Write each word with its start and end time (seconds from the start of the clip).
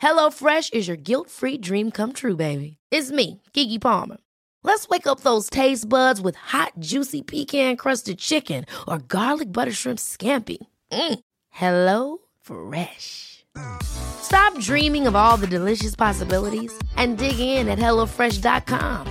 HelloFresh 0.00 0.72
is 0.72 0.88
your 0.88 0.96
guilt-free 0.96 1.58
dream 1.58 1.90
come 1.90 2.12
true, 2.12 2.36
baby. 2.36 2.76
It's 2.90 3.10
me, 3.10 3.42
Kiki 3.52 3.78
Palmer. 3.78 4.18
Let's 4.62 4.88
wake 4.88 5.06
up 5.06 5.20
those 5.20 5.50
taste 5.50 5.88
buds 5.88 6.20
with 6.20 6.36
hot, 6.36 6.72
juicy 6.78 7.22
pecan-crusted 7.22 8.18
chicken 8.18 8.64
or 8.88 8.98
garlic 8.98 9.52
butter 9.52 9.72
shrimp 9.72 9.98
scampi. 9.98 10.58
Mm. 10.92 11.20
Hello 11.50 12.18
Fresh. 12.40 13.44
Stop 13.82 14.58
dreaming 14.58 15.06
of 15.06 15.16
all 15.16 15.36
the 15.36 15.46
delicious 15.46 15.96
possibilities 15.96 16.72
and 16.96 17.18
dig 17.18 17.38
in 17.38 17.68
at 17.68 17.78
HelloFresh.com. 17.78 19.06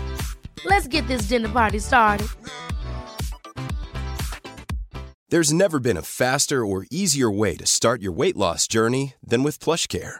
Let's 0.65 0.87
get 0.87 1.07
this 1.07 1.23
dinner 1.23 1.49
party 1.49 1.79
started. 1.79 2.27
There's 5.29 5.53
never 5.53 5.79
been 5.79 5.98
a 5.98 6.01
faster 6.01 6.65
or 6.65 6.87
easier 6.90 7.29
way 7.29 7.55
to 7.57 7.65
start 7.67 8.01
your 8.01 8.12
weight 8.12 8.35
loss 8.35 8.67
journey 8.67 9.13
than 9.23 9.43
with 9.43 9.60
PlushCare. 9.60 10.20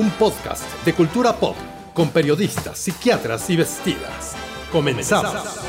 un 0.00 0.08
podcast 0.12 0.64
de 0.82 0.94
cultura 0.94 1.34
pop 1.34 1.54
con 1.92 2.08
periodistas, 2.08 2.78
psiquiatras 2.78 3.50
y 3.50 3.56
vestidas. 3.56 4.34
Comenzamos. 4.72 5.60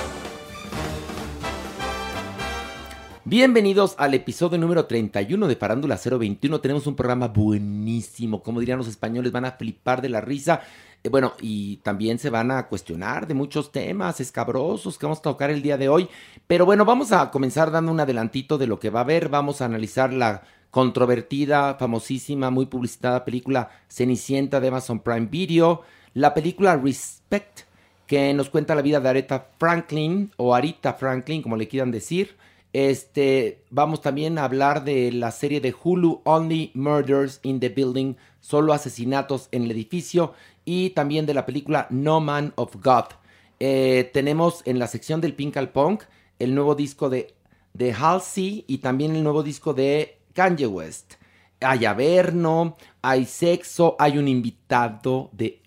Bienvenidos 3.25 3.93
al 3.97 4.13
episodio 4.13 4.57
número 4.57 4.85
31 4.85 5.49
de 5.49 5.55
Farándula 5.57 5.99
021. 6.02 6.61
Tenemos 6.61 6.87
un 6.87 6.95
programa 6.95 7.27
buenísimo, 7.27 8.41
como 8.41 8.61
dirían 8.61 8.77
los 8.77 8.87
españoles, 8.87 9.33
van 9.33 9.43
a 9.43 9.52
flipar 9.52 10.02
de 10.02 10.07
la 10.07 10.21
risa. 10.21 10.61
Eh, 11.03 11.09
bueno, 11.09 11.33
y 11.41 11.77
también 11.77 12.17
se 12.17 12.29
van 12.29 12.52
a 12.52 12.67
cuestionar 12.67 13.27
de 13.27 13.33
muchos 13.33 13.73
temas 13.73 14.21
escabrosos 14.21 14.97
que 14.97 15.07
vamos 15.07 15.19
a 15.19 15.23
tocar 15.23 15.49
el 15.49 15.61
día 15.61 15.75
de 15.75 15.89
hoy. 15.89 16.07
Pero 16.47 16.65
bueno, 16.65 16.85
vamos 16.85 17.11
a 17.11 17.31
comenzar 17.31 17.69
dando 17.69 17.91
un 17.91 17.99
adelantito 17.99 18.57
de 18.57 18.67
lo 18.67 18.79
que 18.79 18.91
va 18.91 19.02
a 19.02 19.03
haber. 19.03 19.27
Vamos 19.27 19.61
a 19.61 19.65
analizar 19.65 20.13
la 20.13 20.43
controvertida, 20.72 21.75
famosísima, 21.75 22.50
muy 22.50 22.66
publicitada 22.66 23.25
película 23.25 23.69
Cenicienta 23.89 24.59
de 24.59 24.69
Amazon 24.69 25.02
Prime 25.02 25.27
Video. 25.27 25.81
La 26.14 26.33
película 26.33 26.77
Respect, 26.77 27.61
que 28.08 28.33
nos 28.33 28.49
cuenta 28.49 28.73
la 28.73 28.82
vida 28.82 28.99
de 28.99 29.09
Aretha 29.09 29.49
Franklin 29.59 30.32
o 30.37 30.55
Arita 30.55 30.93
Franklin, 30.93 31.42
como 31.42 31.58
le 31.58 31.67
quieran 31.67 31.92
decir. 31.92 32.37
Este, 32.73 33.64
vamos 33.70 34.02
también 34.02 34.37
a 34.37 34.45
hablar 34.45 34.86
de 34.86 35.11
la 35.11 35.32
serie 35.32 35.59
de 35.59 35.76
Hulu 35.83 36.21
Only 36.23 36.71
Murders 36.73 37.42
in 37.43 37.59
the 37.59 37.70
Building, 37.70 38.15
solo 38.39 38.71
asesinatos 38.73 39.49
en 39.52 39.64
el 39.64 39.71
edificio, 39.71 40.33
y 40.64 40.92
también 40.92 41.26
de 41.26 41.33
la 41.33 41.45
película 41.45 41.88
No 41.89 42.21
Man 42.21 42.53
of 42.55 42.76
God. 42.82 43.05
Eh, 43.59 44.09
tenemos 44.14 44.61
en 44.65 44.80
la 44.80 44.88
sección 44.88 45.20
del 45.20 45.36
Pink 45.36 45.58
al 45.58 45.70
Punk 45.70 46.03
el 46.39 46.55
nuevo 46.55 46.76
disco 46.76 47.09
de, 47.09 47.36
de 47.73 47.93
Halsey 47.93 48.64
y 48.67 48.80
también 48.80 49.15
el 49.15 49.23
nuevo 49.23 49.43
disco 49.43 49.73
de 49.73 50.20
Kanye 50.33 50.67
West. 50.67 51.15
Hay 51.59 51.86
averno, 51.86 52.75
hay 53.02 53.25
sexo, 53.25 53.95
hay 53.99 54.17
un 54.17 54.27
invitado 54.27 55.30
de 55.31 55.61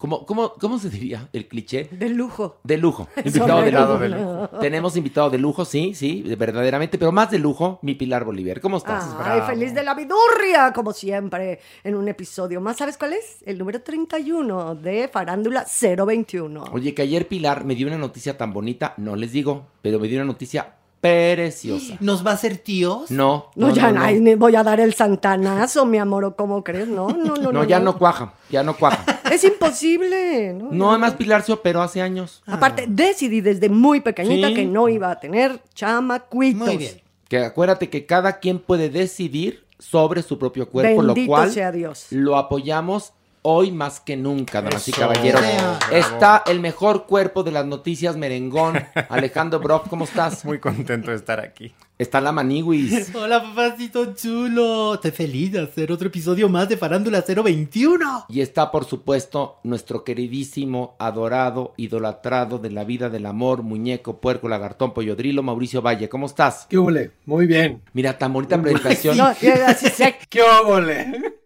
¿Cómo, 0.00 0.24
cómo, 0.24 0.54
¿Cómo 0.54 0.78
se 0.78 0.88
diría 0.88 1.28
el 1.30 1.46
cliché? 1.46 1.90
De 1.90 2.08
lujo. 2.08 2.58
De 2.64 2.78
lujo. 2.78 3.06
Invitado 3.22 3.60
de 3.60 3.70
lado 3.70 3.98
de 3.98 4.08
lujo. 4.08 4.48
Tenemos 4.58 4.96
invitado 4.96 5.28
de 5.28 5.36
lujo, 5.36 5.66
sí, 5.66 5.92
sí, 5.92 6.24
verdaderamente, 6.38 6.96
pero 6.96 7.12
más 7.12 7.30
de 7.30 7.38
lujo, 7.38 7.78
mi 7.82 7.94
Pilar 7.94 8.24
Bolívar. 8.24 8.62
¿Cómo 8.62 8.78
estás? 8.78 9.14
Ay, 9.18 9.42
feliz 9.42 9.74
de 9.74 9.82
la 9.82 9.92
vidurria, 9.92 10.72
como 10.72 10.94
siempre, 10.94 11.60
en 11.84 11.96
un 11.96 12.08
episodio 12.08 12.62
más. 12.62 12.78
¿Sabes 12.78 12.96
cuál 12.96 13.12
es? 13.12 13.42
El 13.44 13.58
número 13.58 13.82
31 13.82 14.76
de 14.76 15.08
Farándula 15.08 15.66
021. 15.66 16.64
Oye, 16.72 16.94
que 16.94 17.02
ayer 17.02 17.28
Pilar 17.28 17.66
me 17.66 17.74
dio 17.74 17.86
una 17.86 17.98
noticia 17.98 18.38
tan 18.38 18.54
bonita, 18.54 18.94
no 18.96 19.16
les 19.16 19.32
digo, 19.32 19.66
pero 19.82 20.00
me 20.00 20.08
dio 20.08 20.16
una 20.16 20.24
noticia 20.24 20.76
preciosa. 21.00 21.96
¿Nos 22.00 22.26
va 22.26 22.32
a 22.32 22.36
ser 22.36 22.58
tíos? 22.58 23.10
No. 23.10 23.50
No, 23.54 23.72
ya 23.74 23.90
no, 23.92 24.02
ay, 24.02 24.34
voy 24.36 24.54
a 24.56 24.62
dar 24.62 24.80
el 24.80 24.94
santanazo, 24.94 25.86
mi 25.86 25.98
amor, 25.98 26.24
¿o 26.24 26.36
cómo 26.36 26.62
crees? 26.64 26.88
No, 26.88 27.08
no, 27.08 27.34
no. 27.36 27.52
No, 27.60 27.64
ya 27.64 27.80
no 27.80 27.98
cuaja, 27.98 28.34
ya 28.50 28.62
no 28.62 28.76
cuaja. 28.76 29.04
Es 29.30 29.44
imposible. 29.44 30.52
No, 30.54 30.68
No, 30.72 30.90
además 30.90 31.14
Pilar 31.14 31.42
se 31.42 31.52
operó 31.52 31.82
hace 31.82 32.02
años. 32.02 32.42
Aparte, 32.46 32.86
decidí 32.88 33.40
desde 33.40 33.68
muy 33.68 34.00
pequeñita 34.00 34.48
Sí. 34.48 34.54
que 34.54 34.66
no 34.66 34.88
iba 34.88 35.10
a 35.10 35.20
tener 35.20 35.60
chamacuitos. 35.74 36.66
Muy 36.66 36.76
bien. 36.76 37.00
Que 37.28 37.38
acuérdate 37.38 37.88
que 37.88 38.06
cada 38.06 38.40
quien 38.40 38.58
puede 38.58 38.90
decidir 38.90 39.64
sobre 39.78 40.22
su 40.22 40.38
propio 40.38 40.68
cuerpo, 40.68 41.02
lo 41.02 41.14
cual 41.26 41.50
sea 41.50 41.70
Dios. 41.72 42.06
lo 42.10 42.36
apoyamos 42.36 43.12
hoy 43.42 43.72
más 43.72 44.00
que 44.00 44.16
nunca, 44.16 44.62
damas 44.62 44.86
y 44.88 44.92
caballeros. 44.92 45.40
Bravo. 45.40 45.78
Está 45.92 46.42
el 46.46 46.60
mejor 46.60 47.06
cuerpo 47.06 47.42
de 47.42 47.52
las 47.52 47.66
noticias 47.66 48.16
merengón. 48.16 48.78
Alejandro 49.08 49.60
Brock, 49.60 49.88
¿cómo 49.88 50.04
estás? 50.04 50.44
Muy 50.44 50.58
contento 50.58 51.10
de 51.10 51.16
estar 51.16 51.40
aquí. 51.40 51.72
Está 51.98 52.20
la 52.22 52.32
Maniguis. 52.32 53.14
Hola, 53.14 53.42
papacito 53.42 54.14
chulo. 54.14 54.94
Estoy 54.94 55.10
feliz 55.10 55.52
de 55.52 55.60
hacer 55.60 55.92
otro 55.92 56.08
episodio 56.08 56.48
más 56.48 56.66
de 56.66 56.78
Farándula 56.78 57.22
021. 57.22 58.24
Y 58.30 58.40
está, 58.40 58.70
por 58.70 58.86
supuesto, 58.86 59.58
nuestro 59.64 60.02
queridísimo, 60.02 60.96
adorado, 60.98 61.74
idolatrado 61.76 62.58
de 62.58 62.70
la 62.70 62.84
vida 62.84 63.10
del 63.10 63.26
amor, 63.26 63.62
muñeco, 63.62 64.18
puerco, 64.18 64.48
lagartón, 64.48 64.94
pollodrilo, 64.94 65.42
Mauricio 65.42 65.82
Valle. 65.82 66.08
¿Cómo 66.08 66.24
estás? 66.24 66.66
¿Qué 66.70 66.78
óvole? 66.78 67.10
Muy 67.26 67.46
bien. 67.46 67.82
Mira, 67.92 68.16
tan 68.16 68.32
bonita 68.32 68.60
presentación. 68.60 69.18
No, 69.18 69.34
¿Qué 70.30 70.42
óvole? 70.42 71.39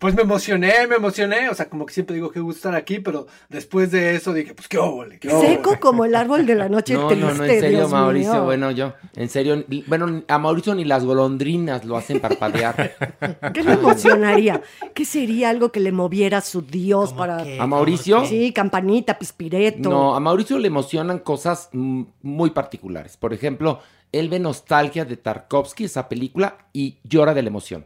Pues 0.00 0.14
me 0.14 0.22
emocioné, 0.22 0.86
me 0.88 0.96
emocioné. 0.96 1.50
O 1.50 1.54
sea, 1.54 1.68
como 1.68 1.84
que 1.84 1.92
siempre 1.92 2.14
digo 2.16 2.30
que 2.30 2.40
gusta 2.40 2.70
estar 2.70 2.74
aquí, 2.74 3.00
pero 3.00 3.26
después 3.50 3.90
de 3.90 4.16
eso 4.16 4.32
dije, 4.32 4.54
pues 4.54 4.66
qué 4.66 4.78
óvole, 4.78 5.18
qué 5.18 5.28
óvole. 5.28 5.48
seco 5.48 5.78
como 5.78 6.06
el 6.06 6.14
árbol 6.14 6.46
de 6.46 6.54
la 6.54 6.70
noche 6.70 6.94
No, 7.00 7.06
triste. 7.08 7.26
no, 7.26 7.34
no, 7.34 7.44
en 7.44 7.60
serio, 7.60 7.78
Dios 7.80 7.90
Mauricio. 7.90 8.32
mío. 8.32 8.44
Bueno, 8.44 8.70
yo, 8.70 8.94
en 9.14 9.28
serio, 9.28 9.62
bueno, 9.88 10.22
a 10.26 10.38
Mauricio 10.38 10.74
ni 10.74 10.86
las 10.86 11.04
golondrinas 11.04 11.84
lo 11.84 11.98
hacen 11.98 12.18
parpadear. 12.18 12.96
¿Qué 13.52 13.62
le 13.62 13.74
emocionaría? 13.74 14.62
¿Qué 14.94 15.04
sería 15.04 15.50
algo 15.50 15.70
que 15.70 15.80
le 15.80 15.92
moviera 15.92 16.38
a 16.38 16.40
su 16.40 16.62
Dios 16.62 17.10
¿Cómo 17.10 17.18
para... 17.18 17.44
qué? 17.44 17.60
¿A 17.60 17.66
Mauricio? 17.66 18.24
Sí, 18.24 18.54
campanita, 18.54 19.18
pispireto. 19.18 19.90
No, 19.90 20.16
a 20.16 20.20
Mauricio 20.20 20.58
le 20.58 20.68
emocionan 20.68 21.18
cosas 21.18 21.68
muy 21.72 22.50
particulares. 22.50 23.18
Por 23.18 23.34
ejemplo, 23.34 23.80
él 24.12 24.30
ve 24.30 24.40
nostalgia 24.40 25.04
de 25.04 25.18
Tarkovsky, 25.18 25.84
esa 25.84 26.08
película, 26.08 26.56
y 26.72 26.96
llora 27.04 27.34
de 27.34 27.42
la 27.42 27.48
emoción. 27.48 27.84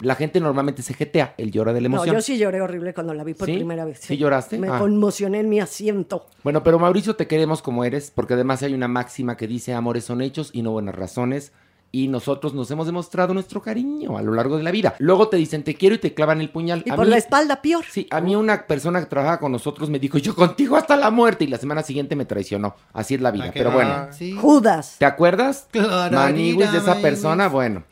La 0.00 0.16
gente 0.16 0.40
normalmente 0.40 0.82
se 0.82 0.92
jetea, 0.92 1.34
él 1.38 1.52
llora 1.52 1.72
de 1.72 1.80
la 1.80 1.88
No, 1.88 1.96
emoción. 1.96 2.16
yo 2.16 2.20
sí 2.20 2.36
lloré 2.36 2.60
horrible 2.60 2.92
cuando 2.94 3.14
la 3.14 3.22
vi 3.22 3.34
por 3.34 3.46
¿Sí? 3.46 3.54
primera 3.54 3.84
vez. 3.84 4.00
¿Sí 4.02 4.16
lloraste? 4.16 4.58
Me 4.58 4.68
Ah. 4.68 4.78
conmocioné 4.78 5.38
en 5.40 5.48
mi 5.48 5.60
asiento. 5.60 6.26
Bueno, 6.42 6.62
pero 6.64 6.78
Mauricio, 6.80 7.14
te 7.14 7.26
queremos 7.28 7.62
como 7.62 7.84
eres, 7.84 8.10
porque 8.10 8.34
además 8.34 8.62
hay 8.64 8.74
una 8.74 8.88
máxima 8.88 9.36
que 9.36 9.46
dice 9.46 9.72
amores 9.72 10.04
son 10.04 10.20
hechos 10.20 10.50
y 10.52 10.62
no 10.62 10.72
buenas 10.72 10.94
razones. 10.96 11.52
Y 11.92 12.08
nosotros 12.08 12.54
nos 12.54 12.68
hemos 12.72 12.86
demostrado 12.86 13.34
nuestro 13.34 13.62
cariño 13.62 14.18
a 14.18 14.22
lo 14.22 14.34
largo 14.34 14.56
de 14.56 14.64
la 14.64 14.72
vida. 14.72 14.96
Luego 14.98 15.28
te 15.28 15.36
dicen 15.36 15.62
te 15.62 15.76
quiero 15.76 15.94
y 15.94 15.98
te 15.98 16.12
clavan 16.12 16.40
el 16.40 16.50
puñal. 16.50 16.82
Y 16.84 16.90
A 16.90 16.96
por 16.96 17.04
mí- 17.04 17.10
la 17.12 17.18
espalda, 17.18 17.62
peor. 17.62 17.84
Sí, 17.88 18.08
a 18.10 18.20
mí 18.20 18.34
una 18.34 18.66
persona 18.66 18.98
que 18.98 19.06
trabajaba 19.06 19.38
con 19.38 19.52
nosotros 19.52 19.88
me 19.90 20.00
dijo, 20.00 20.18
yo 20.18 20.34
contigo 20.34 20.74
hasta 20.76 20.96
la 20.96 21.12
muerte, 21.12 21.44
y 21.44 21.46
la 21.46 21.56
semana 21.58 21.84
siguiente 21.84 22.16
me 22.16 22.24
traicionó. 22.24 22.74
Así 22.92 23.14
es 23.14 23.20
la 23.20 23.30
vida, 23.30 23.44
Ah, 23.46 23.52
pero 23.54 23.70
bueno. 23.70 23.90
mal. 23.90 24.12
Sí. 24.12 24.32
Judas. 24.32 24.96
¿Te 24.98 25.04
acuerdas? 25.04 25.68
Claro, 25.70 26.16
Maniguis 26.16 26.72
de 26.72 26.78
esa 26.78 26.96
persona, 26.96 27.46
bueno. 27.48 27.84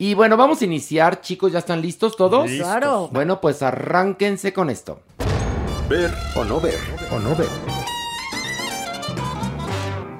Y 0.00 0.14
bueno, 0.14 0.36
vamos 0.36 0.62
a 0.62 0.64
iniciar, 0.64 1.20
chicos, 1.20 1.50
¿ya 1.50 1.58
están 1.58 1.82
listos 1.82 2.16
todos? 2.16 2.48
Listos. 2.48 2.68
Claro. 2.68 3.08
Bueno, 3.12 3.40
pues 3.40 3.62
arránquense 3.62 4.52
con 4.52 4.70
esto. 4.70 5.00
Ver 5.88 6.14
o 6.36 6.44
no 6.44 6.60
ver. 6.60 6.78
¿O 7.10 7.18
no 7.18 7.34
ver? 7.34 7.48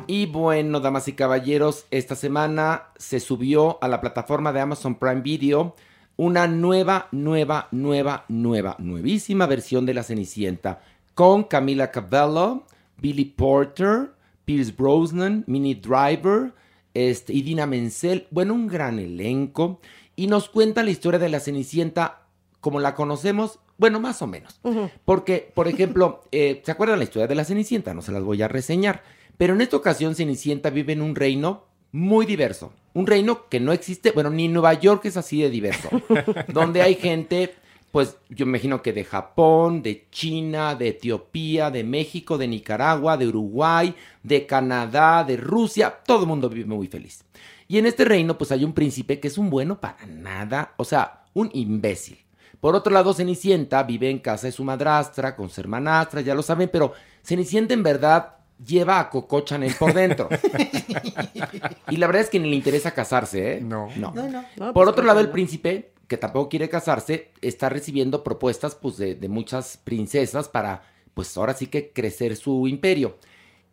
Y 0.08 0.26
bueno, 0.26 0.80
damas 0.80 1.06
y 1.06 1.12
caballeros, 1.12 1.84
esta 1.92 2.16
semana 2.16 2.88
se 2.96 3.20
subió 3.20 3.78
a 3.80 3.86
la 3.86 4.00
plataforma 4.00 4.52
de 4.52 4.58
Amazon 4.58 4.96
Prime 4.96 5.20
Video 5.20 5.76
una 6.16 6.48
nueva, 6.48 7.06
nueva, 7.12 7.68
nueva, 7.70 8.24
nueva, 8.26 8.74
nuevísima 8.80 9.46
versión 9.46 9.86
de 9.86 9.94
La 9.94 10.02
Cenicienta 10.02 10.80
con 11.14 11.44
Camila 11.44 11.92
Cabello, 11.92 12.64
Billy 12.96 13.26
Porter, 13.26 14.10
Pierce 14.44 14.74
Brosnan, 14.76 15.44
Minnie 15.46 15.76
Driver 15.76 16.52
este, 16.94 17.32
y 17.32 17.42
Dina 17.42 17.66
Menzel. 17.66 18.26
Bueno, 18.30 18.54
un 18.54 18.66
gran 18.66 18.98
elenco. 18.98 19.80
Y 20.16 20.26
nos 20.26 20.48
cuenta 20.48 20.82
la 20.82 20.90
historia 20.90 21.18
de 21.18 21.28
La 21.28 21.40
Cenicienta 21.40 22.22
como 22.60 22.80
la 22.80 22.94
conocemos, 22.94 23.60
bueno, 23.76 24.00
más 24.00 24.20
o 24.22 24.26
menos. 24.26 24.60
Porque, 25.04 25.50
por 25.54 25.68
ejemplo, 25.68 26.22
eh, 26.32 26.60
¿se 26.64 26.72
acuerdan 26.72 26.98
la 26.98 27.04
historia 27.04 27.28
de 27.28 27.34
la 27.34 27.44
Cenicienta? 27.44 27.94
No 27.94 28.02
se 28.02 28.12
las 28.12 28.22
voy 28.22 28.42
a 28.42 28.48
reseñar. 28.48 29.02
Pero 29.36 29.54
en 29.54 29.60
esta 29.60 29.76
ocasión 29.76 30.16
Cenicienta 30.16 30.70
vive 30.70 30.92
en 30.92 31.02
un 31.02 31.14
reino 31.14 31.64
muy 31.92 32.26
diverso. 32.26 32.72
Un 32.94 33.06
reino 33.06 33.48
que 33.48 33.60
no 33.60 33.72
existe, 33.72 34.10
bueno, 34.10 34.30
ni 34.30 34.48
Nueva 34.48 34.74
York 34.74 35.04
es 35.04 35.16
así 35.16 35.40
de 35.40 35.50
diverso. 35.50 35.88
donde 36.48 36.82
hay 36.82 36.96
gente, 36.96 37.54
pues 37.90 38.18
yo 38.28 38.44
me 38.44 38.50
imagino 38.50 38.82
que 38.82 38.92
de 38.92 39.04
Japón, 39.04 39.82
de 39.82 40.06
China, 40.10 40.74
de 40.74 40.88
Etiopía, 40.88 41.70
de 41.70 41.84
México, 41.84 42.36
de 42.36 42.48
Nicaragua, 42.48 43.16
de 43.16 43.26
Uruguay, 43.28 43.94
de 44.22 44.46
Canadá, 44.46 45.24
de 45.24 45.36
Rusia. 45.36 46.00
Todo 46.04 46.22
el 46.22 46.28
mundo 46.28 46.48
vive 46.48 46.66
muy 46.66 46.86
feliz. 46.88 47.24
Y 47.66 47.78
en 47.78 47.86
este 47.86 48.04
reino, 48.04 48.36
pues 48.36 48.52
hay 48.52 48.64
un 48.64 48.72
príncipe 48.72 49.20
que 49.20 49.28
es 49.28 49.38
un 49.38 49.50
bueno 49.50 49.80
para 49.80 50.06
nada, 50.06 50.74
o 50.76 50.84
sea, 50.84 51.24
un 51.34 51.50
imbécil. 51.52 52.18
Por 52.60 52.74
otro 52.74 52.92
lado, 52.92 53.14
Cenicienta 53.14 53.82
vive 53.84 54.10
en 54.10 54.18
casa 54.18 54.48
de 54.48 54.52
su 54.52 54.64
madrastra, 54.64 55.36
con 55.36 55.48
su 55.48 55.60
hermanastra, 55.60 56.20
ya 56.22 56.34
lo 56.34 56.42
saben, 56.42 56.68
pero 56.72 56.92
Cenicienta 57.22 57.74
en 57.74 57.82
verdad 57.82 58.34
lleva 58.64 58.98
a 58.98 59.08
Coco 59.10 59.40
Chanel 59.42 59.74
por 59.78 59.94
dentro. 59.94 60.28
y 61.88 61.96
la 61.96 62.06
verdad 62.06 62.22
es 62.22 62.30
que 62.30 62.40
ni 62.40 62.50
le 62.50 62.56
interesa 62.56 62.90
casarse, 62.92 63.54
¿eh? 63.54 63.60
No. 63.60 63.88
No. 63.96 64.12
No, 64.14 64.28
no. 64.28 64.44
No, 64.56 64.72
Por 64.72 64.72
pues, 64.72 64.88
otro 64.88 64.96
¿por 64.96 65.04
lado, 65.04 65.20
el 65.20 65.30
príncipe, 65.30 65.92
que 66.08 66.16
tampoco 66.16 66.48
quiere 66.48 66.68
casarse, 66.68 67.30
está 67.42 67.68
recibiendo 67.68 68.24
propuestas 68.24 68.74
pues, 68.74 68.96
de, 68.96 69.16
muchas 69.28 69.76
princesas 69.76 70.48
para, 70.48 70.82
pues 71.14 71.36
ahora 71.36 71.54
sí 71.54 71.66
que 71.66 71.92
crecer 71.92 72.34
su 72.34 72.66
imperio. 72.66 73.18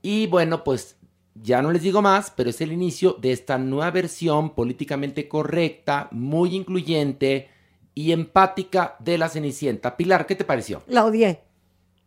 Y 0.02 0.28
bueno, 0.28 0.64
pues 0.64 0.98
ya 1.34 1.62
no 1.62 1.72
les 1.72 1.82
digo 1.82 2.02
más, 2.02 2.32
pero 2.36 2.50
es 2.50 2.60
el 2.62 2.74
inicio 2.74 3.14
de 3.14 3.32
esta 3.32 3.58
nueva 3.58 3.90
versión 3.92 4.54
políticamente 4.54 5.28
correcta, 5.28 6.10
muy 6.12 6.56
incluyente 6.56 7.50
y 7.96 8.12
empática 8.12 8.98
de 9.00 9.18
la 9.18 9.30
Cenicienta. 9.30 9.96
Pilar, 9.96 10.26
¿qué 10.26 10.36
te 10.36 10.44
pareció? 10.44 10.84
La 10.88 11.06
odié. 11.06 11.45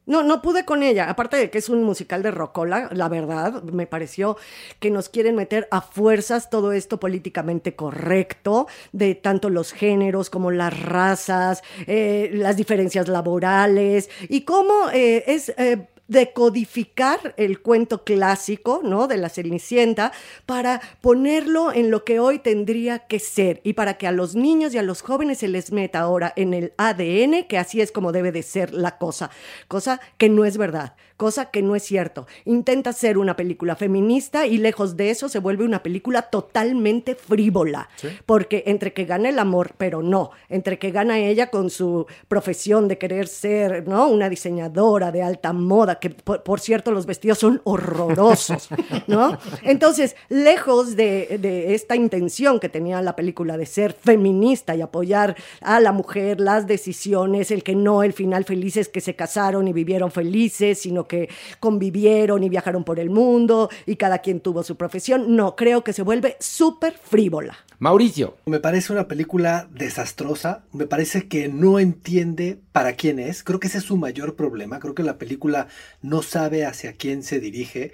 No, 0.09 0.23
no 0.23 0.41
pude 0.41 0.65
con 0.65 0.83
ella. 0.83 1.11
Aparte 1.11 1.37
de 1.37 1.51
que 1.51 1.59
es 1.59 1.69
un 1.69 1.85
musical 1.85 2.23
de 2.23 2.31
rocola, 2.31 2.89
la 2.93 3.11
verdad, 3.11 3.63
me 3.63 3.87
pareció 3.87 4.39
que 4.81 4.91
nos 4.91 5.11
quieren 5.11 5.37
meter 5.37 5.69
a 5.71 5.83
fuerzas 5.83 6.49
todo 6.49 6.73
esto 6.73 6.99
políticamente 6.99 7.77
correcto, 7.77 8.69
de 8.93 9.15
tanto 9.15 9.51
los 9.51 9.71
géneros 9.73 10.31
como 10.31 10.51
las 10.51 10.81
razas, 10.81 11.63
eh, 11.87 12.31
las 12.33 12.57
diferencias 12.57 13.07
laborales 13.07 14.09
y 14.31 14.41
cómo 14.43 14.89
eh, 14.93 15.25
es... 15.27 15.51
eh, 15.59 15.87
decodificar 16.09 17.35
el 17.37 17.61
cuento 17.61 18.03
clásico, 18.03 18.81
¿no? 18.83 19.07
De 19.07 19.19
la 19.19 19.29
Cenicienta 19.29 20.13
para 20.47 20.81
ponerlo 21.01 21.73
en 21.73 21.91
lo 21.91 22.05
que 22.05 22.19
hoy 22.19 22.39
tendría 22.39 23.01
que 23.01 23.19
ser 23.19 23.61
y 23.63 23.75
para 23.75 23.99
que 23.99 24.07
a 24.07 24.13
los 24.13 24.35
niños 24.35 24.75
y 24.75 24.79
a 24.79 24.83
los 24.83 25.03
jóvenes 25.03 25.39
se 25.39 25.49
les 25.49 25.71
meta 25.71 26.01
ahora 26.01 26.33
en 26.35 26.55
el 26.55 26.73
ADN 26.79 27.45
que 27.47 27.59
así 27.59 27.81
es 27.81 27.93
como 27.93 28.13
debe 28.13 28.33
de 28.33 28.43
ser 28.43 28.73
la 28.73 28.99
cosa, 28.99 29.31
cosa 29.69 30.01
que 30.17 30.29
no 30.29 30.45
es 30.45 30.57
verdad, 30.57 30.95
cosa 31.19 31.51
que 31.51 31.63
no 31.63 31.77
es 31.77 31.83
cierto. 31.83 32.27
Intenta 32.47 32.93
ser 32.95 33.19
una 33.19 33.37
película 33.37 33.77
feminista 33.77 34.47
y 34.47 34.57
lejos 34.57 34.97
de 34.97 35.11
eso 35.11 35.29
se 35.29 35.41
vuelve 35.41 35.65
una 35.65 35.83
película 35.83 36.23
totalmente 36.23 37.15
frívola, 37.15 37.91
porque 38.25 38.63
entre 38.67 38.95
que 38.95 39.05
gana 39.05 39.29
el 39.29 39.39
amor, 39.39 39.73
pero 39.77 40.03
no, 40.03 40.31
entre 40.49 40.79
que 40.79 40.91
gana 40.91 41.19
ella 41.19 41.51
con 41.51 41.69
su 41.69 42.07
profesión 42.29 42.89
de 42.89 42.99
querer 42.99 43.27
ser, 43.27 43.87
¿no? 43.87 44.09
Una 44.09 44.31
diseñadora 44.31 45.13
de 45.13 45.23
alta 45.23 45.53
moda, 45.53 45.98
que 46.01 46.11
por, 46.11 46.61
cierto 46.61 46.91
los 46.91 47.07
vestidos 47.07 47.39
son 47.39 47.61
horrorosos, 47.65 48.69
¿no? 49.07 49.39
Entonces, 49.63 50.17
lejos 50.29 50.97
de, 50.97 51.39
de 51.41 51.75
esta 51.75 51.97
intención 51.97 52.61
que 52.61 52.69
tenía 52.69 53.01
la 53.03 53.17
película 53.17 53.57
de 53.57 53.67
ser 53.67 53.93
feminista 53.93 54.75
y 54.75 54.83
apoyar 54.83 55.37
a 55.61 55.81
la 55.81 55.93
mujer, 55.93 56.41
las 56.41 56.67
decisiones, 56.67 57.51
el 57.51 57.63
que 57.63 57.75
no, 57.75 58.03
el 58.03 58.13
final 58.13 58.45
feliz 58.45 58.77
es 58.77 58.89
que 58.89 59.01
se 59.01 59.15
casaron 59.15 59.69
y 59.69 59.73
vivieron 59.73 60.11
felices, 60.11 60.79
sino 60.81 61.07
que 61.07 61.29
convivieron 61.61 62.43
y 62.43 62.49
viajaron 62.49 62.85
por 62.85 62.99
el 62.99 63.11
mundo 63.11 63.69
y 63.87 63.97
cada 63.97 64.19
quien 64.19 64.41
tuvo 64.41 64.63
su 64.63 64.77
profesión, 64.77 65.37
no, 65.37 65.57
creo 65.57 65.85
que 65.85 65.93
se 65.93 66.03
vuelve 66.03 66.37
súper 66.41 66.95
frívola. 66.95 67.57
Mauricio, 67.81 68.37
Me 68.47 68.59
parece 68.59 68.93
una 68.93 69.07
película 69.07 69.69
desastrosa, 69.73 70.65
me 70.73 70.87
parece 70.87 71.29
que 71.29 71.49
no 71.49 71.79
entiende 71.79 72.61
para 72.73 72.95
quién 72.95 73.21
es, 73.21 73.45
creo 73.45 73.61
que 73.61 73.69
ese 73.69 73.79
es 73.79 73.85
su 73.85 73.97
mayor 73.97 74.35
problema, 74.35 74.81
creo 74.81 74.97
que 74.97 75.05
la 75.05 75.17
película 75.17 75.69
no 76.03 76.23
sabe 76.23 76.65
hacia 76.67 76.95
quién 76.95 77.23
se 77.23 77.39
dirige, 77.39 77.93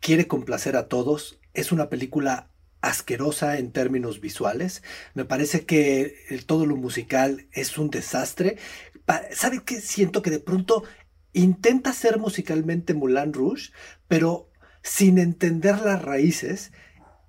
quiere 0.00 0.26
complacer 0.28 0.76
a 0.76 0.86
todos, 0.88 1.38
es 1.54 1.72
una 1.72 1.88
película 1.88 2.50
asquerosa 2.82 3.58
en 3.58 3.72
términos 3.72 4.20
visuales, 4.20 4.82
me 5.14 5.24
parece 5.24 5.64
que 5.64 6.14
todo 6.44 6.66
lo 6.66 6.76
musical 6.76 7.46
es 7.52 7.78
un 7.78 7.88
desastre, 7.88 8.58
Pa- 9.06 9.22
¿sabe 9.32 9.62
qué? 9.64 9.80
Siento 9.80 10.20
que 10.20 10.30
de 10.30 10.40
pronto 10.40 10.84
intenta 11.32 11.92
ser 11.94 12.18
musicalmente 12.18 12.92
Moulin 12.92 13.32
Rouge, 13.32 13.70
pero 14.08 14.50
sin 14.82 15.18
entender 15.18 15.80
las 15.80 16.02
raíces 16.02 16.72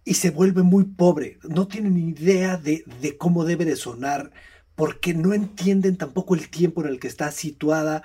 y 0.05 0.15
se 0.15 0.31
vuelve 0.31 0.63
muy 0.63 0.85
pobre. 0.85 1.39
No 1.43 1.67
tienen 1.67 1.97
idea 1.97 2.57
de, 2.57 2.83
de 3.01 3.17
cómo 3.17 3.45
debe 3.45 3.65
de 3.65 3.75
sonar, 3.75 4.31
porque 4.75 5.13
no 5.13 5.33
entienden 5.33 5.97
tampoco 5.97 6.35
el 6.35 6.49
tiempo 6.49 6.81
en 6.81 6.89
el 6.89 6.99
que 6.99 7.07
está 7.07 7.31
situada. 7.31 8.03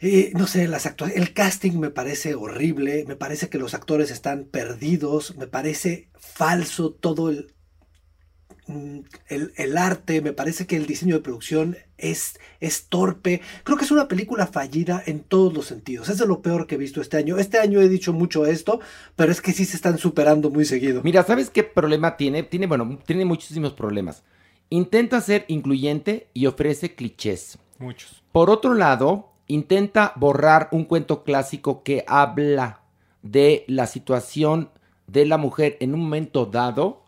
Eh, 0.00 0.32
no 0.34 0.46
sé, 0.48 0.66
las 0.66 0.86
el 1.14 1.32
casting 1.32 1.78
me 1.78 1.90
parece 1.90 2.34
horrible, 2.34 3.04
me 3.06 3.14
parece 3.16 3.48
que 3.48 3.58
los 3.58 3.74
actores 3.74 4.10
están 4.10 4.44
perdidos, 4.44 5.36
me 5.36 5.46
parece 5.46 6.10
falso 6.18 6.92
todo 6.92 7.30
el, 7.30 7.54
el, 8.66 9.52
el 9.56 9.76
arte, 9.76 10.20
me 10.20 10.32
parece 10.32 10.66
que 10.66 10.76
el 10.76 10.86
diseño 10.86 11.16
de 11.16 11.22
producción 11.22 11.76
es, 11.98 12.38
es 12.60 12.86
torpe. 12.86 13.40
Creo 13.64 13.76
que 13.76 13.84
es 13.84 13.90
una 13.90 14.08
película 14.08 14.46
fallida 14.46 15.02
en 15.06 15.20
todos 15.20 15.52
los 15.52 15.66
sentidos. 15.66 16.08
Es 16.08 16.18
de 16.18 16.26
lo 16.26 16.42
peor 16.42 16.66
que 16.66 16.76
he 16.76 16.78
visto 16.78 17.00
este 17.00 17.16
año. 17.16 17.38
Este 17.38 17.58
año 17.58 17.80
he 17.80 17.88
dicho 17.88 18.12
mucho 18.12 18.46
esto, 18.46 18.80
pero 19.16 19.32
es 19.32 19.40
que 19.40 19.52
sí 19.52 19.64
se 19.64 19.76
están 19.76 19.98
superando 19.98 20.50
muy 20.50 20.64
seguido. 20.64 21.02
Mira, 21.02 21.22
¿sabes 21.24 21.50
qué 21.50 21.64
problema 21.64 22.16
tiene? 22.16 22.42
Tiene, 22.42 22.66
bueno, 22.66 22.98
tiene 23.04 23.24
muchísimos 23.24 23.72
problemas. 23.72 24.22
Intenta 24.70 25.20
ser 25.20 25.44
incluyente 25.48 26.28
y 26.32 26.46
ofrece 26.46 26.94
clichés. 26.94 27.58
Muchos. 27.78 28.22
Por 28.32 28.48
otro 28.48 28.74
lado, 28.74 29.32
intenta 29.46 30.12
borrar 30.16 30.68
un 30.72 30.84
cuento 30.84 31.24
clásico 31.24 31.82
que 31.82 32.04
habla 32.06 32.80
de 33.22 33.64
la 33.68 33.86
situación 33.86 34.70
de 35.06 35.26
la 35.26 35.36
mujer 35.36 35.76
en 35.80 35.94
un 35.94 36.00
momento 36.00 36.46
dado 36.46 37.01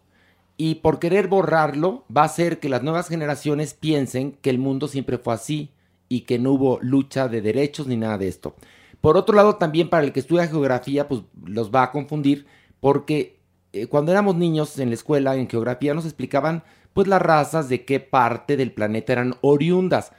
y 0.57 0.77
por 0.77 0.99
querer 0.99 1.29
borrarlo 1.29 2.05
va 2.15 2.23
a 2.23 2.27
hacer 2.27 2.61
que 2.61 2.69
las 2.69 2.83
nuevas 2.83 3.09
generaciones 3.09 3.75
piensen 3.75 4.33
que 4.33 4.51
el 4.51 4.59
mundo 4.59 4.89
siempre 4.89 5.19
fue 5.19 5.35
así 5.35 5.71
y 6.09 6.23
que 6.23 6.39
no 6.39 6.53
hubo 6.53 6.79
lucha 6.81 7.29
de 7.29 7.41
derechos 7.41 7.87
ni 7.87 7.97
nada 7.97 8.19
de 8.19 8.29
esto. 8.29 8.55
Por 9.01 9.17
otro 9.17 9.35
lado, 9.35 9.57
también 9.57 9.91
para 9.91 10.05
el 10.05 10.13
que 10.13 10.21
estudia 10.21 10.47
geografía, 10.47 11.09
pues 11.09 11.23
los 11.45 11.71
va 11.71 11.83
a 11.83 11.91
confundir 11.91 12.47
porque 12.81 13.41
eh, 13.73 13.87
cuando 13.87 14.13
éramos 14.13 14.37
niños 14.37 14.79
en 14.79 14.91
la 14.91 14.95
escuela, 14.95 15.35
en 15.37 15.49
geografía, 15.49 15.95
nos 15.95 16.05
explicaban 16.05 16.63
pues 16.93 17.09
las 17.09 17.21
razas 17.21 17.69
de 17.69 17.85
qué 17.85 17.99
parte 17.99 18.57
del 18.57 18.73
planeta 18.73 19.13
eran 19.13 19.35
oriundas. 19.41 20.13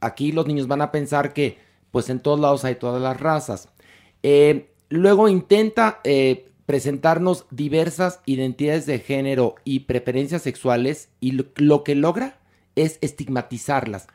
Aquí 0.00 0.32
los 0.32 0.46
niños 0.46 0.66
van 0.66 0.82
a 0.82 0.90
pensar 0.90 1.32
que 1.32 1.58
pues 1.92 2.10
en 2.10 2.20
todos 2.20 2.40
lados 2.40 2.64
hay 2.64 2.74
todas 2.74 3.00
las 3.00 3.18
razas. 3.20 3.68
Eh, 4.22 4.70
luego 4.88 5.28
intenta 5.28 6.00
eh, 6.04 6.48
presentarnos 6.66 7.46
diversas 7.50 8.20
identidades 8.26 8.86
de 8.86 8.98
género 8.98 9.54
y 9.64 9.80
preferencias 9.80 10.42
sexuales 10.42 11.08
y 11.20 11.32
lo, 11.32 11.84
que 11.84 11.94
logra 11.94 12.38
es 12.74 12.98
estigmatizarlas. 13.00 14.08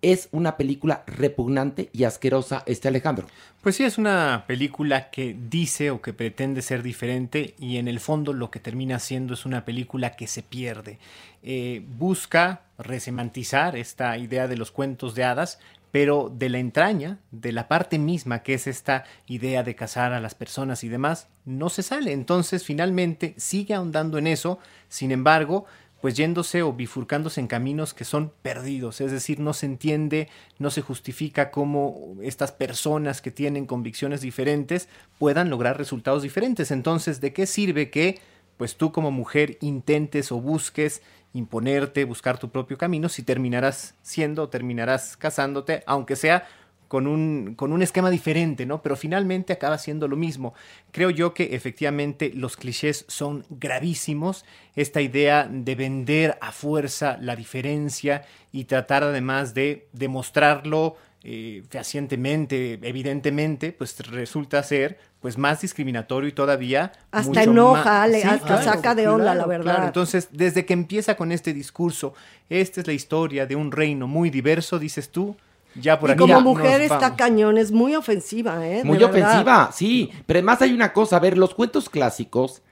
Es 0.00 0.28
una 0.30 0.56
película 0.56 1.02
repugnante 1.08 1.90
y 1.92 2.04
asquerosa, 2.04 2.62
este 2.66 2.86
Alejandro. 2.86 3.26
Pues 3.62 3.74
sí, 3.74 3.82
es 3.82 3.98
una 3.98 4.44
película 4.46 5.10
que 5.10 5.36
dice 5.50 5.90
o 5.90 6.00
que 6.00 6.12
pretende 6.12 6.62
ser 6.62 6.84
diferente 6.84 7.56
y 7.58 7.78
en 7.78 7.88
el 7.88 7.98
fondo 7.98 8.32
lo 8.32 8.52
que 8.52 8.60
termina 8.60 9.00
siendo 9.00 9.34
es 9.34 9.44
una 9.44 9.64
película 9.64 10.14
que 10.14 10.28
se 10.28 10.44
pierde. 10.44 10.98
Eh, 11.42 11.82
busca 11.98 12.62
resemantizar 12.78 13.76
esta 13.76 14.16
idea 14.18 14.46
de 14.46 14.56
los 14.56 14.70
cuentos 14.70 15.16
de 15.16 15.24
hadas, 15.24 15.58
pero 15.90 16.32
de 16.34 16.48
la 16.48 16.58
entraña, 16.58 17.18
de 17.30 17.52
la 17.52 17.68
parte 17.68 17.98
misma 17.98 18.42
que 18.42 18.54
es 18.54 18.66
esta 18.66 19.04
idea 19.26 19.62
de 19.62 19.74
casar 19.74 20.12
a 20.12 20.20
las 20.20 20.34
personas 20.34 20.84
y 20.84 20.88
demás, 20.88 21.28
no 21.44 21.68
se 21.68 21.82
sale. 21.82 22.12
Entonces 22.12 22.64
finalmente 22.64 23.34
sigue 23.36 23.74
ahondando 23.74 24.18
en 24.18 24.26
eso, 24.26 24.58
sin 24.88 25.12
embargo, 25.12 25.64
pues 26.00 26.14
yéndose 26.14 26.62
o 26.62 26.72
bifurcándose 26.72 27.40
en 27.40 27.48
caminos 27.48 27.92
que 27.92 28.04
son 28.04 28.32
perdidos, 28.42 29.00
es 29.00 29.10
decir, 29.10 29.40
no 29.40 29.52
se 29.52 29.66
entiende, 29.66 30.28
no 30.58 30.70
se 30.70 30.80
justifica 30.80 31.50
cómo 31.50 32.14
estas 32.22 32.52
personas 32.52 33.20
que 33.20 33.32
tienen 33.32 33.66
convicciones 33.66 34.20
diferentes 34.20 34.88
puedan 35.18 35.50
lograr 35.50 35.76
resultados 35.76 36.22
diferentes. 36.22 36.70
Entonces, 36.70 37.20
¿de 37.20 37.32
qué 37.32 37.46
sirve 37.46 37.90
que 37.90 38.20
pues 38.56 38.76
tú 38.76 38.92
como 38.92 39.10
mujer 39.10 39.56
intentes 39.60 40.32
o 40.32 40.40
busques 40.40 41.00
imponerte, 41.32 42.04
buscar 42.04 42.38
tu 42.38 42.50
propio 42.50 42.78
camino, 42.78 43.08
si 43.08 43.22
terminarás 43.22 43.94
siendo, 44.02 44.48
terminarás 44.48 45.16
casándote, 45.16 45.82
aunque 45.86 46.16
sea 46.16 46.46
con 46.88 47.06
un, 47.06 47.54
con 47.54 47.72
un 47.72 47.82
esquema 47.82 48.10
diferente, 48.10 48.64
¿no? 48.64 48.82
Pero 48.82 48.96
finalmente 48.96 49.52
acaba 49.52 49.78
siendo 49.78 50.08
lo 50.08 50.16
mismo. 50.16 50.54
Creo 50.90 51.10
yo 51.10 51.34
que 51.34 51.54
efectivamente 51.54 52.32
los 52.34 52.56
clichés 52.56 53.04
son 53.08 53.44
gravísimos. 53.50 54.46
Esta 54.74 55.02
idea 55.02 55.48
de 55.50 55.74
vender 55.74 56.38
a 56.40 56.50
fuerza 56.50 57.18
la 57.20 57.36
diferencia 57.36 58.24
y 58.52 58.64
tratar 58.64 59.04
además 59.04 59.52
de 59.52 59.86
demostrarlo 59.92 60.96
eh, 61.24 61.64
fehacientemente, 61.68 62.78
evidentemente, 62.82 63.72
pues 63.72 63.98
resulta 64.08 64.62
ser 64.62 64.98
pues 65.20 65.36
más 65.36 65.60
discriminatorio 65.60 66.28
y 66.28 66.32
todavía 66.32 66.92
hasta 67.10 67.42
enoja, 67.42 68.06
le, 68.06 68.22
hasta 68.22 68.62
saca 68.62 68.94
de 68.94 69.08
onda, 69.08 69.34
la 69.34 69.46
verdad. 69.46 69.86
Entonces, 69.86 70.28
desde 70.30 70.64
que 70.64 70.74
empieza 70.74 71.16
con 71.16 71.32
este 71.32 71.52
discurso, 71.52 72.14
esta 72.48 72.80
es 72.80 72.86
la 72.86 72.92
historia 72.92 73.46
de 73.46 73.56
un 73.56 73.72
reino 73.72 74.06
muy 74.06 74.30
diverso, 74.30 74.78
dices 74.78 75.10
tú, 75.10 75.36
ya 75.74 75.98
por 75.98 76.10
y 76.10 76.16
como 76.16 76.40
mujer 76.40 76.82
está 76.82 77.16
cañón, 77.16 77.58
es 77.58 77.72
muy 77.72 77.96
ofensiva, 77.96 78.66
¿eh? 78.66 78.84
Muy 78.84 79.02
ofensiva, 79.02 79.70
sí. 79.72 80.10
Pero 80.24 80.38
además 80.38 80.62
hay 80.62 80.72
una 80.72 80.92
cosa, 80.92 81.16
a 81.16 81.20
ver, 81.20 81.36
los 81.36 81.52
cuentos 81.54 81.88
clásicos 81.88 82.62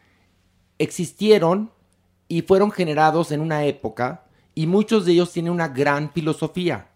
existieron 0.79 1.73
y 2.29 2.43
fueron 2.43 2.71
generados 2.71 3.33
en 3.33 3.41
una 3.41 3.65
época 3.65 4.23
y 4.55 4.67
muchos 4.67 5.05
de 5.05 5.13
ellos 5.13 5.33
tienen 5.33 5.53
una 5.53 5.69
gran 5.69 6.13
filosofía. 6.13 6.89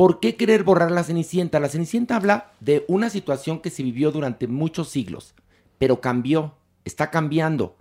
¿Por 0.00 0.18
qué 0.18 0.34
querer 0.34 0.64
borrar 0.64 0.90
la 0.90 1.04
Cenicienta? 1.04 1.60
La 1.60 1.68
Cenicienta 1.68 2.16
habla 2.16 2.52
de 2.60 2.86
una 2.88 3.10
situación 3.10 3.60
que 3.60 3.68
se 3.68 3.82
vivió 3.82 4.10
durante 4.10 4.46
muchos 4.46 4.88
siglos, 4.88 5.34
pero 5.76 6.00
cambió, 6.00 6.54
está 6.86 7.10
cambiando. 7.10 7.76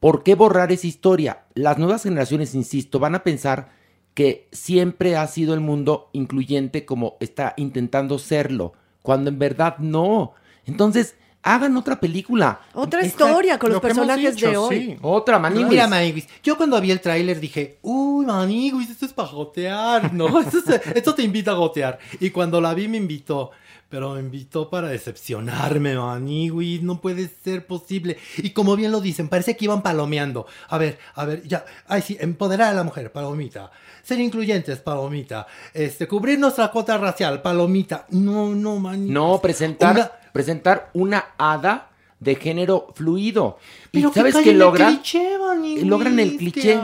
¿Por 0.00 0.24
qué 0.24 0.34
borrar 0.34 0.72
esa 0.72 0.88
historia? 0.88 1.44
Las 1.54 1.78
nuevas 1.78 2.02
generaciones, 2.02 2.56
insisto, 2.56 2.98
van 2.98 3.14
a 3.14 3.22
pensar 3.22 3.68
que 4.14 4.48
siempre 4.50 5.14
ha 5.14 5.24
sido 5.28 5.54
el 5.54 5.60
mundo 5.60 6.10
incluyente 6.12 6.84
como 6.84 7.16
está 7.20 7.54
intentando 7.56 8.18
serlo, 8.18 8.72
cuando 9.02 9.30
en 9.30 9.38
verdad 9.38 9.78
no. 9.78 10.32
Entonces, 10.66 11.14
hagan 11.42 11.76
otra 11.76 11.98
película. 11.98 12.60
Otra 12.74 13.04
historia 13.04 13.58
con 13.58 13.72
los 13.72 13.80
personajes 13.80 14.36
de 14.36 14.56
hoy. 14.56 14.98
Otra, 15.02 15.38
Maniguis. 15.38 15.68
Mira, 15.68 15.86
Maniguis, 15.86 16.28
yo 16.42 16.56
cuando 16.56 16.80
vi 16.80 16.90
el 16.90 17.00
tráiler 17.00 17.40
dije, 17.40 17.78
uy, 17.82 18.26
Maniguis, 18.26 18.90
esto 18.90 19.06
es 19.06 19.12
para 19.12 19.30
gotear, 19.30 20.12
¿no? 20.12 20.40
esto, 20.94 21.14
te 21.14 21.22
invita 21.22 21.52
a 21.52 21.54
gotear. 21.54 21.98
Y 22.20 22.30
cuando 22.30 22.60
la 22.60 22.74
vi 22.74 22.88
me 22.88 22.96
invitó. 22.96 23.50
Pero 23.88 24.14
me 24.14 24.20
invitó 24.20 24.70
para 24.70 24.86
decepcionarme, 24.86 25.96
Maniguis, 25.96 26.80
no 26.80 27.00
puede 27.00 27.28
ser 27.42 27.66
posible. 27.66 28.18
Y 28.36 28.50
como 28.50 28.76
bien 28.76 28.92
lo 28.92 29.00
dicen, 29.00 29.28
parece 29.28 29.56
que 29.56 29.64
iban 29.64 29.82
palomeando. 29.82 30.46
A 30.68 30.78
ver, 30.78 31.00
a 31.16 31.24
ver, 31.24 31.42
ya, 31.42 31.64
ay 31.88 32.00
sí, 32.00 32.16
empoderar 32.20 32.68
a 32.68 32.74
la 32.74 32.84
mujer, 32.84 33.10
palomita 33.10 33.72
ser 34.02 34.20
incluyentes, 34.20 34.78
palomita. 34.78 35.46
Este, 35.74 36.08
cubrir 36.08 36.38
nuestra 36.38 36.68
cuota 36.68 36.98
racial, 36.98 37.42
palomita. 37.42 38.06
No, 38.10 38.54
no, 38.54 38.78
man. 38.78 39.12
No, 39.12 39.40
presentar, 39.40 39.94
una... 39.94 40.10
presentar 40.32 40.90
una 40.94 41.26
hada 41.38 41.90
de 42.20 42.34
género 42.34 42.88
fluido. 42.94 43.58
y 43.92 44.02
sabes 44.02 44.36
que 44.36 44.52
logran, 44.52 45.00
logran 45.84 46.20
el 46.20 46.36
cliché. 46.36 46.78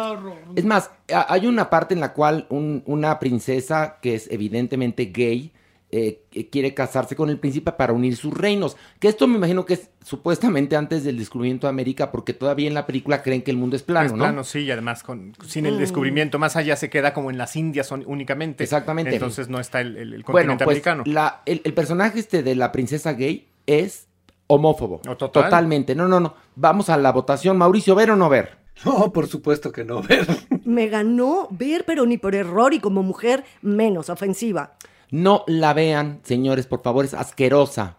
Es 0.56 0.64
más, 0.64 0.90
hay 1.08 1.46
una 1.46 1.70
parte 1.70 1.94
en 1.94 2.00
la 2.00 2.12
cual 2.12 2.46
una 2.50 3.18
princesa 3.18 3.98
que 4.00 4.14
es 4.14 4.30
evidentemente 4.30 5.06
gay 5.06 5.52
eh, 5.92 6.22
quiere 6.50 6.74
casarse 6.74 7.14
con 7.14 7.30
el 7.30 7.38
príncipe 7.38 7.72
para 7.72 7.92
unir 7.92 8.16
sus 8.16 8.34
reinos. 8.34 8.76
Que 8.98 9.08
esto 9.08 9.26
me 9.26 9.36
imagino 9.36 9.64
que 9.64 9.74
es 9.74 9.90
supuestamente 10.02 10.76
antes 10.76 11.04
del 11.04 11.16
descubrimiento 11.16 11.66
de 11.66 11.70
América, 11.70 12.10
porque 12.10 12.32
todavía 12.32 12.66
en 12.66 12.74
la 12.74 12.86
película 12.86 13.22
creen 13.22 13.42
que 13.42 13.50
el 13.50 13.56
mundo 13.56 13.76
es 13.76 13.82
plano, 13.82 14.06
es 14.06 14.12
plano, 14.12 14.44
sí, 14.44 14.60
y 14.60 14.70
además 14.70 15.02
con, 15.02 15.34
sin 15.46 15.64
el 15.66 15.76
mm. 15.76 15.78
descubrimiento 15.78 16.38
más 16.38 16.56
allá 16.56 16.76
se 16.76 16.90
queda 16.90 17.14
como 17.14 17.30
en 17.30 17.38
las 17.38 17.54
Indias 17.56 17.92
únicamente. 17.92 18.64
Exactamente. 18.64 19.14
Entonces 19.14 19.48
no 19.48 19.60
está 19.60 19.80
el, 19.80 19.96
el, 19.96 20.24
continente 20.24 20.64
pues, 20.64 20.74
americano. 20.74 21.04
La, 21.06 21.42
el, 21.46 21.60
personaje 21.72 22.18
este 22.18 22.42
de 22.42 22.56
la 22.56 22.72
princesa 22.72 23.12
gay 23.12 23.46
es 23.66 24.06
homófobo. 24.48 25.00
Totalmente. 25.16 25.94
No, 25.94 26.08
no, 26.08 26.20
no. 26.20 26.34
Vamos 26.56 26.88
a 26.88 26.96
la 26.96 27.12
votación. 27.12 27.56
Mauricio, 27.56 27.94
¿ver 27.94 28.10
o 28.10 28.16
no 28.16 28.28
ver? 28.28 28.58
No, 28.84 29.12
por 29.12 29.26
supuesto 29.26 29.72
que 29.72 29.84
no 29.84 30.02
ver. 30.08 30.26
Me 30.64 30.88
ganó 30.88 31.48
ver, 31.50 31.84
pero 31.86 32.06
ni 32.06 32.18
por 32.18 32.34
error 32.34 32.74
y 32.74 32.80
como 32.80 33.02
mujer 33.02 33.44
menos 33.62 34.10
ofensiva. 34.10 34.74
No 35.10 35.44
la 35.46 35.72
vean, 35.72 36.20
señores, 36.24 36.66
por 36.66 36.82
favor, 36.82 37.04
es 37.04 37.14
asquerosa. 37.14 37.96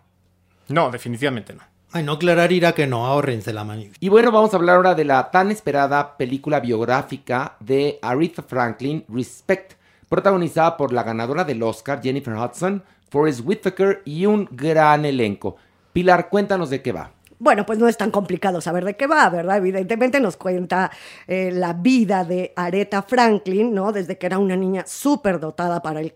No, 0.68 0.92
definitivamente 0.92 1.54
no. 1.54 1.62
Ay, 1.92 2.04
no, 2.04 2.14
aclarar 2.14 2.52
irá 2.52 2.74
que 2.74 2.86
no, 2.86 3.06
ahorrense 3.06 3.54
la 3.54 3.64
mano. 3.64 3.84
Y 4.00 4.10
bueno, 4.10 4.32
vamos 4.32 4.54
a 4.54 4.58
hablar 4.58 4.76
ahora 4.76 4.94
de 4.94 5.06
la 5.06 5.32
tan 5.32 5.52
esperada 5.52 6.18
película 6.18 6.60
biográfica 6.60 7.56
de 7.62 7.98
Aretha 8.02 8.44
Franklin, 8.44 9.06
Respect, 9.08 9.74
protagonizada 10.10 10.76
por 10.76 10.92
la 10.92 11.04
ganadora 11.04 11.46
del 11.46 11.64
Oscar, 11.64 12.02
Jennifer 12.04 12.34
Hudson, 12.34 12.84
Forrest 13.10 13.42
Whitaker 13.44 14.02
y 14.04 14.26
un 14.26 14.50
gran 14.52 15.06
elenco. 15.06 15.56
Pilar, 15.94 16.30
cuéntanos 16.30 16.70
de 16.70 16.82
qué 16.82 16.92
va. 16.92 17.12
Bueno, 17.40 17.66
pues 17.68 17.78
no 17.78 17.88
es 17.88 17.98
tan 17.98 18.10
complicado 18.10 18.62
saber 18.62 18.84
de 18.84 18.96
qué 18.96 19.06
va, 19.06 19.30
¿verdad? 19.30 19.58
Evidentemente 19.58 20.20
nos 20.20 20.38
cuenta 20.38 20.92
eh, 21.28 21.52
la 21.54 21.74
vida 21.74 22.24
de 22.24 22.52
Aretha 22.56 23.04
Franklin, 23.04 23.76
¿no? 23.76 23.92
Desde 23.92 24.18
que 24.18 24.26
era 24.26 24.40
una 24.40 24.56
niña 24.56 24.86
súper 24.88 25.40
dotada 25.40 25.84
para 25.84 26.00
el 26.00 26.16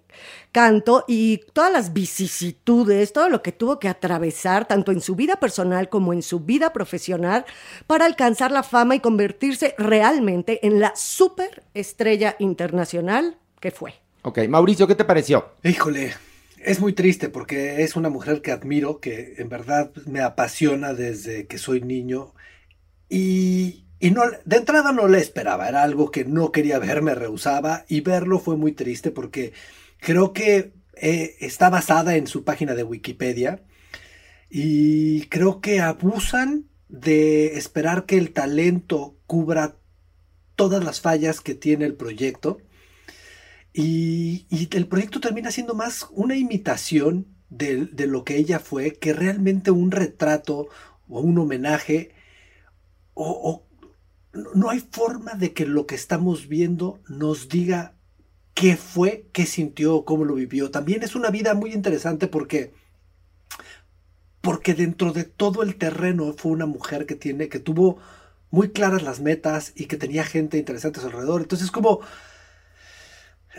canto 0.52 1.06
y 1.08 1.42
todas 1.54 1.72
las 1.72 1.94
vicisitudes, 1.94 3.14
todo 3.14 3.30
lo 3.30 3.44
que 3.44 3.52
tuvo 3.52 3.78
que 3.80 3.88
atravesar, 3.88 4.68
tanto 4.68 4.92
en 4.92 5.00
su 5.00 5.16
vida 5.16 5.36
personal 5.36 5.90
como 5.90 6.12
en 6.12 6.24
su 6.24 6.40
vida 6.40 6.74
profesional, 6.74 7.46
para 7.86 8.06
alcanzar 8.06 8.52
la 8.52 8.64
fama 8.64 8.96
y 8.96 9.00
convertirse 9.00 9.76
realmente 9.78 10.66
en 10.66 10.80
la 10.80 10.94
superestrella 10.96 12.36
internacional 12.40 13.38
que 13.60 13.70
fue. 13.70 13.94
Ok, 14.24 14.40
Mauricio, 14.50 14.88
¿qué 14.88 14.96
te 14.96 15.06
pareció? 15.06 15.52
Híjole, 15.64 16.14
es 16.64 16.80
muy 16.80 16.94
triste 16.94 17.30
porque 17.30 17.84
es 17.84 17.96
una 17.96 18.10
mujer 18.10 18.42
que 18.42 18.52
admiro, 18.52 19.00
que 19.00 19.36
en 19.38 19.50
verdad 19.50 19.92
me 20.06 20.22
apasiona 20.22 20.94
desde 20.94 21.48
que 21.48 21.58
soy 21.58 21.82
niño. 21.82 22.34
Y, 23.10 23.86
no, 24.02 24.24
de 24.46 24.58
entrada 24.58 24.92
no 24.92 25.08
le 25.08 25.20
esperaba, 25.20 25.68
era 25.68 25.84
algo 25.84 26.12
que 26.12 26.26
no 26.26 26.52
quería 26.52 26.80
ver, 26.80 27.02
me 27.02 27.16
rehusaba. 27.16 27.86
Y 27.88 28.02
verlo 28.02 28.40
fue 28.40 28.58
muy 28.58 28.74
triste 28.74 29.12
porque 29.12 29.54
creo 30.00 30.34
que 30.34 30.74
eh, 30.96 31.36
está 31.40 31.70
basada 31.70 32.16
en 32.16 32.28
su 32.28 32.44
página 32.44 32.76
de 32.76 32.84
Wikipedia. 32.84 33.64
Y 34.50 35.28
creo 35.28 35.62
que 35.62 35.82
abusan 35.82 36.66
de 36.90 37.58
esperar 37.58 38.06
que 38.06 38.18
el 38.18 38.34
talento 38.34 39.18
cubra 39.26 39.78
todas 40.56 40.84
las 40.84 41.02
fallas 41.02 41.42
que 41.42 41.56
tiene 41.56 41.86
el 41.86 41.96
proyecto 41.96 42.60
y, 43.74 44.68
el 44.72 44.88
proyecto 44.88 45.20
termina 45.20 45.52
siendo 45.52 45.76
más 45.76 46.08
una 46.12 46.36
imitación 46.36 47.28
de, 47.50 47.90
lo 48.08 48.24
que 48.24 48.38
ella 48.38 48.60
fue 48.60 48.94
que 48.94 49.14
realmente 49.14 49.72
un 49.72 49.92
retrato 49.92 50.68
o 51.08 51.20
un 51.22 51.38
homenaje. 51.38 52.12
O, 53.14 53.66
no 54.56 54.70
hay 54.70 54.80
forma 54.80 55.34
de 55.34 55.54
que 55.54 55.66
lo 55.66 55.86
que 55.86 55.96
estamos 55.96 56.48
viendo 56.48 57.00
nos 57.08 57.50
diga 57.50 57.96
qué 58.54 58.78
fue, 58.78 59.28
qué 59.34 59.46
sintió, 59.46 60.06
cómo 60.06 60.24
lo 60.26 60.36
vivió. 60.36 60.72
También 60.72 61.04
es 61.04 61.16
una 61.16 61.30
vida 61.30 61.54
muy 61.54 61.74
interesante 61.74 62.28
porque 62.28 62.74
porque 64.40 64.74
dentro 64.74 65.14
de 65.14 65.24
todo 65.24 65.62
el 65.62 65.76
terreno 65.76 66.34
fue 66.36 66.52
una 66.52 66.66
mujer 66.66 67.06
que 67.06 67.16
tiene 67.16 67.48
que 67.48 67.60
tuvo 67.60 68.00
muy 68.50 68.72
claras 68.72 69.04
las 69.04 69.20
metas 69.20 69.72
y 69.76 69.86
que 69.86 69.98
tenía 69.98 70.24
gente 70.24 70.58
interesante 70.58 71.00
a 71.00 71.02
su 71.04 71.08
alrededor. 71.10 71.42
Entonces 71.42 71.70
como 71.70 72.02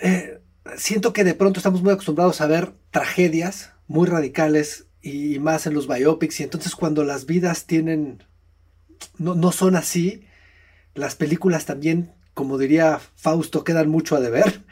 eh, 0.01 0.41
siento 0.77 1.13
que 1.13 1.25
de 1.25 1.35
pronto 1.35 1.59
estamos 1.59 1.83
muy 1.83 1.93
acostumbrados 1.93 2.41
a 2.41 2.47
ver 2.47 2.73
tragedias 2.91 3.73
muy 3.89 4.07
radicales 4.07 4.87
y 5.03 5.39
más 5.39 5.67
en 5.67 5.75
los 5.75 5.89
biopics 5.89 6.41
y 6.41 6.45
entonces 6.45 6.75
cuando 6.75 7.05
las 7.05 7.27
vidas 7.27 7.67
tienen 7.67 8.23
no, 9.19 9.35
no 9.35 9.53
son 9.53 9.77
así 9.77 10.25
las 10.95 11.17
películas 11.17 11.67
también 11.67 12.13
como 12.35 12.59
diría 12.59 13.01
Fausto 13.15 13.65
quedan 13.65 13.89
mucho 13.89 14.17
a 14.17 14.21
deber. 14.21 14.63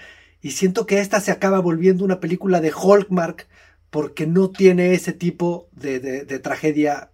Y 0.43 0.53
siento 0.53 0.87
que 0.87 1.01
esta 1.01 1.21
se 1.21 1.31
acaba 1.31 1.61
volviendo 1.61 2.05
una 2.05 2.21
película 2.21 2.61
de 2.61 2.73
Hallmark 2.73 3.47
porque 3.91 4.27
no 4.27 4.51
tiene 4.51 4.95
ese 4.95 5.13
tipo 5.13 5.69
de, 5.73 6.01
de 6.01 6.39
tragedia 6.39 7.10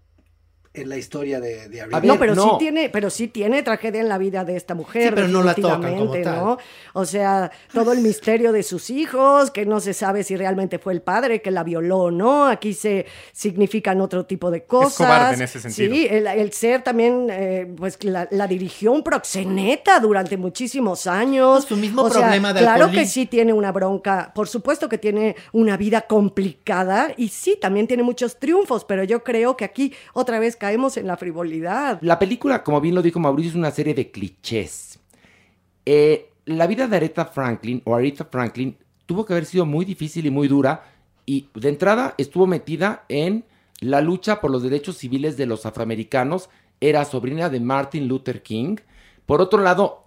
en 0.76 0.88
la 0.88 0.96
historia 0.96 1.40
de, 1.40 1.68
de 1.68 1.86
ver, 1.86 2.04
no, 2.04 2.18
pero 2.18 2.34
sí 2.34 2.48
tiene, 2.58 2.88
pero 2.88 3.10
sí 3.10 3.28
tiene 3.28 3.62
tragedia 3.62 4.00
en 4.00 4.08
la 4.08 4.18
vida 4.18 4.44
de 4.44 4.56
esta 4.56 4.74
mujer. 4.74 5.08
Sí, 5.08 5.14
pero 5.14 5.28
no 5.28 5.42
la 5.42 5.54
tocan 5.54 5.96
como 5.96 6.12
tal. 6.12 6.36
¿no? 6.36 6.58
O 6.92 7.04
sea, 7.04 7.50
todo 7.72 7.92
el 7.92 8.00
misterio 8.00 8.52
de 8.52 8.62
sus 8.62 8.90
hijos, 8.90 9.50
que 9.50 9.66
no 9.66 9.80
se 9.80 9.94
sabe 9.94 10.22
si 10.22 10.36
realmente 10.36 10.78
fue 10.78 10.92
el 10.92 11.02
padre 11.02 11.42
que 11.42 11.50
la 11.50 11.64
violó 11.64 11.98
o 11.98 12.10
no. 12.10 12.46
Aquí 12.46 12.74
se 12.74 13.06
significan 13.32 14.00
otro 14.00 14.26
tipo 14.26 14.50
de 14.50 14.64
cosas. 14.64 14.96
cobarde 14.96 15.34
en 15.36 15.42
ese 15.42 15.60
sentido. 15.60 15.94
Sí, 15.94 16.06
el, 16.10 16.26
el 16.26 16.52
ser 16.52 16.82
también, 16.82 17.28
eh, 17.30 17.66
pues 17.76 18.02
la, 18.04 18.28
la 18.30 18.46
dirigió 18.46 18.92
un 18.92 19.02
proxeneta 19.02 20.00
durante 20.00 20.36
muchísimos 20.36 21.06
años. 21.06 21.64
Su 21.64 21.76
mismo 21.76 22.02
O 22.02 22.10
sea, 22.10 22.22
problema 22.22 22.52
de 22.52 22.60
Claro 22.60 22.90
que 22.90 23.06
sí 23.06 23.26
tiene 23.26 23.52
una 23.52 23.72
bronca, 23.72 24.32
por 24.34 24.48
supuesto 24.48 24.88
que 24.88 24.98
tiene 24.98 25.36
una 25.52 25.76
vida 25.76 26.02
complicada 26.02 27.12
y 27.16 27.28
sí, 27.28 27.58
también 27.60 27.86
tiene 27.86 28.02
muchos 28.02 28.38
triunfos, 28.38 28.84
pero 28.84 29.04
yo 29.04 29.22
creo 29.24 29.56
que 29.56 29.64
aquí 29.64 29.92
otra 30.12 30.38
vez 30.38 30.56
caemos 30.66 30.96
en 30.96 31.06
la 31.06 31.16
frivolidad. 31.16 32.00
La 32.02 32.18
película, 32.18 32.64
como 32.64 32.80
bien 32.80 32.96
lo 32.96 33.02
dijo 33.02 33.20
Mauricio, 33.20 33.50
es 33.50 33.56
una 33.56 33.70
serie 33.70 33.94
de 33.94 34.10
clichés. 34.10 34.98
Eh, 35.84 36.32
la 36.44 36.66
vida 36.66 36.88
de 36.88 36.96
Aretha 36.96 37.24
Franklin 37.24 37.80
o 37.84 37.94
Aretha 37.94 38.24
Franklin 38.24 38.76
tuvo 39.06 39.24
que 39.24 39.32
haber 39.32 39.44
sido 39.44 39.64
muy 39.64 39.84
difícil 39.84 40.26
y 40.26 40.30
muy 40.30 40.48
dura 40.48 40.82
y 41.24 41.50
de 41.54 41.68
entrada 41.68 42.14
estuvo 42.18 42.48
metida 42.48 43.04
en 43.08 43.44
la 43.80 44.00
lucha 44.00 44.40
por 44.40 44.50
los 44.50 44.64
derechos 44.64 44.96
civiles 44.96 45.36
de 45.36 45.46
los 45.46 45.66
afroamericanos. 45.66 46.48
Era 46.80 47.04
sobrina 47.04 47.48
de 47.48 47.60
Martin 47.60 48.08
Luther 48.08 48.42
King. 48.42 48.78
Por 49.24 49.40
otro 49.40 49.62
lado, 49.62 50.05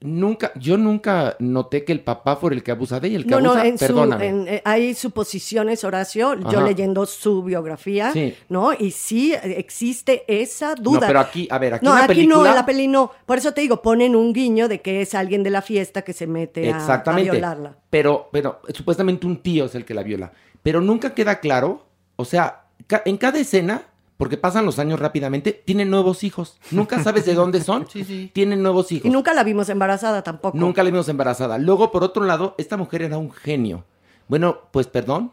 nunca, 0.00 0.52
yo 0.56 0.76
nunca 0.76 1.36
noté 1.38 1.84
que 1.84 1.92
el 1.92 2.00
papá 2.00 2.36
fuera 2.36 2.54
el 2.54 2.62
que 2.62 2.70
abusa 2.70 3.00
de 3.00 3.08
ella. 3.08 3.16
El 3.18 3.24
que 3.24 3.30
No, 3.30 3.40
no, 3.40 3.50
abusa, 3.52 3.66
en 3.66 3.78
su, 3.78 3.86
perdóname. 3.86 4.26
en, 4.26 4.48
eh, 4.48 4.62
hay 4.64 4.94
suposiciones, 4.94 5.82
Horacio, 5.84 6.34
yo 6.34 6.48
Ajá. 6.58 6.62
leyendo 6.66 7.06
su 7.06 7.42
biografía, 7.42 8.12
Sí. 8.12 8.34
¿no? 8.48 8.72
Y 8.72 8.90
sí 8.90 9.32
eh, 9.34 9.54
existe 9.58 10.24
esa 10.28 10.74
duda. 10.74 11.00
No, 11.00 11.06
pero 11.06 11.20
aquí, 11.20 11.48
a 11.50 11.58
ver, 11.58 11.74
aquí 11.74 11.84
no, 11.84 11.92
en 11.92 11.98
la 11.98 12.04
aquí 12.04 12.14
película... 12.14 12.36
no, 12.36 12.46
en 12.46 12.54
la 12.54 12.66
peli 12.66 12.88
no. 12.88 13.10
Por 13.24 13.38
eso 13.38 13.52
te 13.52 13.60
digo, 13.62 13.82
ponen 13.82 14.14
un 14.14 14.32
guiño 14.32 14.68
de 14.68 14.80
que 14.80 15.00
es 15.00 15.14
alguien 15.14 15.42
de 15.42 15.50
la 15.50 15.62
fiesta 15.62 16.02
que 16.02 16.12
se 16.12 16.26
mete 16.26 16.70
a- 16.70 16.76
a, 16.76 16.78
Exactamente. 16.78 17.30
violarla. 17.30 17.76
Pero, 17.90 18.28
pero 18.32 18.60
supuestamente 18.74 19.26
un 19.26 19.38
tío 19.42 19.64
es 19.64 19.74
el 19.74 19.84
que 19.84 19.94
la 19.94 20.02
viola. 20.02 20.32
Pero 20.62 20.80
nunca 20.80 21.14
queda 21.14 21.40
claro, 21.40 21.86
o 22.16 22.24
sea, 22.24 22.64
ca- 22.86 23.02
en 23.04 23.16
cada 23.16 23.38
escena, 23.38 23.82
porque 24.16 24.36
pasan 24.36 24.64
los 24.64 24.78
años 24.78 24.98
rápidamente, 24.98 25.52
tienen 25.52 25.90
nuevos 25.90 26.24
hijos. 26.24 26.58
Nunca 26.70 27.02
sabes 27.02 27.26
de 27.26 27.34
dónde 27.34 27.60
son. 27.62 27.86
Sí, 27.96 28.04
sí. 28.04 28.30
Tienen 28.32 28.62
nuevos 28.62 28.90
hijos. 28.92 29.06
Y 29.06 29.10
nunca 29.10 29.32
la 29.32 29.42
vimos 29.44 29.68
embarazada 29.68 30.22
tampoco. 30.22 30.56
Nunca 30.56 30.82
la 30.82 30.90
vimos 30.90 31.08
embarazada. 31.08 31.58
Luego, 31.58 31.90
por 31.90 32.02
otro 32.04 32.24
lado, 32.24 32.54
esta 32.58 32.76
mujer 32.76 33.02
era 33.02 33.18
un 33.18 33.30
genio. 33.30 33.84
Bueno, 34.28 34.58
pues 34.70 34.86
perdón, 34.86 35.32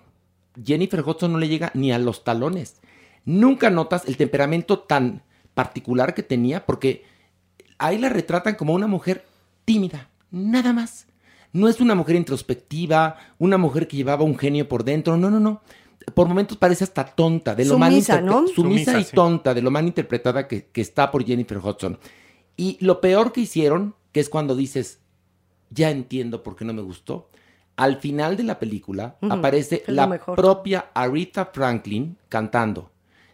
Jennifer 0.63 1.01
Hudson 1.01 1.31
no 1.31 1.39
le 1.39 1.47
llega 1.47 1.71
ni 1.73 1.91
a 1.91 1.99
los 1.99 2.23
talones. 2.23 2.81
Nunca 3.25 3.69
notas 3.69 4.05
el 4.05 4.17
temperamento 4.17 4.79
tan 4.79 5.23
particular 5.53 6.13
que 6.13 6.23
tenía, 6.23 6.65
porque 6.65 7.05
ahí 7.77 7.97
la 7.97 8.09
retratan 8.09 8.55
como 8.55 8.73
una 8.73 8.87
mujer 8.87 9.25
tímida, 9.65 10.09
nada 10.31 10.73
más. 10.73 11.07
No 11.51 11.67
es 11.67 11.79
una 11.79 11.95
mujer 11.95 12.15
introspectiva, 12.15 13.17
una 13.37 13.57
mujer 13.57 13.87
que 13.87 13.97
llevaba 13.97 14.23
un 14.23 14.37
genio 14.37 14.67
por 14.67 14.83
dentro, 14.83 15.17
no, 15.17 15.29
no, 15.29 15.39
no. 15.39 15.61
Por 16.13 16.27
momentos 16.27 16.57
parece 16.57 16.83
hasta 16.83 17.05
tonta, 17.05 17.55
de 17.55 17.65
lo 17.65 17.77
mal 17.77 17.91
Sumisa, 17.91 18.21
interpre- 18.21 18.25
¿no? 18.25 18.47
Sumisa, 18.47 18.55
Sumisa, 18.55 18.99
y 18.99 19.03
sí. 19.03 19.15
tonta, 19.15 19.53
de 19.53 19.61
lo 19.61 19.71
mal 19.71 19.85
interpretada 19.85 20.47
que, 20.47 20.65
que 20.67 20.81
está 20.81 21.11
por 21.11 21.25
Jennifer 21.25 21.57
Hudson. 21.57 21.97
Y 22.57 22.77
lo 22.81 23.01
peor 23.01 23.31
que 23.31 23.41
hicieron, 23.41 23.95
que 24.11 24.19
es 24.19 24.29
cuando 24.29 24.55
dices, 24.55 24.99
ya 25.69 25.89
entiendo 25.89 26.43
por 26.43 26.55
qué 26.55 26.65
no 26.65 26.73
me 26.73 26.81
gustó. 26.81 27.29
Al 27.75 27.97
final 27.97 28.37
de 28.37 28.43
la 28.43 28.59
película 28.59 29.17
aparece 29.29 29.83
es 29.87 29.93
la 29.93 30.05
mejor. 30.05 30.35
propia 30.35 30.91
Aretha 30.93 31.45
Franklin 31.51 32.17
cantando. 32.29 32.91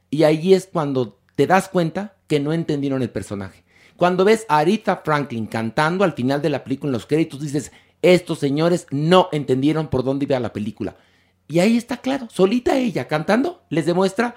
Y 0.10 0.24
ahí 0.24 0.54
es 0.54 0.68
cuando 0.72 1.20
te 1.36 1.46
das 1.48 1.68
cuenta 1.68 2.16
que 2.28 2.40
no 2.40 2.54
entendieron 2.54 3.02
el 3.02 3.10
personaje. 3.10 3.64
Cuando 3.98 4.24
ves 4.24 4.46
a 4.48 4.60
Aretha 4.60 5.02
Franklin 5.04 5.46
cantando 5.48 6.06
al 6.06 6.14
final 6.14 6.42
de 6.42 6.50
la 6.50 6.64
película 6.64 6.88
en 6.90 6.94
los 6.94 7.06
créditos, 7.06 7.42
dices, 7.42 7.74
estos 8.02 8.40
señores 8.40 8.88
no 8.92 9.28
entendieron 9.34 9.88
por 9.90 10.06
dónde 10.06 10.24
iba 10.24 10.40
la 10.40 10.54
película. 10.54 10.96
Y 11.50 11.60
ahí 11.60 11.76
está 11.78 11.98
claro, 11.98 12.28
solita 12.30 12.78
ella 12.78 13.08
cantando, 13.08 13.64
les 13.70 13.86
demuestra 13.86 14.36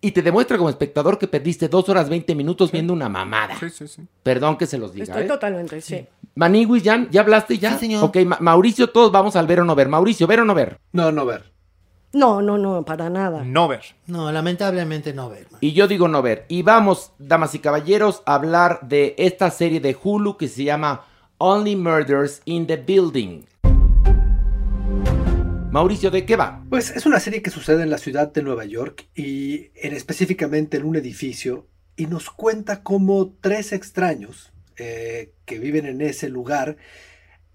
y 0.00 0.12
te 0.12 0.22
demuestra 0.22 0.56
como 0.56 0.70
espectador 0.70 1.18
que 1.18 1.28
perdiste 1.28 1.68
dos 1.68 1.88
horas 1.88 2.08
20 2.08 2.34
minutos 2.34 2.72
viendo 2.72 2.92
una 2.92 3.08
mamada. 3.08 3.56
Sí, 3.58 3.68
sí, 3.70 3.86
sí. 3.88 4.02
Perdón 4.22 4.56
que 4.56 4.66
se 4.66 4.78
los 4.78 4.92
diga. 4.92 5.04
Estoy 5.04 5.24
¿eh? 5.24 5.26
totalmente, 5.26 5.80
sí. 5.80 6.06
Maniwis, 6.36 6.82
¿ya, 6.84 7.06
¿ya 7.10 7.20
hablaste 7.20 7.58
ya? 7.58 7.72
Sí, 7.74 7.80
señor. 7.80 8.04
Ok, 8.04 8.16
Ma- 8.24 8.38
Mauricio, 8.40 8.88
todos 8.90 9.12
vamos 9.12 9.36
al 9.36 9.46
ver 9.46 9.60
o 9.60 9.64
no 9.64 9.74
ver. 9.74 9.88
Mauricio, 9.88 10.26
ver 10.26 10.40
o 10.40 10.44
no 10.44 10.54
ver. 10.54 10.78
No, 10.92 11.12
no 11.12 11.26
ver. 11.26 11.52
No, 12.12 12.40
no, 12.42 12.56
no, 12.58 12.84
para 12.84 13.10
nada. 13.10 13.42
No 13.44 13.68
ver. 13.68 13.82
No, 14.06 14.30
lamentablemente 14.30 15.12
no 15.14 15.28
ver. 15.28 15.46
man. 15.50 15.58
Y 15.60 15.72
yo 15.72 15.88
digo 15.88 16.08
no 16.08 16.20
ver. 16.22 16.46
Y 16.48 16.62
vamos, 16.62 17.12
damas 17.18 17.54
y 17.54 17.58
caballeros, 17.58 18.22
a 18.26 18.34
hablar 18.34 18.80
de 18.82 19.14
esta 19.18 19.50
serie 19.50 19.80
de 19.80 19.96
Hulu 20.00 20.36
que 20.36 20.48
se 20.48 20.64
llama 20.64 21.04
Only 21.38 21.74
Murders 21.76 22.42
in 22.44 22.66
the 22.66 22.76
Building. 22.76 23.44
Mauricio, 25.72 26.10
¿de 26.10 26.26
qué 26.26 26.36
va? 26.36 26.62
Pues 26.68 26.90
es 26.90 27.06
una 27.06 27.18
serie 27.18 27.40
que 27.40 27.48
sucede 27.48 27.82
en 27.82 27.88
la 27.88 27.96
ciudad 27.96 28.30
de 28.30 28.42
Nueva 28.42 28.66
York 28.66 29.08
y 29.14 29.70
en, 29.74 29.94
específicamente 29.94 30.76
en 30.76 30.84
un 30.84 30.96
edificio 30.96 31.66
y 31.96 32.08
nos 32.08 32.28
cuenta 32.28 32.82
cómo 32.82 33.34
tres 33.40 33.72
extraños 33.72 34.52
eh, 34.76 35.32
que 35.46 35.58
viven 35.58 35.86
en 35.86 36.02
ese 36.02 36.28
lugar 36.28 36.76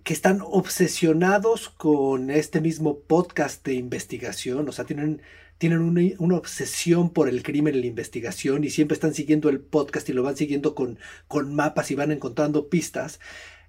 que 0.04 0.14
están 0.14 0.40
obsesionados 0.42 1.70
con 1.70 2.32
este 2.32 2.60
mismo 2.60 3.02
podcast 3.02 3.64
de 3.64 3.76
investigación, 3.76 4.68
o 4.68 4.72
sea, 4.72 4.86
tienen, 4.86 5.22
tienen 5.60 5.82
una, 5.82 6.02
una 6.18 6.38
obsesión 6.38 7.14
por 7.14 7.30
el 7.30 7.44
crimen 7.44 7.76
y 7.76 7.82
la 7.82 7.86
investigación 7.86 8.64
y 8.64 8.72
siempre 8.72 8.96
están 8.96 9.14
siguiendo 9.14 9.48
el 9.50 9.60
podcast 9.60 10.10
y 10.10 10.14
lo 10.14 10.24
van 10.24 10.38
siguiendo 10.38 10.74
con, 10.74 10.98
con 11.28 11.54
mapas 11.54 11.92
y 11.92 11.96
van 11.96 12.12
encontrando 12.12 12.68
pistas, 12.68 13.20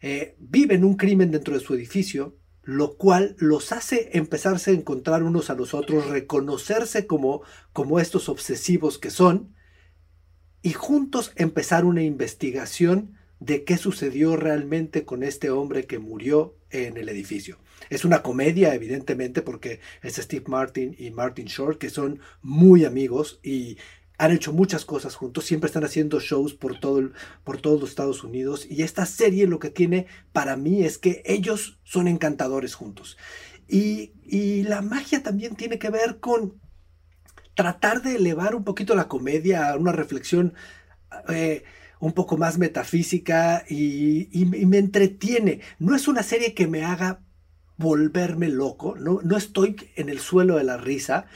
eh, 0.00 0.36
viven 0.38 0.84
un 0.84 0.96
crimen 0.96 1.30
dentro 1.30 1.52
de 1.52 1.60
su 1.60 1.74
edificio, 1.74 2.34
lo 2.68 2.98
cual 2.98 3.34
los 3.38 3.72
hace 3.72 4.10
empezarse 4.12 4.72
a 4.72 4.74
encontrar 4.74 5.22
unos 5.22 5.48
a 5.48 5.54
los 5.54 5.72
otros, 5.72 6.10
reconocerse 6.10 7.06
como, 7.06 7.40
como 7.72 7.98
estos 7.98 8.28
obsesivos 8.28 8.98
que 8.98 9.08
son, 9.08 9.54
y 10.60 10.74
juntos 10.74 11.32
empezar 11.36 11.86
una 11.86 12.02
investigación 12.02 13.14
de 13.40 13.64
qué 13.64 13.78
sucedió 13.78 14.36
realmente 14.36 15.06
con 15.06 15.22
este 15.22 15.48
hombre 15.48 15.86
que 15.86 15.98
murió 15.98 16.58
en 16.68 16.98
el 16.98 17.08
edificio. 17.08 17.56
Es 17.88 18.04
una 18.04 18.20
comedia, 18.20 18.74
evidentemente, 18.74 19.40
porque 19.40 19.80
es 20.02 20.16
Steve 20.16 20.44
Martin 20.46 20.94
y 20.98 21.10
Martin 21.10 21.46
Short, 21.46 21.78
que 21.78 21.88
son 21.88 22.20
muy 22.42 22.84
amigos 22.84 23.40
y 23.42 23.78
han 24.18 24.32
hecho 24.32 24.52
muchas 24.52 24.84
cosas 24.84 25.14
juntos, 25.14 25.44
siempre 25.44 25.68
están 25.68 25.84
haciendo 25.84 26.20
shows 26.20 26.54
por, 26.54 26.78
todo 26.80 27.10
por 27.44 27.60
todos 27.60 27.80
los 27.80 27.90
Estados 27.90 28.24
Unidos 28.24 28.66
y 28.68 28.82
esta 28.82 29.06
serie 29.06 29.46
lo 29.46 29.58
que 29.60 29.70
tiene 29.70 30.06
para 30.32 30.56
mí 30.56 30.82
es 30.84 30.98
que 30.98 31.22
ellos 31.24 31.78
son 31.84 32.08
encantadores 32.08 32.74
juntos. 32.74 33.16
Y, 33.68 34.12
y 34.24 34.62
la 34.64 34.82
magia 34.82 35.22
también 35.22 35.54
tiene 35.56 35.78
que 35.78 35.90
ver 35.90 36.20
con 36.20 36.60
tratar 37.54 38.02
de 38.02 38.16
elevar 38.16 38.54
un 38.54 38.64
poquito 38.64 38.94
la 38.94 39.08
comedia 39.08 39.70
a 39.70 39.76
una 39.76 39.92
reflexión 39.92 40.54
eh, 41.28 41.64
un 42.00 42.12
poco 42.12 42.36
más 42.36 42.58
metafísica 42.58 43.64
y, 43.68 44.28
y- 44.32 44.42
y 44.62 44.66
me 44.66 44.78
entretiene. 44.78 45.60
No 45.78 45.96
es 45.96 46.08
una 46.08 46.22
serie 46.22 46.54
que 46.54 46.66
me 46.68 46.84
haga 46.84 47.22
volverme 47.76 48.48
loco, 48.48 48.96
no, 48.96 49.20
no 49.24 49.36
estoy 49.36 49.76
en 49.96 50.08
el 50.10 50.20
suelo 50.20 50.56
de 50.56 50.64
la 50.64 50.76
risa, 50.78 51.26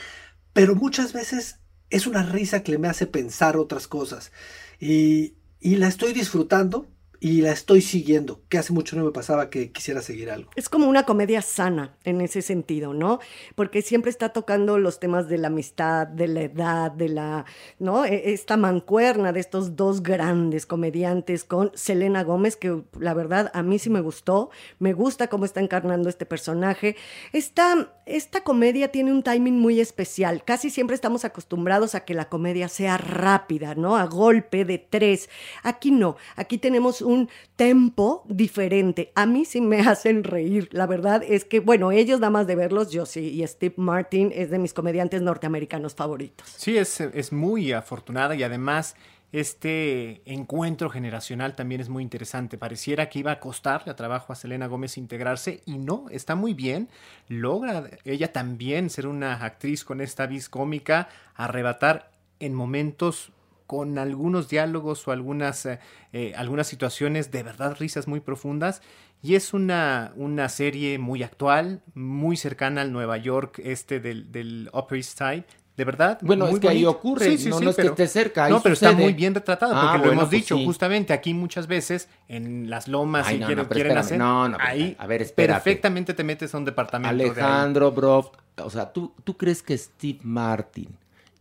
pero 0.54 0.76
muchas 0.76 1.12
veces 1.14 1.60
es 1.92 2.07
una 2.07 2.22
risa 2.24 2.62
que 2.62 2.78
me 2.78 2.88
hace 2.88 3.07
pensar 3.07 3.57
otras 3.57 3.87
cosas. 3.87 4.33
Y, 4.81 5.35
y 5.61 5.76
la 5.76 5.88
estoy 5.88 6.12
disfrutando 6.12 6.88
y 7.24 7.40
la 7.40 7.52
estoy 7.52 7.82
siguiendo, 7.82 8.40
que 8.48 8.58
hace 8.58 8.72
mucho 8.72 8.96
no 8.96 9.04
me 9.04 9.12
pasaba 9.12 9.48
que 9.48 9.70
quisiera 9.70 10.02
seguir 10.02 10.28
algo. 10.28 10.50
Es 10.56 10.68
como 10.68 10.88
una 10.88 11.04
comedia 11.04 11.40
sana 11.40 11.94
en 12.02 12.20
ese 12.20 12.42
sentido, 12.42 12.94
¿no? 12.94 13.20
Porque 13.54 13.80
siempre 13.80 14.11
está 14.11 14.30
tocando 14.30 14.76
los 14.76 14.98
temas 14.98 15.28
de 15.28 15.38
la 15.38 15.46
amistad, 15.46 16.08
de 16.08 16.26
la 16.26 16.40
edad, 16.42 16.90
de 16.90 17.08
la, 17.08 17.44
¿no? 17.78 18.04
E- 18.04 18.32
Esta 18.32 18.56
mancuerna 18.56 19.32
de 19.32 19.38
estos 19.38 19.76
dos 19.76 20.02
grandes 20.02 20.66
comediantes 20.66 21.44
con 21.44 21.70
Selena 21.74 22.24
Gómez, 22.24 22.56
que 22.56 22.82
la 22.98 23.14
verdad 23.14 23.52
a 23.54 23.62
mí 23.62 23.78
sí 23.78 23.88
me 23.88 24.00
gustó, 24.00 24.50
me 24.80 24.92
gusta 24.92 25.28
cómo 25.28 25.44
está 25.44 25.61
encarnando 25.61 26.08
este 26.08 26.26
personaje. 26.26 26.96
Esta, 27.32 27.94
esta 28.04 28.42
comedia 28.42 28.90
tiene 28.90 29.12
un 29.12 29.22
timing 29.22 29.61
muy 29.61 29.78
especial, 29.78 30.42
casi 30.44 30.70
siempre 30.70 30.96
estamos 30.96 31.24
acostumbrados 31.24 31.94
a 31.94 32.04
que 32.04 32.14
la 32.14 32.28
comedia 32.28 32.66
sea 32.68 32.98
rápida, 32.98 33.76
¿no? 33.76 33.96
A 33.96 34.06
golpe 34.06 34.64
de 34.64 34.78
tres. 34.78 35.30
Aquí 35.62 35.92
no, 35.92 36.16
aquí 36.35 36.58
tenemos 36.58 37.00
un 37.00 37.12
tempo 37.57 38.25
diferente. 38.29 39.12
A 39.14 39.27
mí 39.27 39.44
sí 39.44 39.61
me 39.61 39.81
hacen 39.88 40.25
reír. 40.25 40.68
La 40.72 40.87
verdad 40.87 41.22
es 41.27 41.44
que, 41.44 41.61
bueno, 41.61 41.92
ellos 41.92 42.20
nada 42.20 42.31
más 42.31 42.46
de 42.46 42.57
verlos, 42.57 42.90
yo 42.90 43.07
sí, 43.07 43.29
y 43.29 43.46
Steve 43.46 43.75
Martin 43.77 44.33
es 44.35 44.51
de 44.51 44.59
mis 44.59 44.72
comediantes 44.72 45.22
norteamericanos 45.22 45.94
favoritos. 45.94 46.48
Sí, 46.57 46.77
es, 46.77 47.01
es 47.01 47.33
muy 47.33 47.72
afortunada 47.72 48.35
y 48.35 48.42
además 48.42 48.96
este 49.33 50.20
encuentro 50.27 50.90
generacional 50.90 51.57
también 51.57 51.81
es 51.81 51.88
muy 51.88 52.03
interesante. 52.03 52.59
Pareciera 52.59 53.09
que 53.09 53.18
iba 53.18 53.33
a 53.33 53.40
costarle 53.40 53.90
a 53.90 53.96
trabajo 53.96 54.33
a 54.33 54.37
Selena 54.37 54.66
Gómez 54.66 54.98
integrarse 54.98 55.62
y 55.64 55.79
no, 55.79 56.07
está 56.11 56.35
muy 56.35 56.53
bien. 56.53 56.88
Logra 57.29 57.88
ella 58.05 58.31
también 58.31 58.90
ser 58.90 59.07
una 59.07 59.42
actriz 59.42 59.85
con 59.85 60.03
esta 60.03 60.27
vis 60.27 60.51
cómica, 60.51 61.09
arrebatar 61.35 62.11
en 62.40 62.53
momentos 62.53 63.33
con 63.72 63.96
algunos 63.96 64.50
diálogos 64.50 65.08
o 65.08 65.12
algunas, 65.12 65.64
eh, 65.64 65.78
eh, 66.12 66.35
algunas 66.37 66.66
situaciones 66.66 67.30
de 67.30 67.42
verdad 67.42 67.74
risas 67.80 68.06
muy 68.06 68.20
profundas. 68.20 68.82
Y 69.22 69.35
es 69.35 69.54
una, 69.54 70.12
una 70.16 70.50
serie 70.50 70.98
muy 70.98 71.22
actual, 71.22 71.80
muy 71.94 72.37
cercana 72.37 72.82
al 72.82 72.92
Nueva 72.92 73.16
York 73.16 73.62
este 73.64 73.98
del, 73.98 74.30
del 74.30 74.68
Upper 74.74 74.98
East 74.98 75.16
Side. 75.16 75.44
De 75.74 75.87
verdad. 75.87 76.18
Bueno, 76.20 76.44
muy 76.44 76.56
es 76.56 76.61
que 76.61 76.68
ahí 76.68 76.85
ocurre, 76.85 77.24
Sí, 77.30 77.38
sí, 77.38 77.48
no, 77.48 77.56
sí, 77.61 77.64
no 77.64 77.70
es 77.70 77.76
pero- 77.76 77.94
que 77.94 78.02
esté 78.02 78.20
cerca. 78.20 78.44
ahí 78.44 78.52
no, 78.52 78.62
pero 78.62 78.74
está 78.74 78.92
muy 78.92 79.14
bien 79.14 79.35
retratado, 79.35 79.72
Ah, 79.74 79.80
porque 79.85 79.96
lo 79.96 80.04
bueno, 80.04 80.12
hemos 80.20 80.24
pues 80.28 80.42
dicho 80.42 80.58
justamente 80.58 81.14
aquí 81.14 81.32
muchas 81.32 81.66
veces 81.66 82.11
en 82.28 82.68
las 82.68 82.88
lomas 82.88 83.26
Ay, 83.26 83.37
si 83.37 83.40
no, 83.40 83.46
quieren, 83.46 83.64
no, 83.64 83.70
quieren 83.70 83.96
hacer. 83.96 84.18
no, 84.18 84.50
no, 84.50 84.58
ahí 84.61 84.94
a 84.98 85.06
ver, 85.06 85.22
espérate. 85.22 85.62
perfectamente 85.62 86.12
te 86.12 86.24
metes 86.24 86.54
a 86.54 86.58
un 86.58 86.66
departamento. 86.66 87.16
de. 87.16 87.30
Alejandro 87.30 87.90
Broft, 87.90 88.35
o 88.58 88.68
sea, 88.68 88.92
¿tú, 88.92 89.14
¿tú 89.24 89.35
crees 89.38 89.62
que 89.62 89.78
Steve 89.78 90.18
Martin 90.24 90.90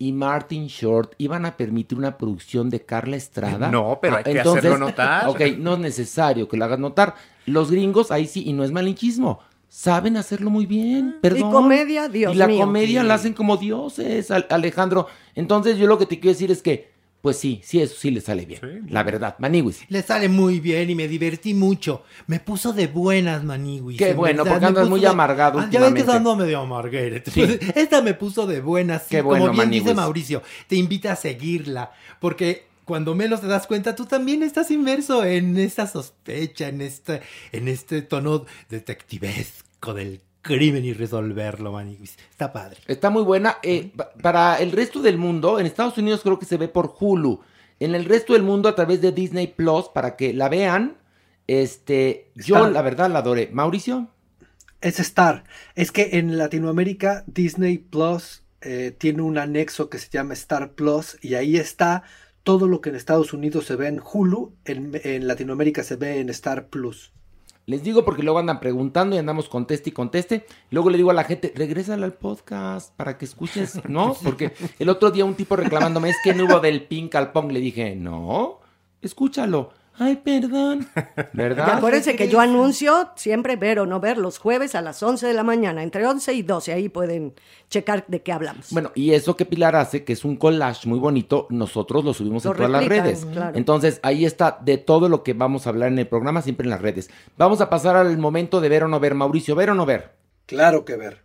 y 0.02 0.14
Martin 0.14 0.66
Short 0.66 1.14
iban 1.20 1.46
a 1.46 1.56
permitir 1.58 1.96
una 1.98 2.18
producción 2.18 2.72
de 2.72 2.84
Carla 2.84 3.18
Estrada? 3.18 3.70
No, 3.70 4.00
pero 4.02 4.18
hay 4.18 4.24
que 4.24 4.32
entonces, 4.32 4.66
hacerlo 4.66 4.88
notar. 4.88 5.28
Ok, 5.28 5.42
no 5.60 5.74
es 5.76 5.80
necesario 5.80 6.48
que 6.48 6.58
lo 6.58 6.66
hagas 6.66 6.80
notar. 6.80 7.14
Los 7.46 7.70
gringos, 7.70 8.10
ahí 8.12 8.26
sí, 8.26 8.44
y 8.46 8.54
no 8.54 8.64
es 8.64 8.72
malinchismo, 8.72 9.40
saben 9.70 10.18
hacerlo 10.18 10.50
muy 10.50 10.66
bien, 10.66 11.18
perdón. 11.22 11.50
Y 11.50 11.52
comedia, 11.54 12.10
Dios 12.10 12.34
Y 12.34 12.38
la 12.38 12.48
mío. 12.48 12.66
comedia 12.66 13.04
la 13.04 13.14
hacen 13.14 13.34
como 13.34 13.58
dioses, 13.58 14.32
Al- 14.32 14.48
Alejandro. 14.50 15.06
Entonces 15.36 15.78
yo 15.78 15.86
lo 15.88 15.98
que 16.00 16.06
te 16.08 16.20
quiero 16.20 16.34
decir 16.34 16.50
es 16.52 16.62
que, 16.64 16.91
pues 17.22 17.38
sí, 17.38 17.62
sí, 17.64 17.80
eso 17.82 17.96
sí 17.98 18.10
le 18.12 18.20
sale 18.22 18.46
bien, 18.46 18.88
la 18.90 19.04
verdad. 19.04 19.36
Maniwis. 19.40 19.82
Le 19.90 20.02
sale 20.02 20.28
muy 20.28 20.60
bien 20.60 20.90
y 20.90 20.96
me 20.96 21.08
divertí 21.08 21.54
mucho. 21.54 22.04
Me 22.28 22.40
puso 22.40 22.74
de 22.74 22.88
buenas, 22.88 23.44
Maniwis. 23.44 23.98
Qué 24.00 24.10
en 24.10 24.18
bueno, 24.18 24.44
verdad, 24.44 24.54
porque 24.56 24.62
me 24.62 24.68
andas 24.70 24.90
muy 24.90 25.00
de- 25.02 25.08
amargado 25.08 25.60
Ah, 25.60 25.68
Ya 25.72 25.88
ves 25.90 26.04
que 26.04 26.12
ando 26.12 26.36
medio 26.36 26.60
amarguete. 26.62 27.30
Sí. 27.32 27.42
Esta 27.76 28.02
me 28.02 28.14
puso 28.16 28.48
de 28.48 28.62
buenas. 28.62 29.04
sí, 29.04 29.10
Qué 29.12 29.22
bueno, 29.22 29.46
como 29.48 29.58
bien 29.58 29.70
dice. 29.70 29.94
Mauricio, 29.94 30.42
te 30.68 30.76
invita 30.76 31.12
a 31.12 31.16
seguirla. 31.16 31.92
Porque 32.20 32.66
cuando 32.86 33.14
menos 33.16 33.40
te 33.42 33.48
das 33.48 33.68
cuenta, 33.68 33.96
tú 33.96 34.06
también 34.06 34.42
estás 34.44 34.72
inmerso 34.72 35.24
en 35.24 35.58
esta 35.58 35.88
sospecha, 35.88 36.68
en 36.70 36.82
este, 36.82 37.22
en 37.52 37.68
este 37.68 38.02
tono 38.02 38.46
detectivesco 38.70 39.94
del 39.94 40.22
crimen 40.42 40.84
y 40.86 40.94
resolverlo, 40.94 41.72
Maniwis. 41.72 42.18
Está 42.30 42.52
padre. 42.52 42.80
Está 42.88 43.10
muy 43.10 43.24
buena. 43.24 43.58
Eh, 43.64 43.92
pa- 43.96 44.12
para 44.22 44.58
el 44.60 44.72
resto 44.72 45.02
del 45.02 45.18
mundo, 45.18 45.60
en 45.60 45.66
Estados 45.66 45.98
Unidos 45.98 46.22
creo 46.24 46.40
que 46.40 46.46
se 46.46 46.58
ve 46.58 46.68
por 46.68 46.96
Hulu. 47.00 47.40
En 47.80 47.96
el 47.96 48.06
resto 48.06 48.34
del 48.34 48.44
mundo 48.44 48.70
a 48.70 48.76
través 48.76 49.02
de 49.02 49.12
Disney 49.12 49.48
Plus 49.48 49.90
para 49.94 50.16
que 50.16 50.34
la 50.34 50.50
vean. 50.50 50.98
Este, 51.48 52.32
yo 52.36 52.70
la 52.70 52.82
verdad 52.82 53.10
la 53.10 53.20
adoré. 53.20 53.50
Mauricio. 53.52 54.08
Es 54.82 55.00
Star. 55.00 55.44
Es 55.76 55.92
que 55.92 56.10
en 56.14 56.38
Latinoamérica 56.38 57.24
Disney 57.28 57.78
Plus 57.78 58.44
eh, 58.62 58.96
tiene 58.98 59.22
un 59.24 59.38
anexo 59.38 59.90
que 59.90 59.98
se 60.00 60.10
llama 60.10 60.34
Star 60.34 60.72
Plus 60.74 61.18
y 61.22 61.34
ahí 61.36 61.58
está 61.58 62.04
todo 62.44 62.68
lo 62.68 62.82
que 62.82 62.90
en 62.90 62.96
Estados 62.96 63.34
Unidos 63.34 63.66
se 63.66 63.76
ve 63.76 63.88
en 63.88 64.02
Hulu, 64.02 64.56
en, 64.66 65.00
en 65.04 65.28
Latinoamérica 65.28 65.84
se 65.84 65.96
ve 65.98 66.20
en 66.20 66.30
Star 66.30 66.68
Plus. 66.68 67.12
Les 67.66 67.84
digo 67.84 68.04
porque 68.04 68.24
luego 68.24 68.40
andan 68.40 68.60
preguntando 68.60 69.16
y 69.16 69.20
andamos 69.20 69.48
conteste 69.48 69.92
y 69.92 69.94
conteste. 69.94 70.46
Luego 70.72 70.90
le 70.90 70.98
digo 70.98 71.12
a 71.12 71.14
la 71.14 71.24
gente, 71.24 71.54
regrésala 71.56 72.06
al 72.06 72.14
podcast 72.14 72.96
para 72.96 73.18
que 73.18 73.26
escuches, 73.26 73.82
¿no? 73.88 74.16
Porque 74.24 74.54
el 74.80 74.90
otro 74.90 75.12
día 75.12 75.26
un 75.26 75.36
tipo 75.36 75.56
reclamándome, 75.56 76.10
es 76.10 76.18
que 76.24 76.34
no 76.34 76.46
hubo 76.46 76.60
del 76.60 76.84
pink 76.84 77.14
al 77.16 77.32
pong. 77.32 77.52
Le 77.52 77.60
dije, 77.60 77.96
no, 77.96 78.60
escúchalo. 79.02 79.72
Ay, 80.04 80.16
perdón. 80.16 80.88
¿Verdad? 81.34 81.68
Y 81.68 81.78
acuérdense 81.78 82.16
que 82.16 82.28
yo 82.28 82.40
anuncio 82.40 83.12
siempre 83.16 83.56
ver 83.56 83.78
o 83.80 83.86
no 83.86 84.00
ver 84.00 84.18
los 84.18 84.40
jueves 84.40 84.74
a 84.74 84.82
las 84.82 85.04
11 85.04 85.28
de 85.28 85.34
la 85.36 85.44
mañana, 85.44 85.84
entre 85.84 86.08
11 86.08 86.34
y 86.34 86.42
12. 86.42 86.74
Ahí 86.74 86.90
pueden 86.90 87.36
checar 87.70 88.06
de 88.08 88.24
qué 88.24 88.32
hablamos. 88.32 88.72
Bueno, 88.72 88.92
y 88.96 89.14
eso 89.14 89.38
que 89.38 89.46
Pilar 89.46 89.76
hace, 89.76 90.04
que 90.04 90.14
es 90.14 90.26
un 90.26 90.38
collage 90.38 90.90
muy 90.90 90.98
bonito, 90.98 91.46
nosotros 91.52 92.04
lo 92.04 92.16
subimos 92.16 92.44
Lo 92.46 92.50
en 92.50 92.58
todas 92.58 92.72
las 92.72 92.88
redes. 92.88 93.28
claro. 93.32 93.56
Entonces, 93.56 94.00
ahí 94.02 94.26
está 94.26 94.58
de 94.60 94.80
todo 94.80 95.08
lo 95.08 95.22
que 95.22 95.34
vamos 95.34 95.68
a 95.68 95.70
hablar 95.70 95.92
en 95.92 96.00
el 96.00 96.08
programa, 96.08 96.42
siempre 96.42 96.64
en 96.64 96.72
las 96.72 96.82
redes. 96.82 97.12
Vamos 97.38 97.62
a 97.62 97.70
pasar 97.70 97.96
al 97.96 98.18
momento 98.18 98.60
de 98.60 98.70
ver 98.70 98.86
o 98.86 98.88
no 98.88 99.00
ver. 99.00 99.14
Mauricio, 99.14 99.54
¿ver 99.54 99.70
o 99.70 99.76
no 99.76 99.86
ver? 99.86 100.16
Claro 100.48 100.84
que 100.84 100.96
ver. 100.96 101.20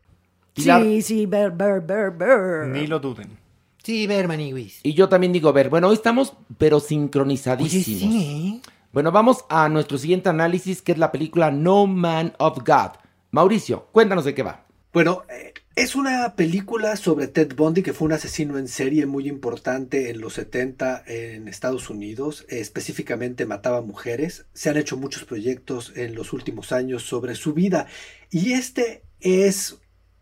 Pilar. 0.53 0.83
Sí, 0.83 1.01
sí, 1.01 1.25
ver, 1.25 1.51
ver, 1.51 1.81
ver, 1.81 2.11
ver. 2.11 2.67
Ni 2.67 2.87
lo 2.87 2.99
duden. 2.99 3.46
Sí, 3.87 4.09
ver, 4.09 4.27
Maniwis. 4.27 4.81
Y 4.83 4.95
yo 4.95 5.09
también 5.09 5.33
digo 5.33 5.53
ver. 5.53 5.71
Bueno, 5.71 5.87
hoy 5.87 5.95
estamos, 5.95 6.33
pero 6.59 6.79
Oye, 6.79 6.87
sincronizadísimos. 6.89 7.85
sí, 7.85 8.61
¿eh? 8.65 8.69
Bueno, 8.93 9.13
vamos 9.13 9.45
a 9.49 9.69
nuestro 9.69 9.97
siguiente 9.97 10.29
análisis, 10.29 10.83
que 10.83 10.91
es 10.91 10.99
la 10.99 11.13
película 11.13 11.53
No 11.53 11.87
Man 11.87 12.35
of 12.39 12.59
God. 12.67 12.99
Mauricio, 13.31 13.87
cuéntanos 13.93 14.25
de 14.25 14.35
qué 14.35 14.43
va. 14.43 14.67
Bueno, 14.93 15.23
eh, 15.31 15.55
es 15.77 15.95
una 15.95 16.35
película 16.35 16.97
sobre 16.97 17.29
Ted 17.29 17.55
Bundy, 17.55 17.85
que 17.85 17.93
fue 17.93 18.07
un 18.07 18.15
asesino 18.15 18.59
en 18.59 18.67
serie 18.67 19.07
muy 19.07 19.29
importante 19.29 20.11
en 20.11 20.21
los 20.21 20.33
70 20.33 21.05
en 21.07 21.47
Estados 21.47 21.89
Unidos. 21.89 22.45
Eh, 22.49 22.59
específicamente 22.59 23.47
mataba 23.47 23.83
mujeres. 23.83 24.47
Se 24.53 24.69
han 24.69 24.79
hecho 24.79 24.97
muchos 24.97 25.23
proyectos 25.23 25.93
en 25.95 26.17
los 26.17 26.33
últimos 26.33 26.73
años 26.73 27.05
sobre 27.05 27.37
su 27.37 27.55
vida. 27.55 27.87
Y 28.33 28.55
este 28.55 29.05
es 29.21 29.77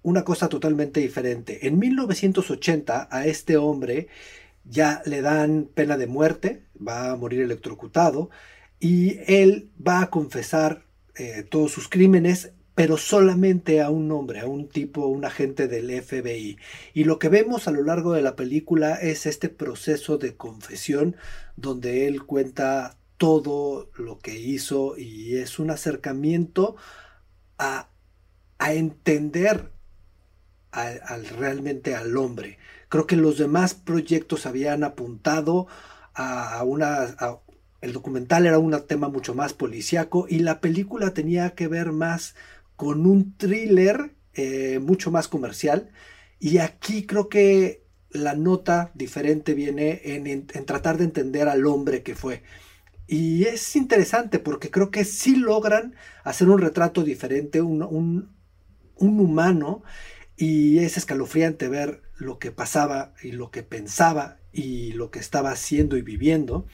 una 0.05 0.23
cosa 0.23 0.49
totalmente 0.49 1.01
diferente. 1.01 1.67
En 1.67 1.79
1980 1.79 3.09
a 3.11 3.27
este 3.27 3.57
hombre 3.57 4.09
ya 4.65 5.03
le 5.07 5.23
dan 5.23 5.69
pena 5.75 5.97
de 5.97 6.07
muerte, 6.07 6.63
va 6.77 7.11
a 7.11 7.17
morir 7.17 7.41
electrocutado 7.41 8.31
y 8.79 9.19
él 9.27 9.71
va 9.85 10.03
a 10.03 10.11
confesar 10.11 10.85
eh, 11.17 11.43
todos 11.49 11.73
sus 11.73 11.89
crímenes, 11.89 12.53
pero 12.75 12.99
solamente 12.99 13.81
a 13.81 13.89
un 13.89 14.13
hombre, 14.13 14.41
a 14.41 14.47
un 14.47 14.69
tipo, 14.69 15.07
un 15.07 15.25
agente 15.25 15.69
del 15.69 15.91
FBI. 16.03 16.59
Y 16.93 17.05
lo 17.05 17.19
que 17.19 17.31
vemos 17.31 17.67
a 17.67 17.71
lo 17.71 17.83
largo 17.83 18.13
de 18.13 18.21
la 18.21 18.37
película 18.37 18.97
es 18.97 19.25
este 19.25 19.49
proceso 19.49 20.19
de 20.19 20.37
confesión 20.37 21.17
donde 21.57 22.07
él 22.07 22.25
cuenta 22.25 22.99
todo 23.17 23.91
lo 23.97 24.19
que 24.19 24.39
hizo 24.39 24.99
y 24.99 25.37
es 25.37 25.59
un 25.59 25.71
acercamiento 25.71 26.77
a, 27.57 27.89
a 28.59 28.75
entender 28.75 29.74
al, 30.75 31.01
al- 31.07 31.27
realmente 31.29 31.95
al 31.95 32.17
hombre. 32.17 32.59
Creo 32.89 33.07
que 33.07 33.17
los 33.17 33.39
demás 33.39 33.75
proyectos 33.75 34.47
habían 34.47 34.85
apuntado 34.85 35.67
a, 36.15 36.63
una... 36.65 37.15
el 37.81 37.93
documental 37.93 38.47
era 38.47 38.59
un 38.59 38.73
tema 38.87 39.09
mucho 39.09 39.35
más 39.35 39.53
policíaco 39.53 40.27
y 40.29 40.39
la 40.41 40.61
película 40.61 41.13
tenía 41.15 41.55
que 41.55 41.69
ver 41.69 41.93
más 41.93 42.35
con 42.77 43.07
un 43.07 43.37
thriller 43.37 44.15
eh, 44.35 44.79
mucho 44.81 45.11
más 45.11 45.29
comercial. 45.29 45.91
Y 46.41 46.59
aquí 46.59 47.07
creo 47.07 47.29
que 47.29 47.83
la 48.11 48.35
nota 48.35 48.91
diferente 48.95 49.55
viene 49.55 50.01
en, 50.05 50.47
tratar 50.67 50.99
de 50.99 51.05
entender 51.05 51.49
al 51.49 51.67
hombre 51.67 52.03
que 52.03 52.15
fue. 52.15 52.43
Y 53.07 53.45
es 53.45 53.77
interesante 53.77 54.39
porque 54.39 54.71
creo 54.71 54.91
que 54.91 55.05
sí 55.05 55.37
logran 55.37 55.95
hacer 56.25 56.49
un 56.49 56.61
retrato 56.61 57.03
diferente, 57.05 57.63
un- 57.63 57.83
un 58.97 59.21
humano, 59.21 59.83
y 60.37 60.79
es 60.79 60.97
escalofriante 60.97 61.69
ver 61.69 62.03
lo 62.17 62.39
que 62.39 62.51
pasaba 62.51 63.15
y 63.23 63.33
lo 63.33 63.51
que 63.51 63.63
pensaba 63.63 64.39
y 64.53 64.93
lo 64.93 65.11
que 65.11 65.19
estaba 65.19 65.51
haciendo 65.51 65.97
y 65.97 66.03
viviendo. 66.03 66.67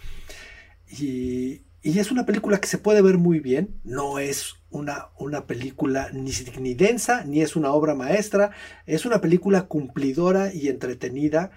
Y, 0.88 1.62
y 1.82 1.98
es 1.98 2.10
una 2.10 2.26
película 2.26 2.60
que 2.60 2.68
se 2.68 2.78
puede 2.78 3.00
ver 3.00 3.16
muy 3.16 3.40
bien, 3.40 3.80
no 3.84 4.18
es 4.18 4.56
una, 4.70 5.08
una 5.18 5.46
película 5.46 6.10
ni, 6.12 6.32
ni 6.58 6.74
densa, 6.74 7.24
ni 7.24 7.40
es 7.40 7.56
una 7.56 7.72
obra 7.72 7.94
maestra, 7.94 8.50
es 8.86 9.04
una 9.04 9.20
película 9.20 9.62
cumplidora 9.62 10.52
y 10.52 10.68
entretenida 10.68 11.50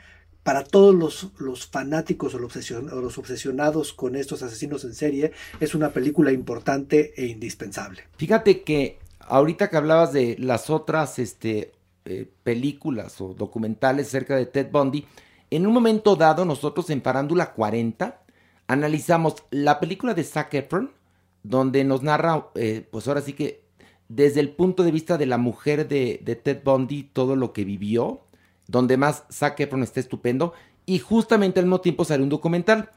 para 0.44 0.63
todos 0.63 0.94
los, 0.94 1.32
los 1.39 1.68
fanáticos 1.68 2.36
o 2.36 2.39
los, 2.39 3.18
obsesionados 3.18 3.94
con 3.94 4.16
estos 4.16 4.44
asesinos 4.44 4.84
en 4.84 4.94
serie, 4.94 5.32
es 5.60 5.74
una 5.74 5.92
película 5.92 6.32
importante 6.32 7.13
e 7.16 7.26
indispensable. 7.28 8.04
Fíjate 8.18 8.62
que 8.63 9.00
ahorita 9.20 9.70
que 9.70 9.78
hablabas 9.78 10.12
de 10.12 10.36
las 10.39 10.70
otras 10.70 11.18
este, 11.18 11.72
eh, 12.06 12.30
películas 12.44 13.20
o 13.22 13.34
documentales 13.34 14.08
acerca 14.08 14.36
de 14.36 14.46
Ted 14.46 14.70
Bundy, 14.72 15.06
en 15.50 15.68
un 15.68 15.74
momento 15.74 16.16
dado 16.16 16.46
nosotros 16.46 16.89
en 16.89 17.02
Parándula 17.02 17.54
40 17.54 18.22
analizamos 18.68 19.36
la 19.52 19.80
película 19.80 20.13
de 20.13 20.24
Zac 20.24 20.54
Efron, 20.54 20.92
donde 21.44 21.84
nos 21.84 22.02
narra, 22.04 22.48
eh, 22.56 22.88
pues 22.92 23.08
ahora 23.08 23.22
sí 23.22 23.34
que 23.34 23.63
desde 24.10 24.39
el 24.39 24.50
punto 24.50 24.84
de 24.84 24.92
vista 24.92 25.18
de 25.18 25.26
la 25.26 25.38
mujer 25.38 25.88
de, 25.88 26.20
de 26.24 26.36
Ted 26.36 26.62
Bundy, 26.63 27.04
todo 27.04 27.36
lo 27.36 27.54
que 27.54 27.66
vivió, 27.66 28.22
donde 28.68 28.98
más 28.98 29.26
Zac 29.32 29.60
Efron 29.60 29.84
está 29.84 30.00
estupendo, 30.00 30.54
y 30.86 31.00
justamente 31.00 31.60
al 31.60 31.66
mismo 31.66 31.82
tiempo 31.82 32.06
sale 32.06 32.24
un 32.24 32.30
documental. 32.30 32.89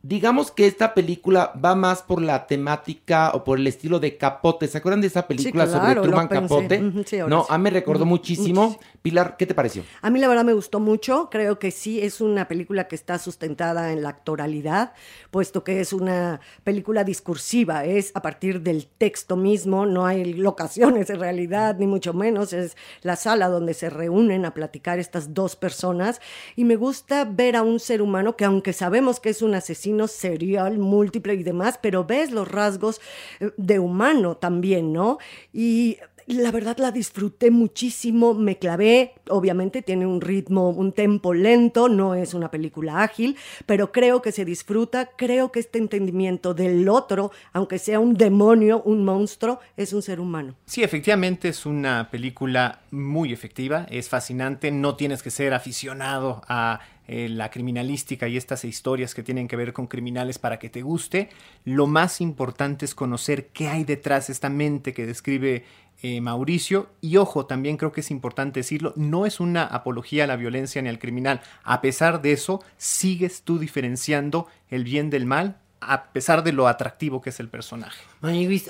Digamos 0.00 0.52
que 0.52 0.68
esta 0.68 0.94
película 0.94 1.52
va 1.62 1.74
más 1.74 2.02
por 2.02 2.22
la 2.22 2.46
temática 2.46 3.32
o 3.34 3.42
por 3.42 3.58
el 3.58 3.66
estilo 3.66 3.98
de 3.98 4.16
Capote. 4.16 4.68
¿Se 4.68 4.78
acuerdan 4.78 5.00
de 5.00 5.08
esa 5.08 5.26
película 5.26 5.64
claro, 5.66 5.86
sobre 5.86 6.00
Truman. 6.02 6.28
Capote? 6.28 6.78
Sí, 7.04 7.18
no, 7.26 7.42
sí. 7.42 7.46
a 7.50 7.58
mí 7.58 7.64
me 7.64 7.70
recordó 7.70 8.04
muchísimo, 8.04 8.62
muchísimo. 8.62 8.97
Pilar, 9.02 9.36
¿qué 9.36 9.46
te 9.46 9.54
pareció? 9.54 9.84
A 10.02 10.10
mí 10.10 10.18
la 10.18 10.28
verdad 10.28 10.44
me 10.44 10.52
gustó 10.52 10.80
mucho, 10.80 11.28
creo 11.30 11.58
que 11.58 11.70
sí 11.70 12.00
es 12.00 12.20
una 12.20 12.48
película 12.48 12.88
que 12.88 12.96
está 12.96 13.18
sustentada 13.18 13.92
en 13.92 14.02
la 14.02 14.08
actoralidad, 14.08 14.92
puesto 15.30 15.62
que 15.62 15.80
es 15.80 15.92
una 15.92 16.40
película 16.64 17.04
discursiva, 17.04 17.84
es 17.84 18.10
a 18.14 18.22
partir 18.22 18.62
del 18.62 18.86
texto 18.86 19.36
mismo, 19.36 19.86
no 19.86 20.06
hay 20.06 20.34
locaciones 20.34 21.10
en 21.10 21.20
realidad, 21.20 21.76
ni 21.78 21.86
mucho 21.86 22.12
menos, 22.12 22.52
es 22.52 22.76
la 23.02 23.16
sala 23.16 23.48
donde 23.48 23.74
se 23.74 23.88
reúnen 23.88 24.44
a 24.44 24.54
platicar 24.54 24.98
estas 24.98 25.34
dos 25.34 25.56
personas. 25.56 26.20
Y 26.56 26.64
me 26.64 26.76
gusta 26.76 27.24
ver 27.24 27.56
a 27.56 27.62
un 27.62 27.80
ser 27.80 28.02
humano 28.02 28.36
que 28.36 28.44
aunque 28.44 28.72
sabemos 28.72 29.20
que 29.20 29.30
es 29.30 29.42
un 29.42 29.54
asesino 29.54 30.08
serial, 30.08 30.78
múltiple 30.78 31.34
y 31.34 31.42
demás, 31.42 31.78
pero 31.80 32.04
ves 32.04 32.30
los 32.30 32.48
rasgos 32.48 33.00
eh, 33.40 33.50
de 33.56 33.78
humano 33.78 34.36
también, 34.36 34.92
¿no? 34.92 35.18
Y 35.52 35.98
la 36.34 36.50
verdad 36.50 36.76
la 36.78 36.90
disfruté 36.90 37.50
muchísimo, 37.50 38.34
me 38.34 38.58
clavé, 38.58 39.14
obviamente 39.30 39.82
tiene 39.82 40.06
un 40.06 40.20
ritmo, 40.20 40.70
un 40.70 40.92
tempo 40.92 41.32
lento, 41.32 41.88
no 41.88 42.14
es 42.14 42.34
una 42.34 42.50
película 42.50 43.02
ágil, 43.02 43.36
pero 43.64 43.92
creo 43.92 44.20
que 44.20 44.32
se 44.32 44.44
disfruta, 44.44 45.10
creo 45.16 45.50
que 45.50 45.60
este 45.60 45.78
entendimiento 45.78 46.52
del 46.52 46.88
otro, 46.88 47.32
aunque 47.52 47.78
sea 47.78 47.98
un 47.98 48.14
demonio, 48.14 48.82
un 48.82 49.04
monstruo, 49.04 49.60
es 49.76 49.92
un 49.92 50.02
ser 50.02 50.20
humano. 50.20 50.54
Sí, 50.66 50.82
efectivamente 50.82 51.48
es 51.48 51.64
una 51.64 52.08
película 52.10 52.80
muy 52.90 53.32
efectiva, 53.32 53.86
es 53.90 54.08
fascinante, 54.08 54.70
no 54.70 54.96
tienes 54.96 55.22
que 55.22 55.30
ser 55.30 55.54
aficionado 55.54 56.42
a 56.46 56.80
eh, 57.10 57.30
la 57.30 57.50
criminalística 57.50 58.28
y 58.28 58.36
estas 58.36 58.66
historias 58.66 59.14
que 59.14 59.22
tienen 59.22 59.48
que 59.48 59.56
ver 59.56 59.72
con 59.72 59.86
criminales 59.86 60.38
para 60.38 60.58
que 60.58 60.68
te 60.68 60.82
guste. 60.82 61.30
Lo 61.64 61.86
más 61.86 62.20
importante 62.20 62.84
es 62.84 62.94
conocer 62.94 63.46
qué 63.46 63.68
hay 63.68 63.84
detrás 63.84 64.26
de 64.26 64.34
esta 64.34 64.50
mente 64.50 64.92
que 64.92 65.06
describe 65.06 65.64
eh, 66.02 66.20
Mauricio. 66.20 66.90
Y 67.00 67.16
ojo, 67.16 67.46
también 67.46 67.76
creo 67.76 67.92
que 67.92 68.00
es 68.00 68.10
importante 68.10 68.60
decirlo, 68.60 68.92
no 68.96 69.26
es 69.26 69.40
una 69.40 69.64
apología 69.64 70.24
a 70.24 70.26
la 70.26 70.36
violencia 70.36 70.80
ni 70.82 70.88
al 70.88 70.98
criminal. 70.98 71.40
A 71.64 71.80
pesar 71.80 72.22
de 72.22 72.32
eso, 72.32 72.62
sigues 72.76 73.42
tú 73.42 73.58
diferenciando 73.58 74.46
el 74.70 74.84
bien 74.84 75.10
del 75.10 75.26
mal 75.26 75.58
a 75.80 76.12
pesar 76.12 76.42
de 76.42 76.52
lo 76.52 76.66
atractivo 76.66 77.20
que 77.20 77.30
es 77.30 77.40
el 77.40 77.48
personaje. 77.48 78.02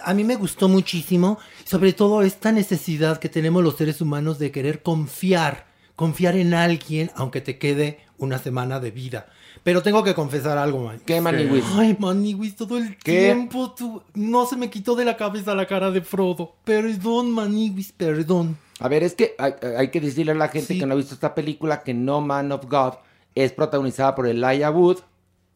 A 0.05 0.15
mí 0.15 0.25
me 0.25 0.37
gustó 0.37 0.69
muchísimo, 0.69 1.39
sobre 1.65 1.93
todo 1.93 2.23
esta 2.23 2.53
necesidad 2.53 3.19
que 3.19 3.29
tenemos 3.29 3.65
los 3.65 3.77
seres 3.77 4.01
humanos 4.01 4.39
de 4.39 4.51
querer 4.51 4.83
confiar, 4.83 5.67
confiar 5.97 6.37
en 6.37 6.55
alguien 6.55 7.11
aunque 7.15 7.41
te 7.41 7.59
quede 7.59 8.01
una 8.19 8.39
semana 8.39 8.81
de 8.81 8.91
vida. 8.91 9.27
Pero 9.63 9.83
tengo 9.83 10.03
que 10.03 10.15
confesar 10.15 10.57
algo, 10.59 10.85
man. 10.85 11.01
¿Qué, 11.05 11.21
Maniwis? 11.21 11.65
Ay, 11.75 11.97
Maniwis, 11.99 12.57
todo 12.57 12.79
el 12.79 12.97
¿Qué? 12.97 13.21
tiempo 13.27 13.73
tú... 13.73 14.03
no 14.15 14.47
se 14.47 14.57
me 14.57 14.71
quitó 14.71 14.95
de 14.95 15.05
la 15.05 15.17
cabeza 15.17 15.55
la 15.55 15.67
cara 15.67 15.91
de 15.91 16.01
Frodo. 16.01 16.55
Perdón, 16.65 17.31
Maniwis, 17.31 17.93
perdón. 17.93 18.57
A 18.81 18.89
ver, 18.89 19.03
es 19.03 19.15
que 19.15 19.35
hay, 19.39 19.55
hay 19.77 19.91
que 19.91 20.01
decirle 20.01 20.33
a 20.33 20.37
la 20.37 20.49
gente 20.49 20.75
Sí. 20.75 20.79
que 20.79 20.87
no 20.87 20.95
ha 20.95 20.97
visto 20.97 21.15
esta 21.15 21.35
película 21.35 21.83
que 21.83 21.95
No 21.95 22.21
Man 22.21 22.53
of 22.53 22.67
God 22.69 22.95
es 23.35 23.53
protagonizada 23.53 24.15
por 24.15 24.27
Elijah 24.27 24.71
Wood, 24.71 24.99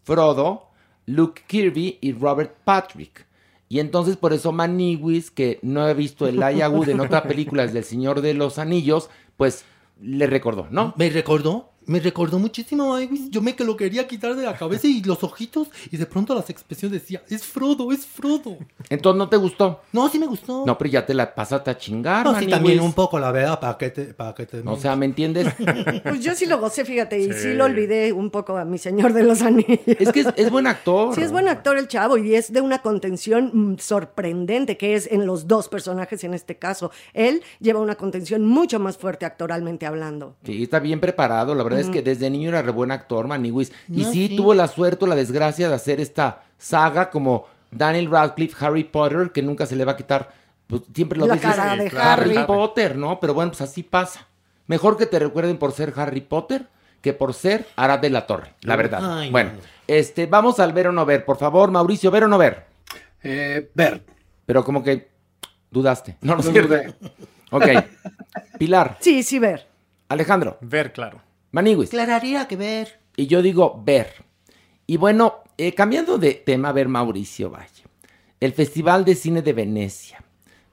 Frodo, 0.04 0.68
Luke 1.06 1.42
Kirby 1.46 1.98
y 2.00 2.12
Robert 2.12 2.54
Patrick. 2.64 3.26
Y 3.68 3.80
entonces 3.80 4.16
por 4.16 4.32
eso 4.32 4.52
Maniwis, 4.52 5.30
que 5.30 5.58
no 5.62 5.82
ha 5.82 5.92
visto 5.94 6.26
Elijah 6.26 6.68
Wood 6.68 6.90
en 6.90 7.00
otra 7.00 7.22
película 7.22 7.66
del 7.66 7.84
Señor 7.84 8.20
de 8.20 8.34
los 8.34 8.58
Anillos, 8.58 9.08
pues 9.36 9.64
le 10.00 10.26
recordó, 10.26 10.66
¿no? 10.70 10.92
Me 10.96 11.08
recordó, 11.08 11.70
me 11.86 12.00
recordó 12.00 12.38
muchísimo. 12.38 12.98
Yo 13.30 13.42
me 13.42 13.54
que 13.54 13.64
lo 13.64 13.76
quería 13.76 14.06
quitar 14.06 14.34
de 14.34 14.44
la 14.44 14.56
cabeza 14.56 14.86
y 14.86 15.02
los 15.02 15.22
ojitos 15.22 15.68
y 15.90 15.96
de 15.96 16.06
pronto 16.06 16.34
las 16.34 16.50
expresiones 16.50 17.00
decía, 17.00 17.22
es 17.28 17.44
Frodo, 17.44 17.92
es 17.92 18.06
Frodo. 18.06 18.56
Entonces 18.88 19.18
no 19.18 19.28
te 19.28 19.36
gustó. 19.36 19.80
No, 19.92 20.08
sí 20.08 20.18
me 20.18 20.26
gustó. 20.26 20.64
No, 20.66 20.76
pero 20.78 20.90
ya 20.90 21.06
te 21.06 21.14
la 21.14 21.34
pasaste 21.34 21.70
a 21.70 21.76
chingar, 21.76 22.24
No, 22.24 22.38
sí, 22.38 22.46
también 22.46 22.80
un 22.80 22.92
poco, 22.92 23.18
la 23.18 23.32
verdad, 23.32 23.60
para 23.60 23.76
que 23.78 23.90
te... 23.90 24.14
Para 24.14 24.34
que 24.34 24.46
te 24.46 24.60
O 24.60 24.76
sea, 24.76 24.96
¿me 24.96 25.06
entiendes? 25.06 25.48
Pues 26.02 26.24
yo 26.24 26.34
sí 26.34 26.46
lo 26.46 26.58
gocé, 26.58 26.84
fíjate, 26.84 27.18
y 27.18 27.32
sí, 27.32 27.54
lo 27.54 27.64
olvidé 27.64 28.12
un 28.12 28.30
poco 28.30 28.56
a 28.56 28.64
mi 28.64 28.78
señor 28.78 29.12
de 29.12 29.22
los 29.22 29.42
anillos. 29.42 29.80
Es 29.86 30.12
que 30.12 30.20
es, 30.20 30.28
es 30.36 30.50
buen 30.50 30.66
actor. 30.66 31.14
Sí, 31.14 31.22
es 31.22 31.32
buen 31.32 31.48
actor 31.48 31.76
el 31.76 31.88
chavo 31.88 32.18
y 32.18 32.34
es 32.34 32.52
de 32.52 32.60
una 32.60 32.82
contención 32.82 33.50
mm, 33.52 33.78
sorprendente 33.78 34.76
que 34.76 34.94
es 34.94 35.10
en 35.10 35.26
los 35.26 35.46
dos 35.46 35.68
personajes 35.68 36.24
en 36.24 36.34
este 36.34 36.56
caso. 36.56 36.90
Él 37.14 37.42
lleva 37.60 37.80
una 37.80 37.94
contención 37.94 38.44
mucho 38.44 38.78
más 38.78 38.96
fuerte 38.98 39.26
actoralmente 39.26 39.86
hablando. 39.86 40.36
Sí, 40.44 40.64
está 40.64 40.80
bien 40.80 41.00
preparado. 41.00 41.54
La 41.54 41.62
verdad 41.62 41.71
es 41.78 41.88
que 41.88 42.02
desde 42.02 42.30
niño 42.30 42.48
era 42.50 42.62
re 42.62 42.70
buen 42.72 42.90
actor, 42.90 43.26
Maniwis. 43.26 43.72
Y 43.88 44.02
No, 44.02 44.12
sí, 44.12 44.28
sí. 44.28 44.37
tuvo 44.37 44.54
la 44.54 44.68
suerte 44.68 45.04
o 45.04 45.08
la 45.08 45.14
desgracia 45.14 45.68
de 45.68 45.74
hacer 45.74 46.00
esta 46.00 46.42
saga 46.58 47.11
como 47.11 47.46
Daniel 47.70 48.11
Radcliffe, 48.11 48.64
Harry 48.64 48.85
Potter, 48.85 49.30
que 49.32 49.42
nunca 49.42 49.66
se 49.66 49.76
le 49.76 49.85
va 49.85 49.92
a 49.92 49.96
quitar. 49.96 50.32
Pues, 50.66 50.82
siempre 50.94 51.18
lo 51.18 51.26
La 51.26 51.35
dices, 51.35 51.50
cara 51.54 51.76
de 51.76 51.87
Harry 51.98 52.37
Harry. 52.37 52.46
Potter, 52.46 52.96
¿no? 52.96 53.18
Pero 53.20 53.35
bueno, 53.35 53.50
pues 53.50 53.61
así 53.62 53.82
pasa. 53.82 54.26
Mejor 54.66 54.96
que 54.96 55.06
te 55.06 55.18
recuerden 55.18 55.56
por 55.58 55.72
ser 55.72 55.92
Harry 55.96 56.20
Potter 56.20 56.66
que 57.00 57.12
por 57.12 57.35
ser 57.35 57.66
Arad 57.74 57.98
de 57.98 58.11
la 58.11 58.26
Torre, 58.28 58.54
la 58.61 58.76
verdad. 58.76 59.00
Ay, 59.18 59.26
no. 59.26 59.32
bueno, 59.32 59.50
este, 59.88 60.26
vamos 60.26 60.61
al 60.61 60.72
ver 60.72 60.87
o 60.87 60.92
no 60.92 61.04
ver, 61.04 61.24
por 61.24 61.37
favor, 61.37 61.70
Mauricio, 61.72 62.11
ver 62.12 62.24
o 62.24 62.28
no 62.28 62.38
ver. 62.38 62.64
Eh, 63.24 63.70
ver. 63.74 64.04
Pero 64.46 64.64
como 64.64 64.82
que 64.85 65.08
dudaste. 65.70 66.16
No, 66.20 66.37
no, 66.37 66.42
No 66.44 66.50
dudé. 66.52 66.94
Ok. 67.50 67.64
Pilar, 68.58 68.98
Sí, 69.00 69.22
sí, 69.24 69.38
ver. 69.40 69.66
Alejandro, 70.08 70.58
Ver, 70.61 70.92
claro. 70.92 71.20
Maniwis. 71.52 71.90
Aclararía 71.90 72.48
que 72.48 72.56
ver. 72.56 72.98
Y 73.14 73.26
yo 73.26 73.42
digo 73.42 73.82
ver. 73.84 74.24
Y 74.86 74.96
bueno, 74.96 75.36
eh, 75.58 75.74
cambiando 75.74 76.18
de 76.18 76.34
tema, 76.34 76.70
a 76.70 76.72
ver 76.72 76.88
Mauricio 76.88 77.50
Valle. 77.50 77.84
El 78.40 78.52
Festival 78.52 79.04
de 79.04 79.14
Cine 79.14 79.42
de 79.42 79.52
Venecia. 79.52 80.24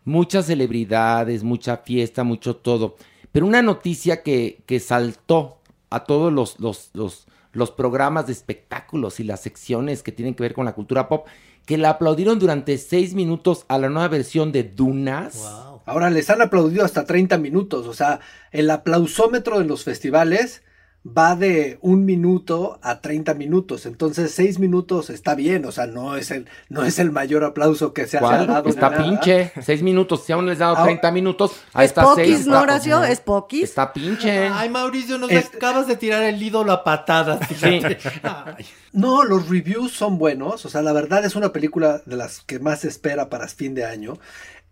Muchas 0.05 0.47
celebridades, 0.47 1.43
mucha 1.43 1.77
fiesta, 1.77 2.23
mucho 2.23 2.55
todo. 2.55 2.95
Pero 3.31 3.45
una 3.45 3.61
noticia 3.61 4.23
que, 4.23 4.63
que 4.65 4.79
saltó 4.79 5.59
a 5.89 6.05
todos 6.05 6.31
los, 6.31 6.59
los, 6.59 6.89
los, 6.93 7.27
los 7.51 7.71
programas 7.71 8.27
de 8.27 8.33
espectáculos 8.33 9.19
y 9.19 9.23
las 9.23 9.41
secciones 9.41 10.01
que 10.01 10.11
tienen 10.11 10.33
que 10.33 10.43
ver 10.43 10.53
con 10.53 10.65
la 10.65 10.73
cultura 10.73 11.09
pop, 11.09 11.27
que 11.65 11.77
la 11.77 11.91
aplaudieron 11.91 12.39
durante 12.39 12.77
seis 12.77 13.13
minutos 13.13 13.65
a 13.67 13.77
la 13.77 13.89
nueva 13.89 14.07
versión 14.07 14.51
de 14.51 14.63
Dunas. 14.63 15.43
Ahora 15.85 16.09
les 16.09 16.29
han 16.29 16.41
aplaudido 16.41 16.85
hasta 16.85 17.05
30 17.05 17.37
minutos. 17.37 17.85
O 17.85 17.93
sea, 17.93 18.21
el 18.51 18.69
aplausómetro 18.71 19.59
de 19.59 19.65
los 19.65 19.83
festivales 19.83 20.63
va 21.05 21.35
de 21.35 21.79
un 21.81 22.05
minuto 22.05 22.77
a 22.81 22.99
30 23.01 23.33
minutos. 23.33 23.85
Entonces, 23.85 24.31
seis 24.31 24.59
minutos 24.59 25.09
está 25.09 25.33
bien. 25.33 25.65
O 25.65 25.71
sea, 25.71 25.87
no 25.87 26.15
es 26.17 26.29
el, 26.31 26.47
no 26.67 26.83
es 26.83 26.99
el 26.99 27.11
mayor 27.11 27.43
aplauso 27.43 27.93
que 27.93 28.05
se 28.05 28.17
ha 28.17 28.21
dado. 28.21 28.69
Está 28.69 28.89
nada. 28.89 29.03
pinche. 29.03 29.51
Seis 29.61 29.81
minutos. 29.81 30.23
Si 30.25 30.33
aún 30.33 30.45
les 30.45 30.57
he 30.57 30.59
dado 30.59 30.77
Ah, 30.77 30.83
30 30.83 31.11
minutos, 31.11 31.53
ahí 31.73 31.85
Es 31.85 31.91
está 31.91 32.03
poquis, 32.03 32.25
seis. 32.25 32.47
¿no, 32.47 32.59
Horacio? 32.59 33.03
Es 33.03 33.21
poquis. 33.21 33.63
Está 33.63 33.93
pinche. 33.93 34.49
Ay, 34.49 34.69
Mauricio, 34.69 35.17
nos 35.17 35.31
acabas 35.31 35.87
de 35.87 35.95
tirar 35.95 36.23
el 36.23 36.41
ídolo 36.41 36.71
a 36.71 36.83
patadas. 36.83 37.39
Ay. 37.63 38.65
No, 38.91 39.23
los 39.23 39.47
reviews 39.49 39.91
son 39.93 40.17
buenos. 40.17 40.65
O 40.65 40.69
sea, 40.69 40.81
la 40.81 40.91
verdad 40.93 41.23
es 41.25 41.35
una 41.35 41.53
película 41.53 42.01
de 42.05 42.15
las 42.17 42.41
que 42.41 42.59
más 42.59 42.81
se 42.81 42.87
espera 42.89 43.29
para 43.29 43.47
fin 43.47 43.73
de 43.73 43.85
año. 43.85 44.17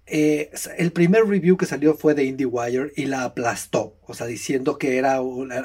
Eh, 0.07 0.51
el 0.77 0.91
primer 0.93 1.25
review 1.25 1.57
que 1.57 1.65
salió 1.65 1.93
fue 1.95 2.13
de 2.15 2.23
IndieWire 2.23 2.93
y 2.95 3.05
la 3.05 3.23
aplastó. 3.23 3.99
O 4.03 4.13
sea, 4.13 4.27
diciendo 4.27 4.77
que 4.77 4.97
era, 4.97 5.19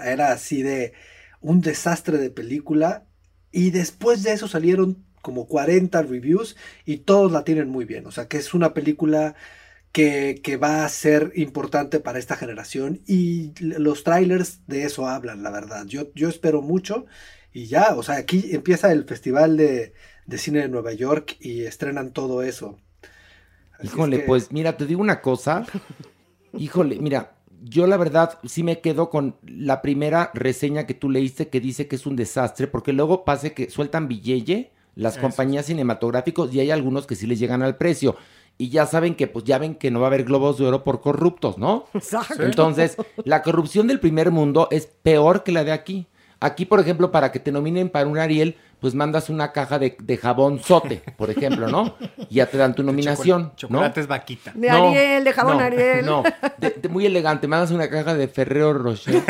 era 0.04 0.32
así 0.32 0.62
de 0.62 0.92
un 1.40 1.60
desastre 1.60 2.18
de 2.18 2.30
película. 2.30 3.06
Y 3.52 3.70
después 3.70 4.22
de 4.22 4.32
eso 4.32 4.48
salieron 4.48 5.04
como 5.22 5.46
40 5.46 6.02
reviews 6.02 6.56
y 6.84 6.98
todos 6.98 7.32
la 7.32 7.44
tienen 7.44 7.68
muy 7.68 7.84
bien. 7.84 8.06
O 8.06 8.10
sea, 8.12 8.28
que 8.28 8.38
es 8.38 8.54
una 8.54 8.74
película 8.74 9.36
que, 9.92 10.40
que 10.42 10.56
va 10.56 10.84
a 10.84 10.88
ser 10.88 11.32
importante 11.36 12.00
para 12.00 12.18
esta 12.18 12.36
generación. 12.36 13.02
Y 13.06 13.52
los 13.60 14.04
trailers 14.04 14.66
de 14.66 14.84
eso 14.84 15.08
hablan, 15.08 15.42
la 15.42 15.50
verdad. 15.50 15.86
Yo, 15.86 16.12
yo 16.14 16.28
espero 16.28 16.62
mucho. 16.62 17.06
Y 17.52 17.66
ya, 17.66 17.94
o 17.96 18.02
sea, 18.02 18.16
aquí 18.16 18.50
empieza 18.52 18.92
el 18.92 19.04
Festival 19.04 19.56
de, 19.56 19.94
de 20.26 20.38
Cine 20.38 20.60
de 20.60 20.68
Nueva 20.68 20.92
York 20.94 21.36
y 21.40 21.64
estrenan 21.64 22.12
todo 22.12 22.42
eso. 22.42 22.80
Es 23.82 23.92
Híjole, 23.92 24.20
que- 24.20 24.26
pues 24.26 24.52
mira, 24.52 24.76
te 24.76 24.86
digo 24.86 25.00
una 25.00 25.20
cosa. 25.20 25.66
Híjole, 26.56 26.98
mira, 27.00 27.34
yo 27.62 27.86
la 27.86 27.96
verdad 27.96 28.38
sí 28.44 28.62
me 28.62 28.80
quedo 28.80 29.08
con 29.10 29.36
la 29.46 29.80
primera 29.82 30.30
reseña 30.34 30.86
que 30.86 30.94
tú 30.94 31.08
leíste 31.10 31.48
que 31.48 31.60
dice 31.60 31.88
que 31.88 31.96
es 31.96 32.06
un 32.06 32.16
desastre, 32.16 32.66
porque 32.66 32.92
luego 32.92 33.24
pase 33.24 33.52
que 33.52 33.70
sueltan 33.70 34.08
billete 34.08 34.72
las 34.94 35.16
compañías 35.16 35.66
cinematográficas 35.66 36.52
y 36.52 36.60
hay 36.60 36.70
algunos 36.70 37.06
que 37.06 37.14
sí 37.14 37.26
les 37.26 37.38
llegan 37.38 37.62
al 37.62 37.76
precio. 37.76 38.16
Y 38.58 38.68
ya 38.68 38.84
saben 38.84 39.14
que, 39.14 39.26
pues 39.26 39.46
ya 39.46 39.56
ven 39.56 39.74
que 39.74 39.90
no 39.90 40.00
va 40.00 40.06
a 40.06 40.08
haber 40.08 40.24
globos 40.24 40.58
de 40.58 40.66
oro 40.66 40.84
por 40.84 41.00
corruptos, 41.00 41.56
¿no? 41.56 41.86
Exacto. 41.94 42.42
Entonces, 42.42 42.96
la 43.24 43.42
corrupción 43.42 43.86
del 43.86 43.98
primer 43.98 44.30
mundo 44.30 44.68
es 44.70 44.86
peor 44.86 45.42
que 45.42 45.52
la 45.52 45.64
de 45.64 45.72
aquí. 45.72 46.06
Aquí, 46.38 46.66
por 46.66 46.78
ejemplo, 46.78 47.10
para 47.10 47.32
que 47.32 47.38
te 47.40 47.50
nominen 47.52 47.88
para 47.88 48.06
un 48.06 48.18
Ariel, 48.18 48.56
pues 48.82 48.94
mandas 48.96 49.30
una 49.30 49.52
caja 49.52 49.78
de, 49.78 49.96
de 50.02 50.16
jabón 50.18 50.60
sote, 50.60 51.02
por 51.16 51.30
ejemplo, 51.30 51.68
¿no? 51.68 51.94
Y 52.28 52.34
ya 52.34 52.46
te 52.46 52.58
dan 52.58 52.74
tu 52.74 52.82
nominación, 52.82 53.42
¿no? 53.44 53.52
Chocolates 53.56 54.08
vaquita. 54.08 54.50
De 54.54 54.68
No, 54.68 54.88
Ariel, 54.88 55.22
de 55.24 55.32
jabón 55.32 55.56
no, 55.58 55.62
Ariel. 55.64 56.04
No, 56.04 56.22
de- 56.58 56.70
de 56.82 56.88
muy 56.88 57.06
elegante, 57.06 57.46
mandas 57.46 57.70
una 57.70 57.88
caja 57.88 58.12
de 58.14 58.26
Ferrero 58.26 58.74
Rocher. 58.74 59.22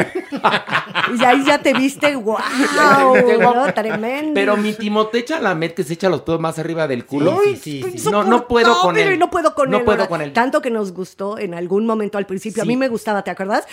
Y 1.19 1.23
ahí 1.25 1.45
ya 1.45 1.59
te 1.59 1.75
viste, 1.75 2.15
wow, 2.17 2.35
guapo. 2.37 3.55
¿no? 3.55 3.75
Tremendo. 3.75 4.33
Pero 4.35 4.57
mi 4.57 4.73
Timote 4.73 5.25
Chalamet 5.25 5.75
que 5.75 5.85
se 5.85 5.93
echa 5.95 6.09
los 6.09 6.23
pedos 6.23 6.41
más 6.41 6.59
arriba 6.59 6.89
del 6.89 7.05
culo. 7.05 7.39
Sí, 7.45 7.57
sí. 7.57 8.09
No, 8.11 8.25
no 8.25 8.49
puedo 8.49 8.79
con 8.81 8.97
él. 8.97 9.19
No 9.19 9.31
puedo 9.31 9.55
con 9.55 9.71
No 9.71 9.79
él. 9.79 9.85
puedo 9.85 9.99
¿verdad? 9.99 10.09
con 10.09 10.23
él. 10.23 10.33
Tanto 10.33 10.63
que 10.63 10.71
nos 10.71 10.93
gustó 10.93 11.39
en 11.39 11.55
algún 11.55 11.87
momento 11.87 12.17
al 12.19 12.27
principio. 12.27 12.63
A 12.63 12.67
mí 12.67 12.77
me 12.77 12.89
gustaba, 12.89 13.23
¿te 13.23 13.31
acuerdas? 13.31 13.67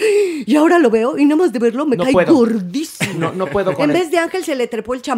Y 0.46 0.56
ahora 0.56 0.78
lo 0.80 0.90
veo 0.90 1.18
y 1.18 1.24
nada 1.26 1.38
más 1.44 1.54
de 1.54 1.60
verlo 1.60 1.86
me 1.86 1.96
No 1.96 2.04
cae 2.04 2.14
puedo. 2.14 2.34
gordísimo. 2.34 3.14
No, 3.18 3.32
no 3.32 3.46
puedo 3.48 3.74
con 3.74 3.86
En 3.90 3.96
él. 3.96 4.02
vez 4.04 4.12
de 4.12 4.18
Ángel 4.20 4.44
se 4.44 4.56
le 4.56 4.68
trepó 4.68 4.94
el 4.94 5.02
Sí, 5.02 5.12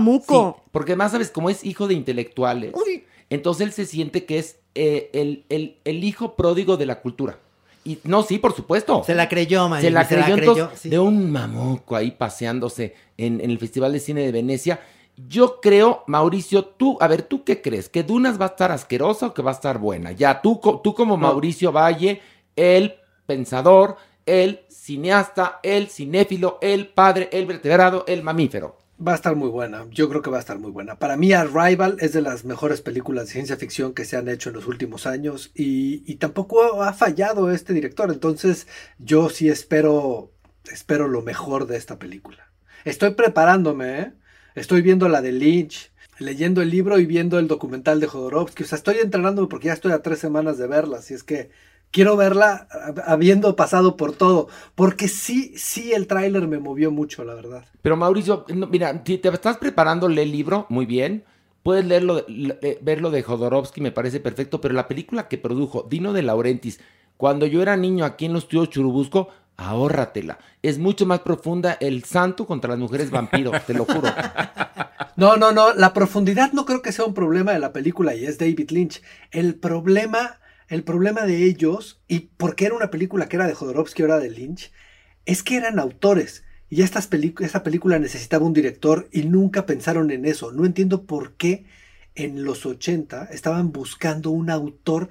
porque 0.72 0.92
además, 0.94 1.12
¿sabes? 1.12 1.30
Como 1.32 1.50
es 1.50 1.64
hijo 1.64 1.88
de 1.88 1.94
intelectuales, 1.94 2.74
Uy. 2.74 3.04
entonces 3.30 3.68
él 3.68 3.74
se 3.74 3.86
siente 3.86 4.26
que 4.26 4.40
es 4.40 4.58
eh, 4.76 5.10
el, 5.14 5.44
el- 5.50 5.78
el 5.84 6.04
hijo 6.04 6.36
pródigo 6.36 6.78
de 6.78 6.86
la 6.86 7.02
cultura. 7.02 7.40
Y 7.84 7.98
no, 8.04 8.22
sí, 8.22 8.38
por 8.38 8.54
supuesto. 8.54 9.04
Se 9.04 9.16
la 9.16 9.28
creyó, 9.28 9.68
man. 9.68 9.82
Se 9.82 9.90
la 9.90 10.08
creyó, 10.08 10.36
entonces, 10.36 10.90
de 10.92 11.00
un 11.00 11.32
mamuco 11.32 11.96
ahí 11.96 12.12
paseándose 12.12 12.94
en, 13.18 13.42
en 13.42 13.50
el 13.50 13.58
Festival 13.58 13.92
de 13.92 14.00
Cine 14.00 14.22
de 14.22 14.32
Venecia. 14.32 14.80
Yo 15.28 15.60
creo, 15.62 16.04
Mauricio, 16.08 16.64
tú, 16.64 16.98
a 17.02 17.08
ver, 17.08 17.24
¿tú 17.24 17.44
qué 17.44 17.62
crees? 17.62 17.90
¿Que 17.90 18.04
Dunas 18.04 18.40
va 18.40 18.46
a 18.46 18.50
estar 18.50 18.72
asquerosa 18.72 19.28
o 19.28 19.34
que 19.34 19.42
va 19.42 19.52
a 19.52 19.56
estar 19.56 19.78
buena? 19.80 20.12
Ya, 20.12 20.42
tú, 20.42 20.62
tú 20.84 20.94
como 20.94 21.18
Mauricio 21.18 21.72
Valle, 21.72 22.22
el 22.56 22.96
pensador, 23.26 23.98
el 24.26 24.62
cineasta, 24.70 25.60
el 25.64 25.88
cinéfilo, 25.90 26.60
el 26.62 26.88
padre, 26.88 27.30
el 27.34 27.46
vertebrado, 27.46 28.06
el 28.08 28.24
mamífero. 28.24 28.78
Va 29.06 29.14
a 29.14 29.16
estar 29.16 29.36
muy 29.36 29.50
buena, 29.50 29.88
yo 29.90 30.08
creo 30.10 30.22
que 30.22 30.30
va 30.30 30.38
a 30.38 30.42
estar 30.42 30.60
muy 30.60 30.70
buena. 30.70 31.00
Para 31.00 31.18
mí 31.18 31.34
Arrival 31.34 31.98
es 32.00 32.14
de 32.14 32.22
las 32.22 32.46
mejores 32.46 32.82
películas 32.82 33.26
de 33.26 33.32
ciencia 33.32 33.58
ficción 33.58 33.94
que 33.96 34.06
se 34.06 34.16
han 34.16 34.28
hecho 34.28 34.50
en 34.50 34.56
los 34.56 34.68
últimos 34.68 35.08
años 35.08 35.52
y, 35.56 36.04
y 36.06 36.18
tampoco 36.18 36.84
ha 36.84 36.94
fallado 36.94 37.52
este 37.52 37.74
director, 37.74 38.12
entonces 38.12 38.68
yo 39.00 39.30
sí 39.30 39.50
espero, 39.50 40.32
espero 40.72 41.08
lo 41.08 41.24
mejor 41.24 41.66
de 41.66 41.78
esta 41.78 41.98
película. 41.98 42.52
Estoy 42.86 43.16
preparándome, 43.16 44.00
¿eh? 44.02 44.14
estoy 44.54 44.84
viendo 44.84 45.10
la 45.10 45.24
de 45.24 45.32
Lynch, 45.32 45.92
leyendo 46.20 46.62
el 46.62 46.70
libro 46.70 47.00
y 47.00 47.08
viendo 47.08 47.40
el 47.40 47.48
documental 47.48 48.00
de 48.00 48.08
Jodorowsky, 48.08 48.64
o 48.64 48.68
sea, 48.68 48.76
estoy 48.76 48.98
entrenándome 49.00 49.48
porque 49.48 49.68
ya 49.68 49.74
estoy 49.74 49.94
a 49.94 50.04
tres 50.04 50.20
semanas 50.20 50.60
de 50.60 50.68
verla, 50.68 51.00
así 51.00 51.16
es 51.16 51.24
que 51.24 51.50
quiero 51.92 52.18
verla 52.18 52.68
hab- 52.72 53.04
habiendo 53.06 53.56
pasado 53.56 53.98
por 53.98 54.14
todo, 54.14 54.48
porque 54.76 55.08
sí, 55.08 55.54
sí 55.58 55.94
el 55.94 56.08
tráiler 56.08 56.48
me 56.48 56.60
movió 56.60 56.92
mucho, 56.92 57.24
la 57.24 57.34
verdad. 57.36 57.66
Pero 57.82 57.96
Mauricio, 57.98 58.46
no, 58.54 58.68
mira, 58.68 59.02
si 59.06 59.18
te 59.18 59.30
estás 59.30 59.58
preparando 59.58 60.08
lee 60.08 60.22
el 60.24 60.32
libro, 60.32 60.66
muy 60.70 60.86
bien. 60.86 61.24
Puedes 61.64 61.86
leerlo, 61.86 62.26
le- 62.28 62.58
eh, 62.64 62.80
verlo 62.82 63.12
de 63.12 63.22
Jodorowsky, 63.22 63.82
me 63.82 63.92
parece 63.92 64.20
perfecto, 64.20 64.60
pero 64.62 64.74
la 64.74 64.88
película 64.88 65.28
que 65.28 65.38
produjo 65.38 65.86
Dino 65.90 66.12
de 66.14 66.24
Laurentiis, 66.24 66.80
cuando 67.18 67.46
yo 67.46 67.62
era 67.62 67.78
niño 67.78 68.04
aquí 68.04 68.26
en 68.26 68.34
los 68.34 68.44
estudios 68.44 68.70
Churubusco, 68.72 69.28
ahórratela. 69.58 70.40
Es 70.64 70.80
mucho 70.80 71.06
más 71.06 71.20
profunda 71.20 71.78
el 71.80 72.04
santo 72.04 72.48
contra 72.48 72.72
las 72.72 72.80
mujeres 72.80 73.12
vampiros, 73.12 73.64
te 73.66 73.74
lo 73.74 73.86
juro. 73.86 74.10
No, 75.18 75.36
no, 75.36 75.52
no, 75.52 75.74
la 75.74 75.94
profundidad 75.94 76.52
no 76.54 76.66
creo 76.66 76.82
que 76.82 76.92
sea 76.92 77.06
un 77.06 77.14
problema 77.14 77.52
de 77.52 77.60
la 77.60 77.74
película 77.74 78.16
y 78.16 78.26
es 78.26 78.38
David 78.40 78.72
Lynch. 78.72 79.04
El 79.32 79.56
problema, 79.56 80.40
el 80.72 80.84
problema 80.84 81.26
de 81.26 81.44
ellos, 81.44 82.02
y 82.08 82.32
porque 82.38 82.66
era 82.66 82.76
una 82.76 82.92
película 82.92 83.28
que 83.28 83.36
era 83.36 83.46
de 83.46 83.54
Jodorowsky, 83.54 84.04
ahora 84.04 84.20
de 84.20 84.30
Lynch, 84.30 84.72
es 85.26 85.44
que 85.44 85.58
eran 85.58 85.80
autores. 85.80 86.46
Y 86.70 86.82
esta 86.82 87.02
película 87.64 88.00
necesitaba 88.00 88.46
un 88.46 88.54
director 88.54 89.10
y 89.12 89.24
nunca 89.24 89.66
pensaron 89.66 90.12
en 90.12 90.26
eso. 90.26 90.54
No 90.54 90.66
entiendo 90.66 91.04
por 91.04 91.34
qué 91.34 91.66
en 92.16 92.46
los 92.46 92.66
80 92.66 93.26
estaban 93.32 93.74
buscando 93.74 94.32
un 94.32 94.50
autor 94.50 95.10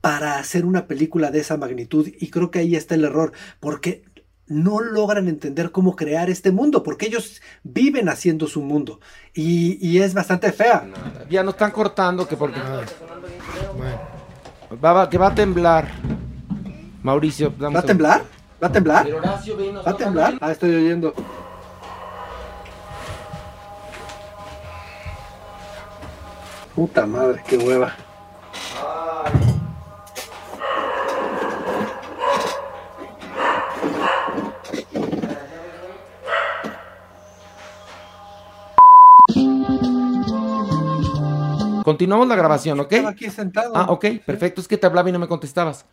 para 0.00 0.38
hacer 0.38 0.64
una 0.64 0.86
película 0.86 1.32
de 1.32 1.40
esa 1.40 1.56
magnitud 1.56 2.06
y 2.06 2.30
creo 2.30 2.52
que 2.52 2.60
ahí 2.60 2.76
está 2.76 2.94
el 2.94 3.04
error, 3.04 3.32
porque 3.58 4.04
no 4.46 4.78
logran 4.78 5.26
entender 5.26 5.72
cómo 5.72 5.96
crear 5.96 6.30
este 6.30 6.52
mundo, 6.52 6.84
porque 6.84 7.06
ellos 7.06 7.42
viven 7.64 8.08
haciendo 8.08 8.46
su 8.46 8.62
mundo 8.62 9.00
y, 9.34 9.76
y 9.84 9.98
es 10.02 10.14
bastante 10.14 10.52
fea. 10.52 10.88
Ya 11.28 11.42
nos 11.42 11.54
están 11.54 11.72
cortando 11.72 12.28
que 12.28 12.36
porque... 12.36 12.60
Va, 14.70 14.92
va- 14.92 15.08
que 15.10 15.18
va 15.18 15.28
a 15.28 15.34
temblar. 15.34 15.88
Mauricio, 17.02 17.52
dame 17.58 17.74
¿Va 17.74 17.80
a 17.80 17.82
temblar? 17.82 18.22
¿Va 18.62 18.66
a 18.68 18.72
temblar? 18.72 19.04
Pero 19.04 19.16
Horacio, 19.18 19.56
¿Va 19.86 19.90
a 19.90 19.96
temblar? 19.96 20.38
Ah, 20.40 20.52
estoy 20.52 20.74
oyendo. 20.74 21.14
Puta 26.74 27.04
madre, 27.06 27.42
qué 27.46 27.56
hueva. 27.58 27.92
Continuamos 41.90 42.28
la 42.28 42.36
grabación, 42.36 42.78
¿ok? 42.78 42.92
Estaba 42.92 43.10
aquí 43.10 43.28
sentado. 43.30 43.72
Ah, 43.74 43.86
ok, 43.88 44.06
perfecto. 44.24 44.60
Es 44.60 44.68
que 44.68 44.78
te 44.78 44.86
hablaba 44.86 45.08
y 45.08 45.12
no 45.12 45.18
me 45.18 45.26
contestabas. 45.26 45.84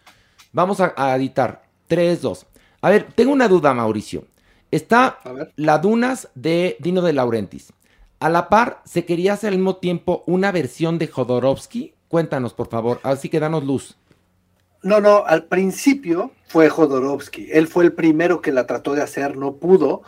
Vamos 0.53 0.79
a, 0.79 0.93
a 0.95 1.15
editar. 1.15 1.63
3, 1.87 2.21
2. 2.21 2.45
A 2.81 2.89
ver, 2.91 3.07
tengo 3.15 3.31
una 3.31 3.47
duda, 3.47 3.73
Mauricio. 3.73 4.25
Está 4.69 5.17
la 5.55 5.79
Dunas 5.79 6.29
de 6.35 6.77
Dino 6.79 7.01
de 7.01 7.13
Laurentiis. 7.13 7.73
A 8.19 8.29
la 8.29 8.47
par, 8.47 8.83
¿se 8.85 9.05
quería 9.05 9.33
hacer 9.33 9.49
al 9.49 9.57
mismo 9.57 9.77
tiempo 9.77 10.23
una 10.27 10.51
versión 10.51 10.99
de 10.99 11.07
Jodorowsky? 11.07 11.95
Cuéntanos, 12.09 12.53
por 12.53 12.69
favor. 12.69 12.99
Así 13.01 13.27
que 13.27 13.39
danos 13.39 13.63
luz. 13.63 13.97
No, 14.83 15.01
no, 15.01 15.25
al 15.25 15.45
principio 15.45 16.31
fue 16.45 16.69
Jodorowsky. 16.69 17.49
Él 17.51 17.67
fue 17.67 17.85
el 17.85 17.93
primero 17.93 18.39
que 18.39 18.51
la 18.51 18.67
trató 18.67 18.93
de 18.93 19.01
hacer, 19.01 19.35
no 19.35 19.55
pudo. 19.55 20.03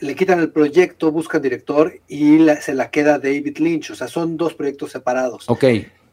Le 0.00 0.14
quitan 0.14 0.40
el 0.40 0.50
proyecto, 0.50 1.10
buscan 1.10 1.40
director 1.42 1.94
y 2.08 2.38
la- 2.38 2.60
se 2.60 2.74
la 2.74 2.90
queda 2.90 3.18
David 3.18 3.58
Lynch. 3.58 3.90
O 3.90 3.94
sea, 3.94 4.08
son 4.08 4.36
dos 4.36 4.54
proyectos 4.54 4.92
separados. 4.92 5.48
Ok. 5.48 5.64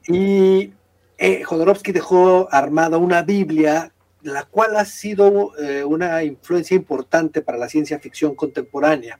Y 0.07 0.71
eh, 1.17 1.43
Jodorowsky 1.43 1.91
dejó 1.91 2.47
armada 2.51 2.97
una 2.97 3.21
Biblia, 3.23 3.91
la 4.21 4.43
cual 4.43 4.77
ha 4.77 4.85
sido 4.85 5.51
eh, 5.57 5.83
una 5.83 6.23
influencia 6.23 6.75
importante 6.75 7.41
para 7.41 7.57
la 7.57 7.67
ciencia 7.67 7.99
ficción 7.99 8.35
contemporánea. 8.35 9.19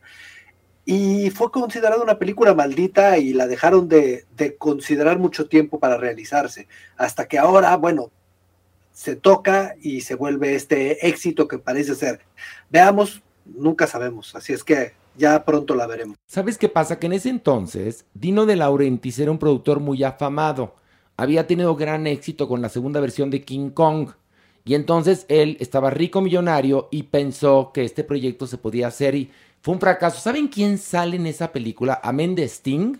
Y 0.85 1.29
fue 1.29 1.49
considerada 1.51 2.01
una 2.01 2.17
película 2.19 2.53
maldita 2.53 3.17
y 3.17 3.33
la 3.33 3.47
dejaron 3.47 3.87
de, 3.87 4.25
de 4.35 4.55
considerar 4.55 5.17
mucho 5.17 5.47
tiempo 5.47 5.79
para 5.79 5.97
realizarse. 5.97 6.67
Hasta 6.97 7.25
que 7.27 7.37
ahora, 7.37 7.75
bueno, 7.77 8.11
se 8.91 9.15
toca 9.15 9.75
y 9.81 10.01
se 10.01 10.15
vuelve 10.15 10.55
este 10.55 11.07
éxito 11.07 11.47
que 11.47 11.57
parece 11.57 11.95
ser. 11.95 12.19
Veamos, 12.69 13.23
nunca 13.45 13.87
sabemos. 13.87 14.35
Así 14.35 14.53
es 14.53 14.63
que 14.63 14.93
ya 15.15 15.43
pronto 15.45 15.75
la 15.75 15.87
veremos. 15.87 16.17
¿Sabes 16.27 16.57
qué 16.57 16.69
pasa? 16.69 16.99
Que 16.99 17.07
en 17.07 17.13
ese 17.13 17.29
entonces, 17.29 18.05
Dino 18.13 18.45
de 18.45 18.55
Laurentiis 18.55 19.19
era 19.19 19.31
un 19.31 19.39
productor 19.39 19.79
muy 19.79 20.03
afamado. 20.03 20.75
Había 21.17 21.45
tenido 21.45 21.75
gran 21.75 22.07
éxito 22.07 22.47
con 22.47 22.61
la 22.61 22.69
segunda 22.69 22.99
versión 22.99 23.29
de 23.29 23.43
King 23.43 23.69
Kong. 23.69 24.09
Y 24.65 24.75
entonces 24.75 25.25
él 25.27 25.57
estaba 25.59 25.89
rico 25.89 26.21
millonario 26.21 26.87
y 26.89 27.03
pensó 27.03 27.71
que 27.73 27.83
este 27.83 28.03
proyecto 28.03 28.47
se 28.47 28.57
podía 28.57 28.87
hacer 28.87 29.13
y 29.13 29.31
fue 29.61 29.73
un 29.73 29.79
fracaso. 29.79 30.19
¿Saben 30.19 30.47
quién 30.47 30.77
sale 30.77 31.17
en 31.17 31.27
esa 31.27 31.51
película? 31.51 31.99
Amén 32.03 32.35
de 32.35 32.43
Sting. 32.45 32.97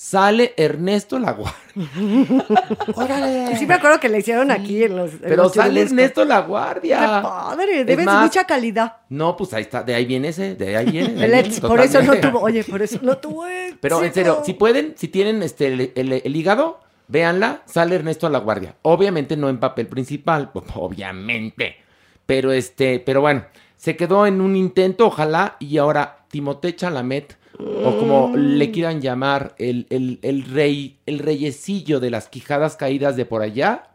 Sale 0.00 0.54
Ernesto 0.56 1.18
Laguardia. 1.18 1.74
Y 3.52 3.56
sí 3.56 3.66
me 3.66 3.74
acuerdo 3.74 3.98
que 3.98 4.08
le 4.08 4.18
hicieron 4.18 4.52
aquí 4.52 4.84
en 4.84 4.94
los. 4.96 5.12
en 5.14 5.18
Pero 5.18 5.36
los 5.42 5.52
sale. 5.54 5.80
Ernesto 5.82 6.20
Qué 6.22 6.28
Laguardia. 6.28 7.20
padre, 7.20 7.80
Es 7.80 7.86
debe 7.86 8.04
ser 8.04 8.06
más, 8.06 8.22
mucha 8.26 8.44
calidad. 8.44 8.98
No, 9.08 9.36
pues 9.36 9.52
ahí 9.54 9.62
está. 9.62 9.82
De 9.82 9.96
ahí 9.96 10.04
viene 10.04 10.28
ese. 10.28 10.54
De 10.54 10.76
ahí 10.76 10.88
viene. 10.88 11.08
de 11.14 11.18
ahí 11.18 11.24
El 11.24 11.30
viene, 11.32 11.48
ex, 11.48 11.60
por 11.60 11.80
eso 11.80 12.00
no 12.02 12.14
tuvo, 12.20 12.40
oye, 12.40 12.62
por 12.62 12.80
eso 12.80 13.00
no 13.02 13.18
tuvo 13.18 13.44
éxito. 13.46 13.78
Pero 13.82 14.04
en 14.04 14.14
serio, 14.14 14.42
si 14.44 14.52
pueden, 14.54 14.94
si 14.96 15.08
tienen 15.08 15.42
este 15.42 15.66
el, 15.66 15.92
el- 15.96 16.12
el 16.24 16.36
hígado, 16.36 16.78
véanla, 17.08 17.62
sale 17.66 17.96
Ernesto 17.96 18.28
a 18.28 18.30
la 18.30 18.38
guardia. 18.38 18.76
Obviamente 18.82 19.36
no 19.36 19.48
en 19.48 19.58
papel 19.58 19.88
principal, 19.88 20.50
obviamente. 20.76 21.76
Pero 22.24 22.52
este, 22.52 23.00
pero 23.00 23.20
bueno, 23.20 23.46
se 23.76 23.96
quedó 23.96 24.26
en 24.26 24.40
un 24.40 24.54
intento, 24.54 25.06
ojalá, 25.06 25.56
y 25.58 25.78
ahora 25.78 26.18
Timothée 26.30 26.76
Chalamet, 26.76 27.36
o 27.58 27.98
como 27.98 28.36
le 28.36 28.70
quieran 28.70 29.00
llamar, 29.00 29.54
el, 29.58 29.86
el, 29.90 30.18
el 30.22 30.44
rey, 30.44 30.98
el 31.06 31.18
reyecillo 31.18 32.00
de 32.00 32.10
las 32.10 32.28
quijadas 32.28 32.76
caídas 32.76 33.16
de 33.16 33.24
por 33.24 33.42
allá, 33.42 33.90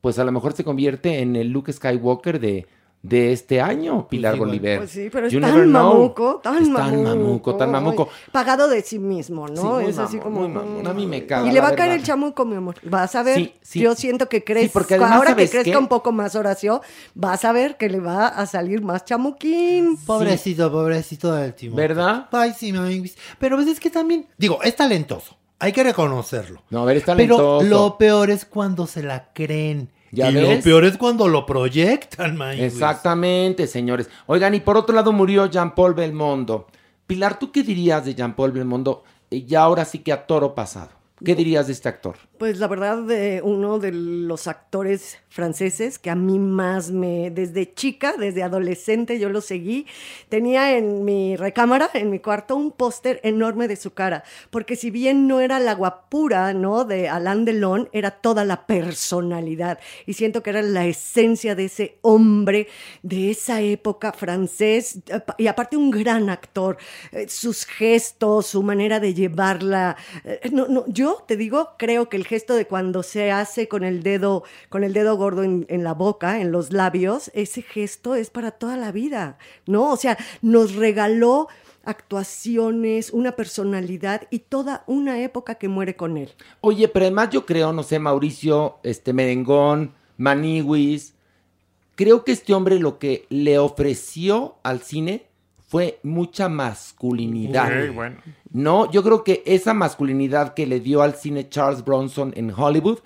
pues 0.00 0.18
a 0.18 0.24
lo 0.24 0.32
mejor 0.32 0.52
se 0.52 0.64
convierte 0.64 1.20
en 1.20 1.36
el 1.36 1.48
Luke 1.48 1.72
Skywalker 1.72 2.40
de, 2.40 2.66
de 3.08 3.32
este 3.32 3.60
año, 3.60 4.06
Pilar 4.08 4.34
igual. 4.34 4.50
Bolívar. 4.50 4.78
Pues 4.78 4.90
sí, 4.90 5.08
pero 5.10 5.26
es 5.26 5.32
You 5.32 5.40
tan 5.40 5.70
mamuco, 5.70 6.40
tan 6.42 6.62
Es 6.62 6.68
mamuco. 6.68 6.90
tan 6.90 7.02
mamuco, 7.02 7.54
tan 7.56 7.70
mamuco. 7.70 8.08
Ay, 8.10 8.30
Pagado 8.32 8.68
de 8.68 8.82
sí 8.82 8.98
mismo, 8.98 9.48
¿no? 9.48 9.80
Sí, 9.80 9.86
es 9.86 9.98
así 9.98 10.16
mamón, 10.18 10.32
como. 10.34 10.40
muy 10.40 10.48
mamón. 10.48 10.86
A 10.86 10.92
mí 10.94 11.06
me 11.06 11.24
caga, 11.26 11.48
Y 11.48 11.52
le 11.52 11.60
va 11.60 11.68
a 11.68 11.74
caer 11.74 11.92
el 11.92 12.02
chamuco, 12.02 12.44
mi 12.44 12.56
amor. 12.56 12.74
Vas 12.82 13.14
a 13.14 13.22
ver. 13.22 13.36
Sí, 13.36 13.54
sí. 13.62 13.80
Yo 13.80 13.94
siento 13.94 14.28
que 14.28 14.44
crezca. 14.44 14.72
porque 14.72 14.94
además, 14.94 15.12
ahora 15.12 15.28
que 15.36 15.46
¿sabes 15.46 15.50
crezca 15.50 15.70
qué? 15.72 15.76
un 15.76 15.88
poco 15.88 16.12
más 16.12 16.34
Horacio, 16.34 16.82
vas 17.14 17.44
a 17.44 17.52
ver 17.52 17.76
que 17.76 17.88
le 17.88 18.00
va 18.00 18.28
a 18.28 18.46
salir 18.46 18.82
más 18.82 19.04
chamuquín. 19.04 19.96
Pobrecito, 20.06 20.70
pobrecito 20.70 21.32
del 21.32 21.54
Timoteo. 21.54 21.88
¿Verdad? 21.88 22.28
Ay, 22.32 22.52
sí, 22.56 22.72
mami. 22.72 23.10
Pero 23.38 23.56
pues 23.56 23.68
es 23.68 23.80
que 23.80 23.90
también, 23.90 24.26
digo, 24.36 24.62
es 24.62 24.76
talentoso. 24.76 25.36
Hay 25.60 25.72
que 25.72 25.82
reconocerlo. 25.82 26.62
No, 26.70 26.82
a 26.82 26.84
ver, 26.84 26.98
es 26.98 27.02
Pero 27.04 27.14
talentoso. 27.36 27.62
lo 27.66 27.98
peor 27.98 28.30
es 28.30 28.44
cuando 28.44 28.86
se 28.86 29.02
la 29.02 29.32
creen. 29.32 29.88
¿Ya 30.10 30.30
y 30.30 30.34
ves? 30.34 30.56
lo 30.58 30.62
peor 30.62 30.84
es 30.84 30.96
cuando 30.96 31.28
lo 31.28 31.44
proyectan, 31.46 32.36
man. 32.36 32.58
Exactamente, 32.58 33.66
señores. 33.66 34.08
Oigan, 34.26 34.54
y 34.54 34.60
por 34.60 34.76
otro 34.76 34.94
lado 34.94 35.12
murió 35.12 35.46
Jean-Paul 35.46 35.94
Belmondo. 35.94 36.66
Pilar, 37.06 37.38
¿tú 37.38 37.52
qué 37.52 37.62
dirías 37.62 38.04
de 38.04 38.14
Jean-Paul 38.14 38.52
Belmondo? 38.52 39.04
Ya 39.30 39.62
ahora 39.62 39.84
sí 39.84 40.00
que 40.00 40.12
a 40.12 40.26
toro 40.26 40.54
pasado. 40.54 40.90
¿Qué 41.24 41.34
dirías 41.34 41.66
de 41.66 41.72
este 41.72 41.88
actor? 41.88 42.16
Pues 42.38 42.60
la 42.60 42.68
verdad, 42.68 42.98
de 43.02 43.40
uno 43.42 43.80
de 43.80 43.90
los 43.90 44.46
actores 44.46 45.18
franceses 45.28 45.98
que 45.98 46.08
a 46.08 46.14
mí 46.14 46.38
más 46.38 46.92
me, 46.92 47.30
desde 47.32 47.74
chica, 47.74 48.14
desde 48.16 48.44
adolescente, 48.44 49.18
yo 49.18 49.28
lo 49.28 49.40
seguí. 49.40 49.86
Tenía 50.28 50.76
en 50.76 51.04
mi 51.04 51.34
recámara, 51.34 51.90
en 51.94 52.10
mi 52.10 52.20
cuarto, 52.20 52.54
un 52.54 52.70
póster 52.70 53.20
enorme 53.24 53.66
de 53.66 53.74
su 53.74 53.92
cara, 53.92 54.22
porque 54.50 54.76
si 54.76 54.90
bien 54.90 55.26
no 55.26 55.40
era 55.40 55.58
la 55.58 55.74
guapura, 55.74 56.54
¿no? 56.54 56.84
De 56.84 57.08
Alain 57.08 57.44
Delon, 57.44 57.88
era 57.92 58.12
toda 58.12 58.44
la 58.44 58.66
personalidad. 58.68 59.80
Y 60.06 60.12
siento 60.12 60.42
que 60.44 60.50
era 60.50 60.62
la 60.62 60.86
esencia 60.86 61.56
de 61.56 61.64
ese 61.64 61.98
hombre 62.02 62.68
de 63.02 63.32
esa 63.32 63.60
época 63.62 64.12
francés, 64.12 65.00
eh, 65.08 65.20
y 65.38 65.48
aparte 65.48 65.76
un 65.76 65.90
gran 65.90 66.30
actor. 66.30 66.76
Eh, 67.10 67.26
Sus 67.28 67.64
gestos, 67.66 68.46
su 68.46 68.62
manera 68.62 69.00
de 69.00 69.12
llevarla. 69.12 69.96
eh, 70.24 70.38
No, 70.52 70.68
no, 70.68 70.84
yo 70.86 71.24
te 71.26 71.36
digo, 71.36 71.70
creo 71.78 72.08
que 72.08 72.16
el 72.16 72.27
gesto 72.28 72.54
de 72.54 72.66
cuando 72.66 73.02
se 73.02 73.32
hace 73.32 73.66
con 73.66 73.82
el 73.82 74.02
dedo, 74.02 74.44
con 74.68 74.84
el 74.84 74.92
dedo 74.92 75.16
gordo 75.16 75.42
en, 75.42 75.66
en 75.68 75.82
la 75.82 75.94
boca, 75.94 76.40
en 76.40 76.52
los 76.52 76.72
labios, 76.72 77.30
ese 77.34 77.62
gesto 77.62 78.14
es 78.14 78.30
para 78.30 78.52
toda 78.52 78.76
la 78.76 78.92
vida, 78.92 79.38
¿no? 79.66 79.90
O 79.90 79.96
sea, 79.96 80.16
nos 80.42 80.74
regaló 80.76 81.48
actuaciones, 81.88 83.10
una 83.10 83.32
personalidad 83.32 84.28
y 84.30 84.40
toda 84.40 84.84
una 84.86 85.22
época 85.22 85.54
que 85.54 85.68
muere 85.68 85.96
con 85.96 86.18
él. 86.18 86.30
Oye, 86.60 86.86
pero 86.86 87.06
además 87.06 87.30
yo 87.30 87.46
creo, 87.46 87.72
no 87.72 87.82
sé, 87.82 87.98
Mauricio, 87.98 88.76
este 88.82 89.14
Merengón, 89.14 89.94
Maniwis, 90.18 91.14
creo 91.94 92.24
que 92.24 92.32
este 92.32 92.52
hombre 92.52 92.78
lo 92.78 92.98
que 92.98 93.24
le 93.30 93.58
ofreció 93.58 94.56
al 94.62 94.82
cine 94.82 95.28
fue 95.66 95.98
mucha 96.02 96.48
masculinidad. 96.48 97.92
Bueno. 97.92 98.16
No, 98.50 98.90
yo 98.90 99.02
creo 99.02 99.24
que 99.24 99.42
esa 99.46 99.74
masculinidad 99.74 100.54
que 100.54 100.66
le 100.66 100.80
dio 100.80 101.02
al 101.02 101.14
cine 101.14 101.48
Charles 101.48 101.84
Bronson 101.84 102.32
en 102.36 102.50
Hollywood, 102.50 103.00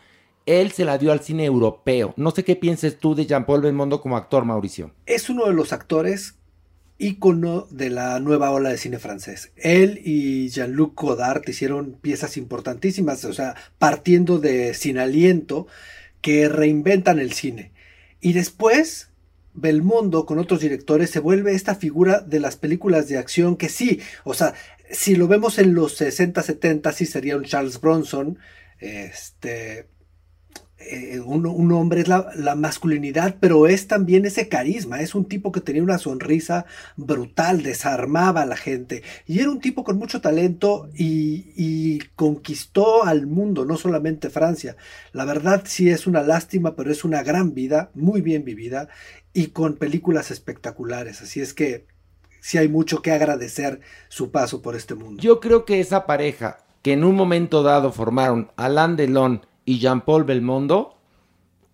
él 0.46 0.72
se 0.72 0.84
la 0.84 0.98
dio 0.98 1.12
al 1.12 1.20
cine 1.20 1.44
europeo. 1.44 2.14
No 2.16 2.30
sé 2.30 2.44
qué 2.44 2.56
pienses 2.56 2.98
tú 2.98 3.14
de 3.14 3.26
Jean-Paul 3.26 3.62
Belmondo 3.62 4.00
como 4.00 4.16
actor, 4.16 4.44
Mauricio. 4.44 4.92
es 5.06 5.28
uno 5.30 5.46
de 5.46 5.52
los 5.52 5.72
actores 5.72 6.36
ícono 6.98 7.66
de 7.70 7.90
la 7.90 8.20
nueva 8.20 8.50
ola 8.50 8.70
de 8.70 8.78
cine 8.78 8.98
francés. 8.98 9.50
Él 9.56 10.00
y 10.04 10.48
Jean-Luc 10.50 11.00
Godard 11.00 11.42
hicieron 11.48 11.98
piezas 12.00 12.36
importantísimas, 12.36 13.24
o 13.24 13.32
sea, 13.32 13.56
partiendo 13.78 14.38
de 14.38 14.72
Sin 14.74 14.98
Aliento, 14.98 15.66
que 16.20 16.48
reinventan 16.48 17.18
el 17.18 17.32
cine. 17.32 17.72
Y 18.20 18.34
después, 18.34 19.10
Belmondo 19.54 20.26
con 20.26 20.38
otros 20.38 20.60
directores 20.60 21.10
se 21.10 21.18
vuelve 21.18 21.54
esta 21.54 21.74
figura 21.74 22.20
de 22.20 22.38
las 22.38 22.56
películas 22.56 23.08
de 23.08 23.18
acción 23.18 23.56
que 23.56 23.68
sí, 23.68 24.00
o 24.24 24.32
sea, 24.32 24.54
si 24.92 25.16
lo 25.16 25.26
vemos 25.26 25.58
en 25.58 25.74
los 25.74 25.96
60, 25.96 26.42
70, 26.42 26.92
sí 26.92 27.06
sería 27.06 27.36
un 27.36 27.44
Charles 27.44 27.80
Bronson, 27.80 28.38
este, 28.78 29.88
eh, 30.78 31.20
un, 31.20 31.46
un 31.46 31.72
hombre 31.72 32.00
es 32.02 32.08
la, 32.08 32.54
masculinidad, 32.56 33.36
pero 33.40 33.66
es 33.66 33.86
también 33.86 34.26
ese 34.26 34.48
carisma. 34.48 35.00
Es 35.00 35.14
un 35.14 35.26
tipo 35.26 35.52
que 35.52 35.60
tenía 35.60 35.82
una 35.82 35.98
sonrisa 35.98 36.66
brutal, 36.96 37.62
desarmaba 37.62 38.42
a 38.42 38.46
la 38.46 38.56
gente. 38.56 39.02
Y 39.26 39.40
era 39.40 39.50
un 39.50 39.60
tipo 39.60 39.84
con 39.84 39.98
mucho 39.98 40.20
talento 40.20 40.90
y 40.94 41.98
conquistó 42.16 43.04
al 43.04 43.26
mundo, 43.26 43.64
no 43.64 43.76
solamente 43.76 44.30
Francia. 44.30 44.76
La 45.12 45.24
verdad 45.24 45.62
sí 45.66 45.88
es 45.88 46.06
una 46.06 46.22
lástima, 46.22 46.76
pero 46.76 46.90
es 46.92 47.04
una 47.04 47.22
gran 47.22 47.54
vida, 47.54 47.90
muy 47.94 48.20
bien 48.20 48.44
vivida 48.44 48.88
y 49.32 49.48
con 49.48 49.76
películas 49.76 50.30
espectaculares. 50.30 51.22
Así 51.22 51.40
es 51.40 51.54
que 51.54 51.86
sí 52.42 52.58
hay 52.58 52.68
mucho 52.68 53.00
que 53.02 53.12
agradecer 53.12 53.80
su 54.08 54.30
paso 54.32 54.60
por 54.62 54.74
este 54.74 54.96
mundo. 54.96 55.22
Yo 55.22 55.38
creo 55.38 55.64
que 55.64 55.78
esa 55.80 56.04
pareja 56.06 56.58
que 56.82 56.92
en 56.92 57.04
un 57.04 57.14
momento 57.14 57.62
dado 57.62 57.92
formaron 57.92 58.50
Alain 58.56 58.96
Delon 58.96 59.46
y 59.64 59.78
Jean-Paul 59.78 60.24
Belmondo, 60.24 60.96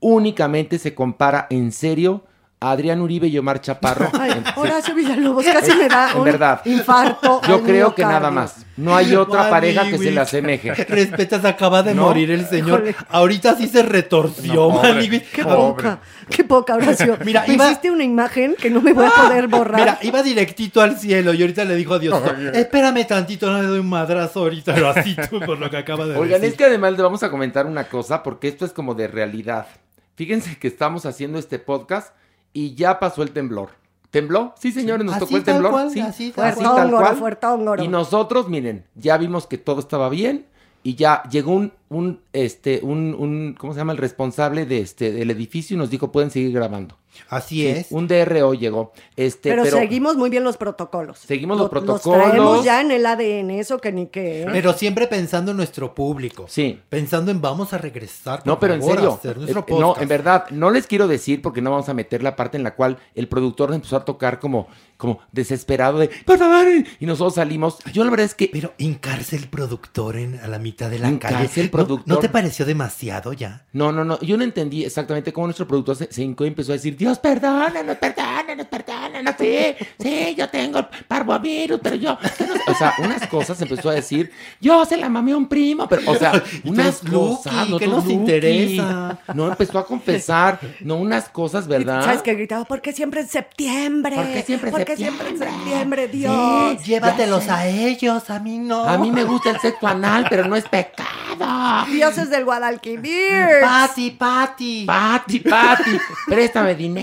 únicamente 0.01 0.79
se 0.79 0.95
compara 0.95 1.47
en 1.49 1.73
serio 1.73 2.25
a 2.61 2.73
Adrián 2.73 3.01
Uribe 3.01 3.29
y 3.29 3.39
Omar 3.39 3.61
Chaparro. 3.63 4.11
Ay, 4.21 4.45
Horacio 4.57 4.95
Villalobos 4.95 5.45
casi 5.47 5.75
me 5.75 5.89
da 5.89 6.13
En 6.13 6.19
un 6.19 6.25
verdad. 6.25 6.61
infarto. 6.67 7.41
Yo 7.49 7.63
creo 7.63 7.95
que 7.95 8.03
nada 8.03 8.31
más. 8.31 8.67
No 8.79 8.95
hay 8.95 9.15
otra 9.17 9.41
Mami, 9.41 9.51
pareja 9.51 9.91
que 9.91 9.99
se 9.99 10.11
le 10.13 10.21
asemeje. 10.21 10.73
Respetas, 10.89 11.45
acaba 11.45 11.83
de 11.83 11.95
¿No? 11.95 12.03
morir 12.05 12.31
el 12.31 12.47
señor. 12.47 12.85
Híjole. 12.89 12.95
Ahorita 13.09 13.57
sí 13.57 13.67
se 13.67 13.83
retorció, 13.83 14.55
No, 14.55 14.71
pobre. 14.71 14.93
mani, 14.95 15.09
güey. 15.09 15.23
Qué 15.25 15.43
Pobre. 15.43 15.59
poca, 15.59 16.01
qué 16.31 16.45
poca, 16.45 16.75
Horacio. 16.77 17.19
Mira, 17.25 17.45
Me 17.49 17.55
iba- 17.55 17.67
hiciste 17.67 17.91
una 17.91 18.05
imagen 18.05 18.55
que 18.57 18.71
no 18.71 18.81
me 18.81 18.93
voy 18.93 19.07
a 19.07 19.11
poder 19.11 19.49
borrar. 19.49 19.81
Mira, 19.81 19.99
iba 20.03 20.23
directito 20.23 20.81
al 20.81 20.97
cielo 20.97 21.35
y 21.35 21.41
ahorita 21.43 21.65
le 21.65 21.75
dijo 21.75 21.95
a 21.95 21.99
Dios, 21.99 22.23
espérame 22.55 23.05
tantito, 23.07 23.51
no 23.51 23.61
le 23.61 23.67
doy 23.67 23.81
un 23.81 23.89
madrazo 23.89 24.41
ahorita, 24.41 24.73
pero 24.75 24.91
así 24.91 25.17
tú 25.29 25.41
por 25.41 25.59
lo 25.59 25.69
que 25.69 25.77
acaba 25.77 26.07
de 26.07 26.13
Oigan, 26.17 26.41
decir. 26.41 26.51
es 26.53 26.57
que 26.57 26.65
además 26.67 26.93
le 26.97 27.03
vamos 27.03 27.23
a 27.25 27.31
comentar 27.31 27.67
una 27.67 27.85
cosa, 27.85 28.23
porque 28.23 28.47
esto 28.47 28.65
es 28.65 28.73
como 28.73 28.95
de 28.95 29.09
realidad. 29.09 29.67
Fíjense 30.15 30.57
que 30.57 30.69
estamos 30.69 31.05
haciendo 31.05 31.39
este 31.41 31.59
podcast 31.59 32.15
y 32.53 32.75
ya 32.77 33.01
pasó 33.01 33.25
el 33.25 33.33
temblor. 33.33 33.71
¿Tembló? 34.11 34.55
Sí, 34.59 34.73
señores, 34.73 35.05
nos 35.05 35.17
Así 35.17 35.25
tocó 35.25 35.37
el 35.37 35.45
temblor. 35.45 35.73
cual, 35.73 35.91
sí, 35.91 36.01
así 36.01 36.31
tal 36.33 36.47
así 36.49 36.63
tal 36.63 36.91
cual. 36.91 37.83
Y 37.83 37.89
nosotros, 37.89 38.49
miren, 38.49 38.85
ya 38.95 39.19
vimos 39.19 39.47
que 39.47 39.59
todo 39.59 39.81
estaba 39.81 40.09
bien 40.09 40.47
y 40.83 40.95
ya 40.95 41.23
llegó 41.25 41.53
un, 41.53 41.73
un, 41.91 42.21
este, 42.33 42.81
un, 42.83 43.15
un, 43.19 43.55
¿cómo 43.59 43.75
se 43.75 43.81
llama? 43.81 43.93
El 43.93 43.99
responsable 43.99 44.65
de 44.65 44.81
este, 44.81 45.13
del 45.13 45.31
edificio 45.31 45.75
y 45.75 45.79
nos 45.79 45.91
dijo, 45.91 46.11
pueden 46.11 46.31
seguir 46.31 46.53
grabando. 46.53 46.97
Así 47.29 47.57
Sí, 47.57 47.67
es. 47.67 47.87
Un 47.91 48.07
DRO 48.09 48.55
llegó. 48.55 48.93
Este, 49.17 49.51
pero, 49.51 49.63
pero, 49.65 49.79
seguimos 49.79 50.17
muy 50.17 50.31
bien 50.31 50.45
los 50.45 50.57
protocolos. 50.57 51.19
Seguimos 51.19 51.57
los 51.57 51.67
Lo- 51.67 51.71
protocolos. 51.71 52.05
Los 52.23 52.31
traemos 52.31 52.65
ya 52.65 52.81
en 52.81 52.91
el 52.91 53.05
ADN, 53.07 53.51
eso 53.59 53.79
que 53.79 53.93
ni 53.93 54.07
qué. 54.07 54.43
¿eh? 54.43 54.47
Pero 54.51 54.73
siempre 54.73 55.07
pensando 55.07 55.51
en 55.51 55.57
nuestro 55.57 55.95
público. 55.95 56.47
Sí. 56.49 56.81
Pensando 56.89 57.31
en 57.31 57.41
vamos 57.41 57.73
a 57.73 57.79
regresar. 57.79 58.39
por 58.41 58.47
No, 58.47 58.59
pero 58.61 58.75
en 58.75 58.83
a 58.83 58.85
serio. 58.85 59.13
hacer 59.15 59.37
nuestro 59.39 59.65
eh, 59.69 59.75
no, 59.81 59.97
en 59.99 60.09
verdad, 60.09 60.45
no 60.51 60.71
les 60.71 60.87
quiero 60.87 61.09
decir 61.09 61.43
porque 61.43 61.61
no 61.63 61.71
vamos 61.71 61.89
a 61.89 61.95
meter 61.95 62.23
la 62.23 62.37
parte 62.37 62.57
en 62.57 62.63
la 62.63 62.75
cual 62.75 62.99
el 63.15 63.29
productor 63.29 63.73
empezó 63.73 63.97
a 63.97 64.05
tocar 64.05 64.39
como, 64.41 64.69
como 64.97 65.21
desesperado 65.33 65.99
de, 65.99 66.11
por 66.27 66.39
favor, 66.39 66.67
y 67.01 67.07
nosotros 67.07 67.35
salimos. 67.35 67.79
Yo 67.93 68.05
la 68.05 68.11
verdad 68.11 68.27
es 68.27 68.35
que 68.35 68.51
Pero 68.53 68.75
hincarse 68.79 69.37
el 69.37 69.49
productor 69.49 70.17
en, 70.17 70.39
a 70.41 70.49
la 70.49 70.59
mitad 70.59 70.91
de 70.91 70.99
la 70.99 71.19
calle. 71.19 71.49
el 71.57 71.65
¿No- 71.67 71.71
productor. 71.71 72.09
¿No, 72.09 72.19
te 72.19 72.29
pareció 72.29 72.65
demasiado 72.67 73.33
ya? 73.33 73.65
No, 73.73 73.93
no, 73.93 74.05
no. 74.05 74.21
Yo 74.21 74.37
no 74.37 74.45
entendí 74.45 74.85
exactamente 74.85 75.33
cómo 75.33 75.47
nuestro 75.47 75.67
productor 75.67 75.97
se, 75.97 76.13
se 76.13 76.23
hincó 76.23 76.45
y 76.45 76.49
empezó 76.49 76.73
a 76.73 76.75
decir, 76.75 76.97
Dios, 76.97 77.08
perdónanos, 77.17 77.97
perdónanos, 77.97 78.67
perdónanos. 78.67 79.35
Sí, 79.39 79.75
sí, 79.99 80.35
yo 80.37 80.49
tengo 80.49 80.87
parvovirus, 81.07 81.81
pero 81.83 81.97
yo... 81.97 82.19
que 82.37 82.47
no 82.47 82.55
sé". 82.55 82.63
O 82.67 82.75
sea, 82.75 82.95
unas 82.99 83.27
cosas 83.29 83.61
empezó 83.63 83.91
a 83.91 83.95
decir, 83.95 84.33
yo 84.61 84.85
se 84.85 84.97
la 84.97 85.09
mamé 85.09 85.33
a 85.33 85.37
un 85.37 85.49
primo, 85.49 85.89
pero, 85.89 86.03
o 86.11 86.15
sea, 86.17 86.43
unas 86.65 86.99
cosas, 86.99 87.69
no 87.69 87.79
¿qué 87.79 87.87
todos, 87.87 88.05
nos 88.05 88.13
interesa? 88.13 89.19
No, 89.35 89.49
empezó 89.49 89.79
a 89.79 89.87
confesar, 89.87 90.59
no, 90.81 90.97
unas 90.97 91.29
cosas, 91.29 91.67
¿verdad? 91.69 92.05
¿Sabes 92.05 92.23
qué 92.23 92.35
gritaba? 92.35 92.65
¿Por 92.65 92.81
qué 92.81 92.93
siempre 92.93 93.21
en 93.21 93.29
septiembre? 93.29 94.17
¿Por 94.17 94.27
qué 94.27 94.43
siempre 94.43 94.71
en 94.71 94.77
¿Por 94.77 94.85
qué 94.85 94.97
siempre 94.97 95.29
en 95.29 95.39
septiembre? 95.39 95.69
septiembre, 95.69 96.09
Dios? 96.09 96.85
Llévatelos 96.85 97.49
a 97.49 97.67
ellos, 97.67 98.29
a 98.31 98.39
mí 98.41 98.59
no. 98.59 98.85
A 98.85 98.99
mí 98.99 99.11
me 99.11 99.25
gusta 99.25 99.51
el 99.51 99.61
sexo 99.61 99.87
anal, 99.87 100.27
pero 100.29 100.47
no 100.47 100.57
es 100.57 100.65
pecado. 100.69 101.87
Dioses 101.91 102.31
del 102.31 102.45
Guadalquivir. 102.45 103.61
Pati, 103.61 104.11
Pati. 104.11 104.85
Pati, 104.85 105.41
Pati, 105.41 105.99
préstame 106.27 106.75
dinero. 106.75 106.98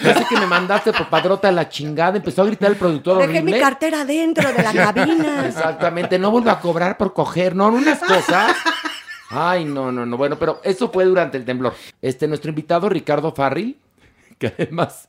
Yo 0.00 0.14
sé 0.14 0.26
que 0.28 0.36
me 0.36 0.46
mandaste 0.46 0.92
por 0.92 1.08
padrota 1.08 1.48
a 1.48 1.52
la 1.52 1.68
chingada. 1.68 2.16
Empezó 2.16 2.42
a 2.42 2.46
gritar 2.46 2.70
el 2.70 2.76
productor 2.76 3.18
Dejé 3.18 3.42
mi 3.42 3.58
cartera 3.58 4.04
dentro 4.04 4.52
de 4.52 4.62
la 4.62 4.72
cabina. 4.72 5.46
Exactamente, 5.46 6.18
no 6.18 6.30
vuelvo 6.30 6.50
a 6.50 6.60
cobrar 6.60 6.96
por 6.96 7.12
coger, 7.12 7.54
no, 7.54 7.68
unas 7.68 7.98
cosas. 8.00 8.56
Ay, 9.30 9.64
no, 9.64 9.92
no, 9.92 10.06
no. 10.06 10.16
Bueno, 10.16 10.38
pero 10.38 10.60
eso 10.64 10.90
fue 10.90 11.04
durante 11.04 11.36
el 11.36 11.44
temblor. 11.44 11.74
Este, 12.00 12.26
nuestro 12.26 12.48
invitado 12.50 12.88
Ricardo 12.88 13.32
Farril, 13.34 13.78
que 14.38 14.46
además 14.58 15.08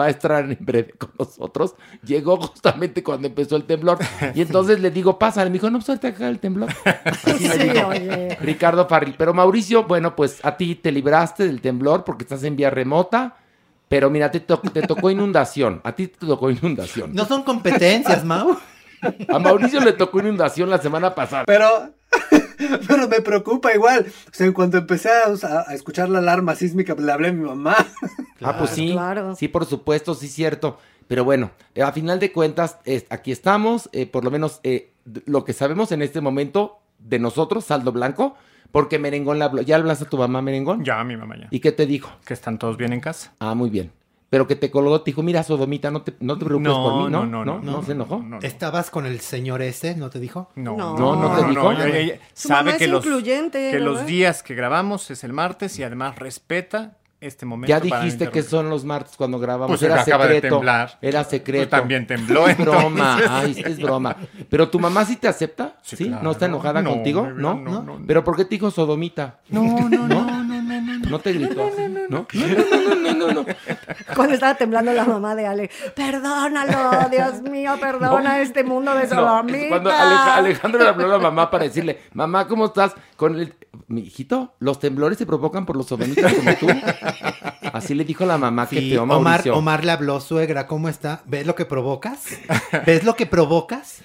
va 0.00 0.06
a 0.06 0.10
estar 0.10 0.44
en 0.44 0.56
breve 0.60 0.92
con 0.96 1.10
nosotros, 1.18 1.74
llegó 2.02 2.36
justamente 2.38 3.02
cuando 3.02 3.28
empezó 3.28 3.56
el 3.56 3.64
temblor. 3.64 3.98
Y 4.34 4.40
entonces 4.42 4.80
le 4.80 4.90
digo, 4.90 5.18
pásale. 5.18 5.50
Me 5.50 5.54
dijo, 5.54 5.68
no, 5.70 5.78
pues 5.78 5.88
ahorita 5.90 6.08
acá 6.08 6.28
el 6.28 6.38
temblor. 6.38 6.70
Así 7.04 7.32
me 7.32 7.38
Sí, 7.38 7.58
dijo 7.58 7.88
oye. 7.88 8.38
Ricardo 8.40 8.86
Farril. 8.88 9.14
Pero 9.18 9.34
Mauricio, 9.34 9.84
bueno, 9.84 10.14
pues 10.16 10.38
a 10.44 10.56
ti 10.56 10.76
te 10.76 10.92
libraste 10.92 11.44
del 11.44 11.60
temblor 11.60 12.04
porque 12.04 12.24
estás 12.24 12.44
en 12.44 12.56
vía 12.56 12.70
remota. 12.70 13.36
Pero 13.88 14.10
mira, 14.10 14.30
te, 14.30 14.40
to- 14.40 14.60
te 14.72 14.82
tocó 14.82 15.10
inundación. 15.10 15.80
A 15.84 15.92
ti 15.92 16.08
te 16.08 16.26
tocó 16.26 16.50
inundación. 16.50 17.14
No 17.14 17.24
son 17.26 17.42
competencias, 17.42 18.24
Mau. 18.24 18.56
A 19.28 19.38
Mauricio 19.38 19.80
le 19.80 19.92
tocó 19.92 20.18
inundación 20.20 20.68
la 20.68 20.78
semana 20.78 21.14
pasada. 21.14 21.44
Pero, 21.46 21.68
pero 22.88 23.08
me 23.08 23.20
preocupa 23.20 23.72
igual. 23.74 24.06
O 24.08 24.30
sea, 24.34 24.46
en 24.46 24.52
cuanto 24.52 24.78
empecé 24.78 25.08
a, 25.10 25.64
a 25.68 25.74
escuchar 25.74 26.08
la 26.08 26.18
alarma 26.18 26.54
sísmica, 26.54 26.94
le 26.98 27.12
hablé 27.12 27.28
a 27.28 27.32
mi 27.32 27.44
mamá. 27.44 27.76
ah, 28.42 28.58
pues 28.58 28.70
sí. 28.70 28.90
claro. 28.92 29.34
Sí, 29.36 29.48
por 29.48 29.64
supuesto, 29.66 30.14
sí, 30.14 30.28
cierto. 30.28 30.78
Pero 31.06 31.24
bueno, 31.24 31.52
eh, 31.74 31.82
a 31.82 31.92
final 31.92 32.18
de 32.18 32.32
cuentas, 32.32 32.76
es- 32.84 33.06
aquí 33.08 33.32
estamos. 33.32 33.88
eh, 33.92 34.06
por 34.06 34.24
lo 34.24 34.30
menos 34.30 34.60
eh, 34.64 34.90
lo 35.26 35.44
que 35.44 35.52
sabemos 35.52 35.92
en 35.92 36.02
este 36.02 36.20
momento 36.20 36.78
de 36.98 37.18
nosotros, 37.20 37.64
saldo 37.64 37.92
blanco, 37.92 38.36
porque 38.72 38.98
Merengón 38.98 39.38
la 39.38 39.46
habló. 39.46 39.62
¿Ya 39.62 39.76
hablaste 39.76 40.04
a 40.04 40.08
tu 40.08 40.16
mamá, 40.18 40.42
Merengón? 40.42 40.84
Ya, 40.84 41.02
mi 41.04 41.16
mamá 41.16 41.36
ya. 41.38 41.48
¿Y 41.50 41.60
qué 41.60 41.72
te 41.72 41.86
dijo? 41.86 42.10
Que 42.24 42.34
están 42.34 42.58
todos 42.58 42.76
bien 42.76 42.92
en 42.92 43.00
casa. 43.00 43.32
Ah, 43.40 43.54
muy 43.54 43.70
bien. 43.70 43.92
Pero 44.30 44.46
que 44.46 44.56
te 44.56 44.70
colgó, 44.70 45.00
te 45.00 45.10
dijo, 45.10 45.22
mira, 45.22 45.42
Sodomita, 45.42 45.90
no 45.90 46.02
te, 46.02 46.12
no 46.20 46.36
te 46.36 46.44
preocupes 46.44 46.70
No, 46.70 46.82
por 46.82 46.94
mí, 47.04 47.10
¿no? 47.10 47.24
no, 47.24 47.46
no, 47.46 47.60
¿No, 47.60 47.82
se 47.82 47.92
enojó? 47.92 48.18
no, 48.18 48.28
no. 48.28 48.38
¿Estabas 48.42 48.90
con 48.90 49.06
el 49.06 49.20
señor 49.20 49.62
ese? 49.62 49.94
¿No 49.96 50.10
te 50.10 50.20
dijo? 50.20 50.50
No, 50.54 50.76
No. 50.76 50.96
No, 50.98 51.16
no 51.16 51.34
te 51.34 51.46
dijo. 51.48 51.72
ella- 51.72 51.96
ella 51.98 52.18
Su 52.34 52.50
mamá 52.50 52.58
sabe 52.60 52.70
es 52.72 52.76
que 52.76 52.88
los, 52.88 53.06
incluyente, 53.06 53.70
que 53.70 53.80
los 53.80 54.04
días 54.04 54.42
que 54.42 54.54
grabamos 54.54 55.10
es 55.10 55.24
el 55.24 55.32
martes 55.32 55.78
y 55.78 55.82
además 55.82 56.18
respeta 56.18 56.98
este 57.20 57.44
momento. 57.46 57.68
Ya 57.68 57.80
para 57.80 58.02
dijiste 58.02 58.30
que 58.30 58.42
son 58.42 58.70
los 58.70 58.84
martes 58.84 59.16
cuando 59.16 59.38
grabamos. 59.38 59.68
Pues 59.68 59.82
era 59.82 60.00
acaba 60.02 60.26
de 60.26 60.34
secreto. 60.36 60.56
temblar. 60.56 60.98
Era 61.02 61.24
secreto. 61.24 61.68
Pues 61.68 61.80
también 61.80 62.06
tembló, 62.06 62.48
Es 62.48 62.56
broma. 62.58 63.18
Ay, 63.28 63.60
es 63.64 63.78
broma. 63.78 64.16
Pero 64.48 64.68
tu 64.68 64.78
mamá 64.78 65.04
sí 65.04 65.16
te 65.16 65.26
acepta. 65.28 65.74
Sí. 65.82 65.96
Sí, 65.96 66.06
claro. 66.08 66.22
¿No 66.22 66.30
está 66.30 66.46
enojada 66.46 66.80
No, 66.82 66.90
contigo? 66.90 67.26
¿No? 67.26 67.54
no, 67.54 67.82
no, 67.82 67.82
no. 67.82 68.04
¿Pero 68.06 68.22
por 68.24 68.36
qué 68.36 68.44
te 68.44 68.50
dijo 68.50 68.70
sodomita? 68.70 69.38
No, 69.48 69.62
no, 69.62 69.88
no, 69.88 70.06
no, 70.08 70.24
no, 70.24 70.42
no, 70.44 70.98
no. 70.98 71.10
¿No 71.10 71.18
te 71.18 71.32
gritó? 71.32 71.70
¿No? 72.08 72.08
No, 72.08 72.26
no, 72.32 72.94
no, 72.94 73.14
no, 73.14 73.32
no. 73.32 73.46
Cuando 74.14 74.34
estaba 74.34 74.54
temblando 74.54 74.92
la 74.92 75.04
mamá 75.04 75.34
de 75.34 75.46
Ale, 75.46 75.70
perdónalo, 75.94 77.08
Dios 77.10 77.42
mío, 77.42 77.76
perdona 77.80 78.40
este 78.40 78.64
mundo 78.64 78.94
de 78.94 79.02
No, 79.08 79.14
sodomita. 79.14 79.68
cuando 79.68 79.90
Aleja- 79.90 80.36
Alejandro 80.36 80.82
le 80.82 80.88
habló 80.88 81.04
a 81.06 81.08
la 81.08 81.18
mamá 81.18 81.50
para 81.50 81.64
decirle, 81.64 81.98
mamá, 82.14 82.46
¿cómo 82.46 82.66
estás? 82.66 82.94
Con 83.16 83.38
el... 83.38 83.54
Mi 83.88 84.02
hijito, 84.02 84.54
los 84.58 84.78
temblores 84.80 85.16
se 85.18 85.24
provocan 85.26 85.64
por 85.64 85.74
los 85.76 85.86
sodomitas 85.86 86.32
como 86.34 86.54
tú. 86.56 86.66
Así 87.72 87.94
le 87.94 88.04
dijo 88.04 88.24
la 88.26 88.36
mamá 88.38 88.68
que 88.68 88.80
Sí, 88.80 88.90
te 88.90 88.98
Omar, 88.98 89.20
Mauricio. 89.20 89.54
Omar 89.56 89.84
le 89.84 89.92
habló, 89.92 90.20
suegra, 90.20 90.66
¿cómo 90.66 90.88
está? 90.88 91.22
¿Ves 91.26 91.46
lo 91.46 91.54
que 91.54 91.64
provocas? 91.64 92.24
¿Ves 92.86 93.04
lo 93.04 93.14
que 93.16 93.26
provocas? 93.26 94.02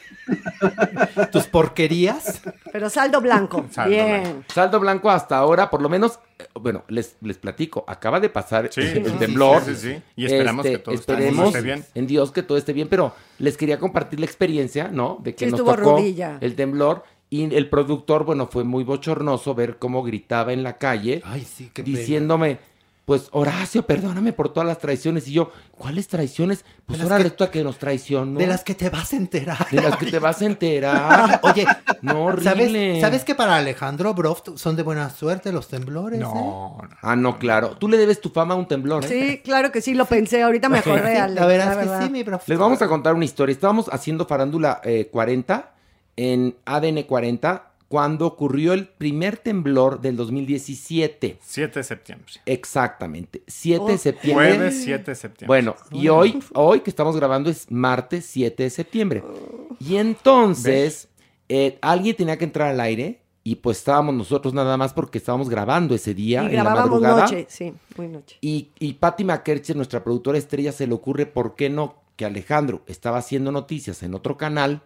¿Tus 1.31 1.47
porquerías? 1.47 2.41
Pero 2.71 2.89
saldo 2.89 3.19
blanco. 3.21 3.65
Saldo 3.71 3.89
Bien. 3.91 4.45
Saldo 4.53 4.79
blanco 4.79 5.09
hasta 5.09 5.37
ahora, 5.37 5.69
por 5.69 5.81
lo 5.81 5.89
menos, 5.89 6.19
eh, 6.39 6.45
bueno, 6.55 6.83
les, 6.87 7.15
les 7.21 7.37
platico, 7.37 7.83
acaba 7.87 8.19
de 8.19 8.29
pasar 8.29 8.69
Sí, 8.71 8.81
el 8.81 9.17
temblor. 9.17 9.63
sí, 9.63 9.75
sí, 9.75 9.93
sí. 9.95 10.01
Y 10.15 10.25
esperamos 10.25 10.65
que 10.65 10.77
todo 10.77 10.95
esté- 10.95 11.13
esperemos 11.13 11.47
esté 11.47 11.61
bien. 11.61 11.85
en 11.93 12.07
Dios 12.07 12.31
que 12.31 12.43
todo 12.43 12.57
esté 12.57 12.73
bien, 12.73 12.87
pero 12.89 13.13
les 13.39 13.57
quería 13.57 13.79
compartir 13.79 14.19
la 14.19 14.25
experiencia, 14.25 14.87
¿no? 14.89 15.19
De 15.21 15.35
que 15.35 15.45
Sí, 15.45 15.51
nos 15.51 15.59
tocó 15.59 15.75
rudilla. 15.75 16.37
el 16.41 16.55
temblor 16.55 17.03
y 17.41 17.55
el 17.55 17.69
productor, 17.69 18.25
bueno, 18.25 18.47
fue 18.47 18.63
muy 18.63 18.83
bochornoso 18.83 19.55
ver 19.55 19.77
cómo 19.79 20.03
gritaba 20.03 20.53
en 20.53 20.61
la 20.63 20.77
calle 20.77 21.21
Ay, 21.25 21.41
sí, 21.45 21.71
qué 21.73 21.83
pena. 21.83 21.97
diciéndome, 21.97 22.59
pues 23.05 23.27
Horacio, 23.31 23.85
perdóname 23.85 24.31
por 24.31 24.47
todas 24.53 24.65
las 24.67 24.77
traiciones. 24.79 25.27
Y 25.27 25.33
yo, 25.33 25.51
¿cuáles 25.71 26.07
traiciones? 26.07 26.63
Pues 26.85 27.01
ahora 27.01 27.17
que- 27.17 27.23
resulta 27.23 27.51
que 27.51 27.61
nos 27.63 27.77
traicionó. 27.77 28.39
De 28.39 28.47
las 28.47 28.63
que 28.63 28.75
te 28.75 28.89
vas 28.89 29.11
a 29.11 29.17
enterar. 29.17 29.67
De 29.69 29.81
las 29.81 29.97
que 29.97 30.05
te 30.05 30.19
vas 30.19 30.41
a 30.41 30.45
enterar. 30.45 31.39
Oye, 31.43 31.65
No, 32.01 32.25
horrible. 32.25 32.43
¿sabes, 32.51 33.01
¿sabes 33.01 33.23
que 33.25 33.35
para 33.35 33.57
Alejandro 33.57 34.13
Broft 34.13 34.55
son 34.55 34.75
de 34.77 34.83
buena 34.83 35.09
suerte 35.09 35.51
los 35.51 35.67
temblores? 35.67 36.19
eh? 36.19 36.23
No, 36.23 36.77
no. 36.81 36.89
Ah, 37.01 37.15
no, 37.17 37.39
claro. 37.39 37.71
Tú 37.77 37.89
le 37.89 37.97
debes 37.97 38.21
tu 38.21 38.29
fama 38.29 38.53
a 38.53 38.57
un 38.57 38.67
temblor, 38.69 39.03
¿eh? 39.03 39.07
Sí, 39.09 39.41
claro 39.43 39.71
que 39.71 39.81
sí, 39.81 39.95
lo 39.95 40.05
pensé. 40.05 40.41
Ahorita 40.43 40.69
me 40.69 40.77
acordé, 40.79 41.17
Ale. 41.17 41.35
La 41.35 41.45
verdad 41.45 41.65
la 41.65 41.71
es 41.73 41.77
que 41.79 41.85
verdad. 41.89 42.05
sí, 42.05 42.09
mi 42.09 42.23
Broft. 42.23 42.47
Les 42.47 42.57
vamos 42.57 42.81
a 42.81 42.87
contar 42.87 43.15
una 43.15 43.25
historia. 43.25 43.51
Estábamos 43.51 43.89
haciendo 43.91 44.25
Farándula 44.27 44.79
eh, 44.85 45.09
40 45.11 45.72
en 46.17 46.55
ADN 46.65 47.03
40 47.03 47.71
cuando 47.87 48.25
ocurrió 48.25 48.73
el 48.73 48.87
primer 48.87 49.37
temblor 49.37 50.01
del 50.01 50.15
2017. 50.17 51.37
7 51.39 51.79
de 51.79 51.83
septiembre. 51.83 52.33
Exactamente. 52.45 53.43
7 53.45 53.91
de 53.91 53.97
septiembre. 53.99 54.49
Jueves 54.55 54.81
7 54.83 55.11
de 55.11 55.15
septiembre. 55.15 55.45
Bueno, 55.47 55.75
y 55.91 56.07
hoy, 56.09 56.39
hoy 56.55 56.79
que 56.79 56.89
estamos 56.89 57.15
grabando 57.15 57.51
es 57.51 57.69
martes 57.69 58.25
7 58.25 58.63
de 58.63 58.69
septiembre. 58.71 59.23
Y 59.79 59.97
entonces, 59.97 61.09
eh, 61.49 61.77
alguien 61.81 62.15
tenía 62.15 62.37
que 62.37 62.45
entrar 62.45 62.69
al 62.69 62.79
aire 62.79 63.21
y 63.43 63.55
pues 63.57 63.77
estábamos 63.79 64.15
nosotros 64.15 64.53
nada 64.55 64.75
más 64.77 64.93
porque 64.93 65.17
estábamos 65.19 65.49
grabando 65.49 65.93
ese 65.93 66.13
día 66.15 66.43
Y 66.43 66.45
en 66.47 66.55
la 66.55 66.63
grabábamos 66.63 67.01
madrugada. 67.01 67.21
noche, 67.23 67.45
sí, 67.49 67.73
muy 67.97 68.07
noche. 68.07 68.37
Y, 68.41 68.69
y 68.79 68.93
Patty 68.93 69.23
McKercher, 69.23 69.75
nuestra 69.75 70.03
productora 70.03 70.37
estrella, 70.37 70.71
se 70.71 70.87
le 70.87 70.93
ocurre, 70.93 71.25
¿por 71.27 71.55
qué 71.55 71.69
no? 71.69 72.01
Que 72.15 72.25
Alejandro 72.25 72.81
estaba 72.87 73.17
haciendo 73.17 73.51
noticias 73.51 74.01
en 74.01 74.15
otro 74.15 74.37
canal, 74.37 74.81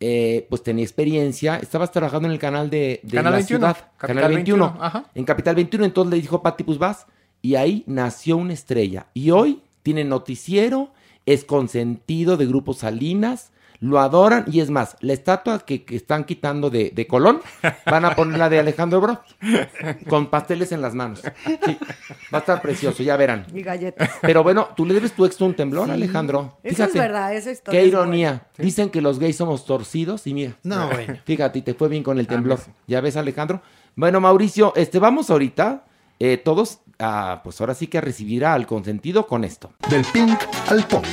eh, 0.00 0.46
pues 0.50 0.62
tenía 0.62 0.84
experiencia, 0.84 1.56
estabas 1.56 1.90
trabajando 1.90 2.28
en 2.28 2.32
el 2.32 2.38
canal 2.38 2.68
de, 2.68 3.00
de 3.02 3.16
Canal 3.16 3.32
la 3.32 3.38
21, 3.38 3.58
ciudad, 3.58 3.76
Capital 3.96 4.16
Canal 4.16 4.34
21, 4.34 4.64
21, 4.64 4.84
ajá. 4.84 5.04
en 5.14 5.24
Capital 5.24 5.54
21, 5.54 5.84
entonces 5.84 6.10
le 6.10 6.20
dijo 6.20 6.42
Patty, 6.42 6.64
pues 6.64 6.78
vas, 6.78 7.06
y 7.40 7.54
ahí 7.54 7.84
nació 7.86 8.36
una 8.36 8.52
estrella. 8.52 9.06
Y 9.14 9.30
hoy 9.30 9.62
tiene 9.82 10.04
noticiero, 10.04 10.92
es 11.26 11.44
consentido 11.44 12.36
de 12.36 12.46
Grupo 12.46 12.74
Salinas, 12.74 13.52
lo 13.80 14.00
adoran, 14.00 14.44
y 14.46 14.60
es 14.60 14.70
más, 14.70 14.96
la 15.00 15.12
estatua 15.12 15.58
que, 15.60 15.84
que 15.84 15.96
están 15.96 16.24
quitando 16.24 16.70
de, 16.70 16.90
de 16.94 17.06
Colón, 17.06 17.40
van 17.86 18.04
a 18.04 18.14
poner 18.14 18.38
la 18.38 18.48
de 18.48 18.58
Alejandro 18.58 19.00
Bro, 19.00 19.20
con 20.08 20.28
pasteles 20.28 20.72
en 20.72 20.80
las 20.80 20.94
manos. 20.94 21.22
Sí, 21.64 21.78
va 22.32 22.38
a 22.38 22.40
estar 22.40 22.62
precioso, 22.62 23.02
ya 23.02 23.16
verán. 23.16 23.46
Y 23.52 23.62
galletas. 23.62 24.10
Pero 24.22 24.42
bueno, 24.42 24.68
tú 24.76 24.86
le 24.86 24.94
debes 24.94 25.12
tu 25.12 25.24
ex 25.24 25.40
un 25.40 25.54
temblor, 25.54 25.90
Alejandro. 25.90 26.58
Eso 26.62 26.84
es 26.84 26.94
verdad, 26.94 27.34
esa 27.34 27.50
historia 27.50 27.80
Qué 27.80 27.86
es 27.86 27.92
ironía. 27.92 28.46
Dicen 28.58 28.90
que 28.90 29.00
los 29.00 29.18
gays 29.18 29.36
somos 29.36 29.64
torcidos 29.64 30.26
y 30.26 30.34
mira. 30.34 30.52
No, 30.62 30.88
bueno. 30.88 31.18
Fíjate, 31.24 31.62
te 31.62 31.74
fue 31.74 31.88
bien 31.88 32.02
con 32.02 32.18
el 32.18 32.26
temblor. 32.26 32.58
sí. 32.58 32.70
¿Ya 32.86 33.00
ves, 33.00 33.16
Alejandro? 33.16 33.62
Bueno, 33.96 34.20
Mauricio, 34.20 34.72
este, 34.76 34.98
vamos 34.98 35.30
ahorita, 35.30 35.84
eh, 36.18 36.36
todos, 36.36 36.80
a, 36.98 37.40
pues 37.44 37.60
ahora 37.60 37.74
sí 37.74 37.86
que 37.86 37.98
a 37.98 38.00
recibir 38.00 38.44
al 38.44 38.66
consentido 38.66 39.26
con 39.26 39.44
esto. 39.44 39.72
Del 39.88 40.04
pink 40.12 40.38
al 40.68 40.86
punk. 40.86 41.04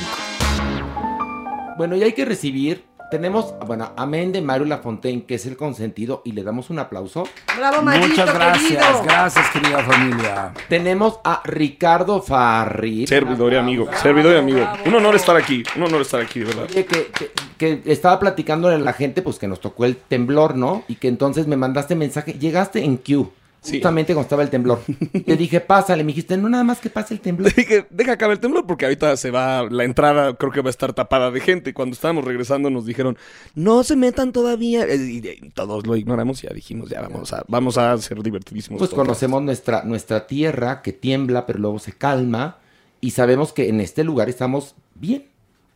Bueno, 1.76 1.96
y 1.96 2.02
hay 2.02 2.12
que 2.12 2.24
recibir, 2.24 2.84
tenemos, 3.10 3.54
bueno, 3.66 3.92
amén 3.96 4.32
de 4.32 4.40
Mario 4.42 4.66
Lafontaine, 4.66 5.24
que 5.24 5.34
es 5.36 5.46
el 5.46 5.56
consentido, 5.56 6.22
y 6.24 6.32
le 6.32 6.42
damos 6.42 6.70
un 6.70 6.78
aplauso. 6.78 7.24
Bravo, 7.56 7.82
Mayito, 7.82 8.08
Muchas 8.08 8.34
gracias, 8.34 8.68
querido. 8.86 9.02
gracias 9.04 9.50
querida 9.50 9.78
familia. 9.84 10.52
Tenemos 10.68 11.18
a 11.24 11.40
Ricardo 11.44 12.20
Farri. 12.22 13.06
Servidor 13.06 13.52
y 13.52 13.56
amigo, 13.56 13.88
servidor 14.02 14.34
y 14.34 14.38
amigo. 14.38 14.66
Un 14.86 14.94
honor 14.94 15.14
estar 15.16 15.36
aquí, 15.36 15.62
un 15.76 15.82
honor 15.84 16.02
estar 16.02 16.20
aquí, 16.20 16.40
de 16.40 16.46
verdad. 16.46 16.64
Oye, 16.70 16.84
que, 16.86 17.06
que- 17.06 17.30
que 17.58 17.80
estaba 17.92 18.18
platicando 18.18 18.66
a 18.68 18.76
la 18.76 18.92
gente, 18.92 19.22
pues 19.22 19.38
que 19.38 19.46
nos 19.46 19.60
tocó 19.60 19.84
el 19.84 19.94
temblor, 19.96 20.56
¿no? 20.56 20.82
Y 20.88 20.96
que 20.96 21.06
entonces 21.06 21.46
me 21.46 21.56
mandaste 21.56 21.94
mensaje, 21.94 22.32
llegaste 22.32 22.82
en 22.84 22.96
Q, 22.96 23.30
Sí. 23.62 23.74
justamente 23.76 24.12
cuando 24.12 24.24
estaba 24.26 24.42
el 24.42 24.50
temblor. 24.50 24.80
Te 25.24 25.36
dije, 25.36 25.60
pásale, 25.60 26.02
me 26.02 26.08
dijiste, 26.08 26.36
no 26.36 26.48
nada 26.48 26.64
más 26.64 26.80
que 26.80 26.90
pase 26.90 27.14
el 27.14 27.20
temblor. 27.20 27.54
Dije, 27.54 27.86
deja 27.90 28.12
acabar 28.12 28.34
el 28.34 28.40
temblor 28.40 28.66
porque 28.66 28.86
ahorita 28.86 29.16
se 29.16 29.30
va, 29.30 29.62
la 29.70 29.84
entrada 29.84 30.34
creo 30.34 30.50
que 30.50 30.60
va 30.62 30.68
a 30.68 30.70
estar 30.70 30.92
tapada 30.92 31.30
de 31.30 31.38
gente. 31.40 31.70
Y 31.70 31.72
Cuando 31.72 31.94
estábamos 31.94 32.24
regresando 32.24 32.70
nos 32.70 32.84
dijeron, 32.86 33.16
no 33.54 33.84
se 33.84 33.94
metan 33.94 34.32
todavía. 34.32 34.84
Eh, 34.84 34.96
Y, 34.96 35.28
y 35.28 35.50
todos 35.50 35.86
lo 35.86 35.94
ignoramos 35.96 36.42
y 36.42 36.48
ya 36.48 36.52
dijimos, 36.52 36.90
ya 36.90 37.02
vamos 37.02 37.32
a, 37.32 37.44
vamos 37.46 37.78
a 37.78 37.96
ser 37.98 38.20
divertidísimos. 38.22 38.78
Pues 38.78 38.90
todos. 38.90 39.04
conocemos 39.04 39.40
nuestra, 39.42 39.84
nuestra 39.84 40.26
tierra 40.26 40.82
que 40.82 40.92
tiembla, 40.92 41.46
pero 41.46 41.60
luego 41.60 41.78
se 41.78 41.92
calma. 41.92 42.58
Y 43.00 43.12
sabemos 43.12 43.52
que 43.52 43.68
en 43.68 43.80
este 43.80 44.02
lugar 44.04 44.28
estamos 44.28 44.74
bien, 44.96 45.26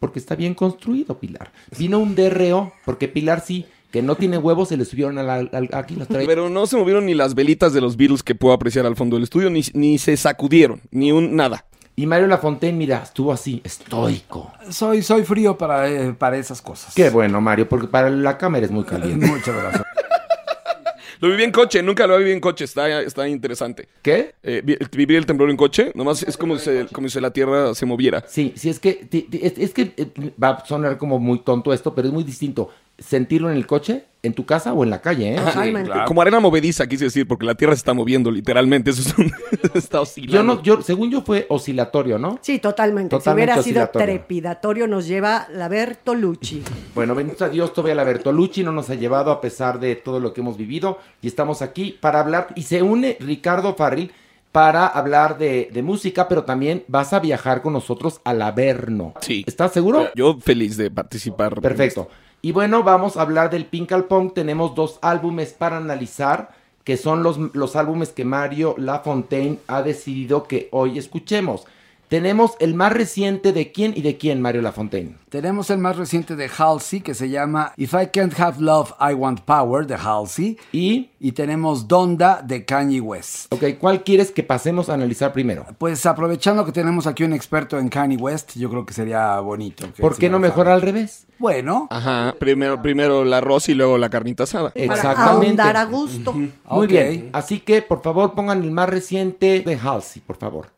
porque 0.00 0.18
está 0.18 0.34
bien 0.34 0.54
construido, 0.54 1.18
Pilar. 1.18 1.52
Vino 1.78 1.98
un 1.98 2.14
DRO, 2.16 2.72
porque 2.84 3.06
Pilar 3.08 3.40
sí, 3.40 3.66
que 3.96 4.02
no 4.02 4.14
tiene 4.16 4.36
huevos, 4.36 4.68
se 4.68 4.76
le 4.76 4.84
subieron 4.84 5.16
a 5.16 5.22
la, 5.22 5.34
al- 5.36 5.70
aquí 5.72 5.96
las 5.96 6.06
trae. 6.06 6.26
Pero 6.26 6.50
no 6.50 6.66
se 6.66 6.76
movieron 6.76 7.06
ni 7.06 7.14
las 7.14 7.34
velitas 7.34 7.72
de 7.72 7.80
los 7.80 7.96
Beatles 7.96 8.22
que 8.22 8.34
puedo 8.34 8.52
apreciar 8.52 8.84
al 8.84 8.94
fondo 8.94 9.16
del 9.16 9.22
estudio, 9.24 9.48
ni, 9.48 9.62
ni 9.72 9.96
se 9.96 10.16
sacudieron, 10.18 10.82
ni 10.90 11.12
un 11.12 11.34
nada. 11.34 11.64
Y 11.96 12.04
Mario 12.04 12.26
Lafontaine, 12.26 12.76
mira, 12.76 13.02
estuvo 13.02 13.32
así, 13.32 13.62
estoico. 13.64 14.52
Soy, 14.68 15.02
soy 15.02 15.24
frío 15.24 15.56
para, 15.56 15.88
eh, 15.90 16.12
para 16.12 16.36
esas 16.36 16.60
cosas. 16.60 16.92
Qué 16.94 17.08
bueno, 17.08 17.40
Mario, 17.40 17.66
porque 17.70 17.86
para 17.86 18.10
la 18.10 18.36
cámara 18.36 18.66
es 18.66 18.70
muy 18.70 18.84
caliente. 18.84 19.26
Muchas 19.26 19.56
gracias. 19.56 19.82
Lo 21.20 21.30
viví 21.30 21.44
en 21.44 21.50
coche, 21.52 21.82
nunca 21.82 22.06
lo 22.06 22.18
viví 22.18 22.30
en 22.32 22.40
coche, 22.40 22.64
está, 22.66 23.00
está 23.00 23.26
interesante. 23.26 23.88
¿Qué? 24.02 24.34
Eh, 24.42 24.60
vi- 24.62 24.76
vivir 24.92 25.16
el 25.16 25.24
temblor 25.24 25.48
en 25.48 25.56
coche, 25.56 25.90
nomás 25.94 26.22
es 26.22 26.36
como 26.36 26.58
si, 26.58 26.64
se- 26.66 26.86
como 26.92 27.08
si 27.08 27.18
la 27.20 27.30
tierra 27.30 27.74
se 27.74 27.86
moviera. 27.86 28.22
Sí, 28.28 28.52
sí, 28.54 28.68
es 28.68 28.78
que, 28.78 29.08
es, 29.32 29.56
es 29.56 29.72
que 29.72 29.94
eh, 29.96 30.32
va 30.42 30.50
a 30.50 30.66
sonar 30.66 30.98
como 30.98 31.18
muy 31.18 31.38
tonto 31.38 31.72
esto, 31.72 31.94
pero 31.94 32.08
es 32.08 32.12
muy 32.12 32.22
distinto 32.22 32.68
sentirlo 32.98 33.50
en 33.50 33.56
el 33.56 33.66
coche, 33.66 34.04
en 34.22 34.32
tu 34.34 34.44
casa 34.44 34.72
o 34.72 34.82
en 34.82 34.90
la 34.90 35.00
calle, 35.00 35.34
¿eh? 35.34 35.36
Totalmente. 35.38 35.92
Como 36.06 36.20
arena 36.22 36.40
movediza, 36.40 36.86
quise 36.88 37.04
decir, 37.04 37.28
porque 37.28 37.46
la 37.46 37.54
tierra 37.54 37.74
se 37.74 37.78
está 37.78 37.94
moviendo 37.94 38.30
literalmente. 38.30 38.90
Eso 38.90 39.02
es 39.02 39.16
un- 39.18 39.32
está 39.74 40.00
oscilando. 40.00 40.32
Yo 40.36 40.42
no, 40.42 40.62
yo, 40.62 40.82
según 40.82 41.10
yo 41.10 41.22
fue 41.22 41.46
oscilatorio, 41.48 42.18
¿no? 42.18 42.38
Sí, 42.42 42.58
totalmente. 42.58 43.10
Totalmente 43.10 43.22
si 43.26 43.30
hubiera 43.34 43.62
sido 43.62 43.82
oscilatorio. 43.84 44.06
trepidatorio, 44.16 44.86
nos 44.88 45.06
lleva 45.06 45.46
la 45.52 45.68
Bertolucci. 45.68 46.62
Bueno, 46.94 47.14
bendito 47.14 47.44
a 47.44 47.48
Dios, 47.48 47.72
todavía 47.72 47.94
la 47.94 48.04
Bertolucci 48.04 48.64
no 48.64 48.72
nos 48.72 48.90
ha 48.90 48.94
llevado 48.94 49.30
a 49.30 49.40
pesar 49.40 49.78
de 49.78 49.94
todo 49.94 50.18
lo 50.18 50.32
que 50.32 50.40
hemos 50.40 50.56
vivido 50.56 50.98
y 51.22 51.28
estamos 51.28 51.62
aquí 51.62 51.96
para 52.00 52.18
hablar 52.20 52.48
y 52.56 52.62
se 52.62 52.82
une 52.82 53.16
Ricardo 53.20 53.74
Farril. 53.74 54.10
para 54.52 54.86
hablar 54.86 55.36
de, 55.36 55.68
de 55.70 55.82
música, 55.82 56.28
pero 56.28 56.44
también 56.44 56.82
vas 56.88 57.12
a 57.12 57.20
viajar 57.20 57.60
con 57.60 57.74
nosotros 57.74 58.22
al 58.24 58.40
Averno. 58.40 59.12
Sí. 59.20 59.44
¿Estás 59.46 59.72
seguro? 59.72 60.08
Yo 60.14 60.38
feliz 60.40 60.78
de 60.78 60.90
participar. 60.90 61.60
Perfecto. 61.60 62.08
Y 62.46 62.52
bueno, 62.52 62.84
vamos 62.84 63.16
a 63.16 63.22
hablar 63.22 63.50
del 63.50 63.66
Pink. 63.66 63.92
Tenemos 64.32 64.76
dos 64.76 65.00
álbumes 65.02 65.52
para 65.52 65.78
analizar, 65.78 66.50
que 66.84 66.96
son 66.96 67.24
los, 67.24 67.38
los 67.56 67.74
álbumes 67.74 68.10
que 68.10 68.24
Mario 68.24 68.76
Lafontaine 68.78 69.58
ha 69.66 69.82
decidido 69.82 70.44
que 70.44 70.68
hoy 70.70 70.96
escuchemos. 70.96 71.66
Tenemos 72.08 72.52
el 72.60 72.74
más 72.74 72.92
reciente 72.92 73.52
de 73.52 73.72
quién 73.72 73.92
y 73.96 74.00
de 74.02 74.16
quién, 74.16 74.40
Mario 74.40 74.62
Lafontaine. 74.62 75.16
Tenemos 75.28 75.70
el 75.70 75.78
más 75.78 75.96
reciente 75.96 76.36
de 76.36 76.48
Halsey 76.56 77.00
que 77.00 77.14
se 77.14 77.28
llama 77.30 77.72
If 77.76 77.94
I 77.94 78.06
Can't 78.12 78.38
Have 78.38 78.60
Love, 78.60 78.92
I 79.00 79.12
Want 79.14 79.40
Power 79.40 79.86
de 79.88 79.96
Halsey. 79.96 80.56
Y, 80.70 81.10
Y 81.18 81.32
tenemos 81.32 81.88
Donda 81.88 82.42
de 82.42 82.64
Kanye 82.64 83.00
West. 83.00 83.52
ok, 83.52 83.64
¿cuál 83.80 84.04
quieres 84.04 84.30
que 84.30 84.44
pasemos 84.44 84.88
a 84.88 84.94
analizar 84.94 85.32
primero? 85.32 85.66
Pues 85.78 86.06
aprovechando 86.06 86.64
que 86.64 86.70
tenemos 86.70 87.08
aquí 87.08 87.24
un 87.24 87.32
experto 87.32 87.76
en 87.78 87.88
Kanye 87.88 88.16
West, 88.16 88.52
yo 88.56 88.70
creo 88.70 88.86
que 88.86 88.94
sería 88.94 89.40
bonito. 89.40 89.88
que 89.92 90.00
¿Por 90.00 90.16
qué 90.16 90.30
no 90.30 90.38
mejor 90.38 90.68
al 90.68 90.82
revés? 90.82 91.26
Bueno, 91.38 91.88
Ajá. 91.90 92.36
Primero, 92.38 92.80
primero 92.80 93.22
el 93.22 93.32
arroz 93.32 93.68
y 93.68 93.74
luego 93.74 93.98
la 93.98 94.08
carnita 94.10 94.44
asada. 94.44 94.70
Para 94.70 94.84
Exactamente. 94.84 95.46
ahondar 95.48 95.76
a 95.76 95.84
gusto. 95.84 96.32
Muy 96.70 96.86
bien. 96.86 97.30
Así 97.32 97.58
que, 97.58 97.82
por 97.82 98.00
favor, 98.02 98.34
pongan 98.34 98.62
el 98.62 98.70
más 98.70 98.88
reciente 98.88 99.60
de 99.66 99.76
Halsey, 99.76 100.22
por 100.24 100.36
favor. 100.36 100.68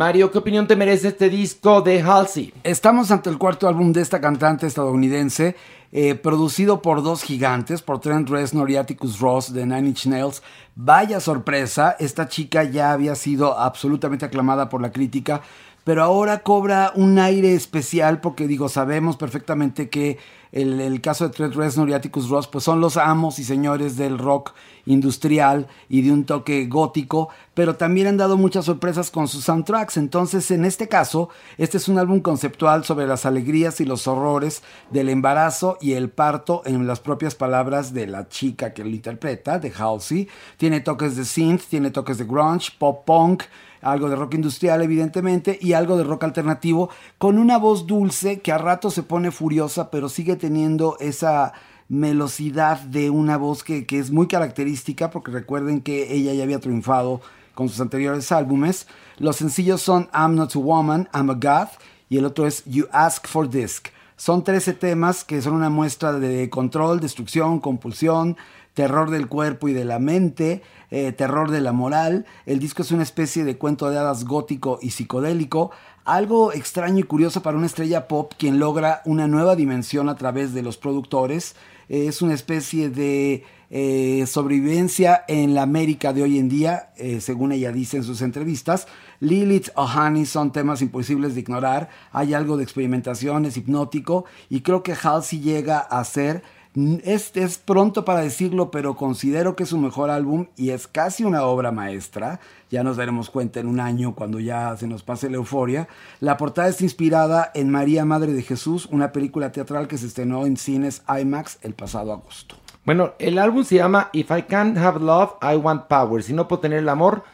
Mario, 0.00 0.30
¿qué 0.30 0.38
opinión 0.38 0.66
te 0.66 0.76
merece 0.76 1.08
este 1.08 1.28
disco 1.28 1.82
de 1.82 2.00
Halsey? 2.00 2.54
Estamos 2.64 3.10
ante 3.10 3.28
el 3.28 3.36
cuarto 3.36 3.68
álbum 3.68 3.92
de 3.92 4.00
esta 4.00 4.18
cantante 4.18 4.66
estadounidense, 4.66 5.56
eh, 5.92 6.14
producido 6.14 6.80
por 6.80 7.02
dos 7.02 7.22
gigantes, 7.22 7.82
por 7.82 8.00
Trent 8.00 8.30
Reznor 8.30 8.70
y 8.70 8.76
Atticus 8.76 9.20
Ross 9.20 9.52
de 9.52 9.66
Nine 9.66 9.88
Inch 9.88 10.06
Nails. 10.06 10.42
Vaya 10.74 11.20
sorpresa, 11.20 11.96
esta 11.98 12.28
chica 12.28 12.64
ya 12.64 12.92
había 12.92 13.14
sido 13.14 13.58
absolutamente 13.58 14.24
aclamada 14.24 14.70
por 14.70 14.80
la 14.80 14.90
crítica, 14.90 15.42
pero 15.90 16.04
ahora 16.04 16.44
cobra 16.44 16.92
un 16.94 17.18
aire 17.18 17.52
especial 17.52 18.20
porque 18.20 18.46
digo, 18.46 18.68
sabemos 18.68 19.16
perfectamente 19.16 19.88
que 19.88 20.18
el, 20.52 21.00
caso 21.00 21.26
de 21.26 21.34
Trent 21.34 21.56
Reznor 21.56 21.90
y 21.90 21.94
Atticus 21.94 22.28
Ross 22.28 22.46
pues 22.46 22.62
son 22.62 22.80
los 22.80 22.96
amos 22.96 23.40
y 23.40 23.44
señores 23.44 23.96
del 23.96 24.16
rock 24.16 24.52
industrial 24.86 25.66
y 25.88 26.02
de 26.02 26.12
un 26.12 26.26
toque 26.26 26.66
gótico, 26.66 27.28
pero 27.54 27.74
también 27.74 28.06
han 28.06 28.16
dado 28.16 28.36
muchas 28.36 28.66
sorpresas 28.66 29.10
con 29.10 29.26
sus 29.26 29.42
soundtracks. 29.42 29.96
Entonces, 29.96 30.52
en 30.52 30.64
este 30.64 30.86
caso, 30.86 31.28
este 31.58 31.78
es 31.78 31.88
un 31.88 31.98
álbum 31.98 32.20
conceptual 32.20 32.84
sobre 32.84 33.08
las 33.08 33.26
alegrías 33.26 33.80
y 33.80 33.84
los 33.84 34.06
horrores 34.06 34.62
del 34.90 35.08
embarazo 35.08 35.76
y 35.80 35.94
el 35.94 36.08
parto 36.08 36.62
en 36.66 36.86
las 36.86 37.00
propias 37.00 37.34
palabras 37.34 37.92
de 37.92 38.06
la 38.06 38.28
chica 38.28 38.72
que 38.74 38.84
lo 38.84 38.90
interpreta, 38.90 39.58
de 39.58 39.72
Halsey. 39.76 40.28
Tiene 40.56 40.82
toques 40.82 41.16
de 41.16 41.24
synth, 41.24 41.62
tiene 41.68 41.90
toques 41.90 42.18
de 42.18 42.26
grunge, 42.26 42.70
pop 42.78 43.04
punk, 43.04 43.42
algo 43.82 44.08
de 44.08 44.16
rock 44.16 44.34
industrial 44.34 44.82
evidentemente 44.82 45.58
y 45.60 45.72
algo 45.72 45.96
de 45.96 46.04
rock 46.04 46.24
alternativo 46.24 46.90
con 47.18 47.38
una 47.38 47.58
voz 47.58 47.86
dulce 47.86 48.40
que 48.40 48.52
a 48.52 48.58
rato 48.58 48.90
se 48.90 49.02
pone 49.02 49.30
furiosa 49.30 49.90
pero 49.90 50.08
sigue 50.08 50.36
teniendo 50.36 50.96
esa 51.00 51.52
melosidad 51.88 52.78
de 52.80 53.10
una 53.10 53.36
voz 53.36 53.64
que, 53.64 53.84
que 53.84 53.98
es 53.98 54.10
muy 54.10 54.28
característica 54.28 55.10
porque 55.10 55.32
recuerden 55.32 55.80
que 55.80 56.14
ella 56.14 56.32
ya 56.32 56.44
había 56.44 56.60
triunfado 56.60 57.20
con 57.54 57.68
sus 57.68 57.80
anteriores 57.80 58.30
álbumes. 58.32 58.86
Los 59.18 59.36
sencillos 59.36 59.82
son 59.82 60.08
I'm 60.14 60.34
Not 60.34 60.54
a 60.54 60.58
Woman, 60.58 61.08
I'm 61.12 61.30
a 61.30 61.34
God 61.34 61.68
y 62.08 62.18
el 62.18 62.24
otro 62.24 62.46
es 62.46 62.64
You 62.64 62.86
Ask 62.92 63.26
for 63.26 63.50
Disc. 63.50 63.88
Son 64.16 64.44
13 64.44 64.74
temas 64.74 65.24
que 65.24 65.40
son 65.40 65.54
una 65.54 65.70
muestra 65.70 66.12
de 66.12 66.50
control, 66.50 67.00
destrucción, 67.00 67.58
compulsión, 67.58 68.36
terror 68.74 69.10
del 69.10 69.28
cuerpo 69.28 69.68
y 69.68 69.72
de 69.72 69.84
la 69.84 69.98
mente, 69.98 70.62
eh, 70.90 71.12
terror 71.12 71.50
de 71.50 71.60
la 71.60 71.72
moral. 71.72 72.26
El 72.46 72.58
disco 72.58 72.82
es 72.82 72.92
una 72.92 73.02
especie 73.02 73.44
de 73.44 73.58
cuento 73.58 73.90
de 73.90 73.98
hadas 73.98 74.24
gótico 74.24 74.78
y 74.80 74.90
psicodélico, 74.90 75.70
algo 76.04 76.52
extraño 76.52 77.00
y 77.00 77.04
curioso 77.04 77.42
para 77.42 77.56
una 77.56 77.66
estrella 77.66 78.08
pop 78.08 78.32
quien 78.38 78.58
logra 78.58 79.02
una 79.04 79.28
nueva 79.28 79.56
dimensión 79.56 80.08
a 80.08 80.16
través 80.16 80.54
de 80.54 80.62
los 80.62 80.76
productores. 80.76 81.56
Eh, 81.88 82.06
es 82.06 82.22
una 82.22 82.34
especie 82.34 82.88
de 82.90 83.44
eh, 83.72 84.24
sobrevivencia 84.26 85.24
en 85.28 85.54
la 85.54 85.62
América 85.62 86.12
de 86.12 86.22
hoy 86.22 86.38
en 86.38 86.48
día, 86.48 86.92
según 87.20 87.52
ella 87.52 87.70
dice 87.70 87.98
en 87.98 88.04
sus 88.04 88.20
entrevistas. 88.22 88.88
Lilith 89.20 89.68
o 89.76 89.84
Honey 89.84 90.26
son 90.26 90.50
temas 90.50 90.82
imposibles 90.82 91.34
de 91.34 91.40
ignorar, 91.40 91.88
hay 92.10 92.34
algo 92.34 92.56
de 92.56 92.64
experimentación, 92.64 93.44
es 93.44 93.56
hipnótico 93.56 94.24
y 94.48 94.62
creo 94.62 94.82
que 94.82 94.96
Halsey 95.00 95.40
llega 95.40 95.78
a 95.78 96.02
ser 96.04 96.42
es, 96.74 97.32
es, 97.34 97.58
pronto 97.58 98.04
para 98.04 98.20
decirlo, 98.20 98.70
pero 98.70 98.94
considero 98.94 99.56
que 99.56 99.64
es 99.64 99.70
su 99.70 99.78
mejor 99.78 100.10
álbum 100.10 100.46
y 100.56 100.70
es 100.70 100.86
casi 100.86 101.24
una 101.24 101.42
obra 101.42 101.72
maestra. 101.72 102.38
Ya 102.70 102.84
nos 102.84 102.96
daremos 102.96 103.28
cuenta 103.28 103.58
en 103.58 103.66
un 103.66 103.80
año 103.80 104.14
cuando 104.14 104.38
ya 104.38 104.76
se 104.76 104.86
nos 104.86 105.02
pase 105.02 105.28
la 105.28 105.36
euforia. 105.36 105.88
La 106.20 106.36
portada 106.36 106.68
está 106.68 106.84
inspirada 106.84 107.50
en 107.54 107.70
María 107.70 108.04
Madre 108.04 108.32
de 108.32 108.42
Jesús, 108.42 108.86
una 108.92 109.10
película 109.10 109.50
teatral 109.50 109.88
que 109.88 109.98
se 109.98 110.06
estrenó 110.06 110.46
en 110.46 110.56
cines 110.56 111.02
IMAX 111.08 111.58
el 111.62 111.74
pasado 111.74 112.12
agosto. 112.12 112.54
Bueno, 112.84 113.14
el 113.18 113.38
álbum 113.38 113.64
se 113.64 113.76
llama 113.76 114.08
If 114.12 114.30
I 114.30 114.42
Can't 114.42 114.78
Have 114.78 115.00
Love, 115.00 115.32
I 115.42 115.56
Want 115.56 115.86
Power. 115.86 116.22
Si 116.22 116.32
no 116.32 116.46
puedo 116.46 116.60
tener 116.60 116.78
el 116.78 116.88
amor, 116.88 117.24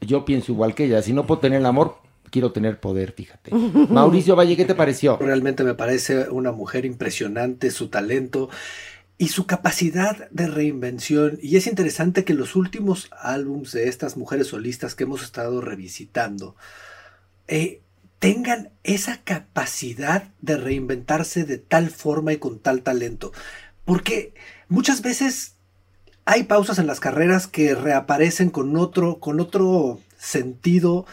yo 0.00 0.24
pienso 0.24 0.52
igual 0.52 0.74
que 0.74 0.84
ella. 0.84 1.00
Si 1.00 1.12
no 1.12 1.26
puedo 1.26 1.40
tener 1.40 1.60
el 1.60 1.66
amor, 1.66 1.98
quiero 2.34 2.50
tener 2.50 2.80
poder, 2.80 3.12
fíjate. 3.12 3.52
Mauricio 3.90 4.34
Valle, 4.34 4.56
¿qué 4.56 4.64
te 4.64 4.74
pareció? 4.74 5.16
Realmente 5.18 5.62
me 5.62 5.74
parece 5.74 6.28
una 6.30 6.50
mujer 6.50 6.84
impresionante, 6.84 7.70
su 7.70 7.90
talento 7.90 8.50
y 9.18 9.28
su 9.28 9.46
capacidad 9.46 10.28
de 10.32 10.48
reinvención. 10.48 11.38
Y 11.40 11.54
es 11.58 11.68
interesante 11.68 12.24
que 12.24 12.34
los 12.34 12.56
últimos 12.56 13.08
álbums 13.20 13.70
de 13.70 13.86
estas 13.88 14.16
mujeres 14.16 14.48
solistas 14.48 14.96
que 14.96 15.04
hemos 15.04 15.22
estado 15.22 15.60
revisitando 15.60 16.56
eh, 17.46 17.82
tengan 18.18 18.70
esa 18.82 19.22
capacidad 19.22 20.24
de 20.40 20.56
reinventarse 20.56 21.44
de 21.44 21.58
tal 21.58 21.88
forma 21.88 22.32
y 22.32 22.38
con 22.38 22.58
tal 22.58 22.82
talento. 22.82 23.30
Porque 23.84 24.34
muchas 24.68 25.02
veces 25.02 25.54
hay 26.24 26.42
pausas 26.42 26.80
en 26.80 26.88
las 26.88 26.98
carreras 26.98 27.46
que 27.46 27.76
reaparecen 27.76 28.50
con 28.50 28.76
otro, 28.76 29.20
con 29.20 29.38
otro 29.38 30.00
sentido 30.18 31.06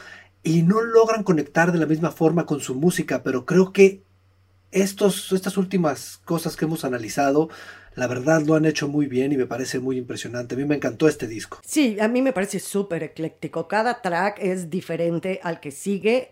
y 0.44 0.64
no 0.64 0.82
logran 0.82 1.24
conectar 1.24 1.72
de 1.72 1.80
la 1.80 1.86
misma 1.86 2.12
forma 2.12 2.46
con 2.46 2.60
su 2.62 2.76
música, 2.76 3.24
pero 3.24 3.46
creo 3.46 3.74
que 3.74 4.04
estos, 4.72 5.32
estas 5.34 5.58
últimas 5.58 6.20
cosas 6.26 6.56
que 6.56 6.66
hemos 6.66 6.86
analizado, 6.86 7.50
la 7.96 8.08
verdad 8.08 8.42
lo 8.42 8.56
han 8.56 8.66
hecho 8.66 8.88
muy 8.88 9.08
bien 9.08 9.32
y 9.32 9.38
me 9.38 9.46
parece 9.46 9.80
muy 9.80 9.98
impresionante. 9.98 10.56
A 10.56 10.58
mí 10.58 10.66
me 10.66 10.76
encantó 10.76 11.08
este 11.08 11.28
disco. 11.28 11.60
Sí, 11.66 12.00
a 12.00 12.08
mí 12.08 12.22
me 12.22 12.32
parece 12.32 12.60
súper 12.60 13.04
ecléctico. 13.04 13.68
Cada 13.68 14.02
track 14.02 14.38
es 14.42 14.70
diferente 14.70 15.40
al 15.44 15.60
que 15.60 15.72
sigue. 15.72 16.32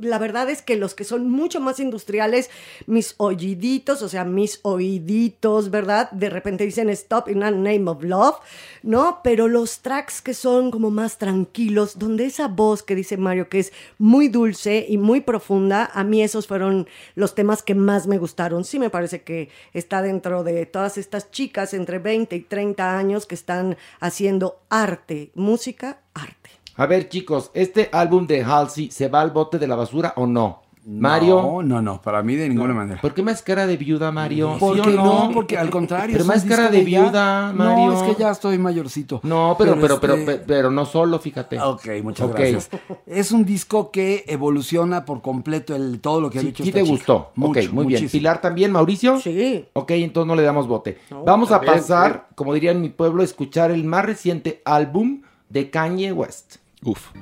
La 0.00 0.18
verdad 0.18 0.48
es 0.48 0.62
que 0.62 0.76
los 0.76 0.94
que 0.94 1.04
son 1.04 1.30
mucho 1.30 1.60
más 1.60 1.78
industriales, 1.78 2.48
mis 2.86 3.14
oíditos, 3.18 4.00
o 4.02 4.08
sea, 4.08 4.24
mis 4.24 4.60
oíditos, 4.62 5.70
¿verdad? 5.70 6.10
De 6.10 6.30
repente 6.30 6.64
dicen 6.64 6.88
Stop 6.88 7.28
in 7.28 7.42
a 7.42 7.50
Name 7.50 7.84
of 7.86 8.02
Love, 8.02 8.36
¿no? 8.82 9.20
Pero 9.22 9.46
los 9.46 9.80
tracks 9.80 10.22
que 10.22 10.32
son 10.32 10.70
como 10.70 10.90
más 10.90 11.18
tranquilos, 11.18 11.98
donde 11.98 12.24
esa 12.24 12.48
voz 12.48 12.82
que 12.82 12.94
dice 12.94 13.18
Mario 13.18 13.48
que 13.48 13.60
es 13.60 13.72
muy 13.98 14.28
dulce 14.28 14.86
y 14.88 14.96
muy 14.96 15.20
profunda, 15.20 15.90
a 15.92 16.02
mí 16.02 16.22
esos 16.22 16.46
fueron 16.46 16.88
los 17.14 17.34
temas 17.34 17.62
que 17.62 17.74
más 17.74 18.06
me 18.06 18.18
gustaron. 18.18 18.64
Sí 18.64 18.78
me 18.78 18.90
parece 18.90 19.22
que 19.22 19.50
está 19.74 20.00
dentro 20.00 20.44
de 20.44 20.64
todas 20.66 20.93
estas 20.98 21.30
chicas 21.30 21.74
entre 21.74 21.98
20 21.98 22.36
y 22.36 22.40
30 22.40 22.98
años 22.98 23.26
que 23.26 23.34
están 23.34 23.76
haciendo 24.00 24.62
arte, 24.68 25.30
música, 25.34 26.00
arte. 26.14 26.50
A 26.76 26.86
ver, 26.86 27.08
chicos, 27.08 27.50
¿este 27.54 27.88
álbum 27.92 28.26
de 28.26 28.42
Halsey 28.42 28.90
se 28.90 29.08
va 29.08 29.20
al 29.20 29.30
bote 29.30 29.58
de 29.58 29.68
la 29.68 29.76
basura 29.76 30.12
o 30.16 30.26
no? 30.26 30.63
Mario. 30.86 31.40
No, 31.40 31.62
no, 31.62 31.80
no, 31.82 32.02
para 32.02 32.22
mí 32.22 32.34
de 32.36 32.48
ninguna 32.48 32.74
manera. 32.74 33.00
¿Por 33.00 33.14
qué 33.14 33.22
más 33.22 33.42
cara 33.42 33.66
de 33.66 33.76
viuda, 33.76 34.12
Mario? 34.12 34.56
¿Por 34.58 34.76
¿Sí 34.76 34.82
qué 34.82 34.90
o 34.98 35.04
no? 35.04 35.30
Porque 35.32 35.56
al 35.56 35.70
contrario. 35.70 36.12
Pero 36.14 36.24
más 36.26 36.44
cara 36.44 36.68
de 36.68 36.78
ya- 36.78 36.84
viuda, 36.84 37.52
Mario. 37.54 37.86
No, 37.92 37.92
es 38.04 38.14
que 38.14 38.20
ya 38.22 38.30
estoy 38.30 38.58
mayorcito. 38.58 39.20
No, 39.22 39.56
pero, 39.58 39.78
pero, 39.80 39.98
pero, 39.98 40.14
este- 40.14 40.32
pe- 40.36 40.44
pero 40.46 40.70
no 40.70 40.84
solo, 40.84 41.18
fíjate. 41.18 41.58
Ok, 41.60 41.86
muchas 42.02 42.28
Ok. 42.28 42.36
gracias. 42.36 42.68
Es 43.06 43.32
un 43.32 43.44
disco 43.44 43.90
que 43.90 44.24
evoluciona 44.28 45.04
por 45.04 45.22
completo 45.22 45.74
el, 45.74 46.00
todo 46.00 46.20
lo 46.20 46.28
que 46.30 46.38
ha 46.38 46.42
dicho 46.42 46.62
sí 46.62 46.68
esta 46.68 46.80
te 46.80 46.84
chica. 46.84 46.94
gustó. 46.96 47.32
Mucho, 47.34 47.60
ok, 47.60 47.72
muy 47.72 47.86
bien. 47.86 48.08
¿Pilar 48.08 48.40
también, 48.40 48.70
Mauricio? 48.70 49.18
Sí. 49.20 49.64
Ok, 49.72 49.90
entonces 49.92 50.28
no 50.28 50.34
le 50.36 50.42
damos 50.42 50.68
bote. 50.68 50.98
Vamos 51.24 51.50
a 51.50 51.56
a 51.56 51.58
ver, 51.60 51.70
pasar, 51.70 52.28
como 52.34 52.52
diría 52.52 52.72
en 52.72 52.80
mi 52.82 52.90
pueblo, 52.90 53.22
a 53.22 53.24
escuchar 53.24 53.70
el 53.70 53.84
más 53.84 54.04
reciente 54.04 54.60
álbum 54.64 55.22
de 55.48 55.70
Kanye 55.70 56.12
West. 56.12 56.56
Uf. 56.84 57.12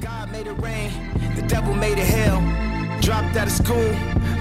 God 0.00 0.30
made 0.32 0.50
it 0.50 0.58
rain, 0.62 0.90
the 1.36 1.42
devil 1.42 1.74
made 1.74 1.92
it 1.92 1.98
hell. 2.08 2.79
Dropped 3.00 3.36
out 3.36 3.46
of 3.46 3.52
school, 3.52 3.92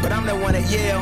but 0.02 0.12
I'm 0.12 0.26
the 0.26 0.36
one 0.36 0.54
at 0.56 0.70
Yale. 0.70 1.02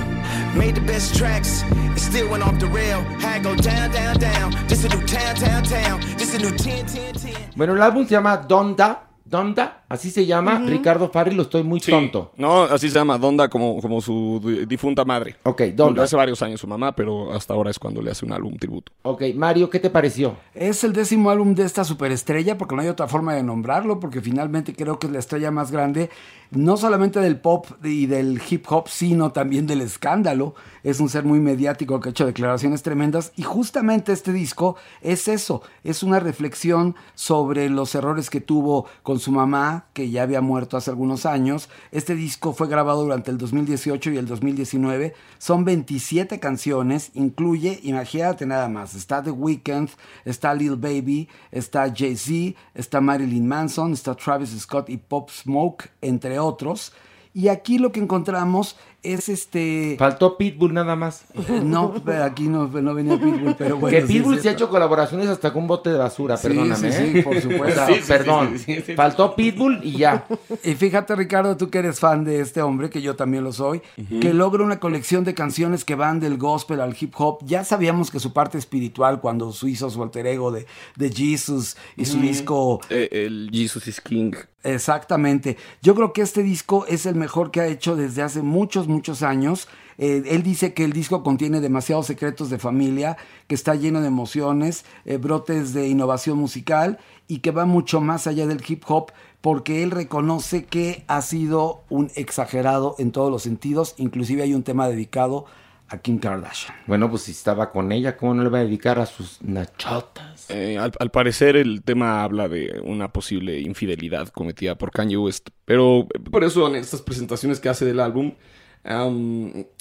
Made 0.55 0.75
the 0.75 0.81
best 0.81 1.15
tracks, 1.15 1.63
and 1.71 1.97
still 1.99 2.29
went 2.29 2.43
off 2.43 2.57
the 2.59 2.67
rail. 2.67 3.01
Had 3.19 3.43
go 3.43 3.55
down, 3.55 3.91
down, 3.91 4.17
down. 4.19 4.51
Just 4.67 4.85
a 4.85 4.89
new 4.89 5.05
town, 5.05 5.35
town, 5.35 5.63
town. 5.63 5.99
Just 6.17 6.35
a 6.35 6.37
new 6.39 6.51
10, 6.51 6.85
10, 6.93 7.13
10. 7.23 7.35
Bueno, 7.55 7.73
el 7.73 7.81
álbum 7.81 8.05
se 8.05 8.11
llama 8.11 8.37
Donda 8.37 9.03
Donda, 9.29 9.83
así 9.89 10.09
se 10.09 10.25
llama. 10.25 10.57
Ricardo 10.65 11.09
Farri, 11.09 11.35
lo 11.35 11.41
estoy 11.41 11.61
muy 11.61 11.81
Sí. 11.81 11.91
tonto. 11.91 12.31
No, 12.37 12.63
así 12.63 12.87
se 12.89 12.95
llama 12.97 13.17
Donda 13.17 13.49
como, 13.49 13.81
como 13.81 13.99
su 13.99 14.39
di- 14.41 14.65
difunta 14.65 15.03
madre. 15.03 15.35
Ok, 15.43 15.63
Donda. 15.75 16.03
Hace 16.03 16.15
varios 16.15 16.41
años 16.41 16.61
su 16.61 16.67
mamá, 16.67 16.93
pero 16.95 17.33
hasta 17.33 17.53
ahora 17.53 17.69
es 17.69 17.77
cuando 17.77 18.01
le 18.01 18.11
hace 18.11 18.23
un 18.25 18.31
álbum 18.31 18.55
tributo. 18.55 18.93
Ok, 19.01 19.23
Mario, 19.35 19.69
¿qué 19.69 19.81
te 19.81 19.89
pareció? 19.89 20.37
Es 20.53 20.85
el 20.85 20.93
décimo 20.93 21.29
álbum 21.29 21.55
de 21.55 21.65
esta 21.65 21.83
superestrella, 21.83 22.57
porque 22.57 22.75
no 22.77 22.81
hay 22.83 22.87
otra 22.87 23.09
forma 23.09 23.33
de 23.33 23.43
nombrarlo, 23.43 23.99
porque 23.99 24.21
finalmente 24.21 24.73
creo 24.73 24.97
que 24.97 25.07
es 25.07 25.11
la 25.13 25.19
estrella 25.19 25.51
más 25.51 25.71
grande, 25.71 26.09
no 26.51 26.77
solamente 26.77 27.19
del 27.19 27.39
pop 27.39 27.65
y 27.83 28.05
del 28.05 28.41
hip 28.49 28.65
hop, 28.69 28.87
sino 28.87 29.31
también 29.31 29.67
del 29.67 29.81
escándalo. 29.81 30.55
Es 30.83 30.99
un 30.99 31.09
ser 31.09 31.23
muy 31.25 31.39
mediático 31.39 31.99
que 31.99 32.09
ha 32.09 32.11
hecho 32.11 32.25
declaraciones 32.25 32.83
tremendas 32.83 33.33
y 33.35 33.43
justamente 33.43 34.13
este 34.13 34.31
disco 34.31 34.77
es 35.01 35.27
eso, 35.27 35.61
es 35.83 36.03
una 36.03 36.19
reflexión 36.19 36.95
sobre 37.15 37.69
los 37.69 37.93
errores 37.95 38.29
que 38.29 38.41
tuvo 38.41 38.85
con 39.03 39.19
su 39.19 39.31
mamá, 39.31 39.85
que 39.93 40.09
ya 40.09 40.23
había 40.23 40.41
muerto 40.41 40.77
hace 40.77 40.89
algunos 40.89 41.25
años. 41.25 41.69
Este 41.91 42.15
disco 42.15 42.53
fue 42.53 42.67
grabado 42.67 43.03
durante 43.03 43.31
el 43.31 43.37
2018 43.37 44.11
y 44.11 44.17
el 44.17 44.27
2019. 44.27 45.13
Son 45.37 45.65
27 45.65 46.39
canciones, 46.39 47.11
incluye, 47.13 47.79
imagínate 47.83 48.45
nada 48.45 48.69
más, 48.69 48.95
está 48.95 49.21
The 49.21 49.31
Weeknd, 49.31 49.89
está 50.25 50.53
Lil 50.53 50.75
Baby, 50.75 51.27
está 51.51 51.93
Jay-Z, 51.93 52.57
está 52.73 53.01
Marilyn 53.01 53.47
Manson, 53.47 53.93
está 53.93 54.15
Travis 54.15 54.57
Scott 54.59 54.89
y 54.89 54.97
Pop 54.97 55.29
Smoke, 55.29 55.89
entre 56.01 56.36
otros. 56.39 56.93
Y 57.33 57.49
aquí 57.49 57.77
lo 57.77 57.91
que 57.91 57.99
encontramos 57.99 58.77
es 59.03 59.29
este... 59.29 59.95
Faltó 59.97 60.37
Pitbull 60.37 60.73
nada 60.73 60.95
más. 60.95 61.25
No, 61.63 61.93
aquí 62.23 62.47
no, 62.47 62.67
no 62.67 62.93
venía 62.93 63.17
Pitbull, 63.17 63.55
pero 63.57 63.77
bueno. 63.77 63.97
que 63.97 64.05
sí 64.05 64.13
Pitbull 64.13 64.39
se 64.41 64.49
ha 64.49 64.51
hecho 64.53 64.69
colaboraciones 64.69 65.27
hasta 65.27 65.53
con 65.53 65.63
un 65.63 65.67
bote 65.67 65.89
de 65.91 65.97
basura, 65.97 66.35
Sí, 66.37 66.47
perdóname. 66.47 66.91
sí, 66.91 66.97
sí, 67.11 67.19
¿eh? 67.19 67.23
por 67.23 67.39
supuesto. 67.41 67.81
Sí, 67.87 68.01
perdón. 68.07 68.57
sí, 68.57 68.75
sí, 68.75 68.81
sí. 68.87 68.95
Faltó 68.95 69.35
Pitbull 69.35 69.79
y 69.83 69.97
ya. 69.97 70.25
Y 70.63 70.75
fíjate, 70.75 71.15
Ricardo, 71.15 71.55
tú 71.57 71.69
que 71.69 71.79
eres 71.79 71.99
fan 71.99 72.23
de 72.23 72.41
este 72.41 72.61
hombre, 72.61 72.89
que 72.89 73.01
yo 73.01 73.15
también 73.15 73.43
lo 73.43 73.53
soy, 73.53 73.81
que 74.21 74.33
logra 74.33 74.63
una 74.63 74.79
colección 74.79 75.23
de 75.23 75.33
canciones 75.33 75.85
que 75.85 75.95
van 75.95 76.19
del 76.19 76.37
gospel 76.37 76.81
al 76.81 76.95
hip 76.99 77.13
hop. 77.17 77.39
Ya 77.45 77.63
sabíamos 77.63 78.11
que 78.11 78.19
su 78.19 78.33
parte 78.33 78.57
espiritual, 78.57 79.21
cuando 79.21 79.51
su 79.51 79.67
hizo 79.67 79.89
su 79.89 80.01
alter 80.03 80.27
ego 80.27 80.51
de, 80.51 80.65
de 80.95 81.11
Jesus 81.11 81.77
y 81.95 82.05
su 82.05 82.19
disco. 82.19 82.81
Eh, 82.89 83.09
el 83.11 83.49
Jesus 83.53 83.87
is 83.87 84.01
King. 84.01 84.33
Exactamente. 84.63 85.55
Yo 85.81 85.95
creo 85.95 86.11
que 86.13 86.21
este 86.21 86.43
disco 86.43 86.85
es 86.87 87.05
el 87.05 87.15
mejor 87.15 87.51
que 87.51 87.61
ha 87.61 87.67
hecho 87.67 87.95
desde 87.95 88.21
hace 88.21 88.41
muchos, 88.41 88.86
muchos 88.87 89.23
años. 89.23 89.67
Eh, 89.97 90.23
él 90.27 90.43
dice 90.43 90.73
que 90.73 90.83
el 90.83 90.93
disco 90.93 91.23
contiene 91.23 91.59
demasiados 91.59 92.05
secretos 92.05 92.49
de 92.49 92.59
familia, 92.59 93.17
que 93.47 93.55
está 93.55 93.75
lleno 93.75 94.01
de 94.01 94.07
emociones, 94.07 94.85
eh, 95.05 95.17
brotes 95.17 95.73
de 95.73 95.87
innovación 95.87 96.37
musical 96.37 96.99
y 97.27 97.39
que 97.39 97.51
va 97.51 97.65
mucho 97.65 97.99
más 98.01 98.27
allá 98.27 98.47
del 98.47 98.63
hip 98.67 98.83
hop 98.87 99.11
porque 99.41 99.83
él 99.83 99.91
reconoce 99.91 100.65
que 100.65 101.03
ha 101.07 101.21
sido 101.21 101.83
un 101.89 102.11
exagerado 102.15 102.95
en 102.99 103.11
todos 103.11 103.31
los 103.31 103.43
sentidos. 103.43 103.93
Inclusive 103.97 104.43
hay 104.43 104.53
un 104.53 104.63
tema 104.63 104.89
dedicado 104.89 105.45
a 105.89 105.99
Kim 105.99 106.19
Kardashian. 106.19 106.75
Bueno, 106.85 107.09
pues 107.09 107.23
si 107.23 107.31
estaba 107.31 107.71
con 107.71 107.91
ella, 107.91 108.17
¿cómo 108.17 108.33
no 108.33 108.43
le 108.43 108.49
va 108.49 108.59
a 108.59 108.63
dedicar 108.63 108.99
a 108.99 109.05
sus 109.05 109.41
nachotas? 109.41 110.49
Eh, 110.49 110.77
al, 110.77 110.91
al 110.99 111.11
parecer 111.11 111.55
el 111.55 111.81
tema 111.81 112.23
habla 112.23 112.49
de 112.49 112.81
una 112.83 113.13
posible 113.13 113.59
infidelidad 113.59 114.27
cometida 114.29 114.77
por 114.77 114.91
Kanye 114.91 115.17
West. 115.17 115.49
Pero 115.65 116.07
por 116.31 116.43
eso 116.43 116.67
en 116.67 116.75
estas 116.75 117.01
presentaciones 117.01 117.59
que 117.59 117.69
hace 117.69 117.85
del 117.85 117.99
álbum, 117.99 118.33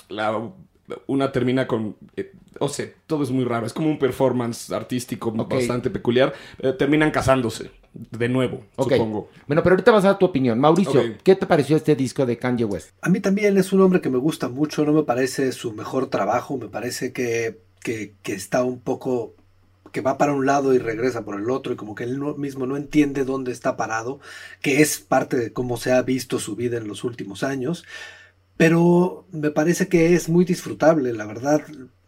la- 0.09 0.51
una 1.07 1.33
termina 1.33 1.67
con... 1.67 1.97
eh, 2.17 2.33
o 2.61 2.69
sea, 2.69 2.87
todo 3.07 3.23
es 3.23 3.31
muy 3.31 3.45
raro. 3.45 3.67
Es 3.67 3.73
como 3.73 3.89
un 3.89 3.99
performance 3.99 4.71
artístico 4.73 5.33
bastante 5.33 5.91
peculiar. 5.91 6.33
Eh, 6.61 6.73
terminan 6.73 7.11
casándose 7.11 7.71
de 7.93 8.29
nuevo, 8.29 8.63
supongo. 8.79 9.31
Bueno, 9.47 9.63
pero 9.63 9.75
ahorita 9.75 9.91
vas 9.91 10.05
a 10.05 10.09
dar 10.09 10.19
tu 10.19 10.27
opinión. 10.27 10.59
Mauricio. 10.59 11.03
¿qué 11.25 11.35
te 11.35 11.47
pareció 11.47 11.77
este 11.77 11.97
disco 11.97 12.25
de 12.27 12.37
Kanye 12.39 12.65
West? 12.65 12.91
A 13.01 13.09
mí 13.09 13.21
también 13.21 13.57
es 13.59 13.73
un 13.73 13.81
hombre 13.81 14.01
que 14.01 14.11
me 14.11 14.19
gusta 14.19 14.49
mucho, 14.49 14.85
no 14.85 14.93
me 14.93 15.03
parece 15.03 15.51
su 15.53 15.73
mejor 15.73 16.09
trabajo, 16.09 16.57
me 16.59 16.69
parece 16.69 17.13
que, 17.13 17.59
que, 17.81 18.15
que 18.23 18.35
está 18.35 18.63
un 18.65 18.81
poco, 18.81 19.35
que 19.93 20.03
va 20.03 20.19
para 20.19 20.35
un 20.35 20.45
lado 20.47 20.75
y 20.75 20.79
regresa 20.79 21.25
por 21.25 21.41
el 21.41 21.49
otro 21.51 21.73
y 21.73 21.77
como 21.77 21.95
que 21.95 22.05
él 22.05 22.19
no- 22.19 22.35
mismo 22.35 22.67
no 22.67 22.77
entiende 22.77 23.25
dónde 23.25 23.51
está 23.53 23.77
parado, 23.79 24.21
que 24.61 24.83
es 24.83 24.99
parte 24.99 25.37
de 25.39 25.53
cómo 25.55 25.77
se 25.79 25.93
ha 25.93 26.03
visto 26.03 26.39
su 26.39 26.55
vida 26.55 26.77
en 26.77 26.89
los 26.89 27.03
últimos 27.03 27.43
años, 27.43 27.85
pero 28.57 29.27
me 29.33 29.51
parece 29.51 29.89
que 29.89 30.15
es 30.15 30.29
muy 30.29 30.45
disfrutable, 30.45 31.13
la 31.13 31.27
verdad 31.27 31.63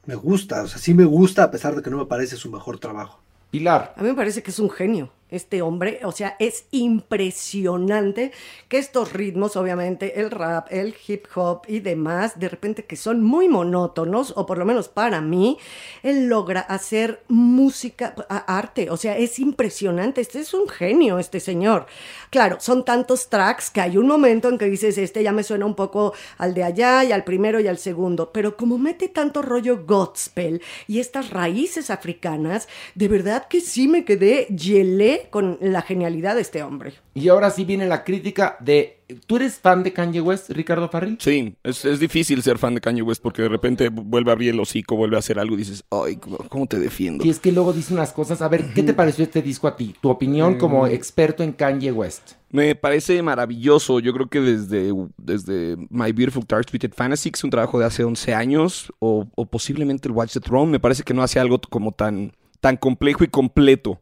me 0.06 0.14
gusta, 0.14 0.62
o 0.62 0.68
sea, 0.68 0.78
sí 0.78 0.94
me 0.94 1.04
gusta 1.04 1.44
a 1.44 1.50
pesar 1.50 1.76
de 1.76 1.82
que 1.82 1.90
no 1.90 1.98
me 1.98 2.06
parece 2.06 2.36
su 2.36 2.50
mejor 2.50 2.78
trabajo. 2.78 3.20
Pilar. 3.50 3.94
A 3.96 4.02
mí 4.02 4.08
me 4.08 4.14
parece 4.14 4.42
que 4.42 4.50
es 4.50 4.58
un 4.58 4.70
genio 4.70 5.10
este 5.30 5.62
hombre, 5.62 6.00
o 6.04 6.12
sea, 6.12 6.36
es 6.38 6.64
impresionante 6.70 8.32
que 8.68 8.78
estos 8.78 9.12
ritmos, 9.12 9.56
obviamente, 9.56 10.20
el 10.20 10.30
rap, 10.30 10.68
el 10.70 10.94
hip 11.06 11.26
hop 11.34 11.62
y 11.68 11.80
demás, 11.80 12.38
de 12.38 12.48
repente 12.48 12.84
que 12.84 12.96
son 12.96 13.22
muy 13.22 13.48
monótonos, 13.48 14.32
o 14.36 14.46
por 14.46 14.58
lo 14.58 14.64
menos 14.64 14.88
para 14.88 15.20
mí, 15.20 15.58
él 16.02 16.28
logra 16.28 16.60
hacer 16.60 17.22
música, 17.28 18.14
arte, 18.28 18.90
o 18.90 18.96
sea, 18.96 19.16
es 19.16 19.38
impresionante, 19.38 20.20
este 20.20 20.40
es 20.40 20.54
un 20.54 20.68
genio, 20.68 21.18
este 21.18 21.40
señor. 21.40 21.86
Claro, 22.30 22.58
son 22.60 22.84
tantos 22.84 23.28
tracks 23.28 23.70
que 23.70 23.80
hay 23.80 23.96
un 23.96 24.06
momento 24.06 24.48
en 24.48 24.58
que 24.58 24.66
dices, 24.66 24.98
este 24.98 25.22
ya 25.22 25.32
me 25.32 25.42
suena 25.42 25.66
un 25.66 25.74
poco 25.74 26.14
al 26.38 26.54
de 26.54 26.64
allá 26.64 27.04
y 27.04 27.12
al 27.12 27.24
primero 27.24 27.60
y 27.60 27.68
al 27.68 27.78
segundo, 27.78 28.32
pero 28.32 28.56
como 28.56 28.78
mete 28.78 29.08
tanto 29.08 29.42
rollo 29.42 29.84
gospel 29.86 30.62
y 30.86 31.00
estas 31.00 31.30
raíces 31.30 31.90
africanas, 31.90 32.68
de 32.94 33.08
verdad 33.08 33.48
que 33.48 33.60
sí 33.60 33.88
me 33.88 34.04
quedé 34.04 34.46
gelé 34.56 35.17
con 35.30 35.58
la 35.60 35.82
genialidad 35.82 36.34
de 36.36 36.40
este 36.42 36.62
hombre. 36.62 36.92
Y 37.14 37.28
ahora 37.28 37.50
sí 37.50 37.64
viene 37.64 37.86
la 37.86 38.04
crítica 38.04 38.56
de... 38.60 38.94
¿Tú 39.26 39.36
eres 39.36 39.58
fan 39.58 39.82
de 39.82 39.92
Kanye 39.94 40.20
West, 40.20 40.50
Ricardo 40.50 40.88
Farril? 40.90 41.16
Sí, 41.18 41.54
es, 41.62 41.84
es 41.86 41.98
difícil 41.98 42.42
ser 42.42 42.58
fan 42.58 42.74
de 42.74 42.80
Kanye 42.82 43.00
West 43.00 43.22
porque 43.22 43.40
de 43.40 43.48
repente 43.48 43.88
vuelve 43.88 44.30
a 44.30 44.34
abrir 44.34 44.50
el 44.50 44.60
hocico, 44.60 44.96
vuelve 44.96 45.16
a 45.16 45.20
hacer 45.20 45.38
algo 45.38 45.54
y 45.54 45.58
dices, 45.58 45.82
ay, 45.90 46.16
¿cómo- 46.16 46.36
¿cómo 46.48 46.66
te 46.66 46.78
defiendo? 46.78 47.24
Y 47.24 47.30
es 47.30 47.38
que 47.40 47.50
luego 47.50 47.72
dice 47.72 47.94
unas 47.94 48.12
cosas. 48.12 48.42
A 48.42 48.48
ver, 48.48 48.66
¿qué 48.74 48.82
te 48.82 48.92
pareció 48.92 49.24
este 49.24 49.40
disco 49.40 49.66
a 49.66 49.76
ti? 49.76 49.94
Tu 50.00 50.10
opinión 50.10 50.58
como 50.58 50.86
Eh, 50.86 50.94
experto 50.94 51.42
en 51.42 51.52
Kanye 51.52 51.90
West. 51.90 52.32
Me 52.50 52.74
parece 52.74 53.22
maravilloso. 53.22 53.98
Yo 54.00 54.12
creo 54.12 54.28
que 54.28 54.40
desde, 54.40 54.92
desde 55.16 55.76
My 55.90 56.12
Beautiful 56.12 56.44
Dark 56.46 56.66
Twisted 56.66 56.92
Fantasy, 56.94 57.30
que 57.30 57.36
es 57.36 57.44
un 57.44 57.50
trabajo 57.50 57.78
de 57.78 57.86
hace 57.86 58.04
11 58.04 58.34
años, 58.34 58.92
o, 58.98 59.26
o 59.34 59.46
posiblemente 59.46 60.08
el 60.08 60.12
Watch 60.14 60.34
the 60.34 60.40
Throne, 60.40 60.70
me 60.70 60.80
parece 60.80 61.02
que 61.02 61.14
no 61.14 61.22
hace 61.22 61.40
algo 61.40 61.58
como 61.70 61.92
tan, 61.92 62.32
tan 62.60 62.76
complejo 62.76 63.24
y 63.24 63.28
completo. 63.28 64.00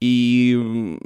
Y 0.00 0.54
mm, 0.56 0.96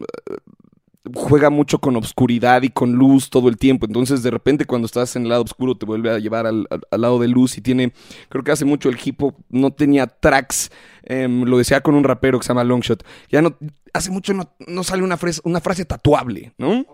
juega 1.14 1.48
mucho 1.50 1.78
con 1.78 1.96
obscuridad 1.96 2.62
y 2.62 2.70
con 2.70 2.92
luz 2.92 3.30
todo 3.30 3.48
el 3.48 3.56
tiempo. 3.56 3.86
Entonces, 3.86 4.22
de 4.22 4.30
repente, 4.30 4.64
cuando 4.66 4.86
estás 4.86 5.16
en 5.16 5.22
el 5.22 5.28
lado 5.30 5.42
oscuro, 5.42 5.74
te 5.76 5.86
vuelve 5.86 6.10
a 6.10 6.18
llevar 6.18 6.46
al, 6.46 6.66
al- 6.70 7.00
lado 7.00 7.18
de 7.18 7.28
luz. 7.28 7.56
Y 7.56 7.60
tiene, 7.62 7.92
creo 8.28 8.44
que 8.44 8.52
hace 8.52 8.64
mucho 8.64 8.88
el 8.88 8.98
hip 9.02 9.22
hop 9.22 9.34
no 9.48 9.72
tenía 9.72 10.06
tracks. 10.06 10.70
em, 11.04 11.44
lo 11.44 11.56
decía 11.58 11.80
con 11.80 11.94
un 11.94 12.04
rapero 12.04 12.38
que 12.38 12.44
se 12.44 12.48
llama 12.48 12.64
Longshot. 12.64 13.04
Ya 13.30 13.40
no, 13.40 13.56
hace 13.94 14.10
mucho 14.10 14.34
no, 14.34 14.52
no 14.66 14.84
sale 14.84 15.02
una 15.02 15.16
frase, 15.16 15.40
una 15.44 15.60
frase 15.60 15.84
tatuable, 15.84 16.52
¿no? 16.58 16.84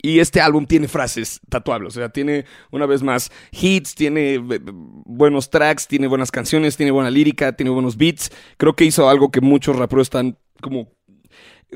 Y 0.00 0.20
este 0.20 0.40
álbum 0.40 0.64
tiene 0.64 0.86
frases 0.86 1.40
tatuables, 1.48 1.96
o 1.96 1.98
sea, 1.98 2.08
tiene 2.08 2.44
una 2.70 2.86
vez 2.86 3.02
más 3.02 3.32
hits, 3.50 3.96
tiene 3.96 4.34
eh, 4.34 4.40
buenos 4.70 5.50
tracks, 5.50 5.88
tiene 5.88 6.06
buenas 6.06 6.30
canciones, 6.30 6.76
tiene 6.76 6.92
buena 6.92 7.10
lírica, 7.10 7.56
tiene 7.56 7.70
buenos 7.70 7.96
beats. 7.96 8.30
Creo 8.58 8.76
que 8.76 8.84
hizo 8.84 9.08
algo 9.08 9.32
que 9.32 9.40
muchos 9.40 9.74
raperos 9.74 10.06
están 10.06 10.38
como 10.60 10.92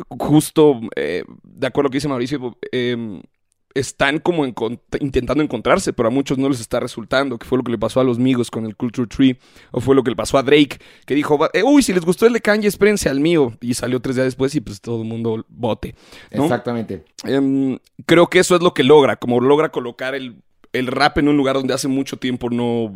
justo, 0.09 0.81
eh, 0.97 1.25
de 1.43 1.67
acuerdo 1.67 1.87
a 1.87 1.89
lo 1.89 1.91
que 1.91 1.97
dice 1.97 2.09
Mauricio, 2.09 2.57
eh, 2.73 3.21
están 3.75 4.19
como 4.19 4.45
encont- 4.47 4.81
intentando 5.01 5.43
encontrarse, 5.43 5.95
pero 5.95 6.09
a 6.09 6.11
muchos 6.11 6.37
no 6.37 6.49
les 6.51 6.61
está 6.61 6.79
resultando, 6.79 7.39
que 7.39 7.47
fue 7.47 7.57
lo 7.57 7.65
que 7.65 7.73
le 7.73 7.79
pasó 7.79 8.01
a 8.01 8.05
los 8.05 8.19
Migos 8.19 8.51
con 8.51 8.67
el 8.67 8.77
Culture 8.77 9.09
Tree, 9.09 9.39
o 9.71 9.81
fue 9.81 9.95
lo 9.95 10.03
que 10.03 10.11
le 10.11 10.17
pasó 10.17 10.37
a 10.37 10.43
Drake, 10.43 10.79
que 11.07 11.15
dijo, 11.15 11.39
"Va- 11.39 11.51
eh, 11.55 11.63
uy, 11.63 11.83
si 11.83 11.95
les 11.95 12.05
gustó 12.05 12.27
el 12.27 12.35
de 12.35 12.41
Kanye, 12.43 12.69
espérense 12.69 13.09
al 13.09 13.21
mío, 13.21 13.55
y 13.63 13.73
salió 13.73 13.99
tres 14.01 14.17
días 14.17 14.27
después 14.27 14.55
y 14.55 14.61
pues 14.61 14.83
todo 14.83 15.01
el 15.01 15.09
mundo 15.09 15.47
bote. 15.49 15.95
¿no? 16.33 16.43
Exactamente. 16.45 17.05
Em, 17.25 17.79
creo 18.05 18.27
que 18.29 18.41
eso 18.41 18.55
es 18.57 18.63
lo 18.63 18.75
que 18.75 18.83
logra, 18.85 19.17
como 19.17 19.41
logra 19.41 19.71
colocar 19.71 20.15
el, 20.15 20.37
el 20.75 20.87
rap 20.89 21.17
en 21.19 21.29
un 21.29 21.39
lugar 21.39 21.57
donde 21.57 21.73
hace 21.73 21.89
mucho 21.89 22.19
tiempo 22.19 22.51
no, 22.51 22.93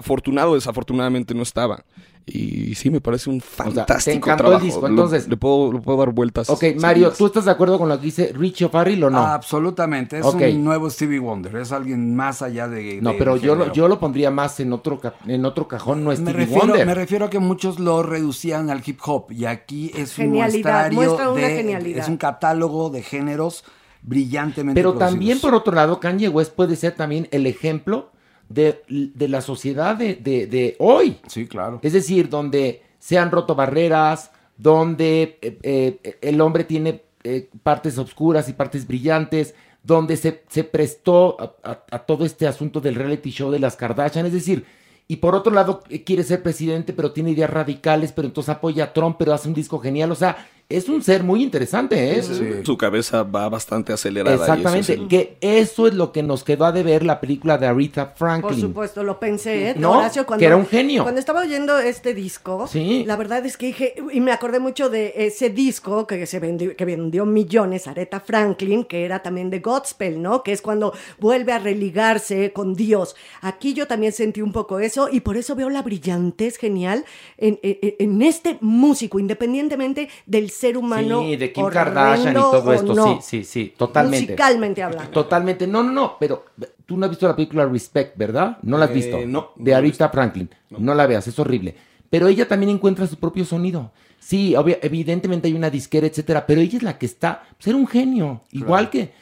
afortunado 0.00 0.50
o 0.50 0.54
desafortunadamente 0.56 1.34
no 1.34 1.42
estaba. 1.42 1.84
Y 2.26 2.74
sí, 2.76 2.90
me 2.90 3.00
parece 3.00 3.28
un 3.30 3.40
sea, 3.40 3.48
te 3.64 3.70
fantástico 3.72 4.16
encantó 4.18 4.44
trabajo. 4.44 4.60
el 4.62 4.66
disco, 4.66 4.80
Lo- 4.82 4.88
entonces. 4.88 5.26
le, 5.26 5.36
puedo, 5.36 5.72
le 5.72 5.80
puedo 5.80 5.98
dar 5.98 6.10
vueltas. 6.12 6.48
Ok, 6.50 6.64
Mario. 6.78 7.10
¿tú 7.16 7.26
estás 7.26 7.46
de 7.46 7.50
acuerdo 7.50 7.76
con 7.78 7.88
lo 7.88 7.98
que 7.98 8.04
dice 8.04 8.32
Richie 8.34 8.66
O'Farrill 8.66 9.02
o 9.04 9.10
no? 9.10 9.18
Absolutamente, 9.18 10.18
es 10.18 10.24
Ok. 10.26 10.42
un 10.52 10.62
nuevo 10.62 10.88
Stevie 10.90 11.18
Wonder, 11.18 11.56
es 11.56 11.72
alguien 11.72 12.14
más 12.14 12.42
allá 12.42 12.68
de... 12.68 13.00
No, 13.02 13.12
de- 13.12 13.18
pero 13.18 13.34
de 13.34 13.40
yo 13.40 13.54
lo, 13.56 13.72
yo 13.72 13.88
lo 13.88 13.98
pondría 13.98 14.30
más 14.30 14.60
en 14.60 14.72
otro, 14.72 15.00
ca- 15.00 15.14
en 15.26 15.44
otro 15.44 15.66
cajón, 15.66 16.04
no 16.04 16.10
me 16.10 16.16
Stevie 16.16 16.32
refiero, 16.34 16.66
Wonder. 16.66 16.86
me 16.86 16.94
refiero 16.94 17.24
a 17.24 17.30
que 17.30 17.38
muchos 17.40 17.80
lo 17.80 18.02
reducían 18.04 18.70
al 18.70 18.82
hip 18.86 19.00
hop 19.04 19.32
y 19.32 19.46
aquí 19.46 19.90
es 19.96 20.16
un 20.18 20.26
Genialidad, 20.26 20.92
muestra 20.92 21.30
una 21.30 21.40
de- 21.48 21.56
genialidad. 21.56 22.02
es 22.02 22.08
un 22.08 22.16
catálogo 22.18 22.90
de 22.90 23.02
géneros 23.02 23.64
brillantemente 24.02 24.78
Pero 24.78 24.90
producidos. 24.90 25.10
también, 25.12 25.40
por 25.40 25.54
otro 25.54 25.74
lado, 25.74 25.98
Kanye 26.00 26.28
West 26.28 26.52
puede 26.54 26.76
ser 26.76 26.94
también 26.94 27.28
el 27.32 27.46
ejemplo 27.46 28.10
de, 28.50 28.82
de 28.88 29.28
la 29.28 29.40
sociedad 29.40 29.96
de, 29.96 30.16
de- 30.16 30.46
de 30.46 30.76
hoy. 30.78 31.16
Sí, 31.28 31.46
claro. 31.46 31.78
Es 31.82 31.94
decir, 31.94 32.28
donde 32.28 32.82
se 32.98 33.16
han 33.16 33.30
roto 33.30 33.54
barreras, 33.54 34.30
donde 34.58 35.38
eh, 35.40 35.58
eh, 35.62 36.18
el 36.20 36.40
hombre 36.42 36.64
tiene 36.64 37.02
eh, 37.24 37.48
partes 37.62 37.96
oscuras 37.96 38.48
y 38.50 38.52
partes 38.52 38.86
brillantes, 38.86 39.54
donde 39.82 40.16
se, 40.18 40.42
se 40.48 40.64
prestó 40.64 41.40
a, 41.40 41.54
a- 41.70 41.84
a 41.90 41.98
todo 42.00 42.26
este 42.26 42.46
asunto 42.46 42.80
del 42.82 42.96
reality 42.96 43.30
show 43.30 43.50
de 43.50 43.58
las 43.60 43.76
Kardashian, 43.76 44.26
es 44.26 44.32
decir, 44.34 44.66
y 45.08 45.16
por 45.16 45.34
otro 45.34 45.52
lado 45.52 45.82
quiere 46.04 46.22
ser 46.22 46.42
presidente, 46.42 46.92
pero 46.92 47.12
tiene 47.12 47.30
ideas 47.30 47.50
radicales, 47.50 48.12
pero 48.12 48.28
entonces 48.28 48.50
apoya 48.50 48.84
a 48.84 48.92
Trump, 48.92 49.16
pero 49.18 49.32
hace 49.32 49.48
un 49.48 49.54
disco 49.54 49.78
genial, 49.78 50.12
o 50.12 50.14
sea, 50.14 50.46
es 50.70 50.88
un 50.88 51.02
ser 51.02 51.22
muy 51.24 51.42
interesante, 51.42 52.18
¿eh? 52.18 52.22
Su 52.64 52.78
cabeza 52.78 53.22
va 53.24 53.48
bastante 53.48 53.92
acelerada. 53.92 54.30
y 54.30 54.34
eso 54.36 54.44
es 54.44 54.48
Exactamente, 54.58 54.92
el- 54.94 55.08
que 55.08 55.36
eso 55.40 55.86
es 55.86 55.94
lo 55.94 56.12
que 56.12 56.22
nos 56.22 56.44
quedó 56.44 56.64
a 56.64 56.72
deber 56.72 57.04
la 57.04 57.20
película 57.20 57.58
de 57.58 57.66
Aretha 57.66 58.06
Franklin. 58.16 58.42
Por 58.52 58.60
supuesto, 58.60 59.02
lo 59.02 59.18
pensé, 59.20 59.70
¿eh? 59.70 59.74
No, 59.76 59.98
Horacio, 59.98 60.24
cuando, 60.24 60.40
que 60.40 60.46
era 60.46 60.56
un 60.56 60.66
genio. 60.66 61.02
Cuando 61.02 61.18
estaba 61.20 61.40
oyendo 61.42 61.78
este 61.78 62.14
disco, 62.14 62.66
Sí. 62.68 63.04
la 63.06 63.16
verdad 63.16 63.44
es 63.44 63.56
que 63.56 63.66
dije, 63.66 63.94
y 64.12 64.20
me 64.20 64.32
acordé 64.32 64.60
mucho 64.60 64.88
de 64.88 65.12
ese 65.16 65.50
disco 65.50 66.06
que 66.06 66.24
se 66.26 66.38
vendió, 66.38 66.76
que 66.76 66.84
vendió 66.84 67.26
millones, 67.26 67.86
Aretha 67.88 68.20
Franklin, 68.20 68.84
que 68.84 69.04
era 69.04 69.22
también 69.22 69.50
de 69.50 69.58
Godspell, 69.58 70.22
¿no? 70.22 70.42
Que 70.42 70.52
es 70.52 70.62
cuando 70.62 70.92
vuelve 71.18 71.52
a 71.52 71.58
religarse 71.58 72.52
con 72.52 72.74
Dios. 72.74 73.16
Aquí 73.40 73.74
yo 73.74 73.86
también 73.86 74.12
sentí 74.12 74.40
un 74.40 74.52
poco 74.52 74.78
eso, 74.78 75.08
y 75.10 75.20
por 75.20 75.36
eso 75.36 75.54
veo 75.56 75.68
la 75.68 75.82
brillantez 75.82 76.56
genial 76.56 77.04
en, 77.38 77.58
en- 77.62 77.78
en 77.98 78.22
este 78.22 78.56
músico, 78.60 79.18
independientemente 79.18 80.08
del 80.26 80.50
ser 80.60 80.76
humano. 80.76 81.20
Sí, 81.22 81.36
de 81.36 81.52
Kim 81.52 81.66
Kardashian 81.68 82.32
y 82.32 82.34
todo 82.34 82.62
o 82.70 82.72
esto, 82.72 82.94
no. 82.94 83.04
sí, 83.04 83.18
sí, 83.22 83.44
sí, 83.44 83.74
totalmente. 83.76 84.26
Musicalmente 84.32 84.82
hablando. 84.82 85.10
Totalmente, 85.10 85.66
no, 85.66 85.82
no, 85.82 85.90
no, 85.92 86.16
pero 86.20 86.44
tú 86.86 86.96
no 86.96 87.06
has 87.06 87.10
visto 87.10 87.26
la 87.26 87.34
película 87.34 87.64
Respect, 87.66 88.16
¿verdad? 88.16 88.58
No 88.62 88.76
la 88.78 88.84
has 88.84 88.90
Eh, 88.90 88.94
visto. 88.94 89.18
no, 89.26 89.50
De 89.56 89.70
no 89.72 89.76
Aretha 89.78 90.08
Franklin. 90.10 90.50
No. 90.70 90.94
la 90.94 91.06
veas, 91.06 91.26
es 91.26 91.38
horrible. 91.38 91.74
Pero 92.10 92.26
ella 92.28 92.46
también 92.46 92.70
encuentra 92.70 93.06
su 93.06 93.16
propio 93.16 93.44
sonido. 93.44 93.92
Sí, 94.18 94.54
obvia- 94.54 94.78
evidentemente 94.82 95.48
hay 95.48 95.54
una 95.54 95.70
disquera, 95.70 96.06
etcétera, 96.06 96.44
pero 96.46 96.60
ella 96.60 96.76
es 96.76 96.82
la 96.82 96.98
que 96.98 97.06
está, 97.06 97.42
pues 97.56 97.66
era 97.68 97.76
un 97.76 97.86
genio, 97.86 98.42
igual 98.52 98.90
que 98.90 99.12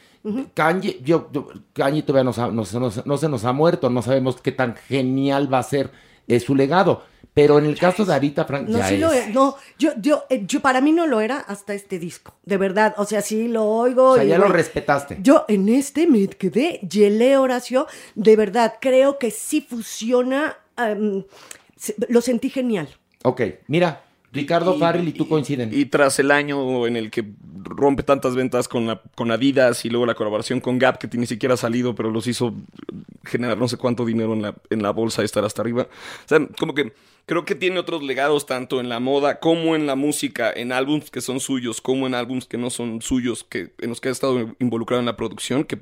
Kanye, 0.53 0.99
yo, 1.03 1.29
yo- 1.31 1.47
Kanye 1.73 2.03
todavía 2.03 2.25
nos- 2.25 2.53
no 3.05 3.17
se 3.17 3.29
nos 3.29 3.45
ha 3.45 3.53
muerto, 3.53 3.89
no 3.89 4.01
sabemos 4.01 4.41
qué 4.41 4.51
tan 4.51 4.75
genial 4.75 5.51
va 5.51 5.59
a 5.59 5.63
ser 5.63 5.89
eh, 6.29 6.39
su 6.39 6.55
legado. 6.55 7.03
Pero 7.33 7.59
en 7.59 7.65
el 7.65 7.77
caso 7.77 8.05
de 8.05 8.13
Aretha 8.13 8.43
Franklin, 8.43 8.73
No, 8.73 8.79
ya 8.79 8.87
sí 8.87 8.97
lo 8.97 9.11
es. 9.11 9.27
es. 9.27 9.33
No, 9.33 9.55
yo, 9.77 9.91
yo, 10.01 10.25
eh, 10.29 10.43
yo, 10.45 10.61
para 10.61 10.81
mí 10.81 10.91
no 10.91 11.05
lo 11.05 11.21
era 11.21 11.37
hasta 11.37 11.73
este 11.73 11.99
disco, 11.99 12.33
de 12.43 12.57
verdad. 12.57 12.95
O 12.97 13.05
sea, 13.05 13.21
sí 13.21 13.47
lo 13.47 13.65
oigo. 13.65 14.11
O 14.11 14.15
sea, 14.15 14.23
y, 14.23 14.29
ya 14.29 14.37
lo 14.37 14.47
respetaste. 14.47 15.19
Yo 15.21 15.45
en 15.47 15.69
este 15.69 16.07
me 16.07 16.27
quedé, 16.27 16.81
gelé 16.89 17.37
Horacio, 17.37 17.87
de 18.15 18.35
verdad, 18.35 18.75
creo 18.81 19.19
que 19.19 19.31
sí 19.31 19.61
fusiona, 19.61 20.57
lo 22.07 22.21
sentí 22.21 22.49
genial. 22.49 22.89
Ok, 23.23 23.41
mira, 23.67 24.03
Ricardo 24.31 24.77
Farrell 24.77 25.07
y 25.07 25.11
tú 25.13 25.27
coinciden. 25.27 25.71
Y 25.73 25.85
tras 25.85 26.19
el 26.19 26.29
año 26.31 26.85
en 26.85 26.95
el 26.95 27.09
que 27.09 27.25
rompe 27.63 28.03
tantas 28.03 28.35
ventas 28.35 28.67
con, 28.67 28.85
la- 28.87 29.01
con 29.15 29.31
Adidas 29.31 29.85
y 29.85 29.89
luego 29.89 30.05
la 30.05 30.13
colaboración 30.15 30.59
con 30.59 30.77
Gap, 30.77 30.97
que 30.99 31.07
ni 31.17 31.25
siquiera 31.25 31.55
ha 31.55 31.57
salido, 31.57 31.95
pero 31.95 32.11
los 32.11 32.27
hizo 32.27 32.53
generar 33.25 33.57
no 33.57 33.67
sé 33.67 33.77
cuánto 33.77 34.05
dinero 34.05 34.33
en 34.33 34.41
la, 34.43 34.55
en 34.69 34.83
la 34.83 34.91
bolsa 34.91 35.21
y 35.21 35.25
estar 35.25 35.43
hasta 35.45 35.61
arriba. 35.61 35.83
O 35.83 36.27
sea, 36.27 36.39
como 36.59 36.73
que 36.75 36.93
creo 37.25 37.43
que 37.45 37.55
tiene 37.55 37.79
otros 37.79 38.03
legados 38.03 38.45
tanto 38.45 38.79
en 38.79 38.89
la 38.89 38.99
moda 38.99 39.39
como 39.39 39.75
en 39.75 39.87
la 39.87 39.95
música, 39.95 40.51
en 40.51 40.71
álbums 40.71 41.09
que 41.11 41.21
son 41.21 41.39
suyos, 41.39 41.81
como 41.81 42.05
en 42.07 42.13
álbums 42.13 42.45
que 42.45 42.57
no 42.57 42.69
son 42.69 43.01
suyos, 43.01 43.43
que, 43.43 43.73
en 43.79 43.89
los 43.89 43.99
que 44.01 44.09
ha 44.09 44.11
estado 44.11 44.55
involucrado 44.59 44.99
en 44.99 45.05
la 45.07 45.15
producción, 45.17 45.63
que 45.63 45.79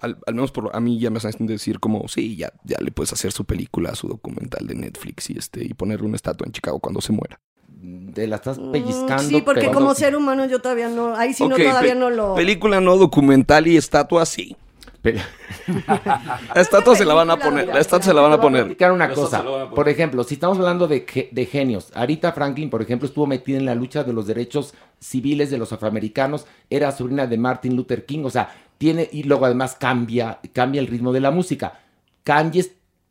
al, 0.00 0.18
al 0.26 0.34
menos 0.34 0.50
por 0.52 0.74
a 0.74 0.80
mí 0.80 0.98
ya 0.98 1.10
me 1.10 1.18
hacen 1.18 1.46
decir 1.46 1.80
como, 1.80 2.06
sí, 2.08 2.36
ya, 2.36 2.52
ya 2.64 2.76
le 2.80 2.90
puedes 2.90 3.12
hacer 3.12 3.32
su 3.32 3.44
película, 3.44 3.94
su 3.94 4.08
documental 4.08 4.66
de 4.66 4.74
Netflix 4.74 5.30
y, 5.30 5.38
este, 5.38 5.64
y 5.64 5.72
ponerle 5.74 6.06
una 6.06 6.16
estatua 6.16 6.46
en 6.46 6.52
Chicago 6.52 6.78
cuando 6.80 7.00
se 7.00 7.12
muera. 7.12 7.40
Te 8.14 8.26
la 8.26 8.36
estás 8.36 8.58
pellizcando. 8.58 9.22
Mm, 9.24 9.28
Sí, 9.28 9.42
porque 9.42 9.60
pero- 9.62 9.72
como 9.72 9.94
ser 9.94 10.16
humano 10.16 10.46
yo 10.46 10.60
todavía 10.60 10.88
no, 10.88 11.14
ahí 11.14 11.34
sí 11.34 11.46
no, 11.46 11.56
todavía 11.56 11.94
no 11.94 12.08
lo... 12.10 12.34
Película 12.34 12.80
no 12.80 12.96
documental 12.96 13.66
y 13.66 13.76
estatua 13.76 14.24
sí. 14.26 14.56
La 16.54 16.60
estatua 16.60 16.96
se 16.96 17.04
la 17.04 17.14
van 17.14 17.30
a 17.30 17.36
poner. 17.36 17.68
La 17.68 17.80
estatua 17.80 18.04
se 18.06 18.14
la 18.14 18.20
van 18.22 18.32
a 18.32 18.40
poner. 18.40 18.60
explicar 18.62 18.92
una 18.92 19.12
cosa. 19.12 19.44
Por 19.74 19.88
ejemplo, 19.88 20.24
si 20.24 20.34
estamos 20.34 20.58
hablando 20.58 20.88
de, 20.88 21.04
ge- 21.08 21.28
de 21.30 21.46
genios, 21.46 21.90
Arita 21.94 22.32
Franklin, 22.32 22.70
por 22.70 22.82
ejemplo, 22.82 23.06
estuvo 23.06 23.26
metida 23.26 23.56
en 23.58 23.66
la 23.66 23.74
lucha 23.74 24.02
de 24.04 24.12
los 24.12 24.26
derechos 24.26 24.74
civiles 24.98 25.50
de 25.50 25.58
los 25.58 25.72
afroamericanos, 25.72 26.46
era 26.70 26.90
sobrina 26.92 27.26
de 27.26 27.36
Martin 27.38 27.76
Luther 27.76 28.04
King, 28.04 28.24
o 28.24 28.30
sea, 28.30 28.52
tiene, 28.78 29.08
y 29.12 29.22
luego 29.24 29.44
además 29.46 29.76
cambia, 29.78 30.38
cambia 30.52 30.80
el 30.80 30.86
ritmo 30.88 31.12
de 31.12 31.20
la 31.20 31.30
música. 31.30 31.78
Kanye, 32.24 32.64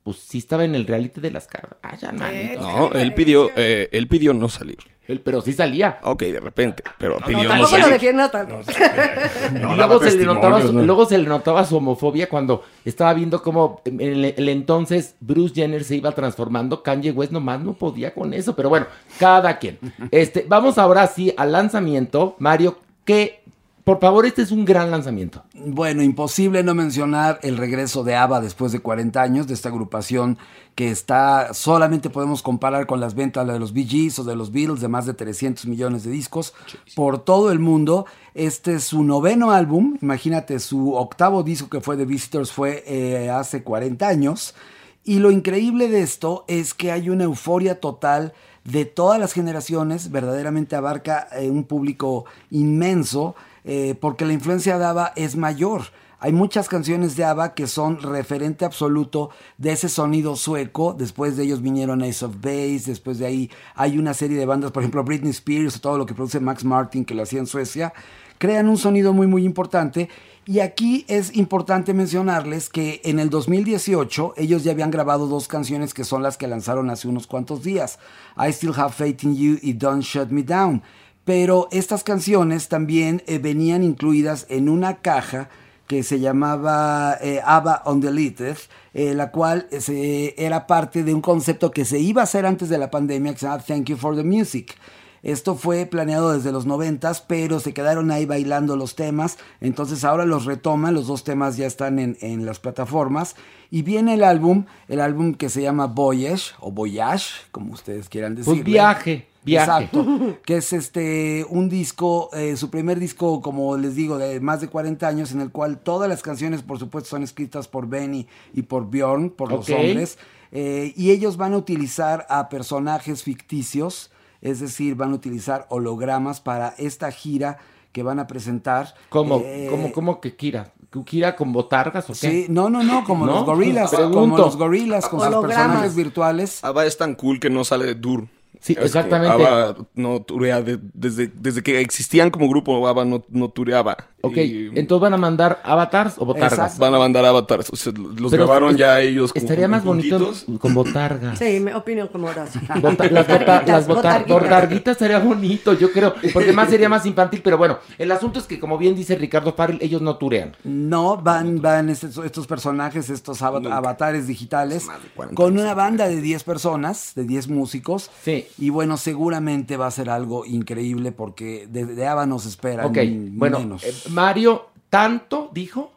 pues 0.06 0.18
sí 0.20 0.38
estaba 0.38 0.64
en 0.66 0.76
el 0.76 0.86
reality 0.86 1.20
de 1.20 1.32
las 1.32 1.48
caras. 1.48 1.72
Ah, 1.82 1.96
ya, 1.98 2.12
manito. 2.12 2.62
No, 2.62 2.92
él 2.94 3.12
pidió, 3.16 3.50
eh, 3.56 3.90
él 3.92 4.08
pidió 4.08 4.36
no 4.36 4.50
salir. 4.50 4.78
Él- 5.08 5.20
pero 5.20 5.42
sí 5.42 5.52
salía. 5.52 5.98
Ok, 6.04 6.22
de 6.22 6.40
repente, 6.40 6.84
pero 7.00 7.20
No, 7.20 7.26
pidió 7.26 7.44
no, 7.44 7.50
tampoco 7.50 7.72
lo 7.72 7.84
salir. 7.84 7.94
defienda 7.94 8.30
tanto. 8.30 8.60
y 9.52 9.76
luego 9.76 10.00
se, 10.00 10.16
le 10.16 10.26
notaba 10.26 10.62
su, 10.62 10.74
luego 10.74 11.06
se 11.08 11.18
le 11.18 11.28
notaba 11.28 11.66
su 11.66 11.78
homofobia 11.78 12.30
cuando 12.30 12.64
estaba 12.86 13.16
viendo 13.16 13.42
cómo 13.42 13.82
en 13.86 14.00
el, 14.00 14.26
el 14.38 14.50
entonces 14.50 15.16
Bruce 15.22 15.56
Jenner 15.56 15.84
se 15.84 15.96
iba 15.96 16.12
transformando. 16.12 16.84
Kanye 16.84 17.10
West 17.12 17.32
nomás 17.32 17.62
no 17.62 17.74
podía 17.74 18.14
con 18.14 18.32
eso. 18.34 18.56
Pero 18.56 18.70
bueno, 18.70 18.86
cada 19.20 19.58
quien. 19.58 19.80
Este, 20.12 20.46
vamos 20.48 20.78
ahora 20.78 21.08
sí 21.08 21.34
al 21.36 21.52
lanzamiento. 21.52 22.36
Mario, 22.38 22.78
que 23.06 23.42
por 23.86 24.00
favor, 24.00 24.26
este 24.26 24.42
es 24.42 24.52
un 24.52 24.66
gran 24.66 24.90
lanzamiento. 24.90 25.44
Bueno, 25.54 26.02
imposible 26.02 26.64
no 26.64 26.74
mencionar 26.74 27.40
el 27.44 27.56
regreso 27.56 28.04
de 28.04 28.16
ABBA 28.16 28.42
después 28.42 28.72
de 28.72 28.80
40 28.80 29.22
años, 29.22 29.46
de 29.46 29.54
esta 29.54 29.70
agrupación 29.70 30.40
que 30.74 30.90
está, 30.90 31.54
solamente 31.54 32.10
podemos 32.10 32.42
comparar 32.42 32.88
con 32.88 33.00
las 33.00 33.14
ventas 33.14 33.46
de 33.46 33.60
los 33.60 33.74
Bee 33.74 33.86
Gees 33.86 34.18
o 34.18 34.24
de 34.24 34.36
los 34.36 34.52
Beatles 34.52 34.82
de 34.82 34.88
más 34.88 35.06
de 35.06 35.14
300 35.14 35.68
millones 35.68 36.04
de 36.04 36.10
discos 36.10 36.56
por 36.96 37.20
todo 37.24 37.52
el 37.52 37.60
mundo. 37.60 38.08
Este 38.34 38.74
es 38.74 38.86
su 38.86 39.04
noveno 39.04 39.52
álbum, 39.52 40.00
imagínate, 40.02 40.60
su 40.60 40.96
octavo 40.96 41.44
disco 41.44 41.70
que 41.70 41.80
fue 41.80 41.96
The 41.96 42.06
Visitors 42.06 42.52
fue 42.52 42.84
eh, 42.88 43.30
hace 43.30 43.62
40 43.62 44.08
años. 44.08 44.56
Y 45.04 45.20
lo 45.20 45.30
increíble 45.30 45.90
de 45.90 46.02
esto 46.02 46.44
es 46.48 46.74
que 46.74 46.92
hay 46.92 47.12
una 47.12 47.26
euforia 47.26 47.80
total 47.80 48.34
de 48.64 48.86
todas 48.86 49.20
las 49.20 49.34
generaciones, 49.34 50.10
verdaderamente 50.10 50.76
abarca 50.76 51.28
eh, 51.34 51.52
un 51.52 51.66
público 51.66 52.26
inmenso, 52.50 53.36
eh, 53.66 53.96
porque 54.00 54.26
la 54.26 54.34
influencia 54.34 54.78
de 54.78 54.86
ABBA 54.86 55.14
es 55.16 55.36
mayor. 55.36 55.84
Hay 56.20 56.32
muchas 56.32 56.70
canciones 56.70 57.16
de 57.16 57.26
ABBA 57.26 57.54
que 57.54 57.68
son 57.68 58.02
referente 58.02 58.64
absoluto 58.64 59.32
de 59.58 59.74
ese 59.74 59.90
sonido 59.90 60.36
sueco. 60.36 60.96
Después 60.98 61.36
de 61.36 61.44
ellos 61.44 61.62
vinieron 61.62 62.02
Ace 62.02 62.26
of 62.26 62.36
Base. 62.42 62.84
Después 62.88 63.20
de 63.20 63.26
ahí 63.26 63.52
hay 63.76 63.98
una 63.98 64.14
serie 64.14 64.38
de 64.38 64.46
bandas, 64.46 64.72
por 64.72 64.82
ejemplo 64.82 65.04
Britney 65.04 65.32
Spears 65.32 65.82
todo 65.82 65.98
lo 65.98 66.06
que 66.06 66.14
produce 66.14 66.40
Max 66.40 66.64
Martin, 66.64 67.06
que 67.06 67.14
lo 67.14 67.24
hacía 67.24 67.40
en 67.40 67.48
Suecia. 67.48 67.94
Crean 68.38 68.70
un 68.70 68.78
sonido 68.78 69.14
muy, 69.14 69.28
muy 69.28 69.46
importante. 69.46 70.10
Y 70.48 70.60
aquí 70.60 71.06
es 71.08 71.36
importante 71.36 71.94
mencionarles 71.94 72.70
que 72.70 73.02
en 73.04 73.20
el 73.20 73.32
2018 73.32 74.36
ellos 74.38 74.64
ya 74.64 74.74
habían 74.74 74.92
grabado 74.92 75.26
dos 75.26 75.48
canciones 75.48 75.96
que 75.96 76.04
son 76.04 76.22
las 76.22 76.38
que 76.38 76.48
lanzaron 76.48 76.92
hace 76.92 77.08
unos 77.08 77.26
cuantos 77.26 77.64
días. 77.64 77.98
I 78.38 78.52
Still 78.52 78.74
Have 78.76 78.94
Faith 78.94 79.24
in 79.24 79.36
You 79.36 79.58
y 79.62 79.74
Don't 79.74 80.04
Shut 80.04 80.30
Me 80.30 80.44
Down. 80.44 80.84
Pero 81.26 81.68
estas 81.72 82.04
canciones 82.04 82.70
también 82.70 83.24
eh, 83.28 83.40
venían 83.40 83.84
incluidas 83.84 84.46
en 84.50 84.70
una 84.70 84.98
caja 84.98 85.50
que 85.88 86.02
se 86.04 86.20
llamaba 86.20 87.18
eh, 87.22 87.42
ABBA 87.44 87.84
Undeleted, 87.86 88.58
eh, 88.94 89.14
la 89.14 89.32
cual 89.32 89.68
eh, 89.72 89.82
se- 89.82 90.34
era 90.44 90.66
parte 90.68 91.04
de 91.04 91.14
un 91.14 91.22
concepto 91.22 91.72
que 91.72 91.86
se 91.86 92.00
iba 92.00 92.22
a 92.22 92.24
hacer 92.26 92.46
antes 92.46 92.70
de 92.70 92.78
la 92.78 92.90
pandemia 92.92 93.34
que 93.34 93.40
se 93.40 93.46
llama 93.48 93.62
Thank 93.62 93.86
You 93.90 93.98
for 93.98 94.16
the 94.16 94.24
Music. 94.24 94.76
Esto 95.24 95.56
fue 95.56 95.88
planeado 95.88 96.34
desde 96.34 96.52
los 96.52 96.68
noventas, 96.68 97.22
pero 97.22 97.60
se 97.60 97.74
quedaron 97.74 98.12
ahí 98.12 98.28
bailando 98.28 98.76
los 98.76 98.96
temas. 98.96 99.40
Entonces 99.60 100.04
ahora 100.04 100.26
los 100.26 100.46
retoman, 100.46 100.94
los 100.94 101.08
dos 101.08 101.24
temas 101.24 101.58
ya 101.58 101.66
están 101.66 101.98
en, 101.98 102.16
en 102.22 102.46
las 102.46 102.60
plataformas. 102.60 103.36
Y 103.72 103.82
viene 103.82 104.14
el 104.14 104.24
álbum, 104.24 104.66
el 104.88 105.02
álbum 105.02 105.34
que 105.34 105.50
se 105.50 105.64
llama 105.64 105.88
Voyage, 105.88 106.54
o 106.60 106.72
Voyage, 106.72 107.26
como 107.52 107.74
ustedes 107.74 108.08
quieran 108.10 108.36
decirlo. 108.36 108.54
Pues 108.58 108.66
viaje, 108.66 109.28
viaje. 109.46 109.86
Exacto. 109.86 110.06
que 110.46 110.58
es 110.58 110.74
este 110.74 111.46
un 111.50 111.70
disco, 111.70 112.30
eh, 112.34 112.58
su 112.58 112.70
primer 112.70 113.00
disco, 113.00 113.42
como 113.42 113.78
les 113.78 113.96
digo, 113.96 114.18
de 114.18 114.40
más 114.40 114.62
de 114.62 114.68
40 114.68 115.08
años, 115.08 115.32
en 115.32 115.42
el 115.42 115.52
cual 115.52 115.80
todas 115.80 116.10
las 116.10 116.22
canciones, 116.22 116.62
por 116.62 116.80
supuesto, 116.80 117.10
son 117.12 117.24
escritas 117.24 117.68
por 117.68 117.88
Benny 117.88 118.28
y 118.54 118.64
por 118.64 118.90
Bjorn, 118.90 119.30
por 119.30 119.52
los 119.52 119.70
hombres. 119.70 120.18
Eh, 120.52 120.94
y 120.96 121.12
ellos 121.12 121.38
van 121.38 121.54
a 121.54 121.58
utilizar 121.58 122.26
a 122.30 122.50
personajes 122.50 123.24
ficticios, 123.24 124.12
es 124.42 124.60
decir, 124.60 124.96
van 124.96 125.12
a 125.12 125.16
utilizar 125.16 125.66
hologramas 125.70 126.40
para 126.42 126.76
esta 126.78 127.12
gira 127.12 127.58
que 127.92 128.04
van 128.04 128.20
a 128.20 128.28
presentar. 128.28 128.94
¿Cómo, 129.10 129.42
Eh, 129.44 129.68
cómo, 129.70 129.92
cómo 129.92 130.22
que 130.22 130.36
Kira? 130.36 130.74
¿Kira 131.04 131.36
con 131.36 131.52
botargas 131.52 132.10
o 132.10 132.14
qué? 132.14 132.20
Sí, 132.20 132.46
no, 132.50 132.70
no, 132.70 132.84
no, 132.84 133.04
como 133.04 133.26
¿No? 133.26 133.34
los 133.34 133.46
gorilas, 133.46 133.90
Pregunto. 133.90 134.20
como 134.20 134.38
los 134.38 134.56
gorilas 134.56 135.10
con 135.10 135.20
sus 135.20 135.46
personajes 135.46 135.96
virtuales. 135.96 136.64
ABBA 136.64 136.86
es 136.86 136.98
tan 136.98 137.16
cool 137.16 137.40
que 137.40 137.50
no 137.50 137.64
sale 137.64 137.86
de 137.86 137.96
tour. 137.96 138.28
Sí, 138.66 138.74
Es 138.74 138.86
exactamente. 138.86 139.32
ABBA 139.32 139.78
no 139.94 140.24
turea 140.24 140.60
de- 140.60 140.80
desde, 140.96 141.28
desde 141.28 141.62
que 141.62 141.80
existían 141.82 142.32
como 142.32 142.50
grupo, 142.50 142.88
ABBA 142.88 143.06
no, 143.06 143.24
no 143.30 143.50
tureaba. 143.50 143.96
Ok, 144.26 144.38
Y- 144.38 144.70
entonces 144.76 145.02
van 145.02 145.14
a 145.14 145.18
mandar 145.18 145.62
avatars 145.64 146.16
o 146.18 146.26
botargas. 146.26 146.54
Exacto. 146.54 146.80
Van 146.80 146.94
a 146.96 147.00
mandar 147.00 147.26
avatars. 147.26 147.70
O 147.72 147.76
sea, 147.76 147.94
los 147.96 148.32
Pero 148.32 148.46
grabaron 148.46 148.72
es- 148.72 148.78
ya 148.78 149.00
ellos. 149.02 149.32
como 149.34 149.44
Estaría 149.44 149.68
más 149.68 149.84
bonito 149.84 150.34
con 150.60 150.74
botargas. 150.74 151.38
Sí, 151.40 151.60
me 151.60 151.74
opino 151.76 152.10
como 152.12 152.28
Horacio. 152.28 152.62
Bota- 152.82 153.10
las 153.10 153.28
bota- 153.28 153.64
las 153.66 153.88
botar- 153.88 154.28
botarguitas. 154.28 154.94
estaría 154.94 155.20
bonito, 155.20 155.74
yo 155.74 155.92
creo, 155.92 156.14
porque 156.34 156.52
más 156.54 156.70
sería 156.70 156.90
más 156.90 157.06
infantil, 157.06 157.42
pero 157.44 157.58
bueno, 157.58 157.78
el 157.98 158.12
asunto 158.12 158.40
es 158.40 158.46
que 158.46 158.60
como 158.60 158.78
bien 158.78 158.96
dice 158.96 159.16
Ricardo 159.16 159.54
Farrell, 159.54 159.80
ellos 159.82 160.02
no 160.02 160.18
turean. 160.18 160.56
No, 160.64 161.18
van, 161.18 161.62
van 161.62 161.90
estos, 161.90 162.18
estos 162.26 162.48
personajes, 162.48 163.10
estos 163.10 163.42
Nunca. 163.42 163.76
avatares 163.78 164.28
digitales, 164.28 164.86
Más 164.86 165.02
de 165.04 165.10
40 165.10 165.36
con 165.36 165.58
una 165.58 165.74
banda 165.74 166.08
de 166.08 166.22
10 166.22 166.44
personas, 166.44 167.12
de 167.16 167.24
10 167.26 167.48
músicos. 167.48 168.10
Sí. 168.24 168.46
Y 168.58 168.70
bueno, 168.70 168.98
seguramente 168.98 169.78
va 169.78 169.88
a 169.88 169.92
ser 169.92 170.10
algo 170.10 170.46
increíble 170.46 171.12
porque 171.12 171.68
de, 171.70 171.86
de 171.86 172.08
Ava 172.08 172.26
nos 172.26 172.46
espera. 172.46 172.86
Ok, 172.86 172.98
bueno, 173.32 173.60
menos. 173.60 173.84
eh, 173.84 173.94
Mario 174.16 174.70
tanto 174.90 175.50
dijo 175.52 175.92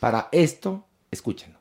para 0.00 0.28
esto, 0.32 0.84
escúchenlo. 1.12 1.60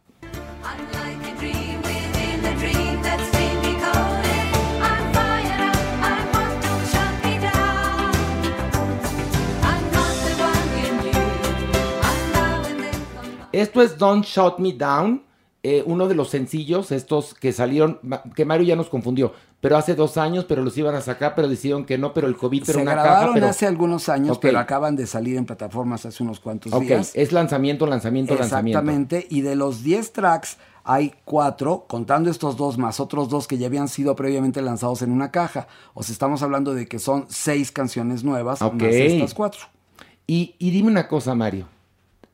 Esto 13.52 13.84
es 13.84 13.96
Don't 13.96 14.26
Shut 14.26 14.58
Me 14.58 14.74
Down, 14.74 15.24
eh, 15.62 15.84
uno 15.86 16.08
de 16.08 16.16
los 16.16 16.30
sencillos, 16.30 16.92
estos 16.92 17.36
que 17.36 17.52
salieron, 17.52 18.00
que 18.36 18.46
Mario 18.46 18.66
ya 18.66 18.76
nos 18.76 18.90
confundió, 18.90 19.34
pero 19.62 19.76
hace 19.78 19.94
dos 19.96 20.18
años, 20.18 20.46
pero 20.46 20.64
los 20.64 20.78
iban 20.78 20.96
a 20.96 21.02
sacar, 21.02 21.36
pero 21.36 21.48
decidieron 21.48 21.86
que 21.86 21.98
no, 21.98 22.14
pero 22.14 22.28
el 22.28 22.38
COVID, 22.38 22.64
pero 22.66 22.78
Se 22.80 22.82
una 22.84 22.94
grabaron 22.94 23.20
caja, 23.22 23.34
pero... 23.34 23.48
hace 23.50 23.66
algunos 23.68 24.08
años, 24.10 24.38
pero 24.40 24.58
acaban 24.60 24.96
de 24.96 25.06
salir 25.06 25.36
en 25.38 25.46
plataformas 25.46 26.06
hace 26.06 26.24
unos 26.24 26.40
cuantos 26.40 26.72
Ok, 26.74 26.84
días. 26.84 27.12
es 27.14 27.32
lanzamiento, 27.32 27.86
lanzamiento, 27.86 28.36
lanzamiento. 28.36 28.80
Exactamente, 28.80 29.28
y 29.30 29.42
de 29.42 29.56
los 29.56 29.84
10 29.84 30.14
tracks 30.14 30.58
hay 30.86 31.14
cuatro, 31.26 31.86
contando 31.88 32.32
estos 32.32 32.56
dos 32.58 32.78
más 32.78 33.00
otros 33.00 33.30
dos 33.30 33.48
que 33.48 33.58
ya 33.58 33.68
habían 33.68 33.90
sido 33.90 34.16
previamente 34.16 34.62
lanzados 34.62 35.02
en 35.04 35.12
una 35.12 35.30
caja. 35.30 35.68
O 35.94 36.02
sea, 36.04 36.14
estamos 36.14 36.42
hablando 36.42 36.74
de 36.74 36.88
que 36.88 36.98
son 36.98 37.26
seis 37.30 37.72
canciones 37.72 38.24
nuevas 38.24 38.62
Ok. 38.62 38.74
más 38.82 38.94
estas 38.94 39.34
cuatro. 39.36 39.62
Y, 40.26 40.56
y 40.58 40.72
dime 40.72 40.90
una 40.90 41.08
cosa, 41.08 41.36
Mario, 41.36 41.68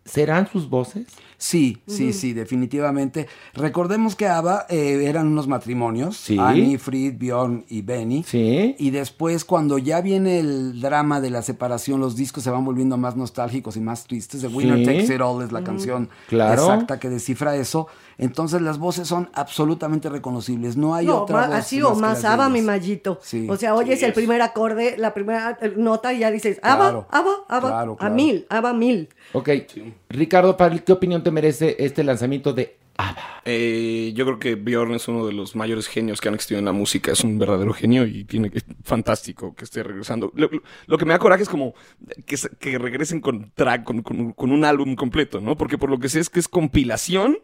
¿serán 0.05 0.47
sus 0.47 0.69
voces? 0.69 1.07
Sí, 1.38 1.77
sí, 1.88 2.13
sí, 2.13 2.33
definitivamente. 2.33 3.27
Recordemos 3.53 4.15
que 4.15 4.27
ABBA 4.27 4.65
eh, 4.69 5.05
eran 5.07 5.27
unos 5.27 5.47
matrimonios, 5.47 6.17
Sí. 6.17 6.38
Annie, 6.39 6.77
Fried, 6.77 7.15
Bjorn 7.17 7.65
y 7.69 7.81
Benny. 7.81 8.23
Sí. 8.23 8.75
Y 8.79 8.89
después, 8.91 9.45
cuando 9.45 9.77
ya 9.77 10.01
viene 10.01 10.39
el 10.39 10.81
drama 10.81 11.19
de 11.21 11.29
la 11.29 11.41
separación, 11.41 11.99
los 11.99 12.15
discos 12.15 12.43
se 12.43 12.49
van 12.51 12.63
volviendo 12.65 12.97
más 12.97 13.15
nostálgicos 13.15 13.75
y 13.77 13.81
más 13.81 14.05
tristes. 14.05 14.41
The 14.41 14.47
Winner 14.47 14.77
Sí. 14.79 14.86
Takes 14.86 15.15
It 15.15 15.21
All 15.21 15.43
es 15.43 15.51
la 15.51 15.63
canción 15.63 16.09
Claro. 16.27 16.53
exacta 16.63 16.99
que 16.99 17.09
descifra 17.09 17.55
eso. 17.55 17.88
Entonces 18.17 18.61
las 18.61 18.77
voces 18.79 19.07
son 19.09 19.29
absolutamente 19.33 20.07
reconocibles. 20.09 20.77
No 20.77 20.95
hay 20.95 21.05
No, 21.07 21.23
otra 21.23 21.47
voz 21.47 21.55
así 21.55 21.79
más 21.81 21.91
o 21.91 21.95
más 21.95 22.23
Ava, 22.23 22.47
mi 22.49 22.61
mallito. 22.61 23.19
Sí. 23.21 23.45
O 23.49 23.57
sea, 23.57 23.75
oyes 23.75 24.01
el 24.03 24.13
primer 24.13 24.41
acorde, 24.41 24.95
la 24.97 25.13
primera 25.13 25.57
nota 25.75 26.13
y 26.13 26.19
ya 26.19 26.31
dices, 26.31 26.59
Ava, 26.63 26.75
Claro. 26.91 27.07
Ava, 27.11 27.31
Ava, 27.49 27.67
Claro, 27.69 27.97
a 27.99 28.09
mil, 28.09 28.45
Ava 28.49 28.73
mil. 28.73 29.09
Ok, 29.34 29.49
Ricardo 30.09 30.55
¿qué 30.86 30.91
opinión 30.93 31.23
te 31.23 31.32
merece 31.32 31.76
este 31.80 32.03
lanzamiento 32.03 32.53
de 32.53 32.78
ABBA? 32.97 33.41
Eh, 33.43 34.13
yo 34.15 34.26
creo 34.26 34.39
que 34.39 34.55
Bjorn 34.55 34.93
es 34.93 35.07
uno 35.09 35.28
de 35.28 35.34
los 35.34 35.55
mayores 35.55 35.88
genios 35.88 36.21
que 36.21 36.30
han 36.30 36.36
existido 36.36 36.59
en 36.59 36.65
la 36.65 36.71
música. 36.71 37.11
Es 37.11 37.23
un 37.23 37.38
verdadero 37.38 37.73
genio 37.73 38.05
y 38.05 38.23
tiene 38.23 38.49
es 38.53 38.65
fantástico 38.84 39.53
que 39.53 39.65
esté 39.65 39.84
regresando. 39.84 40.32
Lo, 40.36 40.47
lo- 40.49 40.63
lo 40.88 40.97
que 40.97 41.05
me 41.05 41.13
da 41.13 41.19
coraje 41.19 41.43
es 41.43 41.49
como 41.49 41.73
que, 42.26 42.38
que 42.59 42.78
regresen 42.78 43.19
con 43.19 43.51
track, 43.53 43.84
con, 43.84 44.01
con- 44.03 44.32
con 44.32 44.51
un 44.51 44.63
álbum 44.63 44.95
completo, 44.95 45.41
¿no? 45.41 45.57
Porque 45.57 45.78
por 45.78 45.89
lo 45.89 45.99
que 45.99 46.07
sé 46.09 46.21
es 46.21 46.30
que 46.30 46.39
es 46.39 46.47
compilación 46.47 47.38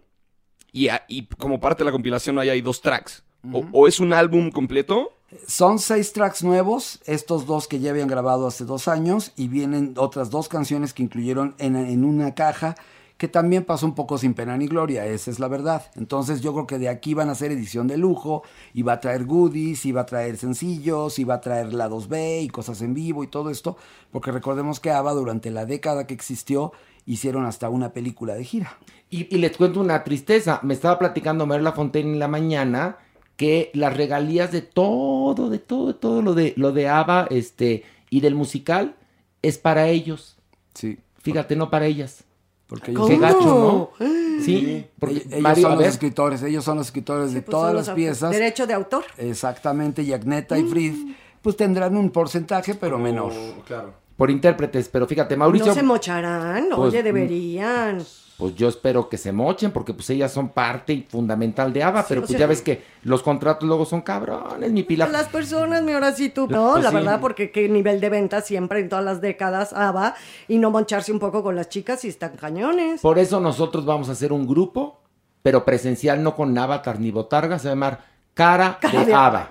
y, 0.71 0.87
a- 0.87 1.03
y 1.09 1.25
como 1.25 1.59
parte 1.59 1.79
de 1.83 1.85
la 1.85 1.91
compilación 1.91 2.39
ahí 2.39 2.49
hay 2.49 2.61
dos 2.61 2.81
tracks. 2.81 3.23
O- 3.51 3.65
o, 3.71 3.87
es 3.87 3.99
un 3.99 4.13
álbum 4.13 4.51
completo. 4.51 5.13
Son 5.47 5.79
seis 5.79 6.11
tracks 6.11 6.43
nuevos, 6.43 6.99
estos 7.05 7.45
dos 7.45 7.67
que 7.67 7.79
ya 7.79 7.91
habían 7.91 8.09
grabado 8.09 8.47
hace 8.47 8.65
dos 8.65 8.87
años, 8.87 9.31
y 9.37 9.47
vienen 9.47 9.93
otras 9.97 10.29
dos 10.29 10.49
canciones 10.49 10.93
que 10.93 11.03
incluyeron 11.03 11.55
en, 11.57 11.75
en 11.75 12.03
una 12.03 12.35
caja, 12.35 12.75
que 13.17 13.27
también 13.27 13.63
pasó 13.63 13.85
un 13.85 13.95
poco 13.95 14.17
sin 14.17 14.33
pena 14.33 14.57
ni 14.57 14.67
gloria, 14.67 15.05
esa 15.05 15.31
es 15.31 15.39
la 15.39 15.47
verdad. 15.47 15.89
Entonces 15.95 16.41
yo 16.41 16.53
creo 16.53 16.67
que 16.67 16.79
de 16.79 16.89
aquí 16.89 17.13
van 17.13 17.29
a 17.29 17.35
ser 17.35 17.51
edición 17.51 17.87
de 17.87 17.97
lujo, 17.97 18.43
y 18.73 18.81
va 18.81 18.93
a 18.93 18.99
traer 18.99 19.25
goodies, 19.25 19.85
y 19.85 19.91
va 19.91 20.01
a 20.01 20.05
traer 20.05 20.37
sencillos, 20.37 21.17
y 21.17 21.23
va 21.23 21.35
a 21.35 21.41
traer 21.41 21.73
lados 21.73 22.09
B 22.09 22.41
y 22.41 22.49
cosas 22.49 22.81
en 22.81 22.93
vivo 22.93 23.23
y 23.23 23.27
todo 23.27 23.49
esto, 23.49 23.77
porque 24.11 24.31
recordemos 24.31 24.79
que 24.79 24.91
ABBA 24.91 25.13
durante 25.13 25.49
la 25.49 25.65
década 25.65 26.07
que 26.07 26.13
existió 26.13 26.73
hicieron 27.05 27.45
hasta 27.45 27.69
una 27.69 27.93
película 27.93 28.33
de 28.33 28.43
gira. 28.43 28.77
Y, 29.09 29.33
y 29.33 29.39
les 29.39 29.55
cuento 29.55 29.79
una 29.79 30.03
tristeza. 30.03 30.59
Me 30.63 30.73
estaba 30.73 30.99
platicando 30.99 31.45
Mario 31.45 31.71
Fontaine 31.73 32.11
en 32.13 32.19
la 32.19 32.27
mañana 32.27 32.97
que 33.41 33.71
las 33.73 33.97
regalías 33.97 34.51
de 34.51 34.61
todo, 34.61 35.49
de 35.49 35.57
todo, 35.57 35.87
de 35.87 35.93
todo 35.95 36.21
lo 36.21 36.35
de 36.35 36.53
lo 36.57 36.71
de 36.73 36.87
ABBA, 36.87 37.25
este, 37.31 37.83
y 38.11 38.21
del 38.21 38.35
musical 38.35 38.93
es 39.41 39.57
para 39.57 39.87
ellos. 39.87 40.37
Sí. 40.75 40.99
Fíjate, 41.23 41.55
no 41.55 41.71
para 41.71 41.87
ellas. 41.87 42.23
Porque 42.67 42.93
Qué 42.93 43.17
gacho, 43.17 43.89
¿no? 43.99 44.07
Sí, 44.45 44.85
porque 44.99 45.15
Ellos, 45.15 45.25
ellos 45.31 45.41
Mario, 45.41 45.61
son 45.63 45.71
los 45.71 45.79
ver, 45.79 45.89
escritores, 45.89 46.43
ellos 46.43 46.63
son 46.63 46.77
los 46.77 46.85
escritores 46.85 47.33
de 47.33 47.41
Pues 47.41 47.51
todas 47.51 47.73
las 47.73 47.89
piezas. 47.89 48.29
Derecho 48.29 48.67
de 48.67 48.75
autor. 48.75 49.05
Exactamente, 49.17 50.03
y 50.03 50.13
Agneta 50.13 50.59
y 50.59 50.63
Fried, 50.65 50.93
pues 51.41 51.57
tendrán 51.57 51.97
un 51.97 52.11
porcentaje, 52.11 52.75
pero 52.75 52.99
menor. 52.99 53.33
Claro. 53.65 53.95
por 54.17 54.29
intérpretes, 54.29 54.87
pero 54.87 55.07
fíjate, 55.07 55.35
Mauricio, 55.35 55.69
No 55.69 55.73
se 55.73 55.81
mocharán, 55.81 56.67
Pues, 56.69 56.93
oye, 56.93 57.01
deberían. 57.01 58.03
Pues 58.41 58.55
yo 58.55 58.67
espero 58.67 59.07
que 59.07 59.17
se 59.17 59.31
mochen, 59.31 59.69
porque 59.71 59.93
pues 59.93 60.09
ellas 60.09 60.31
son 60.33 60.49
parte 60.49 61.05
fundamental 61.07 61.71
de 61.71 61.83
ABBA, 61.83 62.05
pero 62.09 62.21
pues 62.21 62.31
sea- 62.31 62.39
ya 62.39 62.47
ves 62.47 62.63
que 62.63 62.81
los 63.03 63.21
contratos 63.21 63.67
luego 63.67 63.85
son 63.85 64.01
cabrones, 64.01 64.71
mi 64.71 64.81
pila. 64.81 65.07
Las 65.07 65.27
personas, 65.29 65.83
mi 65.83 65.93
Horacito. 65.93 66.47
No, 66.49 66.71
Pues 66.71 66.83
la 66.83 66.89
sí. 66.89 66.95
verdad, 66.95 67.21
porque 67.21 67.51
qué 67.51 67.69
nivel 67.69 68.01
de 68.01 68.09
venta 68.09 68.41
siempre 68.41 68.79
en 68.79 68.89
todas 68.89 69.05
las 69.05 69.21
décadas 69.21 69.73
ABBA 69.73 70.15
y 70.47 70.57
no 70.57 70.71
moncharse 70.71 71.11
un 71.11 71.19
poco 71.19 71.43
con 71.43 71.55
las 71.55 71.69
chicas 71.69 72.03
y 72.03 72.07
están 72.07 72.35
cañones. 72.35 73.01
Por 73.01 73.19
eso 73.19 73.39
nosotros 73.39 73.85
vamos 73.85 74.09
a 74.09 74.13
hacer 74.13 74.33
un 74.33 74.47
grupo, 74.47 74.99
pero 75.43 75.63
presencial, 75.63 76.23
no 76.23 76.35
con 76.35 76.57
avatar 76.57 76.99
ni 76.99 77.11
botarga, 77.11 77.59
se 77.59 77.67
va 77.67 77.71
a 77.71 77.75
llamar 77.75 78.11
Cara, 78.33 78.79
Cara 78.81 78.99
de, 79.01 79.05
de 79.05 79.13
Ava. 79.13 79.49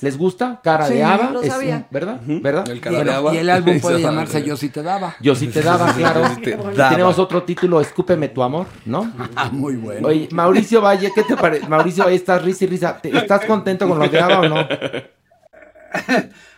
¿Les 0.00 0.16
gusta? 0.18 0.60
Cara 0.62 0.86
Sí, 0.86 0.94
de 0.94 1.04
Ava. 1.04 1.30
lo 1.30 1.42
es 1.42 1.48
sabía. 1.52 1.86
¿Verdad? 1.90 2.20
¿Verdad? 2.24 2.68
El 2.70 2.78
Y 2.78 2.80
cara 2.80 2.98
el, 3.00 3.04
de 3.06 3.12
agua. 3.12 3.34
y 3.34 3.38
el 3.38 3.50
álbum 3.50 3.80
puede 3.82 4.00
llamarse. 4.00 4.42
Yo 4.42 4.56
sí 4.56 4.68
te 4.70 4.82
daba. 4.82 5.14
Yo 5.20 5.34
sí 5.34 5.48
te 5.48 5.62
daba, 5.62 5.92
claro. 5.96 6.22
Te 6.42 6.50
Y 6.50 6.54
daba. 6.76 6.90
Tenemos 6.90 7.18
otro 7.18 7.42
título, 7.42 7.80
Escúpeme 7.80 8.28
tu 8.28 8.42
amor, 8.42 8.66
¿no? 8.86 9.12
Ah, 9.36 9.50
muy 9.52 9.76
bueno. 9.76 10.08
Oye, 10.08 10.28
Mauricio 10.32 10.80
Valle, 10.80 11.12
¿qué 11.14 11.22
te 11.22 11.36
parece? 11.36 11.68
Mauricio 11.68 12.04
Valle, 12.04 12.16
estás 12.16 12.42
risa 12.42 12.64
y 12.64 12.68
risa. 12.68 12.98
¿Te- 13.00 13.16
¿Estás 13.16 13.44
contento 13.44 13.88
con 13.88 13.98
lo 13.98 14.08
de 14.08 14.20
Ava 14.20 14.40
o 14.40 14.48
no? 14.48 14.66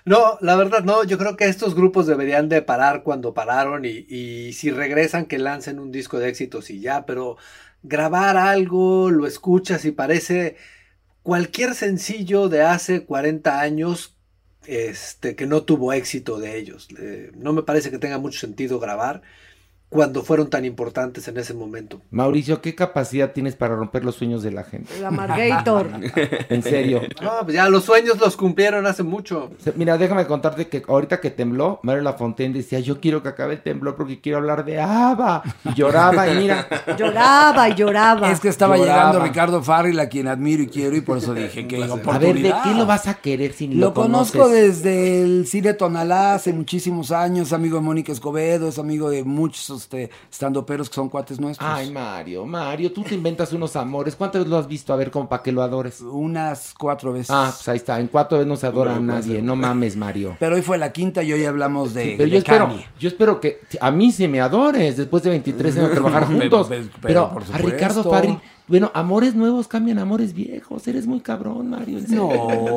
No, 0.04 0.38
la 0.40 0.54
verdad 0.56 0.84
no, 0.84 1.02
yo 1.04 1.18
creo 1.18 1.36
que 1.36 1.46
estos 1.46 1.74
grupos 1.74 2.06
deberían 2.06 2.48
de 2.48 2.62
parar 2.62 3.02
cuando 3.02 3.34
pararon 3.34 3.84
y, 3.84 4.06
y 4.08 4.52
si 4.52 4.70
regresan 4.70 5.26
que 5.26 5.38
lancen 5.38 5.80
un 5.80 5.90
disco 5.90 6.18
de 6.20 6.28
éxitos 6.28 6.70
y 6.70 6.80
ya, 6.80 7.04
pero 7.06 7.36
grabar 7.82 8.36
algo, 8.36 9.10
lo 9.10 9.26
escuchas 9.26 9.84
y 9.84 9.90
parece 9.90 10.56
cualquier 11.26 11.74
sencillo 11.74 12.48
de 12.48 12.62
hace 12.62 13.04
40 13.04 13.60
años 13.60 14.16
este, 14.64 15.34
que 15.34 15.46
no 15.46 15.64
tuvo 15.64 15.92
éxito 15.92 16.38
de 16.38 16.56
ellos. 16.56 16.86
Eh, 17.00 17.32
no 17.34 17.52
me 17.52 17.64
parece 17.64 17.90
que 17.90 17.98
tenga 17.98 18.18
mucho 18.18 18.38
sentido 18.38 18.78
grabar 18.78 19.22
cuando 19.96 20.22
fueron 20.22 20.48
tan 20.50 20.64
importantes 20.64 21.26
en 21.26 21.36
ese 21.38 21.54
momento. 21.54 22.00
Mauricio, 22.10 22.60
¿qué 22.62 22.74
capacidad 22.74 23.32
tienes 23.32 23.56
para 23.56 23.74
romper 23.74 24.04
los 24.04 24.14
sueños 24.14 24.42
de 24.42 24.52
la 24.52 24.62
gente? 24.64 24.92
La 25.00 25.10
Margator. 25.10 25.88
En 26.48 26.62
serio. 26.62 27.00
No, 27.22 27.30
pues 27.42 27.54
ya 27.54 27.68
los 27.68 27.84
sueños 27.84 28.18
los 28.18 28.36
cumplieron 28.36 28.86
hace 28.86 29.02
mucho. 29.02 29.50
Mira, 29.74 29.98
déjame 29.98 30.26
contarte 30.26 30.68
que 30.68 30.82
ahorita 30.86 31.20
que 31.20 31.30
tembló, 31.30 31.80
Mario 31.82 32.02
Lafontaine 32.02 32.54
decía, 32.54 32.78
yo 32.80 33.00
quiero 33.00 33.22
que 33.22 33.30
acabe 33.30 33.54
el 33.54 33.62
temblor 33.62 33.96
porque 33.96 34.20
quiero 34.20 34.38
hablar 34.38 34.64
de 34.64 34.80
Ava. 34.80 35.42
Y 35.64 35.74
lloraba, 35.74 36.28
y 36.32 36.36
mira, 36.36 36.66
Lloraba 36.98 37.68
y 37.68 37.74
lloraba. 37.74 38.30
Es 38.30 38.40
que 38.40 38.48
estaba 38.48 38.76
Lloraba. 38.76 38.98
llegando 39.08 39.26
Ricardo 39.26 39.62
Farrell, 39.62 39.98
a 39.98 40.08
quien 40.08 40.28
admiro 40.28 40.62
y 40.62 40.68
quiero, 40.68 40.94
y 40.96 41.00
por 41.00 41.18
eso 41.18 41.34
dije 41.34 41.66
que 41.66 41.76
a 41.82 41.86
ver, 41.86 41.88
¿de 41.88 41.92
oportunidad. 41.94 42.62
qué 42.62 42.74
lo 42.74 42.86
vas 42.86 43.06
a 43.08 43.14
querer 43.14 43.52
si 43.54 43.68
lo, 43.68 43.86
Lo 43.88 43.94
conozco 43.94 44.40
conoces? 44.40 44.82
desde 44.82 45.22
el 45.22 45.46
cine 45.46 45.72
Tonalá 45.74 46.34
hace 46.34 46.52
muchísimos 46.52 47.10
años, 47.12 47.48
es 47.48 47.52
amigo 47.52 47.76
de 47.78 47.82
Mónica 47.82 48.12
Escobedo, 48.12 48.68
es 48.68 48.78
amigo 48.78 49.10
de 49.10 49.24
muchos 49.24 49.70
este, 49.86 50.10
peros 50.66 50.88
que 50.88 50.94
son 50.94 51.08
cuates 51.08 51.38
nuestros. 51.40 51.68
Ay, 51.68 51.90
Mario, 51.90 52.44
Mario, 52.44 52.92
tú 52.92 53.02
te 53.02 53.14
inventas 53.14 53.52
unos 53.52 53.76
amores. 53.76 54.16
¿Cuántas 54.16 54.40
veces 54.40 54.50
lo 54.50 54.58
has 54.58 54.66
visto? 54.68 54.92
A 54.92 54.96
ver, 54.96 55.10
como 55.10 55.28
para 55.28 55.42
que 55.42 55.52
lo 55.52 55.62
adores. 55.62 56.00
Unas 56.00 56.74
cuatro 56.78 57.12
veces. 57.12 57.30
Ah, 57.30 57.52
pues 57.54 57.68
ahí 57.68 57.76
está. 57.76 58.00
En 58.00 58.08
cuatro 58.08 58.38
veces 58.38 58.48
no 58.48 58.56
se 58.56 58.66
adora 58.66 58.96
a 58.96 59.00
nadie. 59.00 59.40
No 59.42 59.56
mames, 59.56 59.96
Mario. 59.96 60.36
Pero 60.40 60.56
hoy 60.56 60.62
fue 60.62 60.78
la 60.78 60.92
quinta 60.92 61.22
y 61.22 61.32
hoy 61.32 61.44
hablamos 61.44 61.94
de, 61.94 62.14
Pero 62.16 62.24
de 62.24 62.30
yo 62.30 62.38
espero, 62.38 62.66
Kanye. 62.68 62.86
yo 62.98 63.08
espero 63.08 63.40
que 63.40 63.60
a 63.80 63.90
mí 63.90 64.12
se 64.12 64.28
me 64.28 64.40
adores 64.40 64.96
después 64.96 65.22
de 65.22 65.30
23 65.30 65.76
años 65.76 65.88
de 65.88 65.94
trabajar 65.94 66.26
Pero- 66.28 66.40
juntos. 66.40 66.66
pero- 66.68 66.88
Pero, 67.00 67.30
pero 67.34 67.54
a. 67.54 67.58
Ricardo 67.58 68.04
Farrell 68.04 68.38
Bueno, 68.68 68.90
amores 68.94 69.36
nuevos 69.36 69.68
cambian 69.68 70.00
amores 70.00 70.32
viejos. 70.34 70.88
Eres 70.88 71.06
muy 71.06 71.20
cabrón, 71.20 71.70
Mario. 71.70 72.00
No, 72.08 72.28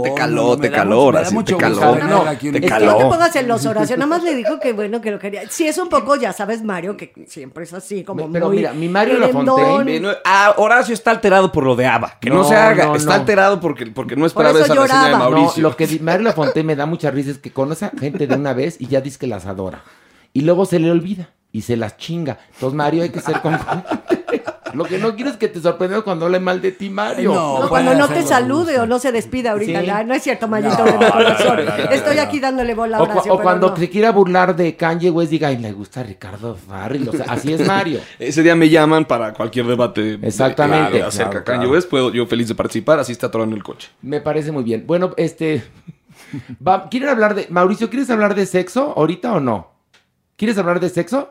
Te 0.03 0.13
caló, 0.13 0.49
no, 0.49 0.57
te 0.57 0.69
caló, 0.69 1.11
mucho 1.31 1.57
te 1.57 1.61
caló. 1.63 1.95
No, 1.95 2.23
te 2.37 2.61
caló. 2.61 2.85
no 2.91 2.97
te 2.97 3.05
pongas 3.05 3.31
celoso, 3.33 3.71
Horacio. 3.71 3.97
Nada 3.97 4.05
más 4.07 4.21
le 4.21 4.35
dijo 4.35 4.59
que 4.59 4.73
bueno, 4.73 5.01
que 5.01 5.09
lo 5.09 5.17
quería. 5.17 5.49
Sí, 5.49 5.67
es 5.67 5.79
un 5.79 5.89
poco, 5.89 6.15
ya 6.15 6.31
sabes, 6.31 6.63
Mario, 6.63 6.95
que 6.95 7.11
siempre 7.27 7.63
es 7.63 7.73
así, 7.73 8.03
como 8.03 8.31
Pero 8.31 8.47
muy 8.49 8.57
mira, 8.57 8.71
mi 8.73 8.87
Mario. 8.87 9.17
Lafontaine- 9.17 10.17
ah, 10.25 10.53
Horacio 10.57 10.93
está 10.93 11.09
alterado 11.09 11.51
por 11.51 11.63
lo 11.63 11.75
de 11.75 11.87
Ava. 11.87 12.17
Que 12.21 12.29
no, 12.29 12.35
No, 12.35 12.43
se 12.43 12.55
haga. 12.55 12.85
no, 12.85 12.95
está 12.95 13.09
no. 13.15 13.21
alterado 13.21 13.59
porque, 13.59 13.87
porque 13.87 14.15
no 14.15 14.19
Por 14.21 14.27
esperaba 14.27 14.59
eso 14.59 14.71
esa 14.73 14.81
reseña 14.83 15.09
de. 15.09 15.15
Mauricio. 15.15 15.63
No, 15.63 15.69
lo 15.69 15.75
que 15.75 15.99
Mario 16.01 16.21
Lafontaine 16.25 16.67
me 16.67 16.75
da 16.75 16.85
mucha 16.85 17.09
risa 17.09 17.31
es 17.31 17.39
que 17.39 17.51
conoce 17.51 17.85
a 17.85 17.91
gente 17.99 18.27
de 18.27 18.35
una 18.35 18.53
vez 18.53 18.75
y 18.79 18.85
ya 18.85 19.01
dice 19.01 19.17
que 19.17 19.25
las 19.25 19.47
adora. 19.47 19.81
Y 20.33 20.41
luego 20.41 20.67
se 20.67 20.77
le 20.77 20.91
olvida 20.91 21.31
y 21.51 21.61
se 21.63 21.75
las 21.77 21.97
chinga. 21.97 22.37
Entonces, 22.53 22.77
Mario, 22.77 23.01
hay 23.01 23.09
que 23.09 23.21
ser 23.21 23.41
como... 23.41 23.57
Lo 24.73 24.85
que 24.85 24.97
no 24.97 25.15
quiero 25.15 25.31
es 25.31 25.37
que 25.37 25.47
te 25.47 25.59
sorprendas 25.61 26.03
cuando 26.03 26.25
hable 26.25 26.39
mal 26.39 26.61
de 26.61 26.71
ti, 26.71 26.89
Mario. 26.89 27.33
No, 27.33 27.59
No, 27.63 27.69
cuando 27.69 27.93
no 27.95 28.07
te 28.07 28.23
salude 28.23 28.71
gusto. 28.73 28.83
o 28.83 28.85
no 28.85 28.99
se 28.99 29.11
despida 29.11 29.51
ahorita. 29.51 29.81
Sí. 29.81 30.05
no 30.05 30.13
es 30.13 30.23
cierto, 30.23 30.47
Mayito 30.47 30.83
de 30.83 30.91
mi 30.97 31.05
corazón. 31.11 31.59
Estoy 31.91 32.17
aquí 32.19 32.39
dándole 32.39 32.73
bola 32.75 32.97
a 32.97 33.01
O, 33.01 33.05
cu- 33.05 33.11
Horacio. 33.11 33.33
o 33.33 33.37
pero 33.37 33.43
cuando 33.43 33.69
no. 33.69 33.77
se 33.77 33.89
quiera 33.89 34.11
burlar 34.11 34.55
de 34.55 34.75
Kanye 34.75 35.09
West, 35.11 35.31
diga, 35.31 35.47
ay, 35.49 35.57
le 35.57 35.71
gusta 35.71 36.03
Ricardo 36.03 36.55
Farrell. 36.55 37.07
O 37.09 37.11
sea, 37.11 37.25
así 37.29 37.53
es 37.53 37.65
Mario. 37.65 37.99
Ese 38.19 38.43
día 38.43 38.55
me 38.55 38.69
llaman 38.69 39.05
para 39.05 39.33
cualquier 39.33 39.65
debate 39.67 40.17
de- 40.17 40.27
Exactamente. 40.27 40.91
claro, 40.91 41.07
acerca 41.07 41.29
Claro, 41.29 41.39
de 41.39 41.45
Kanye 41.45 41.59
claro. 41.65 41.71
West. 41.75 41.89
Puedo 41.89 42.11
yo 42.13 42.25
feliz 42.27 42.47
de 42.47 42.55
participar, 42.55 42.99
así 42.99 43.11
está 43.11 43.27
atorando 43.27 43.55
el 43.55 43.63
coche. 43.63 43.89
Me 44.01 44.21
parece 44.21 44.51
muy 44.51 44.63
bien. 44.63 44.83
Bueno, 44.85 45.13
este... 45.17 45.63
va- 46.67 46.89
¿Quieren 46.89 47.09
hablar 47.09 47.35
de... 47.35 47.47
Mauricio, 47.49 47.89
¿quieres 47.89 48.09
hablar 48.09 48.35
de 48.35 48.45
sexo 48.45 48.93
ahorita 48.95 49.33
o 49.33 49.39
no? 49.39 49.71
¿Quieres 50.35 50.57
hablar 50.57 50.79
de 50.79 50.89
sexo? 50.89 51.29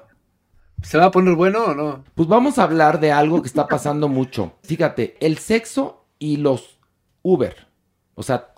¿Se 0.82 0.98
va 0.98 1.06
a 1.06 1.10
poner 1.10 1.34
bueno 1.34 1.64
o 1.64 1.74
no? 1.74 2.04
Pues 2.14 2.28
vamos 2.28 2.58
a 2.58 2.62
hablar 2.62 3.00
de 3.00 3.12
algo 3.12 3.42
que 3.42 3.48
está 3.48 3.66
pasando 3.66 4.08
mucho. 4.08 4.52
Fíjate, 4.62 5.16
el 5.20 5.38
sexo 5.38 6.04
y 6.18 6.36
los 6.36 6.78
Uber. 7.22 7.66
O 8.14 8.22
sea, 8.22 8.48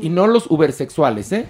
y 0.00 0.08
no 0.08 0.26
los 0.26 0.50
Uber 0.50 0.72
sexuales, 0.72 1.32
¿eh? 1.32 1.46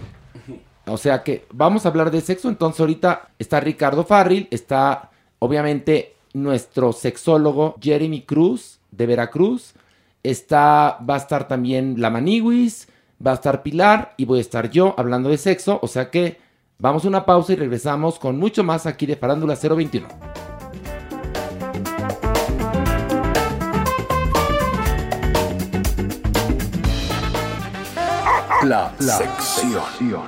O 0.87 0.97
sea 0.97 1.23
que 1.23 1.47
vamos 1.53 1.85
a 1.85 1.89
hablar 1.89 2.11
de 2.11 2.21
sexo. 2.21 2.49
Entonces 2.49 2.81
ahorita 2.81 3.31
está 3.39 3.61
Ricardo 3.61 4.05
Farril, 4.05 4.49
está 4.51 5.11
obviamente 5.39 6.17
nuestro 6.33 6.93
sexólogo 6.93 7.77
Jeremy 7.81 8.23
Cruz 8.23 8.81
de 8.91 9.07
Veracruz. 9.07 9.75
Está, 10.23 10.99
va 11.09 11.15
a 11.15 11.19
estar 11.19 11.49
también 11.49 11.97
la 11.99 12.11
Maniwis, 12.11 12.89
va 13.25 13.33
a 13.33 13.35
estar 13.35 13.63
Pilar 13.63 14.15
y 14.17 14.27
voy 14.27 14.39
a 14.39 14.43
estar 14.43 14.71
yo 14.71 14.95
hablando 14.99 15.29
de 15.29 15.39
sexo. 15.39 15.79
O 15.83 15.89
sea 15.89 16.11
que 16.11 16.39
vamos 16.81 17.05
a 17.05 17.09
una 17.09 17.25
pausa 17.25 17.53
y 17.53 17.57
regresamos 17.57 18.19
con 18.19 18.39
mucho 18.39 18.65
más 18.65 18.87
aquí 18.87 19.07
de 19.07 19.17
Farándula 19.17 19.55
021. 19.55 20.09
La, 28.65 28.93
sección. 28.99 30.23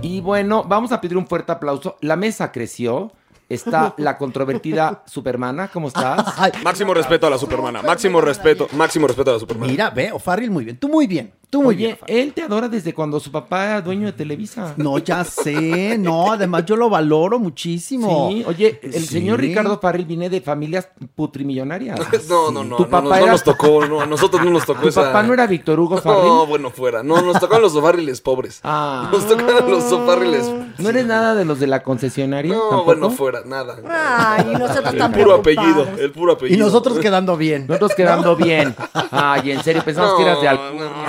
Y 0.00 0.20
bueno, 0.22 0.64
vamos 0.64 0.90
a 0.90 1.00
pedir 1.02 1.18
un 1.18 1.26
fuerte 1.26 1.52
aplauso. 1.52 1.96
La 2.00 2.16
mesa 2.16 2.50
creció. 2.50 3.12
Está 3.46 3.94
la 3.98 4.16
controvertida 4.16 5.02
Supermana. 5.04 5.68
¿Cómo 5.68 5.88
estás? 5.88 6.34
Máximo 6.64 6.94
respeto 6.94 7.26
a 7.26 7.30
la 7.30 7.36
Supermana. 7.36 7.82
Máximo 7.82 8.22
respeto, 8.22 8.68
máximo 8.72 9.06
respeto 9.06 9.30
a 9.30 9.34
la 9.34 9.38
Supermana. 9.38 9.70
Mira, 9.70 9.90
ve, 9.90 10.10
O'Farrill 10.12 10.50
muy 10.50 10.64
bien. 10.64 10.78
Tú 10.78 10.88
muy 10.88 11.06
bien. 11.06 11.34
Tú 11.54 11.62
muy 11.62 11.76
Oye, 11.76 11.86
bien. 11.86 11.98
Él 12.08 12.32
te 12.32 12.42
adora 12.42 12.68
desde 12.68 12.92
cuando 12.92 13.20
su 13.20 13.30
papá 13.30 13.64
era 13.66 13.80
dueño 13.80 14.06
de 14.06 14.12
Televisa. 14.12 14.74
No, 14.76 14.98
ya 14.98 15.22
sé. 15.22 15.96
No, 15.98 16.32
además 16.32 16.64
yo 16.66 16.74
lo 16.74 16.90
valoro 16.90 17.38
muchísimo. 17.38 18.28
Sí, 18.32 18.44
oye, 18.44 18.80
el 18.82 18.92
Sí. 18.94 19.06
señor 19.06 19.38
Ricardo 19.38 19.78
Farril 19.78 20.04
viene 20.04 20.28
de 20.28 20.40
familias 20.40 20.88
putrimillonarias. 21.14 22.00
No, 22.28 22.50
no, 22.50 22.64
no, 22.64 22.76
Tu 22.76 22.82
no, 22.84 22.88
papá 22.88 23.20
no, 23.20 23.26
no 23.26 23.32
nos 23.32 23.44
tocó, 23.44 23.86
no, 23.86 24.00
a 24.00 24.06
nosotros 24.06 24.42
no 24.44 24.50
nos 24.50 24.64
tocó 24.66 24.80
¿Tu 24.82 24.88
esa... 24.88 25.02
papá 25.04 25.22
no 25.22 25.32
era 25.34 25.46
Víctor 25.46 25.78
Hugo 25.78 25.94
No, 25.96 26.00
Farril? 26.02 26.32
bueno, 26.48 26.70
fuera. 26.70 27.02
No, 27.04 27.20
nos 27.22 27.38
tocaron 27.38 27.62
los 27.62 27.76
O'Farrilles 27.76 28.20
pobres. 28.20 28.60
Ah. 28.64 29.08
Nos 29.12 29.26
tocaron 29.28 29.70
los 29.70 29.84
O'Farrilles. 29.92 30.50
¿No 30.78 30.88
eres 30.88 31.06
nada 31.06 31.34
de 31.36 31.44
los 31.44 31.60
de 31.60 31.68
la 31.68 31.84
concesionaria? 31.84 32.52
No, 32.54 32.60
tampoco? 32.62 32.84
bueno, 32.86 33.10
fuera, 33.10 33.42
nada. 33.46 33.76
Ay, 33.88 34.46
y 34.52 34.56
nosotros 34.58 34.92
El 34.92 34.98
tan 34.98 35.12
puro 35.12 35.34
apellido, 35.36 35.86
el 36.00 36.10
puro 36.10 36.32
apellido. 36.32 36.56
Y 36.56 36.60
nosotros 36.60 36.98
quedando 36.98 37.36
bien. 37.36 37.66
Nosotros 37.68 37.94
quedando 37.94 38.34
bien. 38.44 38.74
Ay, 39.12 39.52
en 39.52 39.62
serio, 39.62 39.82
pensamos 39.84 40.14
que 40.16 40.22
eras 40.22 40.40
de 40.40 40.44
No, 40.44 40.50
Al... 40.50 40.58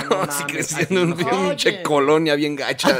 no, 0.08 0.22
sí 0.38 0.44
creciendo 0.44 1.00
en 1.02 1.14
pinche 1.14 1.82
colonia 1.82 2.34
bien 2.34 2.56
gacha. 2.56 2.96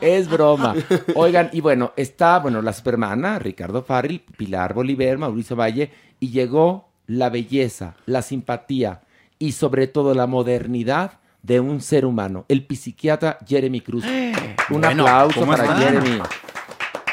Es 0.00 0.28
broma. 0.30 0.76
Oigan, 1.16 1.50
y 1.52 1.60
bueno, 1.60 1.92
está, 1.96 2.38
bueno, 2.38 2.62
la 2.62 2.72
supermana, 2.72 3.40
Ricardo 3.40 3.82
Farril, 3.82 4.22
Pilar 4.36 4.72
Bolívar, 4.72 5.18
Mauricio 5.18 5.56
Valle, 5.56 5.90
y 6.20 6.30
llegó 6.30 6.88
la 7.08 7.30
belleza, 7.30 7.96
la 8.06 8.22
simpatía 8.22 9.00
y 9.40 9.52
sobre 9.52 9.88
todo 9.88 10.14
la 10.14 10.28
modernidad 10.28 11.14
de 11.42 11.58
un 11.58 11.80
ser 11.80 12.04
humano, 12.04 12.44
el 12.48 12.64
psiquiatra 12.70 13.38
Jeremy 13.46 13.80
Cruz. 13.80 14.04
Un 14.70 14.82
Bueno, 14.82 15.02
aplauso 15.02 15.40
¿cómo 15.40 15.52
para 15.52 15.64
están? 15.64 15.80
Jeremy. 15.82 16.22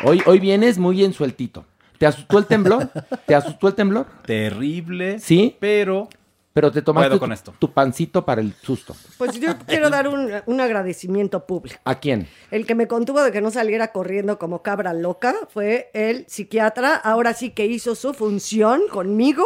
Hoy, 0.03 0.21
hoy 0.27 0.39
vienes 0.39 0.77
muy 0.77 1.03
ensueltito. 1.03 1.65
¿Te 1.97 2.05
asustó 2.05 2.37
el 2.37 2.45
temblor? 2.45 2.89
¿Te 3.25 3.33
asustó 3.33 3.67
el 3.69 3.73
temblor? 3.73 4.05
Terrible. 4.25 5.19
Sí. 5.19 5.55
Pero 5.59 6.09
Pero 6.55 6.71
te 6.71 6.81
tomaste 6.81 7.19
con 7.19 7.33
esto. 7.33 7.53
tu 7.59 7.73
pancito 7.73 8.23
para 8.23 8.39
el 8.39 8.53
susto. 8.53 8.95
Pues 9.17 9.37
yo 9.41 9.57
quiero 9.67 9.89
dar 9.89 10.07
un, 10.07 10.31
un 10.45 10.61
agradecimiento 10.61 11.45
público. 11.45 11.77
¿A 11.83 11.95
quién? 11.95 12.29
El 12.49 12.65
que 12.65 12.75
me 12.75 12.87
contuvo 12.87 13.21
de 13.21 13.33
que 13.33 13.41
no 13.41 13.51
saliera 13.51 13.91
corriendo 13.91 14.39
como 14.39 14.61
cabra 14.61 14.93
loca 14.93 15.35
fue 15.49 15.91
el 15.93 16.25
psiquiatra. 16.29 16.95
Ahora 16.95 17.33
sí 17.33 17.49
que 17.49 17.65
hizo 17.65 17.93
su 17.93 18.13
función 18.13 18.83
conmigo. 18.89 19.43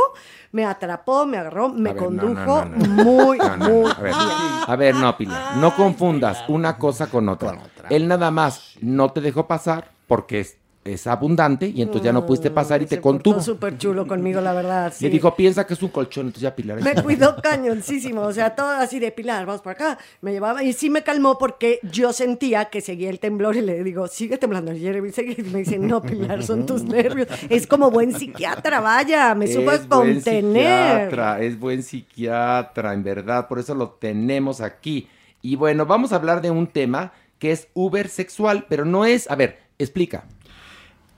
Me 0.52 0.66
atrapó, 0.66 1.26
me 1.26 1.40
agarró, 1.40 1.70
me 1.70 1.94
ver, 1.94 2.04
condujo 2.04 2.36
no, 2.36 2.66
no, 2.66 2.78
no. 2.78 3.04
muy, 3.04 3.40
muy 3.58 3.92
a 3.92 4.02
ver, 4.02 4.14
bien. 4.14 4.64
a 4.68 4.76
ver, 4.76 4.96
no, 4.96 5.18
Pilar, 5.18 5.58
no 5.58 5.76
confundas 5.76 6.44
una 6.48 6.78
cosa 6.78 7.08
con 7.08 7.28
otra. 7.28 7.58
Él 7.90 8.08
nada 8.08 8.30
más 8.30 8.76
no 8.82 9.12
te 9.12 9.22
dejó 9.22 9.48
pasar 9.48 9.90
porque 10.06 10.42
es, 10.42 10.58
es 10.94 11.08
abundante 11.08 11.68
y 11.68 11.82
entonces 11.82 12.04
ya 12.04 12.14
no 12.14 12.26
pudiste 12.26 12.52
pasar 12.52 12.82
y 12.82 12.86
te 12.86 13.00
contuvo. 13.02 13.42
Súper 13.42 13.78
chulo 13.78 14.08
conmigo, 14.08 14.42
la 14.42 14.54
verdad. 14.54 14.94
sí. 14.96 15.06
Le 15.06 15.10
dijo, 15.12 15.36
piensa 15.36 15.66
que 15.66 15.74
es 15.74 15.82
un 15.82 15.90
colchón, 15.90 16.28
entonces 16.28 16.44
ya 16.44 16.56
Pilar. 16.56 16.82
Me 16.82 16.96
cuidó 17.02 17.36
cañoncísimo, 17.42 18.22
o 18.22 18.34
sea, 18.34 18.56
todo 18.56 18.70
así 18.70 19.00
de 19.00 19.12
Pilar, 19.12 19.46
vamos 19.46 19.62
por 19.62 19.74
acá. 19.74 19.98
Me 20.22 20.32
llevaba 20.32 20.64
y 20.64 20.74
sí 20.74 20.90
me 20.90 21.04
calmó 21.04 21.38
porque 21.38 21.80
yo 21.84 22.14
sentía 22.14 22.66
que 22.66 22.82
seguía 22.82 23.10
el 23.10 23.20
temblor 23.20 23.56
y 23.56 23.62
le 23.62 23.84
digo, 23.84 24.08
sigue 24.08 24.38
temblando, 24.38 24.74
Jeremy. 24.74 25.12
sigue". 25.12 25.36
Y 25.40 25.44
me 25.44 25.60
dice, 25.60 25.80
no, 25.80 26.02
Pilar, 26.02 26.44
son 26.44 26.66
tus 26.66 26.84
nervios. 26.86 27.28
Es 27.50 27.68
como 27.68 27.92
buen 27.92 28.14
psiquiatra, 28.14 28.80
vaya, 28.80 29.36
me 29.36 29.48
supo 29.48 29.72
es 29.72 29.88
buen 29.88 30.14
contener. 30.16 31.04
psiquiatra, 31.04 31.42
es 31.42 31.60
buen 31.60 31.84
psiquiatra, 31.84 32.94
en 32.94 33.04
verdad, 33.04 33.48
por 33.48 33.60
eso 33.60 33.76
lo 33.76 33.90
tenemos 33.90 34.62
aquí. 34.62 35.08
Y 35.42 35.56
bueno, 35.56 35.86
vamos 35.86 36.12
a 36.12 36.16
hablar 36.18 36.42
de 36.42 36.52
un 36.52 36.68
tema 36.68 37.14
que 37.40 37.52
es 37.52 37.68
Uber 37.74 38.08
sexual, 38.10 38.66
pero 38.68 38.86
no 38.86 39.06
es, 39.06 39.30
a 39.32 39.36
ver, 39.36 39.60
explica. 39.78 40.26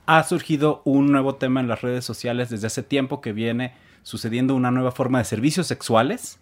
Ha 0.06 0.22
surgido 0.24 0.82
un 0.84 1.12
nuevo 1.12 1.36
tema 1.36 1.60
en 1.60 1.68
las 1.68 1.82
redes 1.82 2.04
sociales 2.04 2.50
desde 2.50 2.66
hace 2.66 2.82
tiempo 2.82 3.20
que 3.20 3.32
viene 3.32 3.74
sucediendo 4.02 4.54
una 4.54 4.70
nueva 4.70 4.92
forma 4.92 5.18
de 5.18 5.24
servicios 5.24 5.66
sexuales 5.66 6.40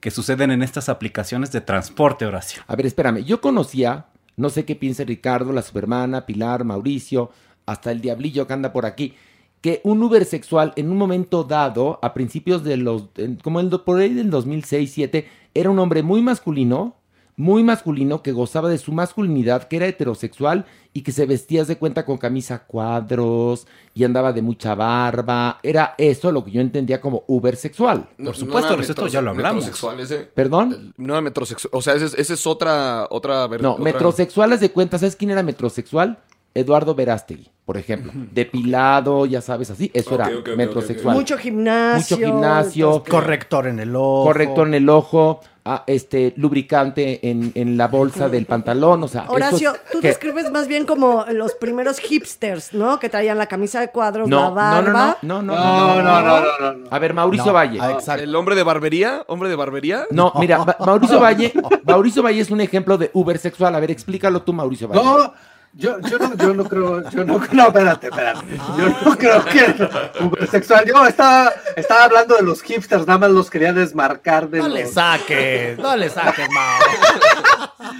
que 0.00 0.10
suceden 0.10 0.50
en 0.50 0.62
estas 0.62 0.88
aplicaciones 0.88 1.50
de 1.50 1.60
transporte, 1.60 2.26
Horacio. 2.26 2.62
A 2.66 2.76
ver, 2.76 2.86
espérame, 2.86 3.24
yo 3.24 3.40
conocía, 3.40 4.06
no 4.36 4.50
sé 4.50 4.64
qué 4.64 4.76
piensa 4.76 5.02
Ricardo, 5.04 5.52
la 5.52 5.62
supermana, 5.62 6.26
Pilar, 6.26 6.64
Mauricio, 6.64 7.30
hasta 7.66 7.90
el 7.90 8.00
diablillo 8.00 8.46
que 8.46 8.52
anda 8.52 8.72
por 8.72 8.84
aquí, 8.84 9.14
que 9.62 9.80
un 9.82 10.02
Uber 10.02 10.24
sexual 10.26 10.74
en 10.76 10.90
un 10.90 10.98
momento 10.98 11.42
dado, 11.42 11.98
a 12.02 12.12
principios 12.12 12.62
de 12.64 12.76
los, 12.76 13.08
como 13.42 13.60
el, 13.60 13.70
por 13.80 13.98
ahí 13.98 14.12
del 14.12 14.30
2006-2007, 14.30 15.24
era 15.54 15.70
un 15.70 15.78
hombre 15.78 16.02
muy 16.02 16.20
masculino, 16.20 16.96
muy 17.36 17.64
masculino, 17.64 18.22
que 18.22 18.32
gozaba 18.32 18.68
de 18.68 18.78
su 18.78 18.92
masculinidad, 18.92 19.66
que 19.68 19.76
era 19.76 19.86
heterosexual 19.86 20.66
y 20.92 21.02
que 21.02 21.10
se 21.10 21.26
vestía 21.26 21.64
de 21.64 21.76
cuenta 21.76 22.04
con 22.06 22.16
camisa 22.18 22.60
cuadros 22.66 23.66
y 23.94 24.04
andaba 24.04 24.32
de 24.32 24.42
mucha 24.42 24.74
barba. 24.76 25.58
Era 25.62 25.94
eso 25.98 26.30
lo 26.30 26.44
que 26.44 26.52
yo 26.52 26.60
entendía 26.60 27.00
como 27.00 27.24
Uber 27.26 27.56
sexual. 27.56 28.08
No, 28.18 28.32
supuesto, 28.34 28.70
no 28.70 28.74
era 28.82 28.82
esto 28.88 29.06
ya 29.08 29.20
lo 29.20 29.30
hablamos. 29.30 29.64
metrosexual 29.64 29.98
ese. 30.00 30.18
¿Perdón? 30.18 30.94
No 30.96 31.14
era 31.14 31.20
metrosexual. 31.22 31.70
O 31.74 31.82
sea, 31.82 31.94
ese 31.94 32.06
es, 32.20 32.30
es 32.30 32.46
otra, 32.46 33.08
otra 33.10 33.48
No, 33.60 33.72
otra- 33.72 33.84
metrosexuales 33.84 34.60
de 34.60 34.70
cuenta, 34.70 34.98
¿sabes 34.98 35.16
quién 35.16 35.30
era 35.32 35.42
metrosexual? 35.42 36.18
Eduardo 36.54 36.94
Verástegui, 36.94 37.50
por 37.64 37.76
ejemplo. 37.76 38.12
Depilado, 38.14 39.26
ya 39.26 39.40
sabes, 39.40 39.70
así. 39.70 39.90
Eso 39.92 40.14
era 40.14 40.26
ok, 40.28 40.34
ok, 40.40 40.56
metrosexual. 40.56 41.16
Mucho 41.16 41.36
gimnasio. 41.36 42.16
Mucho 42.16 42.26
gimnasio. 42.32 42.86
entonces, 42.88 43.10
Corrector 43.10 43.66
en 43.66 43.80
el 43.80 43.96
ojo. 43.96 44.24
Corrector 44.24 44.68
en 44.68 44.74
el 44.74 44.88
ojo, 44.88 45.40
ah, 45.64 45.82
este, 45.88 46.32
lubricante 46.36 47.28
en, 47.28 47.50
en 47.56 47.76
la 47.76 47.88
bolsa 47.88 48.28
del 48.28 48.46
pantalón, 48.46 49.02
o 49.02 49.08
sea. 49.08 49.22
eso 49.24 49.32
Horacio, 49.32 49.72
es- 49.74 49.80
tú 49.90 50.00
¿qué? 50.00 50.08
describes 50.08 50.50
más 50.52 50.68
bien 50.68 50.86
como 50.86 51.24
los 51.32 51.54
primeros 51.54 51.98
hipsters, 51.98 52.72
¿no? 52.72 53.00
Que 53.00 53.08
traían 53.08 53.36
la 53.38 53.46
camisa 53.46 53.80
de 53.80 53.88
cuadros, 53.88 54.30
la 54.30 54.36
No, 54.36 54.48
no, 54.50 54.54
barba. 54.54 55.18
no, 55.22 55.42
no, 55.42 55.54
no, 55.54 55.54
No, 55.56 56.02
no, 56.02 56.22
no, 56.22 56.40
no, 56.60 56.72
no. 56.74 56.86
A 56.90 56.98
ver, 57.00 57.14
Mauricio 57.14 57.46
No, 57.46 57.52
Valle. 57.54 57.78
ah, 57.80 57.90
exacto. 57.92 58.22
¿El 58.22 58.34
hombre 58.36 58.54
de 58.54 58.62
barbería? 58.62 59.24
¿Hombre 59.26 59.48
de 59.48 59.56
barbería? 59.56 60.04
No, 60.10 60.32
mira, 60.38 60.64
Ma- 60.64 60.76
Mauricio 60.86 61.18
Valle, 61.18 61.52
Mauricio 61.84 62.22
Valle 62.22 62.40
es 62.40 62.50
un 62.52 62.60
ejemplo 62.60 62.96
de 62.96 63.10
Uber 63.12 63.38
sexual. 63.38 63.74
A 63.74 63.80
ver, 63.80 63.90
explícalo 63.90 64.42
tú, 64.42 64.52
Mauricio 64.52 64.86
Valle. 64.86 65.02
No, 65.02 65.32
Yo, 65.76 65.98
yo, 66.02 66.18
no, 66.18 66.36
yo 66.36 66.54
no 66.54 66.64
creo, 66.64 67.10
yo 67.10 67.24
no, 67.24 67.40
no, 67.52 67.66
espérate, 67.66 68.06
espérate. 68.06 68.46
Yo 68.78 68.88
no 69.04 69.18
creo 69.18 69.44
que 69.44 70.24
Ubersexual. 70.24 70.84
Yo 70.86 71.04
estaba, 71.04 71.52
estaba 71.74 72.04
hablando 72.04 72.36
de 72.36 72.42
los 72.42 72.62
hipsters, 72.62 73.06
nada 73.06 73.18
más 73.18 73.30
los 73.30 73.50
quería 73.50 73.72
desmarcar 73.72 74.48
de 74.48 74.58
No 74.58 74.68
los... 74.68 74.74
le 74.74 74.86
saques, 74.86 75.78
no 75.78 75.96
le 75.96 76.08
saques, 76.10 76.48
Mao. 76.50 76.78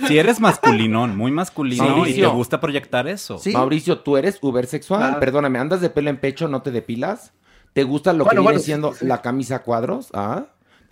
Si 0.07 0.18
eres 0.18 0.39
masculinón, 0.41 1.16
muy 1.16 1.33
masculino 1.33 2.07
y 2.07 2.14
te 2.14 2.27
gusta 2.27 2.61
proyectar 2.61 3.09
eso. 3.09 3.41
Mauricio, 3.53 3.99
tú 3.99 4.16
eres 4.16 4.39
ubersexual. 4.41 5.14
Ah. 5.14 5.20
Perdóname, 5.20 5.59
¿andas 5.59 5.81
de 5.81 5.91
pelo 5.91 6.11
en 6.11 6.18
pecho, 6.18 6.47
no 6.49 6.62
te 6.62 6.70
depilas? 6.70 7.33
¿Te 7.72 7.83
gusta 7.83 8.12
lo 8.12 8.25
Bueno, 8.25 8.41
que 8.41 8.43
bueno, 8.45 8.51
viene 8.51 8.64
siendo 8.64 8.93
sí, 8.93 9.01
sí. 9.01 9.07
la 9.07 9.20
camisa 9.20 9.57
a 9.57 9.62
cuadros? 9.62 10.11
¿Ah? 10.14 10.45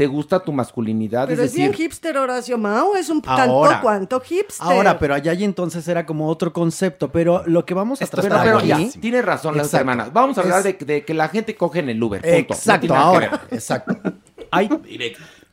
¿Te 0.03 0.09
gusta 0.09 0.41
tu 0.41 0.53
masculinidad? 0.53 1.29
Pero 1.29 1.43
es 1.45 1.51
es 1.53 1.57
bien 1.57 1.73
hipster, 1.73 2.17
Horacio 2.17 2.59
Mao, 2.59 2.97
es 2.97 3.09
un 3.09 3.23
tanto 3.23 3.71
cuanto 3.81 4.19
hipster. 4.19 4.67
Ahora, 4.67 4.99
pero 4.99 5.15
allá 5.15 5.33
y 5.33 5.45
entonces 5.45 5.87
era 5.87 6.05
como 6.05 6.27
otro 6.27 6.53
concepto, 6.53 7.13
pero 7.13 7.45
lo 7.47 7.65
que 7.65 7.73
vamos 7.73 8.03
a 8.03 8.07
pero, 8.07 8.23
tratar 8.23 8.45
pero 8.45 8.59
aquí... 8.59 8.67
ya, 8.67 9.01
tienes 9.01 9.25
razón, 9.25 9.57
las 9.57 9.73
hermanas. 9.73 10.13
Vamos 10.13 10.37
a 10.39 10.41
hablar 10.41 10.67
Es- 10.67 10.77
de, 10.77 10.85
de 10.85 11.05
que 11.05 11.15
la 11.15 11.29
gente 11.29 11.55
coge 11.55 11.79
en 11.79 11.89
el 11.91 12.03
Uber. 12.03 12.21
Punto. 12.21 12.55
Exacto, 12.55 12.81
tiene 12.89 12.97
ahora, 13.01 13.43
exacto. 13.53 13.97
Hay, 14.51 14.69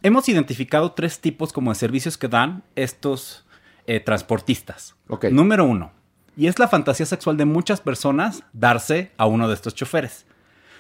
hemos 0.02 0.28
identificado 0.28 0.94
tres 0.94 1.20
tipos 1.20 1.54
como 1.54 1.70
de 1.70 1.76
servicios 1.76 2.18
que 2.18 2.28
dan 2.28 2.64
estos 2.76 3.46
eh, 3.86 4.00
transportistas. 4.00 4.96
Número 5.30 5.64
uno, 5.64 5.92
y 6.36 6.48
es 6.48 6.58
la 6.58 6.68
fantasía 6.68 7.06
sexual 7.06 7.38
de 7.38 7.46
muchas 7.46 7.82
personas 7.82 8.42
darse 8.52 9.12
a 9.18 9.28
uno 9.28 9.48
de 9.48 9.54
estos 9.54 9.76
choferes. 9.76 10.26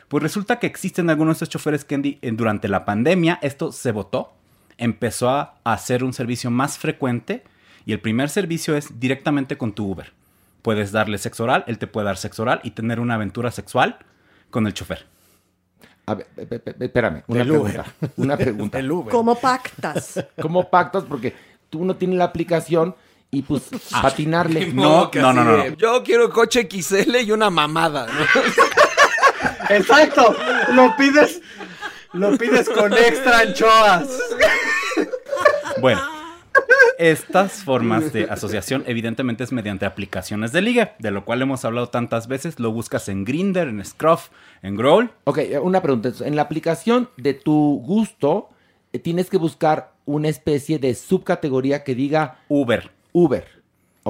Pues 0.09 0.21
resulta 0.23 0.59
que 0.59 0.67
existen 0.67 1.09
algunos 1.09 1.39
de 1.39 1.45
estos 1.45 1.49
choferes 1.49 1.85
en- 1.89 2.35
durante 2.37 2.67
la 2.67 2.83
pandemia 2.83 3.39
esto 3.41 3.71
se 3.71 3.91
votó, 3.91 4.33
empezó 4.77 5.29
a 5.29 5.55
hacer 5.63 6.03
un 6.03 6.13
servicio 6.13 6.51
más 6.51 6.77
frecuente 6.77 7.43
y 7.85 7.93
el 7.93 7.99
primer 8.01 8.29
servicio 8.29 8.75
es 8.75 8.99
directamente 8.99 9.57
con 9.57 9.71
tu 9.73 9.89
Uber. 9.91 10.11
Puedes 10.61 10.91
darle 10.91 11.17
sexo 11.19 11.43
oral, 11.45 11.63
él 11.67 11.77
te 11.77 11.87
puede 11.87 12.05
dar 12.05 12.17
sexo 12.17 12.41
oral 12.41 12.59
y 12.63 12.71
tener 12.71 12.99
una 12.99 13.15
aventura 13.15 13.51
sexual 13.51 13.97
con 14.49 14.67
el 14.67 14.73
chofer. 14.73 15.05
A 16.05 16.15
ver, 16.15 16.27
espérame, 16.79 17.23
una 17.27 17.39
Del 17.39 17.47
pregunta. 17.49 17.85
Uber. 18.01 18.11
Una 18.17 18.37
pregunta. 18.37 18.79
El 18.79 18.91
Uber. 18.91 19.11
¿Cómo 19.11 19.35
pactas? 19.35 20.25
¿Cómo 20.41 20.69
pactas? 20.69 21.03
Porque 21.03 21.35
tú 21.69 21.85
no 21.85 21.95
tienes 21.95 22.17
la 22.17 22.25
aplicación 22.25 22.95
y 23.31 23.43
pues 23.43 23.69
Ah. 23.93 24.01
patinarle. 24.01 24.73
No, 24.73 25.11
no, 25.13 25.33
no, 25.33 25.43
no. 25.43 25.67
Yo 25.75 26.01
quiero 26.03 26.29
coche 26.31 26.67
XL 26.67 27.15
y 27.21 27.31
una 27.31 27.51
mamada. 27.51 28.07
¿no? 28.07 28.13
Exacto, 29.69 30.35
lo 30.73 30.95
pides, 30.97 31.41
lo 32.13 32.37
pides 32.37 32.69
con 32.69 32.93
extra 32.93 33.39
anchoas. 33.39 34.09
Bueno, 35.79 36.01
estas 36.97 37.63
formas 37.63 38.11
de 38.11 38.25
asociación 38.29 38.83
evidentemente 38.85 39.43
es 39.43 39.51
mediante 39.51 39.85
aplicaciones 39.85 40.51
de 40.51 40.61
liga, 40.61 40.95
de 40.99 41.11
lo 41.11 41.23
cual 41.23 41.41
hemos 41.41 41.63
hablado 41.63 41.87
tantas 41.87 42.27
veces. 42.27 42.59
Lo 42.59 42.71
buscas 42.71 43.07
en 43.07 43.23
Grinder, 43.23 43.67
en 43.67 43.83
Scruff, 43.85 44.29
en 44.61 44.75
Growl. 44.75 45.11
Ok, 45.23 45.39
una 45.61 45.81
pregunta. 45.81 46.11
En 46.25 46.35
la 46.35 46.41
aplicación 46.41 47.09
de 47.15 47.33
tu 47.33 47.81
gusto, 47.85 48.49
eh, 48.91 48.99
tienes 48.99 49.29
que 49.29 49.37
buscar 49.37 49.93
una 50.05 50.27
especie 50.27 50.79
de 50.79 50.95
subcategoría 50.95 51.83
que 51.83 51.95
diga 51.95 52.39
Uber. 52.49 52.91
Uber. 53.13 53.58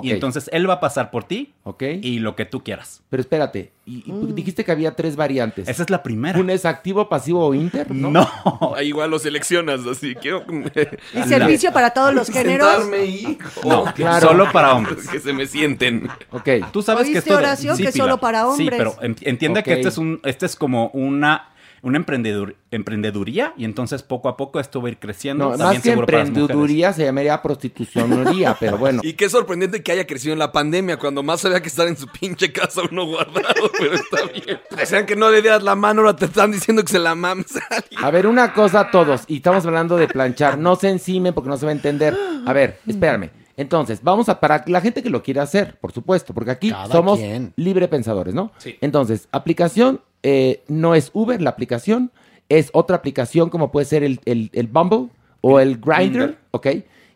Y 0.01 0.11
entonces 0.11 0.49
él 0.53 0.69
va 0.69 0.75
a 0.75 0.79
pasar 0.79 1.11
por 1.11 1.23
ti 1.25 1.51
Ok. 1.63 1.83
y 2.01 2.19
lo 2.19 2.35
que 2.35 2.45
tú 2.45 2.63
quieras. 2.63 3.01
Pero 3.09 3.21
espérate, 3.21 3.71
y, 3.85 4.03
y 4.05 4.11
Mm. 4.11 4.35
dijiste 4.35 4.63
que 4.63 4.71
había 4.71 4.95
tres 4.95 5.15
variantes. 5.15 5.67
Esa 5.67 5.83
es 5.83 5.89
la 5.89 6.03
primera. 6.03 6.39
¿Un 6.39 6.49
es 6.49 6.63
activo, 6.65 7.09
pasivo 7.09 7.45
o 7.45 7.53
inter? 7.53 7.91
No. 7.91 8.09
No. 8.11 8.29
Ahí 8.77 8.87
igual 8.89 9.09
lo 9.11 9.19
seleccionas, 9.19 9.85
así 9.87 10.15
quiero 10.15 10.43
¿Y 11.13 11.23
servicio 11.27 11.73
para 11.73 11.89
todos 11.89 12.13
los 12.13 12.29
géneros? 12.29 12.69
sentarme 12.71 13.05
y 13.05 13.37
No, 13.65 13.85
claro. 13.95 14.27
solo 14.29 14.51
para 14.51 14.73
hombres. 14.75 15.07
que 15.07 15.19
se 15.19 15.33
me 15.33 15.47
sienten. 15.47 16.07
Ok. 16.31 16.47
Tú 16.71 16.81
sabes 16.81 17.03
que 17.05 17.15
¿Oíste, 17.15 17.29
esto 17.31 17.37
Horacio, 17.37 17.71
que 17.75 17.77
Pilar. 17.77 17.93
solo 17.93 18.17
para 18.19 18.41
Sí, 18.55 18.61
hombres? 18.61 18.77
pero 18.77 18.95
en- 19.01 19.15
entiende 19.21 19.63
que 19.63 19.73
este 19.73 19.89
es 19.89 19.97
un 19.97 20.19
este 20.23 20.45
es 20.45 20.55
como 20.55 20.89
una 20.93 21.49
una 21.81 21.99
emprendedur- 21.99 22.55
emprendeduría 22.71 23.53
y 23.57 23.65
entonces 23.65 24.03
poco 24.03 24.29
a 24.29 24.37
poco 24.37 24.59
esto 24.59 24.81
va 24.81 24.87
a 24.89 24.91
ir 24.91 24.97
creciendo. 24.99 25.45
No, 25.45 25.57
también 25.57 25.67
más 25.75 25.81
que 25.83 25.91
emprendeduría 25.91 26.93
se 26.93 27.05
llamaría 27.05 27.41
prostitucionería, 27.41 28.55
pero 28.59 28.77
bueno. 28.79 29.01
Y 29.03 29.13
qué 29.13 29.29
sorprendente 29.29 29.81
que 29.83 29.91
haya 29.91 30.05
crecido 30.07 30.33
en 30.33 30.39
la 30.39 30.51
pandemia, 30.51 30.97
cuando 30.97 31.23
más 31.23 31.43
había 31.45 31.61
que 31.61 31.67
estar 31.69 31.87
en 31.87 31.97
su 31.97 32.07
pinche 32.07 32.51
casa 32.51 32.81
uno 32.91 33.05
guardado, 33.05 33.71
pero 33.79 33.93
está 33.95 34.23
bien. 34.25 34.59
Decían 34.75 35.05
que 35.05 35.15
no 35.15 35.29
le 35.29 35.41
dieras 35.41 35.63
la 35.63 35.75
mano, 35.75 36.01
ahora 36.01 36.15
te 36.15 36.25
están 36.25 36.51
diciendo 36.51 36.83
que 36.83 36.89
se 36.91 36.99
la 36.99 37.15
mames 37.15 37.55
a 37.57 37.75
alguien. 37.75 38.03
A 38.03 38.11
ver, 38.11 38.27
una 38.27 38.53
cosa 38.53 38.81
a 38.81 38.91
todos, 38.91 39.23
y 39.27 39.37
estamos 39.37 39.65
hablando 39.65 39.97
de 39.97 40.07
planchar, 40.07 40.57
no 40.57 40.75
se 40.75 40.89
encimen 40.89 41.33
porque 41.33 41.49
no 41.49 41.57
se 41.57 41.65
va 41.65 41.71
a 41.71 41.75
entender. 41.75 42.15
A 42.45 42.53
ver, 42.53 42.79
espérame. 42.87 43.29
Entonces, 43.57 43.99
vamos 44.01 44.29
a, 44.29 44.39
para 44.39 44.63
la 44.67 44.79
gente 44.79 45.03
que 45.03 45.09
lo 45.09 45.21
quiera 45.21 45.43
hacer, 45.43 45.77
por 45.81 45.91
supuesto, 45.91 46.33
porque 46.33 46.51
aquí 46.51 46.69
Cada 46.69 46.87
somos 46.87 47.19
quien. 47.19 47.51
libre 47.57 47.89
pensadores, 47.89 48.33
¿no? 48.33 48.53
Sí. 48.57 48.77
Entonces, 48.79 49.27
aplicación, 49.33 49.99
eh, 50.23 50.63
no 50.67 50.95
es 50.95 51.11
Uber 51.13 51.41
la 51.41 51.49
aplicación, 51.51 52.11
es 52.49 52.69
otra 52.73 52.95
aplicación 52.97 53.49
como 53.49 53.71
puede 53.71 53.85
ser 53.85 54.03
el, 54.03 54.19
el, 54.25 54.49
el 54.53 54.67
Bumble 54.67 55.09
o 55.41 55.59
el 55.59 55.77
Grindr, 55.79 56.17
Grindr. 56.19 56.37
¿ok? 56.51 56.67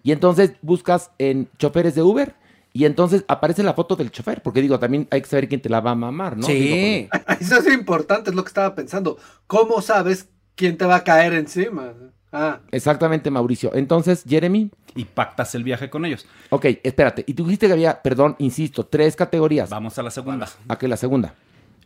Y 0.03 0.11
entonces 0.11 0.53
buscas 0.61 1.11
en 1.17 1.49
choferes 1.57 1.95
de 1.95 2.01
Uber 2.03 2.35
y 2.73 2.85
entonces 2.85 3.23
aparece 3.27 3.63
la 3.63 3.73
foto 3.73 3.95
del 3.95 4.11
chofer, 4.11 4.41
porque 4.41 4.61
digo, 4.61 4.79
también 4.79 5.07
hay 5.11 5.21
que 5.21 5.27
saber 5.27 5.47
quién 5.47 5.61
te 5.61 5.69
la 5.69 5.79
va 5.79 5.91
a 5.91 5.95
mamar, 5.95 6.37
¿no? 6.37 6.43
Sí. 6.45 6.53
Digo, 6.53 7.09
Eso 7.39 7.57
es 7.59 7.73
importante, 7.73 8.29
es 8.31 8.35
lo 8.35 8.43
que 8.43 8.47
estaba 8.49 8.73
pensando. 8.75 9.17
¿Cómo 9.47 9.81
sabes 9.81 10.27
quién 10.55 10.77
te 10.77 10.85
va 10.85 10.97
a 10.97 11.03
caer 11.03 11.33
encima? 11.33 11.93
Ah, 12.31 12.59
Exactamente, 12.71 13.29
Mauricio. 13.29 13.71
Entonces, 13.75 14.23
Jeremy, 14.27 14.71
Y 14.95 15.05
pactas 15.05 15.53
el 15.53 15.63
viaje 15.63 15.89
con 15.91 16.03
ellos. 16.03 16.25
ok, 16.49 16.65
espérate. 16.81 17.23
Y 17.27 17.35
tú 17.35 17.43
dijiste 17.45 17.67
que 17.67 17.73
había, 17.73 18.01
perdón, 18.01 18.35
insisto, 18.39 18.85
tres 18.87 19.15
categorías. 19.15 19.69
Vamos 19.69 19.97
a 19.99 20.03
la 20.03 20.09
segunda. 20.09 20.49
¿A 20.67 20.77
qué 20.77 20.87
la 20.87 20.97
segunda? 20.97 21.35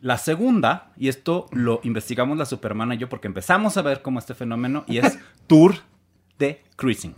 La 0.01 0.17
segunda, 0.17 0.91
y 0.97 1.07
esto 1.07 1.47
lo 1.51 1.79
investigamos 1.83 2.37
la 2.37 2.45
Supermana 2.45 2.95
y 2.95 2.97
yo 2.97 3.09
porque 3.09 3.27
empezamos 3.27 3.77
a 3.77 3.81
ver 3.81 4.01
cómo 4.01 4.19
este 4.19 4.35
fenómeno, 4.35 4.83
y 4.87 4.97
es 4.99 5.17
tour 5.47 5.75
de 6.37 6.63
cruising. 6.75 7.15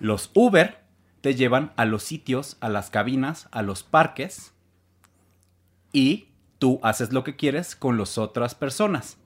Los 0.00 0.30
Uber 0.34 0.78
te 1.20 1.34
llevan 1.34 1.72
a 1.76 1.84
los 1.84 2.02
sitios, 2.02 2.56
a 2.60 2.68
las 2.68 2.90
cabinas, 2.90 3.48
a 3.50 3.62
los 3.62 3.82
parques, 3.82 4.52
y 5.92 6.28
tú 6.58 6.80
haces 6.82 7.12
lo 7.12 7.24
que 7.24 7.36
quieres 7.36 7.74
con 7.74 7.96
las 7.98 8.18
otras 8.18 8.54
personas. 8.54 9.18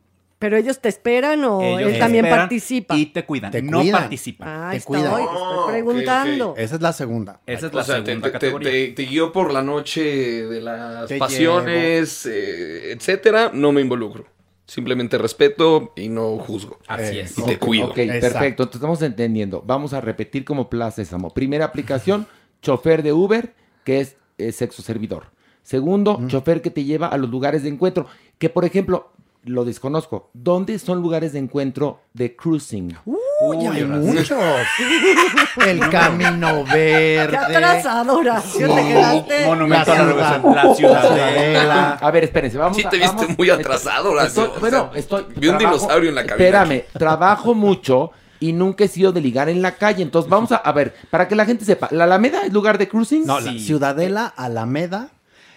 ¿Pero 0.43 0.57
ellos 0.57 0.79
te 0.81 0.89
esperan 0.91 1.43
o 1.45 1.63
Ellos 1.63 1.81
él 1.89 1.93
te 1.95 1.99
también 2.01 2.25
esperan 2.27 2.43
participa? 2.49 2.97
Y 2.97 3.07
te 3.07 3.25
cuidan. 3.25 3.51
Te 3.53 3.63
no 3.63 3.79
cuidan. 3.79 4.01
participan. 4.03 4.49
Ah, 4.49 4.69
te 4.73 4.77
estoy, 4.79 4.99
cuidan. 5.01 5.21
estoy 5.23 5.73
preguntando. 5.73 6.55
Esa 6.59 6.75
es 6.75 6.81
la 6.83 6.93
segunda. 6.93 7.41
Esa 7.47 7.67
es 7.69 7.73
O 7.73 7.77
la 7.77 7.85
sea, 7.85 8.01
te, 8.03 8.07
segunda 8.07 8.27
te- 8.27 8.31
te- 8.31 8.33
categoría. 8.33 8.71
te- 8.71 8.89
te 8.89 9.03
guío 9.05 9.33
por 9.33 9.53
la 9.53 9.63
noche 9.63 10.03
de 10.03 10.61
las 10.61 11.07
Te 11.09 11.17
pasiones, 11.19 12.27
eh, 12.27 12.93
etcétera. 12.93 13.51
No 13.55 13.71
me 13.73 13.81
involucro. 13.81 14.27
Simplemente 14.67 15.17
respeto 15.19 15.93
y 15.97 16.09
no 16.09 16.39
juzgo. 16.39 16.79
Así 16.89 17.19
es. 17.21 17.39
Y 17.39 17.43
te 17.43 17.59
cuido. 17.59 17.87
Ok, 17.89 17.99
Exacto. 17.99 18.21
perfecto. 18.21 18.63
Entonces, 18.65 18.75
estamos 18.77 19.03
entendiendo. 19.03 19.63
Vamos 19.67 19.93
a 19.93 20.01
repetir 20.01 20.45
como 20.45 20.69
Plaza 20.69 20.97
Sésamo. 20.97 21.31
Primera 21.35 21.67
aplicación, 21.67 22.27
chofer 22.63 23.03
de 23.03 23.13
Uber, 23.13 23.55
que 23.85 24.01
es 24.01 24.17
eh, 24.39 24.51
sexo 24.53 24.83
servidor. 24.83 25.27
Segundo, 25.63 26.21
chofer 26.27 26.63
que 26.63 26.71
te 26.71 26.83
lleva 26.85 27.07
a 27.07 27.17
los 27.17 27.31
lugares 27.31 27.63
de 27.63 27.69
encuentro. 27.69 28.07
Que, 28.39 28.49
por 28.49 28.65
ejemplo, 28.65 29.13
lo 29.45 29.65
desconozco. 29.65 30.31
¿Dónde 30.35 30.79
son 30.79 31.01
lugares 31.03 31.33
de 31.33 31.41
encuentro 31.41 32.01
de 32.13 32.37
cruising? 32.37 32.97
Uy, 33.05 33.67
hay 33.67 33.85
muchos. 33.85 34.39
El 35.67 35.81
camino 35.91 36.65
Qué 36.71 37.17
verde. 37.19 37.37
atrasado, 37.37 38.19
Horacio, 38.19 38.73
te 38.75 38.83
quedaste. 38.83 39.47
Monumento 39.47 39.93
a 39.93 40.39
la 40.55 40.75
ciudadela. 40.75 41.91
A 42.01 42.11
ver, 42.11 42.25
espérense, 42.25 42.59
vamos 42.59 42.77
Sí 42.77 42.85
te 42.89 42.99
viste 42.99 43.17
vamos- 43.17 43.39
muy 43.39 43.51
atrasado. 43.51 44.19
Estoy- 44.21 44.51
bueno, 44.61 44.91
estoy... 44.95 45.27
vi 45.37 45.49
un 45.49 45.59
dinosaurio 45.59 46.09
en 46.11 46.15
la 46.15 46.25
cabina. 46.27 46.45
Espérame, 46.45 46.85
trabajo 46.97 47.55
mucho 47.55 48.13
y 48.41 48.53
nunca 48.53 48.85
he 48.85 48.89
sido 48.89 49.13
de 49.13 49.21
ligar 49.21 49.49
en 49.49 49.61
la 49.63 49.73
calle. 49.77 50.03
Entonces, 50.03 50.31
vamos 50.31 50.53
a... 50.53 50.57
A 50.57 50.73
ver, 50.73 50.95
para 51.11 51.29
que 51.29 51.35
la 51.35 51.45
gente 51.45 51.65
sepa. 51.65 51.89
¿La 51.91 52.05
Alameda 52.05 52.43
es 52.43 52.53
lugar 52.53 52.79
de 52.79 52.89
cruising? 52.89 53.27
No, 53.27 53.41
la 53.41 53.53
Sí. 53.53 53.61
Ciudadela, 53.61 54.27
Alameda. 54.37 55.09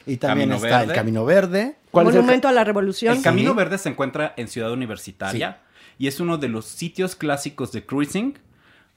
Y 0.08 0.18
también 0.18 0.50
Camino 0.50 0.66
está 0.68 0.80
Verde. 0.80 0.92
el 0.92 0.98
Camino 1.00 1.26
Verde. 1.26 1.76
¿Cuál 1.96 2.08
es 2.08 2.16
el 2.16 2.22
Monumento 2.22 2.48
a 2.48 2.52
la 2.52 2.64
Revolución. 2.64 3.18
El 3.18 3.24
Camino 3.24 3.54
Verde 3.56 3.78
se 3.78 3.90
encuentra 3.90 4.34
en 4.38 4.48
Ciudad 4.48 4.72
Universitaria 4.72 5.60
y 5.98 6.08
es 6.08 6.20
uno 6.20 6.38
de 6.38 6.50
los 6.50 6.66
sitios 6.66 7.16
clásicos 7.16 7.72
de 7.72 7.86
cruising 7.86 8.38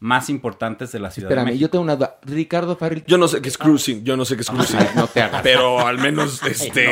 más 0.01 0.31
importantes 0.31 0.93
de 0.93 1.01
la 1.01 1.11
Ciudad 1.11 1.29
de 1.29 1.35
Espérame, 1.35 1.47
México. 1.47 1.61
yo 1.63 1.71
tengo 1.71 1.83
una 1.83 1.97
duda. 1.97 2.19
Ricardo 2.23 2.77
Farrell... 2.77 3.03
Yo 3.07 3.19
no 3.19 3.27
sé 3.27 3.43
qué 3.43 3.49
es 3.49 3.59
cruising, 3.59 4.05
yo 4.05 4.17
no 4.17 4.25
sé 4.25 4.37
qué 4.37 4.43
es 4.43 4.51
cruising. 4.51 4.79
no 4.95 5.09
te 5.09 5.21
hagas. 5.23 5.43
Pero 5.43 5.85
al 5.85 5.99
menos 5.99 6.41
este. 6.45 6.87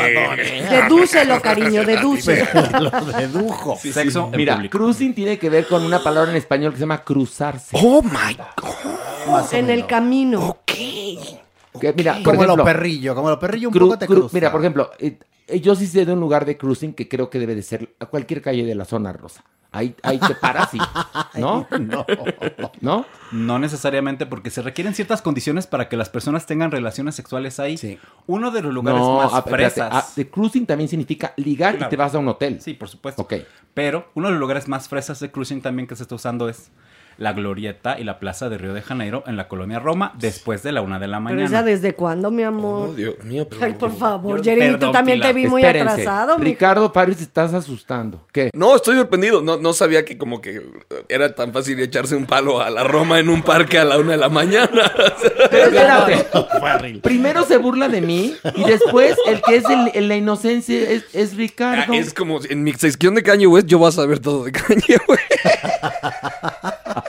Dedúcelo, 0.70 1.40
cariño, 1.40 1.84
dedúcelo. 1.86 2.46
Lo 2.80 2.90
dedujo. 3.12 3.76
Sexo 3.76 4.30
en 4.32 4.36
Mira, 4.36 4.54
público. 4.56 4.78
cruising 4.78 5.14
tiene 5.14 5.38
que 5.38 5.48
ver 5.50 5.66
con 5.68 5.84
una 5.84 6.02
palabra 6.02 6.30
en 6.32 6.36
español 6.36 6.72
que 6.72 6.78
se 6.78 6.82
llama 6.82 7.04
cruzarse. 7.04 7.76
Oh 7.80 8.02
my 8.02 8.34
god. 8.34 9.52
En 9.52 9.70
el 9.70 9.86
camino. 9.86 10.58
Que, 11.78 11.92
mira, 11.92 12.14
por 12.14 12.22
Como 12.22 12.34
ejemplo, 12.44 12.56
lo 12.56 12.64
perrillo, 12.64 13.14
como 13.14 13.30
lo 13.30 13.38
perrillo 13.38 13.68
un 13.68 13.74
cru- 13.74 13.80
poco 13.80 13.98
te 13.98 14.06
cru- 14.06 14.14
cruza. 14.16 14.30
Mira, 14.34 14.52
por 14.52 14.60
ejemplo, 14.60 14.90
eh, 14.98 15.18
eh, 15.48 15.60
yo 15.60 15.74
sí 15.74 15.86
sé 15.86 16.04
de 16.04 16.12
un 16.12 16.20
lugar 16.20 16.44
de 16.44 16.56
cruising 16.56 16.92
que 16.94 17.08
creo 17.08 17.30
que 17.30 17.38
debe 17.38 17.54
de 17.54 17.62
ser 17.62 17.94
a 18.00 18.06
cualquier 18.06 18.42
calle 18.42 18.64
de 18.64 18.74
la 18.74 18.84
zona 18.84 19.12
rosa. 19.12 19.44
ahí, 19.72 19.94
ahí 20.02 20.18
te 20.18 20.34
paras 20.36 20.70
y, 20.74 20.78
¿no? 21.38 21.66
No. 21.78 22.06
¿No? 22.80 23.06
No 23.32 23.58
necesariamente, 23.58 24.24
porque 24.24 24.48
se 24.50 24.62
requieren 24.62 24.94
ciertas 24.94 25.20
condiciones 25.20 25.66
para 25.66 25.88
que 25.88 25.96
las 25.98 26.08
personas 26.08 26.46
tengan 26.46 26.70
relaciones 26.70 27.14
sexuales 27.14 27.60
ahí. 27.60 27.98
Uno 28.26 28.50
de 28.50 28.62
los 28.62 28.72
lugares 28.72 29.00
No, 29.00 29.16
más 29.18 29.34
ah, 29.34 29.38
espérate, 29.40 29.70
fresas. 29.74 29.90
ah, 29.92 30.06
de 30.16 30.30
cruising 30.30 30.64
también 30.66 30.88
significa 30.88 31.34
ligar 31.36 31.76
y 31.80 31.88
te 31.90 31.96
vas 31.96 32.14
a 32.14 32.18
un 32.18 32.28
hotel. 32.28 32.58
Sí, 32.62 32.72
por 32.74 32.88
supuesto. 32.88 33.20
Ok. 33.22 33.34
Pero 33.74 34.08
uno 34.14 34.28
de 34.28 34.32
los 34.32 34.40
lugares 34.40 34.66
más 34.68 34.88
fresas 34.88 35.20
de 35.20 35.30
cruising 35.30 35.60
también 35.60 35.86
que 35.86 35.94
se 35.96 36.04
está 36.04 36.14
usando 36.14 36.48
es 36.48 36.70
la 37.18 37.32
Glorieta 37.32 37.98
y 37.98 38.04
la 38.04 38.18
Plaza 38.18 38.48
de 38.48 38.58
Río 38.58 38.74
de 38.74 38.82
Janeiro 38.82 39.24
en 39.26 39.36
la 39.36 39.48
colonia 39.48 39.78
Roma 39.78 40.12
después 40.18 40.62
de 40.62 40.72
la 40.72 40.82
una 40.82 40.98
de 40.98 41.06
la 41.08 41.16
Pero 41.18 41.24
mañana. 41.24 41.44
esa 41.46 41.62
desde 41.62 41.94
cuándo, 41.94 42.30
mi 42.30 42.42
amor. 42.42 42.90
Oh, 42.90 42.94
Dios 42.94 43.14
mío, 43.24 43.46
pero- 43.48 43.64
Ay, 43.64 43.72
por 43.74 43.96
favor, 43.96 44.38
Yo- 44.42 44.44
Jeremy, 44.44 44.78
tú 44.78 44.90
también 44.92 45.18
Pilar. 45.18 45.28
te 45.32 45.34
vi 45.40 45.46
muy 45.46 45.62
Espérense. 45.62 45.92
atrasado. 46.02 46.38
mi- 46.38 46.44
Ricardo 46.44 46.92
Paris, 46.92 47.16
te 47.18 47.22
estás 47.24 47.54
asustando. 47.54 48.24
¿Qué? 48.32 48.50
No, 48.54 48.74
estoy 48.76 48.96
sorprendido. 48.96 49.42
No, 49.42 49.56
no 49.56 49.72
sabía 49.72 50.04
que 50.04 50.18
como 50.18 50.40
que 50.40 50.62
era 51.08 51.34
tan 51.34 51.52
fácil 51.52 51.78
echarse 51.80 52.14
un 52.16 52.26
palo 52.26 52.60
a 52.60 52.70
la 52.70 52.84
Roma 52.84 53.18
en 53.18 53.28
un 53.28 53.42
parque 53.42 53.78
a 53.78 53.84
la 53.84 53.98
una 53.98 54.12
de 54.12 54.18
la 54.18 54.28
mañana. 54.28 54.92
Pero 55.50 55.64
espérate. 55.64 56.26
Primero 57.02 57.44
se 57.44 57.56
burla 57.56 57.88
de 57.88 58.00
mí 58.00 58.34
y 58.54 58.64
después 58.64 59.16
el 59.26 59.40
que 59.42 59.56
es 59.56 59.64
el, 59.64 59.90
el- 59.94 60.08
la 60.08 60.16
inocencia 60.16 60.76
es, 60.90 61.04
es 61.14 61.36
Ricardo. 61.36 61.92
Ah, 61.92 61.96
es 61.96 62.12
como 62.14 62.40
en 62.48 62.62
mi 62.62 62.72
sección 62.74 63.14
de 63.14 63.22
Kanye 63.22 63.46
West 63.46 63.66
yo 63.66 63.78
voy 63.78 63.88
a 63.88 63.92
saber 63.92 64.18
todo 64.18 64.44
de 64.44 64.52
Kanye 64.52 64.98
West. 65.08 65.22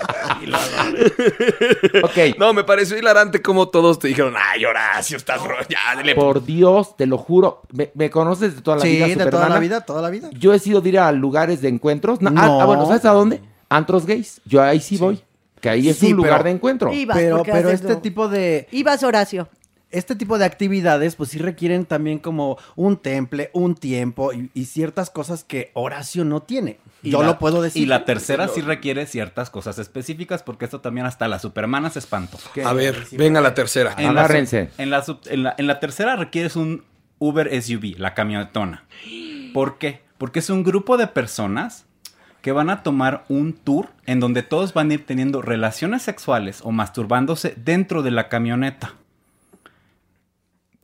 ok. 2.03 2.37
No, 2.37 2.53
me 2.53 2.63
pareció 2.63 2.97
hilarante 2.97 3.41
como 3.41 3.69
todos 3.69 3.99
te 3.99 4.07
dijeron, 4.09 4.33
ay, 4.37 4.65
Horacio, 4.65 5.17
estás 5.17 5.41
ro- 5.43 5.55
ya. 5.69 5.77
Por 6.15 6.43
Dios, 6.45 6.95
te 6.95 7.05
lo 7.05 7.17
juro. 7.17 7.61
¿Me, 7.71 7.91
me 7.93 8.09
conoces 8.09 8.55
de 8.55 8.61
toda 8.61 8.77
la 8.77 8.83
Sí, 8.83 8.95
vida, 9.03 9.25
de 9.25 9.31
toda 9.31 9.49
la 9.49 9.59
vida, 9.59 9.81
toda 9.81 10.01
la 10.01 10.09
vida. 10.09 10.29
Yo 10.33 10.53
he 10.53 10.59
sido 10.59 10.81
de 10.81 10.89
ir 10.89 10.99
a 10.99 11.11
lugares 11.11 11.61
de 11.61 11.69
encuentros. 11.69 12.21
No, 12.21 12.29
ah, 12.29 12.47
No. 12.47 12.61
ah, 12.61 12.65
bueno, 12.65 12.85
¿sabes 12.85 13.05
a 13.05 13.11
dónde? 13.11 13.41
Antros 13.69 14.05
gays. 14.05 14.41
Yo 14.45 14.61
ahí 14.61 14.79
sí, 14.79 14.97
voy. 14.97 15.21
Que 15.61 15.69
ahí 15.69 15.89
es 15.89 15.97
Sí, 15.97 16.11
un 16.11 16.17
lugar 16.17 16.43
de 16.43 16.51
encuentro. 16.51 16.93
Ibas, 16.93 17.17
Pero, 17.17 17.43
pero 17.43 17.69
este 17.69 17.89
lo- 17.89 17.97
tipo 17.97 18.27
de... 18.27 18.67
Ibas, 18.71 19.03
Horacio. 19.03 19.49
Este 19.89 20.15
tipo 20.17 20.37
de 20.37 20.43
actividades, 20.45 21.15
pues 21.15 21.29
sí 21.29 21.39
requieren 21.39 21.85
también 21.85 22.19
como 22.19 22.57
un 22.75 22.97
temple, 22.97 23.49
un 23.53 23.73
tiempo 23.73 24.33
y, 24.33 24.51
y 24.53 24.65
ciertas 24.65 25.09
cosas 25.09 25.43
que 25.45 25.71
Horacio 25.73 26.25
no 26.25 26.41
tiene. 26.41 26.77
Y 27.03 27.11
Yo 27.11 27.21
la- 27.21 27.27
lo 27.27 27.39
puedo 27.39 27.61
decir. 27.61 27.83
Y 27.83 27.85
la 27.85 28.05
tercera 28.05 28.47
sí 28.47 28.61
requiere 28.61 29.05
ciertas 29.05 29.49
cosas 29.49 29.77
específicas, 29.79 30.41
porque 30.43 30.65
esto 30.65 30.81
también 30.81 31.05
hasta 31.05 31.27
la 31.27 31.37
supermana 31.39 31.89
se 31.89 31.99
espantó. 31.99 32.37
A 32.65 32.73
ver, 32.73 33.05
venga 33.11 33.39
la 33.41 33.53
tercera. 33.53 33.93
En 33.97 34.05
la, 34.15 34.21
Agárrense. 34.21 34.69
en, 34.77 34.89
la, 34.89 35.03
en, 35.25 35.43
la, 35.43 35.55
en 35.57 35.67
la 35.67 35.79
tercera 35.79 36.15
requieres 36.15 36.55
un 36.55 36.83
Uber 37.19 37.49
SUV, 37.61 37.97
la 37.99 38.13
camionetona. 38.13 38.85
¿Por 39.53 39.77
qué? 39.77 40.01
Porque 40.17 40.39
es 40.39 40.49
un 40.49 40.63
grupo 40.63 40.97
de 40.97 41.07
personas 41.07 41.85
que 42.41 42.51
van 42.51 42.69
a 42.69 42.81
tomar 42.83 43.25
un 43.29 43.53
tour 43.53 43.89
en 44.05 44.19
donde 44.19 44.41
todos 44.41 44.73
van 44.73 44.89
a 44.89 44.93
ir 44.95 45.05
teniendo 45.05 45.41
relaciones 45.41 46.01
sexuales 46.01 46.61
o 46.63 46.71
masturbándose 46.71 47.53
dentro 47.57 48.01
de 48.03 48.11
la 48.11 48.29
camioneta. 48.29 48.93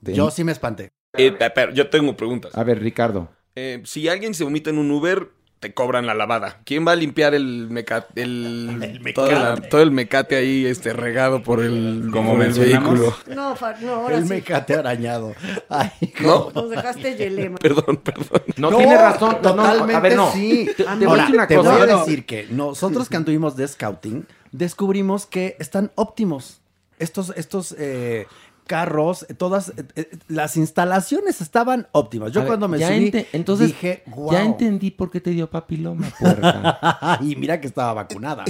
Yo 0.02 0.30
sí 0.32 0.44
me 0.44 0.52
espanté. 0.52 0.90
Eh, 1.16 1.32
pe- 1.32 1.50
pero 1.52 1.72
yo 1.74 1.90
tengo 1.90 2.16
preguntas. 2.18 2.56
A 2.58 2.64
ver, 2.64 2.80
Ricardo. 2.82 3.30
Eh, 3.56 3.82
si 3.86 4.08
alguien 4.10 4.34
se 4.34 4.44
vomita 4.44 4.70
en 4.72 4.78
un 4.80 4.92
Uber, 4.92 5.30
te 5.64 5.74
cobran 5.74 6.06
la 6.06 6.14
lavada. 6.14 6.60
¿Quién 6.66 6.86
va 6.86 6.92
a 6.92 6.96
limpiar 6.98 7.34
el 7.34 7.70
mecate? 7.70 8.22
El, 8.22 9.02
todo, 9.16 9.32
la- 9.32 9.56
todo 9.56 9.82
el 9.82 9.92
mecate 9.92 10.36
ahí 10.36 10.66
este, 10.66 10.92
regado 10.92 11.42
por 11.42 11.64
el, 11.64 12.10
Como 12.12 12.34
el 12.44 12.52
vehículo. 12.52 13.16
No, 13.28 13.56
no, 13.82 13.94
ahora 13.96 14.18
El 14.18 14.24
sí. 14.24 14.30
mecate 14.30 14.74
arañado. 14.76 15.34
Ay, 15.70 15.90
¿No? 16.20 16.52
Nos 16.54 16.70
dejaste 16.70 17.16
yelema. 17.16 17.58
Perdón, 17.62 17.96
perdón. 18.04 18.42
No, 18.58 18.76
tiene 18.76 18.98
razón. 18.98 19.38
No, 19.42 19.56
no, 19.56 19.64
Totalmente 19.64 19.96
a 19.96 20.00
ver, 20.02 20.16
no. 20.18 20.32
sí. 20.34 20.68
Te, 20.76 20.84
te 20.84 20.84
voy 20.84 21.06
a 21.06 21.08
Ahora, 21.08 21.22
decir 21.24 21.36
una 21.36 21.48
te 21.48 21.56
cosa. 21.56 21.72
voy 21.78 21.82
a 21.90 21.96
decir 21.96 22.26
que 22.26 22.48
nosotros 22.52 23.08
que 23.08 23.16
anduvimos 23.16 23.56
de 23.56 23.66
scouting, 23.66 24.28
descubrimos 24.52 25.26
que 25.26 25.56
están 25.60 25.94
óptimos. 25.96 26.60
Estos, 27.00 27.32
estos 27.38 27.74
eh, 27.80 28.28
carros, 28.66 29.26
todas 29.38 29.70
eh, 29.70 29.86
eh, 29.96 30.10
las 30.28 30.58
instalaciones 30.58 31.42
estaban 31.42 31.88
óptimas. 31.92 32.32
Yo 32.32 32.42
A 32.42 32.44
ver, 32.44 32.50
cuando 32.50 32.68
me 32.68 32.78
subí, 32.78 33.08
ente- 33.12 33.28
entonces, 33.34 33.68
dije, 33.68 34.04
wow. 34.08 34.32
Ya 34.32 34.44
entendí 34.44 34.92
por 34.92 35.12
qué 35.12 35.22
te 35.22 35.32
dio 35.32 35.50
papiloma, 35.50 36.10
puerca. 36.20 37.20
y 37.22 37.36
mira 37.36 37.60
que 37.62 37.68
estaba 37.68 37.94
vacunada. 37.94 38.44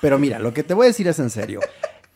Pero 0.00 0.18
mira, 0.18 0.38
lo 0.38 0.52
que 0.52 0.62
te 0.62 0.74
voy 0.74 0.84
a 0.84 0.88
decir 0.88 1.08
es 1.08 1.18
en 1.18 1.30
serio. 1.30 1.60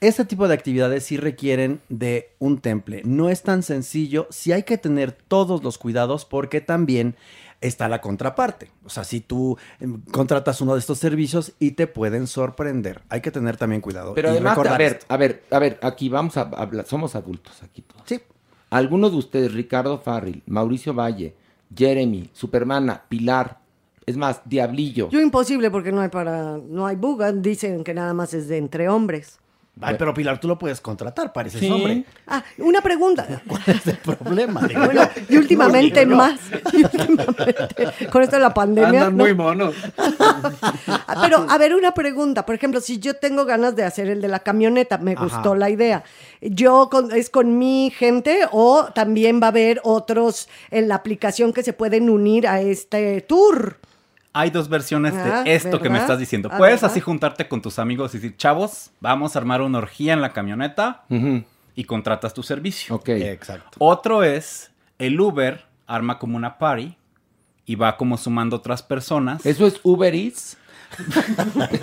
Este 0.00 0.24
tipo 0.24 0.46
de 0.46 0.54
actividades 0.54 1.04
sí 1.04 1.16
requieren 1.16 1.80
de 1.88 2.30
un 2.38 2.60
temple. 2.60 3.02
No 3.04 3.28
es 3.30 3.42
tan 3.42 3.64
sencillo. 3.64 4.28
Sí 4.30 4.52
hay 4.52 4.62
que 4.62 4.78
tener 4.78 5.10
todos 5.10 5.64
los 5.64 5.76
cuidados 5.76 6.24
porque 6.24 6.60
también 6.60 7.16
está 7.60 7.88
la 7.88 8.00
contraparte. 8.00 8.70
O 8.84 8.88
sea, 8.88 9.04
si 9.04 9.20
tú 9.20 9.56
em, 9.80 10.00
contratas 10.12 10.60
uno 10.60 10.74
de 10.74 10.80
estos 10.80 10.98
servicios 10.98 11.52
y 11.58 11.72
te 11.72 11.86
pueden 11.86 12.26
sorprender. 12.26 13.02
Hay 13.08 13.20
que 13.20 13.30
tener 13.30 13.56
también 13.56 13.80
cuidado. 13.80 14.14
Pero 14.14 14.28
y 14.28 14.32
además, 14.32 14.58
a 14.58 14.78
ver, 14.78 14.92
esto. 14.92 15.06
a 15.08 15.16
ver, 15.16 15.44
a 15.50 15.58
ver, 15.58 15.78
aquí 15.82 16.08
vamos 16.08 16.36
a 16.36 16.42
hablar, 16.42 16.86
somos 16.86 17.14
adultos 17.14 17.62
aquí 17.62 17.82
todos. 17.82 18.02
Sí. 18.06 18.20
Algunos 18.70 19.12
de 19.12 19.18
ustedes, 19.18 19.52
Ricardo 19.54 19.98
Farril, 19.98 20.42
Mauricio 20.46 20.92
Valle, 20.92 21.34
Jeremy, 21.74 22.30
Supermana, 22.32 23.04
Pilar, 23.08 23.58
es 24.04 24.16
más, 24.16 24.40
Diablillo. 24.44 25.10
Yo 25.10 25.20
imposible 25.20 25.70
porque 25.70 25.92
no 25.92 26.00
hay 26.00 26.08
para, 26.08 26.58
no 26.58 26.86
hay 26.86 26.96
buga. 26.96 27.32
Dicen 27.32 27.84
que 27.84 27.92
nada 27.92 28.14
más 28.14 28.32
es 28.34 28.48
de 28.48 28.56
entre 28.56 28.88
hombres. 28.88 29.38
Ay, 29.80 29.96
pero 29.98 30.12
Pilar, 30.14 30.40
tú 30.40 30.48
lo 30.48 30.58
puedes 30.58 30.80
contratar, 30.80 31.32
pareces 31.32 31.60
Sí. 31.60 31.70
hombre. 31.70 32.04
Ah, 32.26 32.42
una 32.58 32.80
pregunta. 32.80 33.26
¿Cuál 33.46 33.62
es 33.66 33.86
el 33.86 33.96
problema? 33.98 34.62
Digo, 34.66 34.80
Bueno, 34.86 35.02
y 35.28 35.36
últimamente 35.36 36.04
No, 36.04 36.12
no. 36.12 36.16
más. 36.16 36.40
Y 36.72 36.84
últimamente, 36.84 38.08
con 38.10 38.22
esto 38.22 38.36
de 38.36 38.42
la 38.42 38.54
pandemia. 38.54 38.88
Andan 39.00 39.16
¿no? 39.16 39.24
muy 39.24 39.34
monos. 39.34 39.74
Ah, 39.96 41.20
Pero, 41.22 41.46
a 41.48 41.58
ver, 41.58 41.74
una 41.74 41.92
pregunta. 41.94 42.44
Por 42.46 42.54
ejemplo, 42.54 42.80
si 42.80 42.98
yo 42.98 43.14
tengo 43.14 43.44
ganas 43.44 43.76
de 43.76 43.84
hacer 43.84 44.08
el 44.08 44.20
de 44.20 44.28
la 44.28 44.40
camioneta, 44.40 44.98
me 44.98 45.12
Ajá. 45.12 45.24
gustó 45.24 45.54
la 45.54 45.70
idea. 45.70 46.04
¿Yo 46.40 46.88
con- 46.90 47.12
es 47.12 47.30
con 47.30 47.58
mi 47.58 47.90
gente 47.96 48.40
o 48.52 48.86
también 48.94 49.40
va 49.40 49.46
a 49.46 49.50
haber 49.50 49.80
otros 49.84 50.48
en 50.70 50.88
la 50.88 50.96
aplicación 50.96 51.52
que 51.52 51.62
se 51.62 51.72
pueden 51.72 52.10
unir 52.10 52.46
a 52.48 52.60
este 52.60 53.20
tour? 53.22 53.78
Hay 54.38 54.50
dos 54.50 54.68
versiones 54.68 55.14
Ah, 55.16 55.42
de 55.42 55.54
esto 55.54 55.80
que 55.80 55.88
me 55.90 55.98
estás 55.98 56.18
diciendo. 56.18 56.48
Ah, 56.52 56.56
Puedes 56.58 56.76
¿verdad? 56.80 56.90
así 56.92 57.00
juntarte 57.00 57.48
con 57.48 57.60
tus 57.60 57.78
amigos 57.80 58.14
y 58.14 58.18
decir, 58.18 58.36
chavos, 58.36 58.90
vamos 59.00 59.34
a 59.34 59.38
armar 59.40 59.62
una 59.62 59.78
orgía 59.78 60.12
en 60.12 60.20
la 60.20 60.32
camioneta 60.32 61.02
y 61.74 61.84
contratas 61.84 62.34
tu 62.34 62.42
servicio. 62.42 62.94
Ok. 62.94 63.08
Exacto. 63.08 63.70
Otro 63.78 64.22
es 64.22 64.70
el 64.98 65.20
Uber 65.20 65.64
arma 65.86 66.18
como 66.18 66.36
una 66.36 66.56
party 66.58 66.96
y 67.66 67.74
va 67.74 67.96
como 67.96 68.16
sumando 68.16 68.56
otras 68.56 68.82
personas. 68.82 69.44
¿Eso 69.44 69.66
es 69.66 69.80
Uber 69.82 70.14
Eats? 70.14 70.56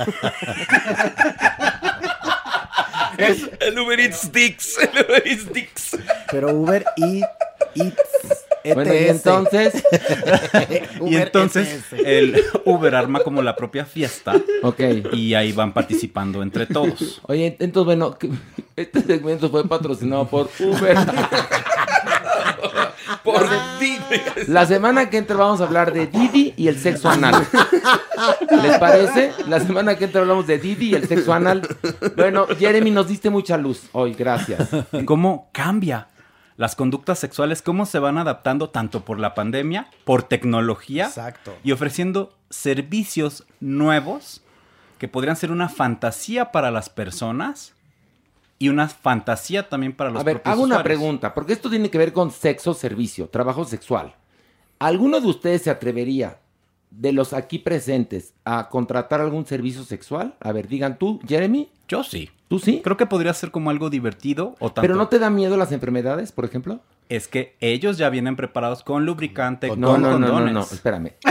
Es 3.17 3.49
el 3.61 3.79
Uber 3.79 3.99
Eats 3.99 4.21
Sticks. 4.23 4.77
El 4.77 4.89
Uber 5.05 5.23
Eats 5.25 5.41
Sticks. 5.43 5.97
Pero 6.31 6.53
Uber 6.53 6.85
y 6.97 7.21
Eats, 7.75 8.01
Bueno, 8.73 8.93
y 8.93 8.97
ETS. 8.97 9.09
entonces, 9.09 9.83
y 11.05 11.15
entonces 11.15 11.83
ETS. 11.91 12.03
el 12.05 12.43
Uber 12.65 12.95
arma 12.95 13.19
como 13.19 13.41
la 13.41 13.55
propia 13.55 13.85
fiesta 13.85 14.35
ok. 14.63 14.79
y 15.13 15.33
ahí 15.35 15.51
van 15.51 15.73
participando 15.73 16.41
entre 16.41 16.65
todos. 16.65 17.21
Oye, 17.27 17.55
entonces, 17.59 17.85
bueno, 17.85 18.17
este 18.75 19.01
segmento 19.01 19.49
fue 19.49 19.67
patrocinado 19.67 20.27
por 20.27 20.49
Uber. 20.59 20.97
Por 23.23 23.47
Didi. 23.79 24.21
La 24.47 24.67
semana 24.67 25.09
que 25.09 25.17
entra 25.17 25.35
vamos 25.35 25.59
a 25.59 25.65
hablar 25.65 25.91
de 25.91 26.05
Didi 26.05 26.53
y 26.57 26.67
el 26.67 26.77
sexo 26.77 27.09
anal. 27.09 27.47
¿Les 28.61 28.77
parece? 28.77 29.31
La 29.47 29.59
semana 29.59 29.95
que 29.95 30.05
entra 30.05 30.21
hablamos 30.21 30.45
de 30.45 30.59
Didi 30.59 30.89
y 30.91 30.95
el 30.95 31.07
sexo 31.07 31.33
anal. 31.33 31.67
Bueno, 32.15 32.45
Jeremy, 32.57 32.91
nos 32.91 33.07
diste 33.07 33.31
mucha 33.31 33.57
luz 33.57 33.83
hoy, 33.93 34.13
gracias. 34.13 34.69
¿Cómo 35.05 35.49
cambia 35.51 36.07
las 36.57 36.75
conductas 36.75 37.19
sexuales? 37.19 37.61
¿Cómo 37.61 37.85
se 37.85 37.99
van 37.99 38.17
adaptando 38.17 38.69
tanto 38.69 39.03
por 39.03 39.19
la 39.19 39.33
pandemia, 39.35 39.89
por 40.03 40.23
tecnología 40.23 41.05
Exacto. 41.07 41.55
y 41.63 41.71
ofreciendo 41.71 42.33
servicios 42.49 43.45
nuevos 43.59 44.41
que 44.97 45.07
podrían 45.07 45.35
ser 45.35 45.51
una 45.51 45.69
fantasía 45.69 46.51
para 46.51 46.71
las 46.71 46.89
personas 46.89 47.73
y 48.57 48.69
una 48.69 48.87
fantasía 48.87 49.67
también 49.67 49.93
para 49.93 50.09
los 50.09 50.21
A 50.21 50.23
ver, 50.23 50.35
propios 50.37 50.53
hago 50.53 50.63
una 50.63 50.83
pregunta, 50.83 51.33
porque 51.33 51.53
esto 51.53 51.69
tiene 51.69 51.89
que 51.89 51.97
ver 51.97 52.13
con 52.13 52.31
sexo, 52.31 52.73
servicio, 52.73 53.27
trabajo 53.27 53.65
sexual. 53.65 54.15
¿Alguno 54.79 55.19
de 55.19 55.27
ustedes 55.27 55.63
se 55.63 55.69
atrevería, 55.69 56.39
de 56.97 57.11
los 57.11 57.33
aquí 57.33 57.59
presentes, 57.59 58.33
a 58.45 58.69
contratar 58.69 59.21
algún 59.21 59.45
servicio 59.45 59.83
sexual? 59.83 60.35
A 60.39 60.51
ver, 60.51 60.67
digan 60.67 60.97
tú, 60.97 61.19
Jeremy, 61.27 61.69
Yo 61.87 62.03
sí. 62.03 62.29
¿tú 62.47 62.59
sí? 62.59 62.81
Creo 62.83 62.97
que 62.97 63.05
podría 63.05 63.33
ser 63.33 63.51
como 63.51 63.69
algo 63.69 63.89
divertido 63.89 64.55
o 64.59 64.67
tanto. 64.69 64.81
¿Pero 64.81 64.95
no 64.95 65.07
te 65.07 65.19
da 65.19 65.29
miedo 65.29 65.57
las 65.57 65.71
enfermedades, 65.71 66.31
por 66.31 66.45
ejemplo? 66.45 66.79
Es 67.09 67.27
que 67.27 67.55
ellos 67.59 67.97
ya 67.99 68.09
vienen 68.09 68.35
preparados 68.35 68.81
con 68.83 69.05
lubricante, 69.05 69.67
No, 69.75 69.91
con 69.91 70.01
no, 70.01 70.11
no, 70.11 70.19
no, 70.19 70.27
condones. 70.27 70.53
no, 70.53 70.61
espérame. 70.61 71.11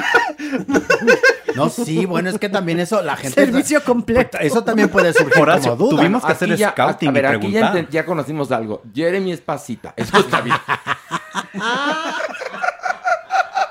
No, 1.54 1.68
sí, 1.68 2.04
bueno, 2.04 2.30
es 2.30 2.38
que 2.40 2.48
también 2.48 2.80
eso, 2.80 3.00
la 3.00 3.14
gente. 3.16 3.44
Servicio 3.46 3.80
completo. 3.84 4.38
Eso 4.40 4.64
también 4.64 4.88
puede 4.88 5.12
surgir 5.12 5.40
Horacio, 5.40 5.76
como 5.76 5.88
duda. 5.90 6.00
tuvimos 6.00 6.24
que 6.24 6.32
hacer 6.32 6.56
ya- 6.56 6.72
scouting 6.72 7.10
a 7.10 7.12
ver, 7.12 7.24
y 7.24 7.28
aquí 7.28 7.52
preguntar. 7.52 7.88
ya 7.90 8.04
conocimos 8.04 8.50
algo. 8.50 8.82
Jeremy 8.92 9.30
es 9.30 9.40
pasita, 9.40 9.94
eso 9.96 10.18
está 10.18 10.40
bien. 10.40 10.56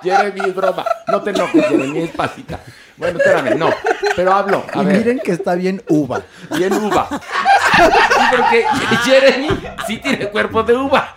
Jeremy 0.03 0.41
es 0.41 0.55
broma. 0.55 0.85
No 1.07 1.21
te 1.21 1.29
enojes, 1.31 1.65
Jeremy 1.67 1.99
es 1.99 2.11
pasita. 2.11 2.59
Bueno, 2.97 3.17
espérame, 3.19 3.57
no. 3.57 3.69
Pero 4.15 4.33
hablo. 4.33 4.65
A 4.73 4.83
y 4.83 4.85
ver. 4.85 4.97
miren 4.97 5.19
que 5.19 5.31
está 5.31 5.55
bien 5.55 5.81
uva. 5.89 6.21
Bien 6.55 6.73
uva. 6.73 7.07
Sí, 7.09 8.21
porque 8.37 8.65
Jeremy 9.03 9.47
sí 9.87 9.97
tiene 9.97 10.29
cuerpo 10.29 10.63
de 10.63 10.75
uva. 10.75 11.13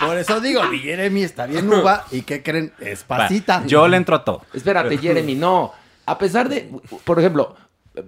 Por 0.00 0.16
eso 0.16 0.40
digo, 0.40 0.64
mi 0.64 0.78
Jeremy 0.78 1.22
está 1.22 1.46
bien 1.46 1.72
uva. 1.72 2.06
¿Y 2.10 2.22
qué 2.22 2.42
creen? 2.42 2.72
Es 2.80 3.04
pasita. 3.04 3.62
Yo 3.66 3.86
le 3.88 3.96
entro 3.96 4.16
a 4.16 4.24
todo. 4.24 4.42
Espérate, 4.52 4.96
Jeremy, 4.98 5.34
no. 5.34 5.72
A 6.06 6.18
pesar 6.18 6.48
de, 6.48 6.70
por 7.04 7.18
ejemplo, 7.20 7.56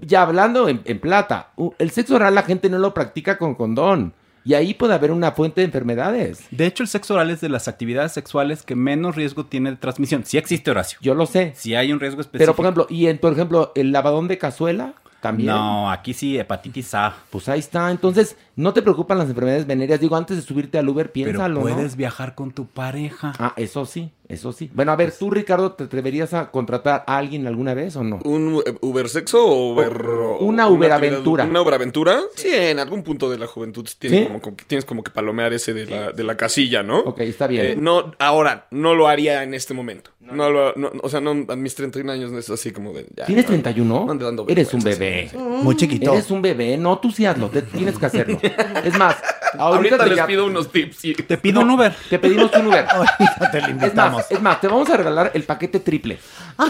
ya 0.00 0.22
hablando 0.22 0.68
en, 0.68 0.82
en 0.84 0.98
plata, 0.98 1.50
el 1.78 1.90
sexo 1.90 2.16
oral 2.16 2.34
la 2.34 2.42
gente 2.42 2.68
no 2.68 2.78
lo 2.78 2.94
practica 2.94 3.38
con 3.38 3.54
condón. 3.54 4.14
Y 4.44 4.54
ahí 4.54 4.74
puede 4.74 4.94
haber 4.94 5.10
una 5.10 5.32
fuente 5.32 5.60
de 5.62 5.66
enfermedades. 5.66 6.44
De 6.50 6.66
hecho, 6.66 6.82
el 6.82 6.88
sexo 6.88 7.14
oral 7.14 7.30
es 7.30 7.40
de 7.40 7.48
las 7.48 7.66
actividades 7.66 8.12
sexuales 8.12 8.62
que 8.62 8.74
menos 8.74 9.16
riesgo 9.16 9.46
tiene 9.46 9.70
de 9.70 9.76
transmisión. 9.76 10.24
Sí 10.24 10.36
existe, 10.36 10.70
Horacio. 10.70 10.98
Yo 11.00 11.14
lo 11.14 11.26
sé. 11.26 11.52
Sí 11.56 11.74
hay 11.74 11.92
un 11.92 12.00
riesgo 12.00 12.20
específico. 12.20 12.52
Pero, 12.52 12.56
por 12.56 12.64
ejemplo, 12.66 12.86
y 12.90 13.06
en, 13.06 13.18
por 13.18 13.32
ejemplo, 13.32 13.72
el 13.74 13.92
lavadón 13.92 14.28
de 14.28 14.36
cazuela 14.36 14.94
también. 15.22 15.48
No, 15.48 15.90
aquí 15.90 16.12
sí, 16.12 16.38
hepatitis 16.38 16.94
A. 16.94 17.16
Pues 17.30 17.48
ahí 17.48 17.60
está. 17.60 17.90
Entonces, 17.90 18.36
no 18.56 18.72
te 18.72 18.82
preocupan 18.82 19.18
las 19.18 19.28
enfermedades 19.28 19.66
venéreas. 19.66 20.00
Digo, 20.00 20.16
antes 20.16 20.36
de 20.36 20.42
subirte 20.42 20.78
al 20.78 20.88
Uber, 20.88 21.10
piénsalo. 21.12 21.60
Pero 21.60 21.68
¿no? 21.70 21.74
puedes 21.76 21.96
viajar 21.96 22.34
con 22.34 22.52
tu 22.52 22.66
pareja. 22.66 23.32
Ah, 23.38 23.52
eso 23.56 23.84
sí, 23.86 24.10
eso 24.28 24.52
sí. 24.52 24.70
Bueno, 24.74 24.92
a 24.92 24.96
ver, 24.96 25.12
tú, 25.12 25.30
Ricardo, 25.30 25.72
¿te 25.72 25.84
atreverías 25.84 26.34
a 26.34 26.50
contratar 26.50 27.04
a 27.06 27.16
alguien 27.16 27.46
alguna 27.46 27.74
vez 27.74 27.96
o 27.96 28.04
no? 28.04 28.20
¿Un 28.24 28.62
Uber 28.80 29.08
sexo 29.08 29.44
o 29.44 29.72
Uber... 29.72 29.92
una 30.40 30.64
actividad- 30.64 30.70
Uberaventura. 30.70 31.44
¿Una 31.44 31.62
Uberaventura? 31.62 32.20
Sí, 32.36 32.48
en 32.52 32.78
algún 32.78 33.02
punto 33.02 33.28
de 33.30 33.38
la 33.38 33.46
juventud 33.46 33.88
tienes, 33.98 34.20
¿Sí? 34.20 34.26
como, 34.26 34.40
como 34.40 34.56
que- 34.56 34.64
tienes 34.64 34.84
como 34.84 35.02
que 35.02 35.10
palomear 35.10 35.52
ese 35.52 35.74
de 35.74 35.86
la, 35.86 36.12
de 36.12 36.22
la 36.24 36.36
casilla, 36.36 36.82
¿no? 36.82 37.00
Ok, 37.00 37.20
está 37.20 37.46
bien. 37.46 37.66
Eh, 37.66 37.76
no, 37.78 38.12
ahora, 38.18 38.66
no 38.70 38.94
lo 38.94 39.08
haría 39.08 39.42
en 39.42 39.54
este 39.54 39.74
momento. 39.74 40.10
No, 40.20 40.48
lo, 40.48 40.72
no- 40.74 40.90
o 41.02 41.08
sea, 41.10 41.20
no, 41.20 41.32
a 41.52 41.56
mis 41.56 41.74
31 41.74 42.10
años 42.10 42.32
no 42.32 42.38
es 42.38 42.48
así 42.48 42.70
como 42.70 42.92
de... 42.94 43.06
ya, 43.14 43.26
¿Tienes 43.26 43.44
no, 43.44 43.50
31? 43.50 44.04
no 44.06 44.10
ande 44.10 44.24
dando 44.24 44.46
Eres 44.48 44.72
un 44.72 44.80
bebé. 44.82 45.30
Muy 45.34 45.76
chiquito. 45.76 46.12
Eres 46.14 46.30
un 46.30 46.40
bebé. 46.40 46.78
No, 46.78 46.98
tú 46.98 47.10
sí 47.10 47.26
hazlo. 47.26 47.48
te- 47.50 47.60
tienes 47.62 47.98
que 47.98 48.06
hacerlo. 48.06 48.38
Es 48.84 48.98
más, 48.98 49.16
ahorita, 49.58 49.58
Ahorita 49.58 49.98
te 49.98 50.06
les 50.06 50.16
ya- 50.16 50.26
pido 50.26 50.46
unos 50.46 50.70
tips. 50.70 51.04
y- 51.04 51.14
Te 51.14 51.36
pido 51.38 51.60
un 51.60 51.70
Uber. 51.70 51.94
Te 52.10 52.18
pedimos 52.18 52.50
un 52.54 52.66
Uber. 52.68 52.84
Ahorita 52.90 53.50
te 53.50 53.60
lo 53.60 53.86
Es 53.86 53.94
más, 53.94 54.30
es 54.30 54.40
más, 54.42 54.60
te 54.60 54.68
vamos 54.68 54.88
a 54.90 54.96
regalar 54.96 55.30
el 55.34 55.42
paquete 55.44 55.80
triple 55.80 56.18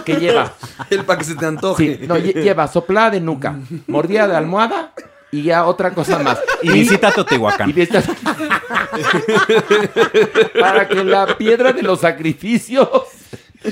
que 0.05 0.16
lleva. 0.16 0.52
El 0.90 1.05
que 1.05 1.24
se 1.24 1.34
te 1.34 1.46
antoje. 1.46 1.98
Sí, 2.01 2.06
no, 2.06 2.16
lle- 2.16 2.34
lleva 2.42 2.68
soplada 2.68 3.10
de 3.10 3.20
nuca, 3.20 3.55
mordida 3.86 4.26
de 4.28 4.36
almohada 4.36 4.92
y 5.30 5.42
ya 5.42 5.66
otra 5.66 5.92
cosa 5.92 6.18
más. 6.20 6.38
Y 6.62 6.70
visita 6.70 7.10
Teotihuacán. 7.10 7.68
Y 7.70 7.72
visita- 7.72 8.02
Para 10.60 10.88
que 10.88 11.05
la 11.05 11.36
piedra 11.36 11.72
de 11.72 11.82
los 11.82 12.01
sacrificios 12.01 12.88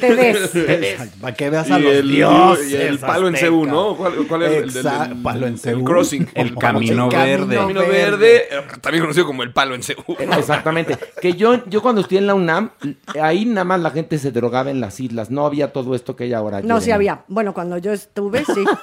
Te 0.01 0.15
des. 0.17 0.51
te 0.53 0.79
des. 0.79 1.01
Para 1.21 1.35
que 1.35 1.51
veas 1.51 1.71
a 1.71 1.79
Y 1.79 1.83
los 1.83 1.93
el, 1.95 2.09
dioses. 2.11 2.71
y 2.71 2.77
el 2.77 2.99
palo 2.99 3.29
en 3.29 3.35
aztecas. 3.35 3.41
Ceú, 3.41 3.67
¿no? 3.67 3.97
¿Cuál, 3.97 4.13
cuál 4.27 4.43
es 4.43 4.63
el, 4.63 4.73
del- 4.73 5.23
palo 5.23 5.47
en 5.47 5.57
el 5.63 5.85
crossing? 5.85 6.29
El 6.35 6.55
camino 6.57 7.09
verde. 7.09 7.57
Camino 7.57 7.81
verde. 7.81 8.43
también 8.81 9.03
conocido 9.03 9.27
como 9.27 9.43
el 9.43 9.53
palo 9.53 9.75
en 9.75 9.83
Ceú. 9.83 10.03
Exactamente. 10.19 10.97
Que 11.21 11.35
yo, 11.35 11.65
yo 11.67 11.83
cuando 11.83 12.01
estudié 12.01 12.19
en 12.21 12.27
la 12.27 12.35
UNAM, 12.35 12.71
ahí 13.21 13.45
nada 13.45 13.65
más 13.65 13.81
la 13.81 13.91
gente 13.91 14.19
se 14.19 14.31
drogaba 14.33 14.71
en 14.71 14.81
las 14.81 14.99
islas. 15.01 15.31
No 15.31 15.47
había 15.47 15.73
todo 15.73 15.95
esto 15.95 16.17
que 16.17 16.25
hay 16.25 16.33
ahora. 16.33 16.61
No, 16.63 16.81
sí 16.81 16.91
había. 16.91 17.25
Bueno, 17.29 17.53
cuando 17.55 17.79
yo 17.79 17.93
estuve, 17.93 18.45
sí. 18.45 18.65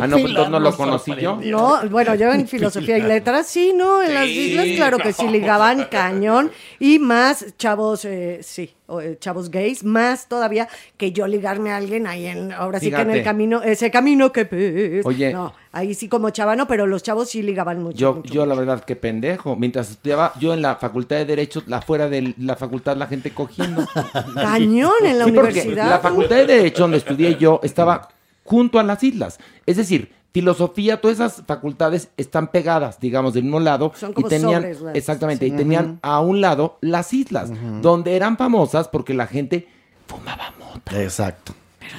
Ah, 0.00 0.06
no, 0.06 0.16
pues 0.16 0.26
entonces 0.30 0.50
no 0.50 0.60
lo 0.60 0.76
conocí 0.76 1.12
yo. 1.20 1.40
No, 1.44 1.80
bueno, 1.90 2.14
yo 2.14 2.30
en 2.32 2.46
filosofía 2.46 2.98
y 2.98 3.02
letras, 3.02 3.46
sí, 3.46 3.72
¿no? 3.74 4.02
En 4.02 4.14
las 4.14 4.26
islas, 4.26 4.66
claro 4.76 4.98
que 4.98 5.12
sí 5.12 5.26
ligaban 5.28 5.84
cañón. 5.90 6.50
Y 6.78 6.98
más 6.98 7.56
chavos, 7.56 8.04
eh, 8.04 8.40
sí, 8.42 8.74
chavos 9.20 9.50
gays, 9.50 9.84
más 9.84 10.28
todavía 10.28 10.68
que 10.96 11.12
yo 11.12 11.26
ligarme 11.26 11.70
a 11.72 11.76
alguien 11.76 12.06
ahí 12.06 12.26
en, 12.26 12.52
ahora 12.52 12.80
sí 12.80 12.90
que 12.90 13.00
en 13.00 13.10
el 13.10 13.22
camino, 13.22 13.62
ese 13.62 13.90
camino 13.90 14.32
que 14.32 14.46
pues, 14.46 15.04
Oye. 15.04 15.32
No, 15.32 15.52
ahí 15.72 15.94
sí 15.94 16.08
como 16.08 16.30
chavano, 16.30 16.66
pero 16.66 16.86
los 16.86 17.02
chavos 17.02 17.28
sí 17.30 17.42
ligaban 17.42 17.82
mucho. 17.82 17.98
Yo, 17.98 18.14
mucho, 18.14 18.32
yo 18.32 18.46
la 18.46 18.54
verdad, 18.54 18.82
qué 18.84 18.96
pendejo. 18.96 19.56
Mientras 19.56 19.90
estudiaba 19.90 20.32
yo 20.40 20.54
en 20.54 20.62
la 20.62 20.76
facultad 20.76 21.16
de 21.16 21.26
Derecho, 21.26 21.62
la 21.66 21.82
fuera 21.82 22.08
de 22.08 22.34
la 22.38 22.56
facultad 22.56 22.96
la 22.96 23.06
gente 23.06 23.32
cogiendo. 23.32 23.86
Cañón 24.34 24.92
en 25.04 25.18
la 25.18 25.24
Sí, 25.26 25.32
porque 25.32 25.50
universidad. 25.50 25.90
la 25.90 25.98
facultad 25.98 26.36
de 26.36 26.46
Derecho 26.46 26.82
donde 26.82 26.96
estudié 26.98 27.36
yo 27.36 27.60
estaba 27.62 28.08
junto 28.44 28.78
a 28.78 28.82
las 28.82 29.02
islas. 29.02 29.38
Es 29.66 29.76
decir, 29.76 30.10
filosofía, 30.32 31.00
todas 31.00 31.16
esas 31.16 31.42
facultades 31.46 32.10
están 32.16 32.48
pegadas, 32.48 33.00
digamos, 33.00 33.34
del 33.34 33.44
mismo 33.44 33.60
lado. 33.60 33.92
Son 33.96 34.10
y 34.10 34.14
como 34.14 34.28
tenían, 34.28 34.62
sobres, 34.62 34.78
¿verdad? 34.78 34.96
exactamente, 34.96 35.46
y 35.46 35.50
tenían 35.50 35.98
a 36.02 36.20
un 36.20 36.40
lado 36.40 36.78
las 36.80 37.12
islas, 37.12 37.50
donde 37.82 38.16
eran 38.16 38.36
famosas 38.36 38.88
porque 38.88 39.14
la 39.14 39.26
gente 39.26 39.68
fumaba 40.06 40.52
mota. 40.58 41.02
Exacto. 41.02 41.54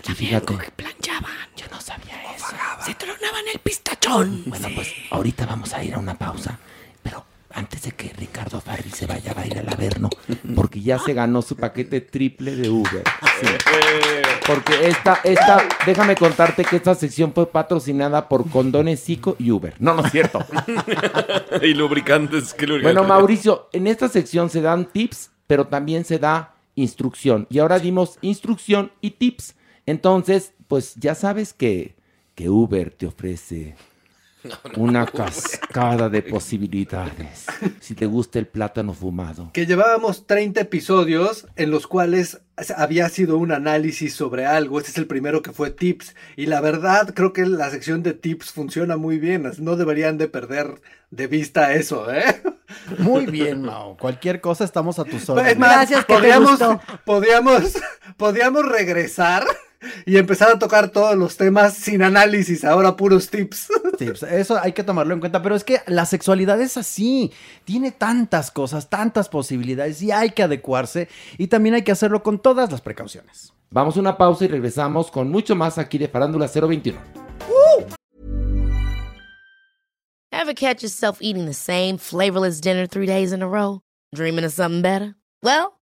Y 0.07 0.11
fíjate, 0.11 0.53
planchaban. 0.75 1.31
yo 1.55 1.65
no 1.71 1.81
sabía 1.81 2.33
eso. 2.35 2.45
Se 2.85 2.93
tronaban 2.95 3.45
el 3.53 3.59
pistachón. 3.59 4.43
Bueno, 4.45 4.67
pues 4.75 4.93
ahorita 5.11 5.45
vamos 5.45 5.73
a 5.73 5.83
ir 5.83 5.95
a 5.95 5.99
una 5.99 6.17
pausa, 6.17 6.59
pero 6.59 6.68
antes 7.51 7.81
de 7.83 7.91
que 7.91 8.13
Ricardo 8.13 8.61
Farril 8.61 8.93
se 8.93 9.07
vaya, 9.07 9.33
va 9.33 9.41
a 9.41 9.47
ir 9.47 9.57
al 9.57 9.69
Averno, 9.69 10.09
porque 10.55 10.81
ya 10.81 10.99
se 10.99 11.13
ganó 11.13 11.41
su 11.41 11.55
paquete 11.55 12.01
triple 12.01 12.55
de 12.55 12.69
Uber. 12.69 13.03
Sí. 13.39 13.47
Porque 14.45 14.87
esta, 14.87 15.19
esta, 15.23 15.67
déjame 15.85 16.15
contarte 16.15 16.63
que 16.63 16.75
esta 16.75 16.95
sección 16.95 17.33
fue 17.33 17.47
patrocinada 17.47 18.27
por 18.29 18.49
Condones 18.49 19.03
Zico 19.03 19.35
y 19.39 19.51
Uber. 19.51 19.75
No, 19.79 19.93
no 19.93 20.05
es 20.05 20.11
cierto. 20.11 20.45
y 21.61 21.73
lubricantes. 21.73 22.53
¿qué 22.53 22.67
lubricantes? 22.67 22.93
Bueno, 22.93 23.07
Mauricio, 23.07 23.69
en 23.73 23.87
esta 23.87 24.07
sección 24.09 24.49
se 24.49 24.61
dan 24.61 24.85
tips, 24.85 25.31
pero 25.47 25.67
también 25.67 26.05
se 26.05 26.19
da 26.19 26.55
instrucción. 26.75 27.47
Y 27.49 27.59
ahora 27.59 27.79
dimos 27.79 28.17
instrucción 28.21 28.91
y 29.01 29.11
tips. 29.11 29.55
Entonces, 29.85 30.53
pues 30.67 30.95
ya 30.95 31.15
sabes 31.15 31.53
que, 31.53 31.95
que 32.35 32.49
Uber 32.49 32.91
te 32.91 33.07
ofrece 33.07 33.75
una 34.75 35.05
cascada 35.05 36.09
de 36.09 36.21
posibilidades. 36.21 37.45
Si 37.79 37.93
te 37.93 38.05
gusta 38.05 38.39
el 38.39 38.47
plátano 38.47 38.93
fumado. 38.93 39.51
Que 39.53 39.65
llevábamos 39.65 40.27
30 40.27 40.61
episodios 40.61 41.47
en 41.55 41.71
los 41.71 41.87
cuales 41.87 42.41
había 42.75 43.07
sido 43.09 43.37
un 43.37 43.51
análisis 43.51 44.13
sobre 44.13 44.45
algo. 44.45 44.79
Este 44.79 44.91
es 44.91 44.97
el 44.97 45.07
primero 45.07 45.41
que 45.41 45.51
fue 45.51 45.71
tips. 45.71 46.15
Y 46.35 46.45
la 46.45 46.61
verdad, 46.61 47.13
creo 47.13 47.33
que 47.33 47.45
la 47.45 47.69
sección 47.69 48.03
de 48.03 48.13
tips 48.13 48.51
funciona 48.51 48.97
muy 48.97 49.19
bien. 49.19 49.49
No 49.59 49.75
deberían 49.75 50.17
de 50.17 50.27
perder 50.27 50.81
de 51.11 51.27
vista 51.27 51.73
eso, 51.73 52.11
¿eh? 52.13 52.41
Muy 52.99 53.25
bien, 53.25 53.63
Mao. 53.63 53.97
Cualquier 53.97 54.41
cosa 54.41 54.63
estamos 54.63 54.99
a 54.99 55.03
tus 55.03 55.23
Es 55.23 55.29
órdenes. 55.29 55.57
Gracias, 55.57 56.05
que 56.05 56.37
gustó. 56.37 56.79
podríamos, 57.03 57.73
podríamos 58.17 58.65
regresar 58.65 59.43
y 60.05 60.17
empezar 60.17 60.51
a 60.51 60.59
tocar 60.59 60.89
todos 60.89 61.15
los 61.15 61.37
temas 61.37 61.73
sin 61.73 62.01
análisis, 62.01 62.63
ahora 62.63 62.95
puros 62.95 63.29
tips. 63.29 63.69
tips. 63.97 64.23
Eso 64.23 64.59
hay 64.59 64.73
que 64.73 64.83
tomarlo 64.83 65.13
en 65.13 65.19
cuenta, 65.19 65.41
pero 65.41 65.55
es 65.55 65.63
que 65.63 65.81
la 65.87 66.05
sexualidad 66.05 66.59
es 66.61 66.77
así, 66.77 67.31
tiene 67.65 67.91
tantas 67.91 68.51
cosas, 68.51 68.89
tantas 68.89 69.29
posibilidades 69.29 70.01
y 70.01 70.11
hay 70.11 70.31
que 70.31 70.43
adecuarse 70.43 71.07
y 71.37 71.47
también 71.47 71.75
hay 71.75 71.83
que 71.83 71.91
hacerlo 71.91 72.23
con 72.23 72.39
todas 72.39 72.71
las 72.71 72.81
precauciones. 72.81 73.53
Vamos 73.71 73.97
a 73.97 73.99
una 73.99 74.17
pausa 74.17 74.45
y 74.45 74.47
regresamos 74.47 75.11
con 75.11 75.29
mucho 75.29 75.55
más 75.55 75.77
aquí 75.77 75.97
de 75.97 76.07
Farándula 76.07 76.47
021. 76.47 76.99
Ever 80.31 80.53
catch 80.53 80.81
yourself 80.81 81.19
eating 81.21 81.45
the 81.45 81.53
same 81.53 81.97
flavorless 81.97 82.61
dinner 82.61 82.87
three 82.87 83.05
days 83.05 83.33
in 83.33 83.43
a 83.43 83.47
row? 83.47 83.81
Dreaming 84.15 84.45
of 84.45 84.53
something 84.53 84.81
better? 84.81 85.15
Well, 85.43 85.78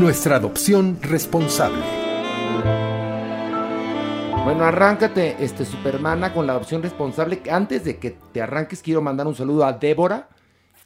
Nuestra 0.00 0.36
adopción 0.36 0.98
responsable. 1.02 1.82
Bueno, 4.44 4.64
arráncate, 4.64 5.36
este 5.40 5.66
Supermana, 5.66 6.32
con 6.32 6.46
la 6.46 6.54
adopción 6.54 6.82
responsable. 6.82 7.42
Antes 7.50 7.84
de 7.84 7.98
que 7.98 8.16
te 8.32 8.40
arranques, 8.40 8.80
quiero 8.80 9.02
mandar 9.02 9.26
un 9.26 9.34
saludo 9.34 9.66
a 9.66 9.74
Débora, 9.74 10.30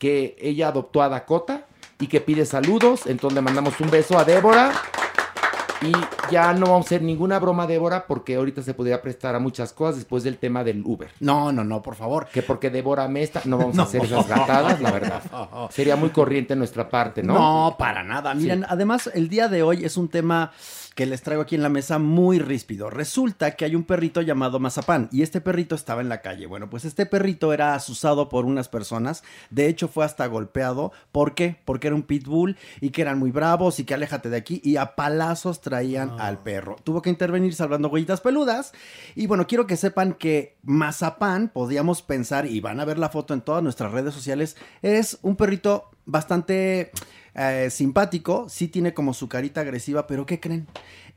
que 0.00 0.34
ella 0.40 0.66
adoptó 0.66 1.00
a 1.00 1.08
Dakota 1.08 1.66
y 2.00 2.08
que 2.08 2.20
pide 2.20 2.44
saludos. 2.44 3.06
Entonces 3.06 3.40
mandamos 3.40 3.78
un 3.78 3.88
beso 3.88 4.18
a 4.18 4.24
Débora. 4.24 4.72
Y 5.84 5.92
ya 6.32 6.52
no 6.54 6.66
vamos 6.66 6.86
a 6.86 6.88
hacer 6.88 7.02
ninguna 7.02 7.38
broma, 7.38 7.66
Débora, 7.66 8.06
porque 8.06 8.36
ahorita 8.36 8.62
se 8.62 8.74
podría 8.74 9.02
prestar 9.02 9.34
a 9.34 9.38
muchas 9.38 9.72
cosas 9.72 9.96
después 9.96 10.22
del 10.24 10.38
tema 10.38 10.64
del 10.64 10.82
Uber. 10.84 11.10
No, 11.20 11.52
no, 11.52 11.62
no, 11.64 11.82
por 11.82 11.94
favor. 11.94 12.26
Que 12.32 12.42
porque 12.42 12.70
Débora 12.70 13.06
me 13.08 13.22
está, 13.22 13.42
no 13.44 13.58
vamos 13.58 13.74
No. 13.76 13.82
a 13.82 13.84
hacer 13.86 14.04
esas 14.04 14.26
gatadas, 14.28 14.80
la 14.80 14.90
verdad. 14.90 15.22
Sería 15.70 15.96
muy 15.96 16.10
corriente 16.10 16.52
en 16.54 16.58
nuestra 16.60 16.88
parte, 16.88 17.22
¿no? 17.22 17.34
No, 17.34 17.76
para 17.78 18.02
nada. 18.02 18.34
Miren, 18.34 18.60
Sí. 18.60 18.66
además, 18.68 19.10
el 19.12 19.28
día 19.28 19.48
de 19.48 19.62
hoy 19.62 19.84
es 19.84 19.96
un 19.96 20.08
tema 20.08 20.52
que 20.94 21.06
les 21.06 21.22
traigo 21.22 21.42
aquí 21.42 21.54
en 21.54 21.62
la 21.62 21.68
mesa 21.68 21.98
muy 21.98 22.38
ríspido. 22.38 22.90
Resulta 22.90 23.52
que 23.56 23.64
hay 23.64 23.74
un 23.74 23.84
perrito 23.84 24.22
llamado 24.22 24.60
Mazapán 24.60 25.08
y 25.12 25.22
este 25.22 25.40
perrito 25.40 25.74
estaba 25.74 26.00
en 26.00 26.08
la 26.08 26.20
calle. 26.20 26.46
Bueno, 26.46 26.70
pues 26.70 26.84
este 26.84 27.06
perrito 27.06 27.52
era 27.52 27.74
asusado 27.74 28.28
por 28.28 28.44
unas 28.44 28.68
personas. 28.68 29.24
De 29.50 29.66
hecho, 29.66 29.88
fue 29.88 30.04
hasta 30.04 30.26
golpeado. 30.26 30.92
¿Por 31.12 31.34
qué? 31.34 31.56
Porque 31.64 31.88
era 31.88 31.96
un 31.96 32.02
pitbull 32.02 32.56
y 32.80 32.90
que 32.90 33.02
eran 33.02 33.18
muy 33.18 33.30
bravos 33.30 33.80
y 33.80 33.84
que 33.84 33.94
aléjate 33.94 34.30
de 34.30 34.36
aquí 34.36 34.60
y 34.64 34.76
a 34.76 34.94
palazos 34.94 35.60
traían 35.60 36.20
al 36.20 36.42
perro. 36.42 36.76
Tuvo 36.84 37.02
que 37.02 37.10
intervenir 37.10 37.54
salvando 37.54 37.88
huellitas 37.88 38.20
peludas. 38.20 38.72
Y 39.14 39.26
bueno, 39.26 39.46
quiero 39.46 39.66
que 39.66 39.76
sepan 39.76 40.14
que 40.14 40.56
Mazapán, 40.62 41.48
podíamos 41.48 42.02
pensar, 42.02 42.46
y 42.46 42.60
van 42.60 42.80
a 42.80 42.84
ver 42.84 42.98
la 42.98 43.08
foto 43.08 43.34
en 43.34 43.40
todas 43.40 43.62
nuestras 43.62 43.92
redes 43.92 44.14
sociales, 44.14 44.56
es 44.82 45.18
un 45.22 45.36
perrito 45.36 45.90
bastante 46.06 46.90
eh, 47.34 47.68
simpático, 47.70 48.48
sí 48.48 48.68
tiene 48.68 48.94
como 48.94 49.14
su 49.14 49.28
carita 49.28 49.62
agresiva, 49.62 50.06
pero 50.06 50.26
¿qué 50.26 50.40
creen? 50.40 50.66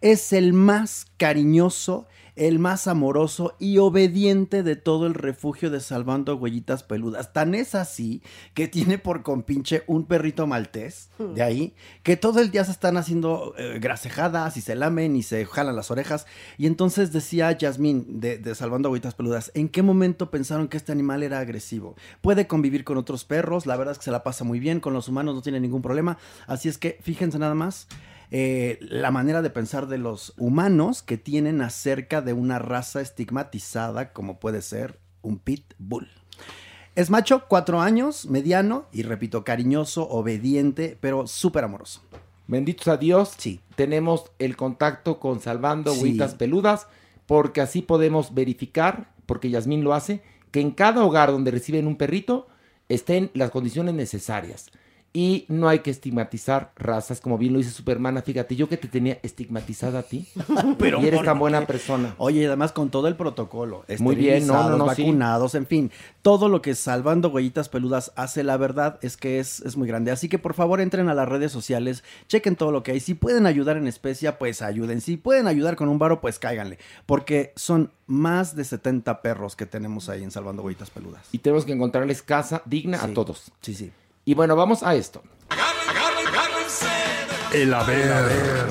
Es 0.02 0.34
el 0.34 0.54
más 0.54 1.08
cariñoso, 1.18 2.08
el 2.38 2.60
más 2.60 2.88
amoroso 2.88 3.56
y 3.60 3.80
obediente 3.80 4.64
de 4.64 4.76
todo 4.76 5.08
el 5.08 5.14
refugio 5.14 5.70
de 5.70 5.80
Salvando 5.80 6.36
Huellitas 6.36 6.84
Peludas. 6.84 7.34
Tan 7.34 7.56
es 7.56 7.76
así 7.76 8.22
que 8.54 8.68
tiene 8.68 8.98
por 8.98 9.24
compinche 9.24 9.84
un 9.88 10.06
perrito 10.06 10.48
maltés 10.48 11.10
de 11.18 11.42
ahí, 11.42 11.74
que 12.04 12.16
todo 12.16 12.40
el 12.40 12.52
día 12.52 12.64
se 12.64 12.72
están 12.72 12.98
haciendo 12.98 13.54
eh, 13.58 13.80
grasejadas 13.80 14.56
y 14.58 14.62
se 14.62 14.76
lamen 14.76 15.16
y 15.16 15.24
se 15.24 15.46
jalan 15.46 15.76
las 15.76 15.92
orejas. 15.92 16.28
Y 16.58 16.68
entonces 16.68 17.12
decía 17.12 17.52
Yasmín 17.52 18.20
de, 18.20 18.38
de 18.38 18.56
Salvando 18.56 18.92
Huellitas 18.92 19.16
Peludas, 19.16 19.52
¿en 19.56 19.70
qué 19.70 19.82
momento 19.82 20.30
pensaron 20.30 20.68
que 20.68 20.78
este 20.78 20.92
animal 20.92 21.24
era 21.24 21.40
agresivo? 21.40 21.96
Puede 22.22 22.48
convivir 22.48 22.84
con 22.84 22.98
otros 22.98 23.26
perros, 23.26 23.66
la 23.66 23.76
verdad 23.78 23.94
es 23.94 23.98
que 23.98 24.06
se 24.06 24.12
la 24.12 24.24
pasa 24.24 24.44
muy 24.44 24.60
bien, 24.60 24.80
con 24.80 24.94
los 24.94 25.08
humanos 25.08 25.36
no 25.36 25.42
tiene 25.42 25.60
ningún 25.60 25.82
problema. 25.82 26.18
Así 26.46 26.70
es 26.70 26.78
que 26.78 27.00
fíjense 27.02 27.40
nada 27.40 27.56
más 27.56 27.88
eh, 28.32 28.78
la 28.82 29.12
manera 29.12 29.42
de 29.42 29.50
pensar 29.50 29.88
de 29.88 29.98
los 29.98 30.34
humanos 30.38 31.02
que 31.02 31.18
tienen 31.18 31.62
acerca 31.62 32.22
de 32.22 32.34
una 32.34 32.60
raza 32.60 33.02
estigmatizada 33.02 34.12
como 34.12 34.40
puede 34.40 34.62
ser 34.62 35.00
un 35.22 35.40
pitbull. 35.40 36.10
Es 36.96 37.10
macho, 37.10 37.44
cuatro 37.48 37.80
años, 37.80 38.26
mediano 38.26 38.88
y 38.92 39.04
repito, 39.04 39.44
cariñoso, 39.44 40.10
obediente, 40.10 40.98
pero 41.00 41.28
súper 41.28 41.64
amoroso. 41.64 42.02
Benditos 42.48 42.88
a 42.88 42.98
Dios. 42.98 43.34
Sí. 43.38 43.60
Tenemos 43.76 44.32
el 44.40 44.58
contacto 44.58 45.20
con 45.20 45.40
Salvando 45.40 45.94
Sí. 45.94 46.02
Huellitas 46.02 46.36
Peludas, 46.36 46.88
porque 47.28 47.62
así 47.62 47.82
podemos 47.82 48.34
verificar, 48.34 49.12
porque 49.26 49.50
Yasmín 49.50 49.84
lo 49.84 49.94
hace, 49.94 50.24
que 50.52 50.62
en 50.62 50.72
cada 50.72 51.06
hogar 51.06 51.32
donde 51.32 51.52
reciben 51.52 51.86
un 51.86 51.98
perrito 51.98 52.48
estén 52.90 53.30
las 53.34 53.52
condiciones 53.52 53.94
necesarias. 53.94 54.72
Y 55.14 55.46
no 55.48 55.68
hay 55.68 55.80
que 55.80 55.90
estigmatizar 55.90 56.72
razas, 56.76 57.22
como 57.22 57.38
bien 57.38 57.54
lo 57.54 57.60
dice 57.60 57.72
Supermana. 57.72 58.22
Fíjate, 58.22 58.56
yo 58.56 58.70
que 58.70 58.78
te 58.78 58.88
tenía 58.88 59.18
estigmatizada 59.24 60.00
a 60.00 60.04
ti. 60.04 60.28
Pero 60.78 61.02
y 61.02 61.08
eres 61.08 61.20
¿por 61.20 61.26
tan 61.26 61.40
buena 61.40 61.66
persona. 61.66 62.14
Oye, 62.18 62.42
y 62.42 62.46
además 62.46 62.72
con 62.72 62.90
todo 62.90 63.08
el 63.08 63.16
protocolo, 63.16 63.84
Muy 64.00 64.16
bien, 64.16 64.46
no, 64.46 64.70
no, 64.70 64.78
no, 64.78 64.94
sí. 64.94 65.04
vacunados, 65.04 65.56
en 65.56 65.66
fin, 65.66 65.92
todo 66.22 66.50
lo 66.50 66.62
que 66.62 66.76
Salvando 66.76 67.30
Huellitas 67.30 67.70
Peludas 67.70 68.12
hace, 68.16 68.44
la 68.44 68.58
verdad 68.58 69.00
es 69.02 69.18
que 69.18 69.40
es, 69.40 69.62
es 69.62 69.76
muy 69.78 69.88
grande. 69.88 70.12
Así 70.12 70.30
que 70.30 70.38
por 70.40 70.54
favor 70.54 70.82
entren 70.82 71.10
a 71.10 71.16
las 71.16 71.28
redes 71.28 71.52
sociales, 71.52 72.04
chequen 72.28 72.56
todo 72.56 72.72
lo 72.72 72.84
que 72.84 72.92
hay. 72.92 73.00
Si 73.00 73.14
pueden 73.14 73.48
ayudar 73.48 73.78
en 73.78 73.88
especia, 73.88 74.38
pues 74.38 74.62
ayuden. 74.62 75.02
Si 75.02 75.18
pueden 75.18 75.48
ayudar 75.48 75.76
con 75.76 75.90
un 75.90 75.98
varo, 76.00 76.22
pues 76.22 76.38
cáiganle. 76.38 76.78
Porque 77.06 77.54
son 77.56 77.92
más 78.06 78.56
de 78.56 78.64
70 78.64 79.22
perros 79.22 79.56
que 79.56 79.66
tenemos 79.66 80.10
ahí 80.10 80.24
en 80.24 80.32
Salvando 80.32 80.64
Huellitas 80.64 80.90
Peludas. 80.90 81.28
Y 81.32 81.40
tenemos 81.40 81.66
que 81.66 81.74
encontrarles 81.74 82.22
casa 82.22 82.62
digna 82.66 83.04
a 83.04 83.08
todos. 83.14 83.52
Sí, 83.62 83.74
sí. 83.74 83.92
Y 84.28 84.34
bueno, 84.34 84.58
vamos 84.58 84.84
a 84.84 84.94
esto. 84.94 85.24
El 87.54 87.74
haber. 87.74 88.68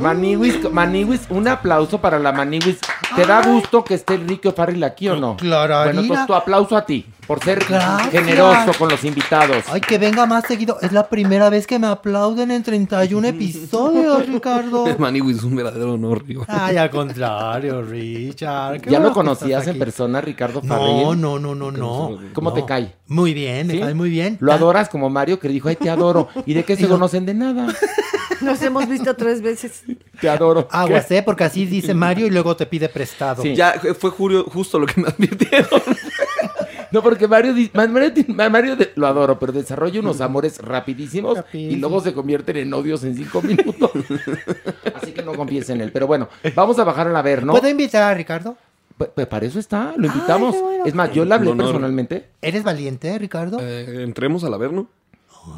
Maniwis, 0.00 0.72
Maniwis, 0.72 1.20
un 1.30 1.46
aplauso 1.46 2.00
para 2.00 2.18
la 2.18 2.32
Maniwis. 2.32 2.78
¿Te 3.16 3.24
da 3.24 3.40
gusto 3.40 3.82
que 3.82 3.94
esté 3.94 4.14
el 4.14 4.28
Rico 4.28 4.52
Farrell 4.52 4.84
aquí 4.84 5.08
o 5.08 5.16
no? 5.16 5.36
Claro, 5.38 5.82
Bueno, 5.84 6.00
entonces 6.02 6.26
tu 6.26 6.34
aplauso 6.34 6.76
a 6.76 6.84
ti 6.84 7.06
por 7.26 7.42
ser 7.42 7.64
Gracias. 7.66 8.10
generoso 8.10 8.72
con 8.78 8.90
los 8.90 9.02
invitados. 9.04 9.64
Ay, 9.68 9.80
que 9.80 9.96
venga 9.96 10.26
más 10.26 10.44
seguido. 10.46 10.76
Es 10.82 10.92
la 10.92 11.08
primera 11.08 11.48
vez 11.48 11.66
que 11.66 11.78
me 11.78 11.86
aplauden 11.86 12.50
en 12.50 12.62
31 12.62 13.26
episodios, 13.28 14.26
Ricardo. 14.28 14.84
Maniwis 14.98 15.38
es 15.38 15.44
un 15.44 15.56
verdadero 15.56 15.94
honor, 15.94 16.24
digo. 16.26 16.44
Ay, 16.46 16.76
al 16.76 16.90
contrario, 16.90 17.80
Richard. 17.82 18.82
¿Ya 18.86 19.00
lo 19.00 19.12
conocías 19.12 19.64
en 19.64 19.70
aquí. 19.70 19.78
persona, 19.78 20.20
Ricardo 20.20 20.60
No, 20.62 20.68
Farrell? 20.74 21.20
no, 21.20 21.38
no, 21.38 21.54
no, 21.54 21.70
no. 21.72 22.18
¿Cómo 22.34 22.52
te 22.52 22.60
No. 22.60 22.66
cae? 22.66 22.94
Muy 23.08 23.32
bien, 23.32 23.66
me 23.66 23.72
¿Sí? 23.74 23.80
cae 23.80 23.94
muy 23.94 24.10
bien. 24.10 24.36
¿Lo 24.40 24.52
adoras 24.52 24.88
como 24.90 25.08
Mario 25.08 25.40
que 25.40 25.48
dijo, 25.48 25.68
ay, 25.70 25.76
te 25.76 25.88
adoro? 25.88 26.28
¿Y 26.44 26.52
de 26.52 26.64
qué 26.64 26.76
se 26.76 26.86
conocen 26.86 27.24
de 27.24 27.32
nada? 27.34 27.66
Nos 28.40 28.60
hemos 28.62 28.88
visto 28.88 29.14
tres 29.14 29.40
veces. 29.42 29.82
Te 30.20 30.28
adoro. 30.28 30.68
Aguas, 30.70 31.10
¿eh? 31.10 31.22
Porque 31.22 31.44
así 31.44 31.66
dice 31.66 31.94
Mario 31.94 32.26
y 32.26 32.30
luego 32.30 32.56
te 32.56 32.66
pide 32.66 32.88
prestado. 32.88 33.42
Ya 33.44 33.74
fue 33.98 34.10
Julio 34.10 34.44
justo 34.44 34.78
lo 34.78 34.86
que 34.86 35.00
me 35.00 35.08
advirtieron. 35.08 35.68
No, 36.92 37.02
porque 37.02 37.26
Mario, 37.26 37.52
Mario, 37.74 38.24
Mario 38.50 38.76
de- 38.76 38.92
lo 38.94 39.08
adoro, 39.08 39.38
pero 39.40 39.52
desarrolla 39.52 39.98
unos 40.00 40.20
amores 40.20 40.58
rapidísimos 40.58 41.36
y 41.52 41.74
luego 41.76 42.00
se 42.00 42.14
convierten 42.14 42.56
en 42.58 42.72
odios 42.72 43.02
en 43.02 43.16
cinco 43.16 43.42
minutos. 43.42 43.90
Así 44.94 45.10
que 45.12 45.22
no 45.22 45.34
confíes 45.34 45.68
en 45.70 45.80
él. 45.80 45.90
Pero 45.92 46.06
bueno, 46.06 46.28
vamos 46.54 46.78
a 46.78 46.84
bajar 46.84 47.14
a 47.14 47.22
ver, 47.22 47.44
¿no? 47.44 47.52
¿Puedo 47.52 47.68
invitar 47.68 48.02
a 48.04 48.14
Ricardo? 48.14 48.56
Pues, 48.96 49.10
pues 49.14 49.26
para 49.26 49.44
eso 49.44 49.58
está, 49.58 49.94
lo 49.96 50.06
invitamos. 50.06 50.58
bueno. 50.58 50.84
Es 50.86 50.94
más, 50.94 51.12
yo 51.12 51.24
le 51.24 51.34
hablé 51.34 51.52
personalmente. 51.54 52.28
¿Eres 52.40 52.62
valiente, 52.62 53.18
Ricardo? 53.18 53.58
Eh, 53.60 54.04
entremos 54.04 54.44
al 54.44 54.54
Averno. 54.54 54.88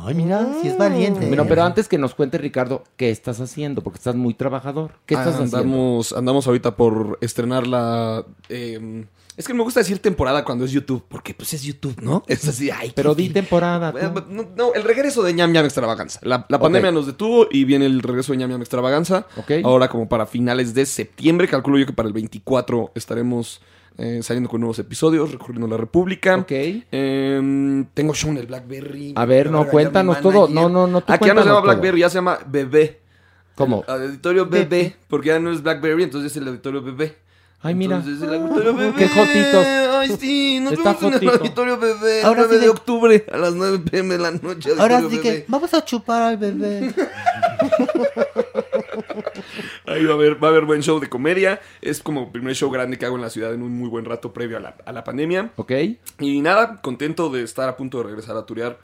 Ay, 0.04 0.14
mira, 0.14 0.46
si 0.60 0.68
es 0.68 0.78
valiente. 0.78 1.26
Bueno, 1.26 1.46
pero 1.46 1.62
antes 1.62 1.88
que 1.88 1.98
nos 1.98 2.14
cuente, 2.14 2.38
Ricardo, 2.38 2.84
¿qué 2.96 3.10
estás 3.10 3.40
haciendo? 3.40 3.82
Porque 3.82 3.98
estás 3.98 4.14
muy 4.14 4.34
trabajador. 4.34 4.92
¿Qué 5.06 5.14
estás 5.14 5.34
haciendo? 5.34 5.56
Ah, 5.56 5.60
andamos, 5.60 6.12
andamos 6.12 6.46
ahorita 6.46 6.76
por 6.76 7.18
estrenar 7.20 7.66
la. 7.66 8.24
eh, 8.48 9.04
es 9.38 9.46
que 9.46 9.54
me 9.54 9.62
gusta 9.62 9.78
decir 9.78 10.00
temporada 10.00 10.44
cuando 10.44 10.64
es 10.64 10.72
YouTube, 10.72 11.04
porque 11.08 11.32
pues 11.32 11.54
es 11.54 11.62
YouTube, 11.62 12.02
¿no? 12.02 12.24
Es 12.26 12.48
así, 12.48 12.70
ay. 12.72 12.92
Pero 12.92 13.14
qué 13.14 13.22
di 13.22 13.28
temporada. 13.28 13.92
No, 14.28 14.48
no, 14.56 14.74
el 14.74 14.82
regreso 14.82 15.22
de 15.22 15.32
ñam 15.32 15.52
ñam 15.52 15.64
extravaganza. 15.64 16.18
La, 16.24 16.44
la 16.48 16.58
pandemia 16.58 16.90
nos 16.90 17.06
detuvo 17.06 17.46
y 17.48 17.62
viene 17.62 17.86
el 17.86 18.02
regreso 18.02 18.32
de 18.32 18.38
ñam 18.38 18.50
ñam 18.50 18.60
extravaganza. 18.60 19.26
Ok. 19.36 19.52
Ahora 19.62 19.88
como 19.88 20.08
para 20.08 20.26
finales 20.26 20.74
de 20.74 20.84
septiembre, 20.86 21.46
calculo 21.46 21.78
yo 21.78 21.86
que 21.86 21.92
para 21.92 22.08
el 22.08 22.14
24 22.14 22.90
estaremos 22.96 23.60
eh, 23.98 24.20
saliendo 24.22 24.48
con 24.48 24.60
nuevos 24.60 24.78
episodios, 24.78 25.32
recorriendo 25.32 25.66
la 25.66 25.76
República. 25.76 26.36
Ok. 26.36 26.52
Em, 26.52 27.84
tengo 27.94 28.14
show 28.14 28.30
en 28.30 28.38
el 28.38 28.46
Blackberry. 28.46 29.12
A 29.16 29.24
ver, 29.24 29.50
no, 29.50 29.66
cuéntanos 29.66 30.20
todo. 30.20 30.48
No, 30.48 30.68
no, 30.68 30.86
no, 30.86 31.00
tú 31.00 31.12
Aquí 31.12 31.26
ya 31.26 31.34
no 31.34 31.42
se 31.42 31.48
llama 31.48 31.60
todo. 31.60 31.72
Blackberry, 31.72 32.00
ya 32.00 32.08
se 32.08 32.14
llama 32.14 32.38
Bebé. 32.46 33.00
¿Cómo? 33.56 33.84
El 33.88 34.02
auditorio 34.02 34.46
Bebé, 34.46 34.94
porque 35.08 35.28
ya 35.28 35.40
no 35.40 35.50
es 35.50 35.62
Blackberry, 35.64 36.04
entonces 36.04 36.30
es 36.30 36.36
el 36.40 36.46
auditorio 36.46 36.80
Bebé. 36.80 37.16
Ay, 37.60 37.74
mira. 37.74 37.96
Entonces 37.96 38.22
el 38.22 38.34
auditorio 38.34 38.74
Bebé. 38.74 38.94
Qué 38.96 39.08
jotitos. 39.08 39.66
Ay, 39.66 40.16
sí, 40.20 40.60
nos 40.60 40.74
Está 40.74 40.92
vemos 40.94 41.02
en 41.02 41.08
el 41.08 41.14
jotito. 41.14 41.32
auditorio 41.42 41.76
Bebé. 41.78 42.20
El 42.20 42.24
Ahora 42.26 42.40
9 42.42 42.54
sí 42.54 42.60
de 42.60 42.64
de- 42.66 42.68
octubre 42.70 43.26
a 43.32 43.36
las 43.36 43.54
9 43.54 43.78
pm 43.90 44.16
de 44.16 44.22
la 44.22 44.30
noche. 44.30 44.70
Ahora 44.78 44.98
auditorio 44.98 45.10
sí 45.10 45.16
Bebé. 45.28 45.44
que 45.44 45.44
vamos 45.48 45.74
a 45.74 45.84
chupar 45.84 46.22
al 46.22 46.36
bebé. 46.36 46.94
Ahí 49.86 50.04
va 50.04 50.12
a 50.12 50.14
haber, 50.16 50.42
va 50.42 50.48
a 50.48 50.50
haber 50.50 50.64
buen 50.66 50.82
show 50.82 51.00
de 51.00 51.08
comedia. 51.08 51.60
Es 51.80 52.02
como 52.02 52.24
el 52.24 52.28
primer 52.30 52.54
show 52.54 52.70
grande 52.70 52.98
que 52.98 53.06
hago 53.06 53.16
en 53.16 53.22
la 53.22 53.30
ciudad 53.30 53.52
en 53.54 53.62
un 53.62 53.72
muy 53.76 53.88
buen 53.88 54.04
rato 54.04 54.32
previo 54.32 54.58
a 54.58 54.60
la, 54.60 54.76
a 54.84 54.92
la 54.92 55.02
pandemia. 55.04 55.50
Ok. 55.56 55.72
Y 56.20 56.40
nada, 56.40 56.80
contento 56.82 57.30
de 57.30 57.42
estar 57.42 57.68
a 57.68 57.76
punto 57.76 57.98
de 57.98 58.04
regresar 58.04 58.36
a 58.36 58.44
turear. 58.46 58.78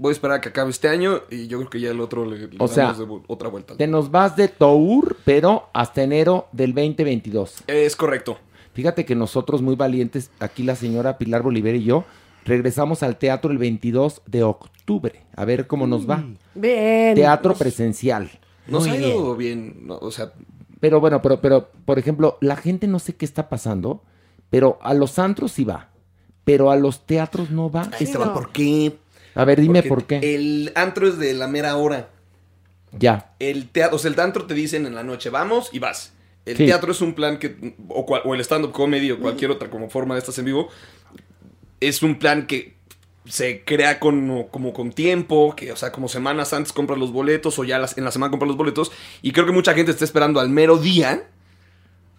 Voy 0.00 0.10
a 0.10 0.12
esperar 0.12 0.38
a 0.38 0.40
que 0.40 0.48
acabe 0.48 0.70
este 0.70 0.88
año 0.88 1.20
y 1.30 1.46
yo 1.46 1.58
creo 1.58 1.68
que 1.70 1.80
ya 1.80 1.90
el 1.90 2.00
otro 2.00 2.24
le, 2.24 2.38
le 2.48 2.56
O 2.58 2.68
sea, 2.68 2.84
damos 2.84 2.98
de 2.98 3.04
vu- 3.04 3.22
otra 3.26 3.50
vuelta. 3.50 3.76
Te 3.76 3.86
nos 3.86 4.10
vas 4.10 4.34
de 4.34 4.48
tour, 4.48 5.16
pero 5.26 5.68
hasta 5.74 6.02
enero 6.02 6.48
del 6.52 6.72
2022. 6.74 7.64
Es 7.66 7.96
correcto. 7.96 8.38
Fíjate 8.72 9.04
que 9.04 9.14
nosotros, 9.14 9.60
muy 9.60 9.76
valientes, 9.76 10.30
aquí 10.40 10.62
la 10.62 10.74
señora 10.74 11.18
Pilar 11.18 11.42
Bolívar 11.42 11.74
y 11.74 11.84
yo, 11.84 12.04
regresamos 12.46 13.02
al 13.02 13.18
teatro 13.18 13.50
el 13.50 13.58
22 13.58 14.22
de 14.26 14.42
octubre. 14.42 15.26
A 15.36 15.44
ver 15.44 15.66
cómo 15.66 15.86
nos 15.86 16.08
va. 16.08 16.24
Bien. 16.54 17.14
Teatro 17.14 17.52
presencial. 17.54 18.30
Nos 18.68 18.86
ha 18.86 18.96
ido 18.96 19.36
bien. 19.36 19.86
no, 19.86 19.98
o 19.98 20.10
sea, 20.10 20.32
Pero 20.80 20.98
bueno, 21.00 21.20
pero, 21.20 21.42
pero, 21.42 21.68
por 21.84 21.98
ejemplo, 21.98 22.38
la 22.40 22.56
gente 22.56 22.86
no 22.86 23.00
sé 23.00 23.16
qué 23.16 23.26
está 23.26 23.50
pasando, 23.50 24.02
pero 24.48 24.78
a 24.80 24.94
los 24.94 25.18
antros 25.18 25.52
sí 25.52 25.64
va, 25.64 25.90
pero 26.44 26.70
a 26.70 26.76
los 26.76 27.04
teatros 27.06 27.50
no 27.50 27.70
va. 27.70 27.82
va, 28.18 28.32
¿por 28.34 28.50
qué? 28.52 28.96
A 29.34 29.44
ver, 29.44 29.60
dime 29.60 29.82
por 29.82 30.04
qué. 30.04 30.20
El 30.34 30.72
antro 30.74 31.08
es 31.08 31.18
de 31.18 31.32
la 31.34 31.46
mera 31.46 31.76
hora. 31.76 32.08
Ya. 32.98 33.32
El 33.38 33.68
teatro, 33.68 33.96
o 33.96 33.98
sea, 33.98 34.10
el 34.10 34.18
antro 34.18 34.46
te 34.46 34.54
dicen 34.54 34.86
en 34.86 34.94
la 34.94 35.02
noche, 35.04 35.30
vamos 35.30 35.70
y 35.72 35.78
vas. 35.78 36.12
El 36.46 36.56
Sí. 36.56 36.66
teatro 36.66 36.90
es 36.90 37.00
un 37.00 37.14
plan 37.14 37.38
que, 37.38 37.74
o, 37.88 38.04
cual- 38.06 38.22
o 38.24 38.34
el 38.34 38.40
stand-up 38.40 38.72
comedy 38.72 39.10
o 39.12 39.20
cualquier 39.20 39.50
otra 39.50 39.70
como 39.70 39.88
forma 39.90 40.14
de 40.14 40.20
estas 40.20 40.38
en 40.38 40.46
vivo, 40.46 40.68
es 41.80 42.02
un 42.02 42.18
plan 42.18 42.46
que 42.46 42.74
se 43.26 43.62
crea 43.64 44.00
con, 44.00 44.44
como 44.50 44.72
con 44.72 44.90
tiempo, 44.92 45.54
que, 45.54 45.70
o 45.70 45.76
sea, 45.76 45.92
como 45.92 46.08
semanas 46.08 46.52
antes 46.52 46.72
compras 46.72 46.98
los 46.98 47.12
boletos 47.12 47.58
o 47.58 47.64
ya 47.64 47.78
las- 47.78 47.96
en 47.96 48.04
la 48.04 48.10
semana 48.10 48.30
compras 48.30 48.48
los 48.48 48.56
boletos. 48.56 48.90
Y 49.22 49.30
creo 49.32 49.46
que 49.46 49.52
mucha 49.52 49.74
gente 49.74 49.92
está 49.92 50.04
esperando 50.04 50.40
al 50.40 50.48
mero 50.48 50.78
día. 50.78 51.28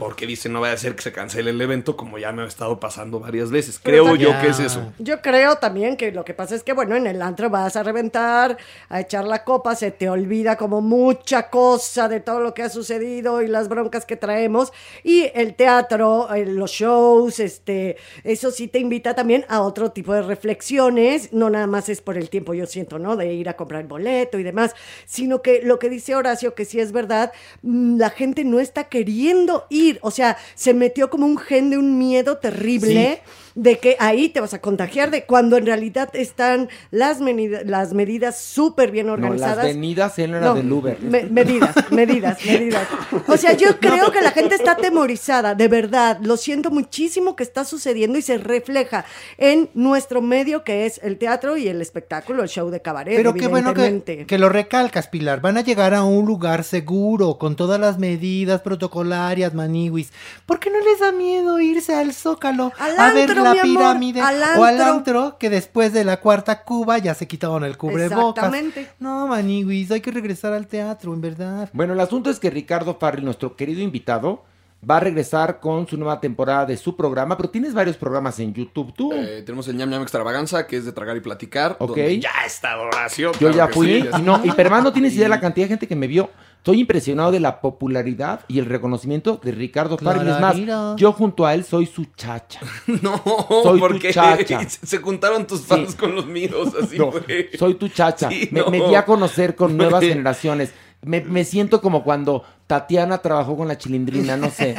Porque 0.02 0.26
dicen, 0.26 0.52
no 0.52 0.62
vaya 0.62 0.74
a 0.74 0.78
ser 0.78 0.96
que 0.96 1.04
se 1.04 1.12
cancele 1.12 1.52
el 1.52 1.62
evento, 1.62 1.96
como 1.96 2.18
ya 2.18 2.32
me 2.32 2.42
ha 2.42 2.48
estado 2.48 2.80
pasando 2.80 3.20
varias 3.20 3.52
veces. 3.52 3.78
Creo 3.78 4.16
yo 4.16 4.32
que 4.42 4.48
es 4.48 4.60
eso. 4.60 4.92
Yo 4.98 5.22
creo 5.22 5.58
también 5.58 5.96
que 5.96 6.12
lo 6.12 6.26
que 6.26 6.34
pasa 6.34 6.56
es 6.56 6.64
que, 6.64 6.74
bueno, 6.74 6.96
en 6.96 7.06
el 7.06 7.22
antro 7.22 7.52
vas 7.52 7.76
a 7.76 7.84
reventar, 7.84 8.58
a 8.90 9.00
echar 9.00 9.26
la 9.26 9.44
copa, 9.44 9.76
se 9.76 9.92
te 9.92 10.10
olvida 10.10 10.56
como 10.56 10.82
mucha 10.82 11.52
cosa 11.52 12.10
de 12.10 12.20
todo 12.20 12.40
lo 12.40 12.56
que 12.56 12.64
ha 12.64 12.70
sucedido 12.70 13.44
y 13.44 13.48
las 13.48 13.70
broncas 13.70 14.08
que 14.08 14.16
traemos. 14.16 14.74
Y 15.04 15.30
el 15.36 15.54
teatro, 15.54 16.34
eh, 16.34 16.48
los 16.48 16.72
shows, 16.72 17.40
este, 17.40 17.98
eso 18.24 18.50
sí 18.50 18.68
te 18.68 18.80
invita 18.80 19.14
también 19.14 19.46
a 19.50 19.62
otro 19.62 19.92
tipo 19.92 20.16
de 20.16 20.24
reflexiones. 20.24 21.32
No 21.32 21.52
nada 21.52 21.68
más 21.68 21.90
es 21.90 22.02
por 22.02 22.18
el 22.18 22.32
tiempo, 22.32 22.56
yo 22.56 22.66
siento, 22.66 22.98
¿no? 22.98 23.18
De 23.18 23.32
ir 23.36 23.50
a 23.50 23.54
comprar 23.56 23.82
el 23.82 23.88
boleto 23.88 24.40
y 24.40 24.44
demás, 24.44 24.74
sino 25.06 25.44
que 25.44 25.62
lo 25.62 25.78
que 25.78 25.90
dice 25.90 26.16
Horacio, 26.16 26.56
que 26.56 26.66
sí 26.66 26.80
es 26.80 26.92
verdad, 26.92 27.32
mm, 27.62 28.00
la 28.00 28.10
gente 28.10 28.44
no 28.44 28.60
está 28.60 28.86
queriendo 28.86 29.68
ir. 29.70 29.91
O 30.02 30.12
sea, 30.12 30.38
se 30.56 30.74
metió 30.74 31.10
como 31.10 31.26
un 31.26 31.38
gen 31.38 31.70
de 31.70 31.78
un 31.78 31.98
miedo 31.98 32.38
terrible 32.38 33.22
de 33.56 33.78
que 33.80 33.96
ahí 34.00 34.30
te 34.30 34.40
vas 34.40 34.54
a 34.54 34.62
contagiar 34.62 35.12
de 35.12 35.26
cuando 35.26 35.58
en 35.58 35.66
realidad 35.66 36.10
están 36.14 36.70
las, 36.92 37.20
medidas 37.22 38.40
súper 38.40 38.92
bien 38.92 39.08
No, 39.08 39.14
organizadas. 39.14 39.58
las 39.58 39.66
venidas, 39.66 40.18
no 40.18 40.24
era 40.38 40.40
No, 40.48 40.54
del 40.56 40.72
Uber. 40.72 40.98
me- 41.02 41.24
medidas, 41.24 41.76
medidas, 41.92 42.38
medidas. 42.46 42.88
O 43.28 43.38
sea, 43.38 43.54
yo 43.54 43.78
creo 43.80 44.12
que 44.12 44.22
la 44.22 44.32
gente 44.32 44.56
está 44.56 44.72
atemorizada, 44.82 45.56
de 45.56 45.68
verdad. 45.68 46.20
Lo 46.22 46.38
siento 46.38 46.72
muchísimo 46.72 47.36
que 47.36 47.44
está 47.44 47.66
sucediendo 47.66 48.18
y 48.18 48.22
se 48.22 48.38
refleja 48.38 49.06
en 49.38 49.70
nuestro 49.74 50.22
medio 50.22 50.64
que 50.64 50.86
es 50.86 51.00
el 51.04 51.18
teatro 51.18 51.58
y 51.58 51.68
el 51.68 51.82
espectáculo, 51.82 52.44
el 52.44 52.50
show 52.50 52.70
de 52.70 52.82
cabaret. 52.82 53.16
Pero 53.16 53.34
qué 53.34 53.48
bueno 53.48 53.74
que, 53.74 54.26
que 54.28 54.38
lo 54.38 54.50
recalcas, 54.50 55.08
Pilar. 55.08 55.42
Van 55.42 55.58
a 55.58 55.62
llegar 55.62 55.94
a 55.94 56.04
un 56.04 56.26
lugar 56.26 56.64
seguro, 56.64 57.38
con 57.38 57.56
todas 57.56 57.80
las 57.80 57.98
medidas 58.00 58.62
protocolarias, 58.62 59.54
maniwis. 59.54 60.12
¿Por 60.46 60.60
qué 60.60 60.70
no 60.70 60.80
les 60.80 61.00
da 61.00 61.12
miedo 61.12 61.60
irse 61.60 61.94
al 61.96 62.14
Zócalo 62.14 62.72
Al 62.78 63.00
a 63.00 63.12
ver 63.14 63.41
la 63.44 63.54
mi 63.54 63.60
amor, 63.60 63.78
pirámide? 63.78 64.22
al 64.22 64.60
O 64.60 64.64
al 64.64 64.82
antro. 64.82 65.38
que 65.38 65.50
después 65.50 65.94
de 65.94 66.04
la 66.04 66.20
cuarta 66.20 66.64
cuba 66.64 66.98
ya 66.98 67.14
se 67.14 67.28
quitaron 67.28 67.64
el 67.64 67.78
cubrebocas. 67.78 68.46
Exactamente. 68.46 68.90
No, 69.00 69.28
maniwis, 69.28 69.92
hay 69.92 70.02
que 70.02 70.12
regresar 70.12 70.54
al 70.54 70.68
teatro, 70.68 71.14
en 71.14 71.22
verdad. 71.22 71.70
Bueno, 71.74 71.94
el 71.94 72.00
asunto 72.00 72.30
es 72.30 72.40
que 72.40 72.50
Ricardo 72.50 72.98
Farrell, 73.00 73.26
nuestro 73.26 73.56
querido 73.56 73.82
invitado, 73.82 74.44
va 74.90 74.98
a 74.98 75.00
regresar 75.00 75.60
con 75.60 75.88
su 75.88 75.98
nueva 75.98 76.20
temporada 76.20 76.66
de 76.66 76.78
su 76.78 76.96
programa, 76.96 77.38
pero 77.38 77.50
tienes 77.50 77.74
varios 77.74 77.98
programas 77.98 78.40
en 78.40 78.54
YouTube 78.54 78.94
tú. 78.94 79.14
Eh, 79.14 79.44
tenemos 79.46 79.68
el 79.68 79.78
ñam 79.78 79.90
ñam 79.90 80.02
extravaganza, 80.02 80.66
que 80.66 80.78
es 80.78 80.86
de 80.86 80.92
tragar 80.92 81.18
y 81.18 81.20
platicar. 81.20 81.76
Ok. 81.80 81.90
donde 81.90 82.20
ya 82.20 82.32
está 82.46 82.80
Horacio. 82.80 83.32
Yo 83.34 83.38
claro 83.38 83.56
ya 83.56 83.68
fui, 83.68 83.88
sí, 83.88 83.94
y, 84.08 84.12
ya 84.12 84.18
no, 84.20 84.42
y 84.44 84.52
pero 84.52 84.70
además 84.70 84.84
no 84.84 84.94
tienes 84.94 85.14
idea 85.14 85.26
de 85.26 85.30
la 85.30 85.40
cantidad 85.40 85.66
de 85.66 85.70
gente 85.70 85.88
que 85.88 85.96
me 85.96 86.08
vio. 86.08 86.30
Estoy 86.62 86.82
impresionado 86.82 87.32
de 87.32 87.40
la 87.40 87.60
popularidad 87.60 88.42
y 88.48 88.60
el 88.60 88.66
reconocimiento 88.68 89.42
de 89.44 89.52
Ricardo 89.52 89.98
Farrell. 89.98 90.28
Es 90.28 90.40
más, 90.40 90.56
yo 90.96 91.12
junto 91.12 91.44
a 91.48 91.56
él 91.56 91.64
soy 91.64 91.88
su 91.88 92.06
chacha. 92.16 92.60
No, 93.02 93.20
soy 93.64 93.80
porque 93.80 94.10
tu 94.10 94.14
chacha. 94.14 94.60
se 94.70 94.98
juntaron 95.00 95.48
tus 95.48 95.62
fans 95.62 95.96
con 95.96 96.14
los 96.14 96.28
míos, 96.28 96.72
así 96.84 97.00
No, 97.00 97.12
fue. 97.12 97.50
soy 97.58 97.74
tu 97.74 97.88
chacha. 97.88 98.30
Sí, 98.30 98.48
me, 98.52 98.60
no. 98.60 98.70
me 98.70 98.80
di 98.88 98.94
a 98.94 99.06
conocer 99.06 99.56
con 99.56 99.76
nuevas 99.76 100.04
generaciones. 100.04 100.72
Me, 101.02 101.22
me 101.22 101.46
siento 101.46 101.82
como 101.82 102.04
cuando 102.04 102.44
Tatiana 102.68 103.18
trabajó 103.18 103.58
con 103.58 103.68
la 103.68 103.80
chilindrina, 103.80 104.38
no 104.38 104.52
sé. 104.52 104.76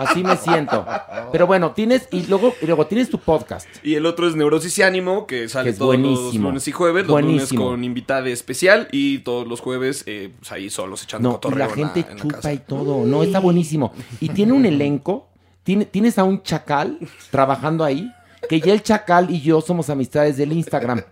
Así 0.00 0.24
me 0.24 0.36
siento. 0.36 0.84
Pero 1.32 1.46
bueno, 1.46 1.72
tienes, 1.72 2.08
y 2.10 2.26
luego, 2.26 2.54
y 2.62 2.66
luego 2.66 2.86
tienes 2.86 3.10
tu 3.10 3.18
podcast. 3.18 3.68
Y 3.82 3.94
el 3.94 4.06
otro 4.06 4.26
es 4.26 4.34
Neurosis 4.36 4.78
y 4.78 4.82
Ánimo, 4.82 5.26
que 5.26 5.48
sale 5.48 5.72
Que 5.72 5.78
todos 5.78 5.96
los 5.96 6.10
buenísimo. 6.12 6.48
lunes 6.48 6.68
y 6.68 6.72
jueves. 6.72 7.02
Los 7.04 7.10
Buenísimo. 7.12 7.62
lunes 7.64 7.70
con 7.72 7.84
invitada 7.84 8.28
especial 8.28 8.88
y 8.92 9.18
todos 9.18 9.46
los 9.46 9.60
jueves, 9.60 10.04
eh, 10.06 10.32
pues 10.38 10.50
ahí 10.52 10.70
solos 10.70 11.02
echando 11.02 11.40
No, 11.42 11.50
y 11.50 11.54
la 11.58 11.66
en 11.66 11.70
gente 11.74 12.06
en 12.10 12.16
chupa 12.16 12.52
y 12.52 12.58
todo. 12.58 13.04
No, 13.06 13.22
está 13.22 13.40
buenísimo. 13.40 13.92
Y 14.20 14.30
tiene 14.30 14.52
un 14.52 14.64
elenco. 14.66 15.28
Tiene, 15.62 15.84
tienes 15.84 16.18
a 16.18 16.24
un 16.24 16.42
chacal 16.42 16.98
trabajando 17.30 17.84
ahí. 17.84 18.10
Que 18.48 18.60
ya 18.60 18.72
el 18.72 18.82
chacal 18.82 19.30
y 19.30 19.40
yo 19.40 19.60
somos 19.60 19.90
amistades 19.90 20.36
del 20.36 20.52
Instagram. 20.52 21.02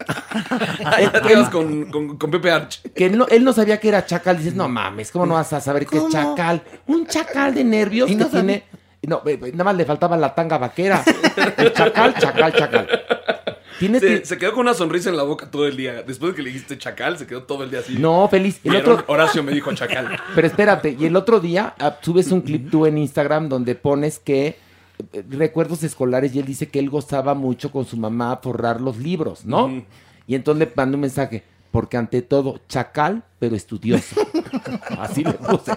Ahí 0.84 1.08
te 1.08 1.20
quedas 1.20 1.50
con, 1.50 1.90
con, 1.90 2.16
con 2.16 2.30
Pepe 2.30 2.50
Arch. 2.50 2.82
Que 2.94 3.06
él 3.06 3.18
no, 3.18 3.26
él 3.28 3.44
no 3.44 3.52
sabía 3.52 3.78
que 3.78 3.88
era 3.88 4.04
chacal. 4.06 4.38
Dices, 4.38 4.54
no 4.54 4.68
mames, 4.68 5.10
¿cómo 5.10 5.26
no 5.26 5.34
vas 5.34 5.52
a 5.52 5.60
saber 5.60 5.86
que 5.86 5.98
es 5.98 6.08
chacal? 6.08 6.62
Un 6.86 7.06
chacal 7.06 7.54
de 7.54 7.64
nervios 7.64 8.10
Y 8.10 8.14
que 8.14 8.20
no 8.24 8.28
tiene. 8.28 8.64
No, 9.02 9.22
eh, 9.26 9.38
eh, 9.42 9.52
nada 9.52 9.64
más 9.64 9.76
le 9.76 9.84
faltaba 9.84 10.16
la 10.16 10.34
tanga 10.34 10.58
vaquera. 10.58 11.02
El 11.56 11.72
chacal, 11.72 12.14
chacal, 12.18 12.52
chacal. 12.52 12.88
Tienes 13.78 14.00
Se, 14.00 14.24
se 14.24 14.38
quedó 14.38 14.52
con 14.52 14.62
una 14.62 14.74
sonrisa 14.74 15.08
en 15.08 15.16
la 15.16 15.22
boca 15.22 15.48
todo 15.50 15.66
el 15.68 15.76
día. 15.76 16.02
Después 16.02 16.32
de 16.32 16.36
que 16.36 16.42
le 16.42 16.48
dijiste 16.50 16.76
chacal, 16.78 17.16
se 17.16 17.26
quedó 17.28 17.44
todo 17.44 17.62
el 17.62 17.70
día 17.70 17.78
así. 17.78 17.96
No, 17.96 18.26
feliz. 18.28 18.58
El 18.64 18.74
otro- 18.74 19.04
Horacio 19.06 19.42
me 19.44 19.52
dijo 19.52 19.72
chacal. 19.72 20.18
Pero 20.34 20.46
espérate, 20.48 20.96
y 20.98 21.04
el 21.06 21.14
otro 21.14 21.38
día 21.38 21.74
ah, 21.78 21.96
subes 22.02 22.32
un 22.32 22.40
clip 22.40 22.70
tú 22.72 22.86
en 22.86 22.98
Instagram 22.98 23.48
donde 23.48 23.76
pones 23.76 24.18
que 24.18 24.58
recuerdos 25.30 25.82
escolares 25.82 26.34
y 26.34 26.38
él 26.38 26.46
dice 26.46 26.68
que 26.68 26.78
él 26.78 26.90
gozaba 26.90 27.34
mucho 27.34 27.70
con 27.70 27.84
su 27.84 27.96
mamá 27.96 28.32
a 28.32 28.36
forrar 28.38 28.80
los 28.80 28.96
libros, 28.98 29.44
¿no? 29.44 29.84
Y 30.26 30.34
entonces 30.34 30.68
le 30.68 30.72
mando 30.74 30.96
un 30.96 31.02
mensaje, 31.02 31.42
porque 31.70 31.96
ante 31.96 32.22
todo, 32.22 32.60
chacal, 32.68 33.22
pero 33.38 33.56
estudioso. 33.56 34.16
Así 34.98 35.24
le 35.24 35.32
puse. 35.34 35.72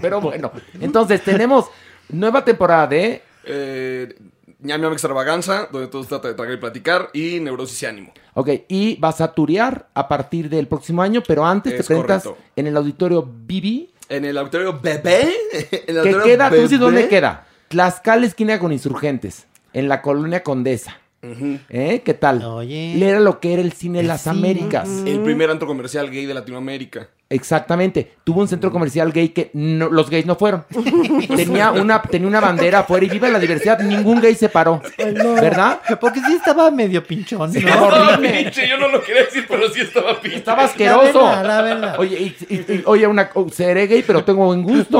Pero 0.00 0.20
bueno, 0.20 0.50
entonces 0.80 1.22
tenemos 1.22 1.66
nueva 2.08 2.44
temporada 2.44 2.86
de... 2.86 3.22
Eh, 3.44 4.14
ñam 4.60 4.80
ñam 4.80 4.92
extravaganza, 4.92 5.68
donde 5.70 5.88
todo 5.88 6.02
se 6.02 6.08
trata 6.08 6.28
de 6.28 6.34
tragar 6.34 6.54
y 6.54 6.58
platicar. 6.58 7.10
Y 7.12 7.40
Neurosis 7.40 7.82
y 7.82 7.86
Ánimo. 7.86 8.12
Ok, 8.34 8.50
y 8.68 8.96
vas 8.96 9.20
a 9.20 9.32
turear 9.32 9.88
a 9.94 10.08
partir 10.08 10.48
del 10.48 10.66
próximo 10.66 11.02
año, 11.02 11.22
pero 11.26 11.44
antes 11.46 11.74
te 11.74 11.80
Es 11.80 11.86
presentas 11.86 12.24
correcto. 12.24 12.44
en 12.56 12.66
el 12.66 12.76
auditorio 12.76 13.22
Bibi. 13.22 13.90
En 14.08 14.24
el 14.24 14.36
auditorio 14.38 14.78
Bebé. 14.80 15.32
En 15.86 15.96
el 15.96 16.02
¿Qué 16.02 16.16
queda? 16.24 16.48
¿Tú 16.48 16.56
dices 16.56 16.70
Bebé. 16.72 16.84
dónde 16.84 17.08
queda? 17.08 17.46
Tlaxcala, 17.68 18.24
esquina 18.24 18.58
con 18.58 18.72
insurgentes, 18.72 19.46
en 19.74 19.88
la 19.88 20.00
colonia 20.00 20.42
Condesa. 20.42 20.98
¿Eh? 21.20 22.02
¿Qué 22.04 22.14
tal? 22.14 22.42
Era 22.70 23.20
lo 23.20 23.40
que 23.40 23.52
era 23.52 23.60
el 23.60 23.72
cine 23.72 24.02
Las 24.02 24.26
Américas. 24.26 24.88
El 25.04 25.20
primer 25.20 25.50
antro 25.50 25.66
comercial 25.66 26.10
gay 26.10 26.24
de 26.24 26.34
Latinoamérica. 26.34 27.08
Exactamente. 27.30 28.14
Tuvo 28.24 28.40
un 28.40 28.48
centro 28.48 28.72
comercial 28.72 29.12
gay 29.12 29.28
que 29.30 29.50
no- 29.52 29.88
los 29.90 30.08
gays 30.08 30.24
no 30.24 30.34
fueron. 30.36 30.64
tenía, 31.36 31.72
una, 31.72 32.00
tenía 32.00 32.26
una 32.26 32.40
bandera 32.40 32.80
afuera 32.80 33.04
y 33.04 33.08
viva 33.10 33.28
la 33.28 33.38
diversidad. 33.38 33.80
Ningún 33.80 34.20
gay 34.20 34.34
se 34.34 34.48
paró. 34.48 34.80
¿Verdad? 34.96 35.80
Porque 36.00 36.20
sí 36.20 36.34
estaba 36.36 36.70
medio 36.70 37.04
pinchón. 37.04 37.52
¿no? 37.52 37.58
Estaba. 37.58 38.16
Pinche, 38.18 38.66
yo 38.66 38.78
no 38.78 38.88
lo 38.88 39.02
quería 39.02 39.24
decir, 39.24 39.44
pero 39.46 39.68
sí 39.68 39.80
estaba 39.82 40.18
pinche. 40.20 40.38
Estaba 40.38 40.64
asqueroso. 40.64 41.20
La 41.20 41.62
la. 41.62 41.98
Oye, 41.98 42.18
y- 42.18 42.36
y- 42.54 42.72
y- 42.76 42.82
oye, 42.86 43.06
una, 43.06 43.28
oh, 43.34 43.46
seré 43.50 43.86
gay, 43.86 44.02
pero 44.06 44.24
tengo 44.24 44.46
buen 44.46 44.62
gusto. 44.62 44.98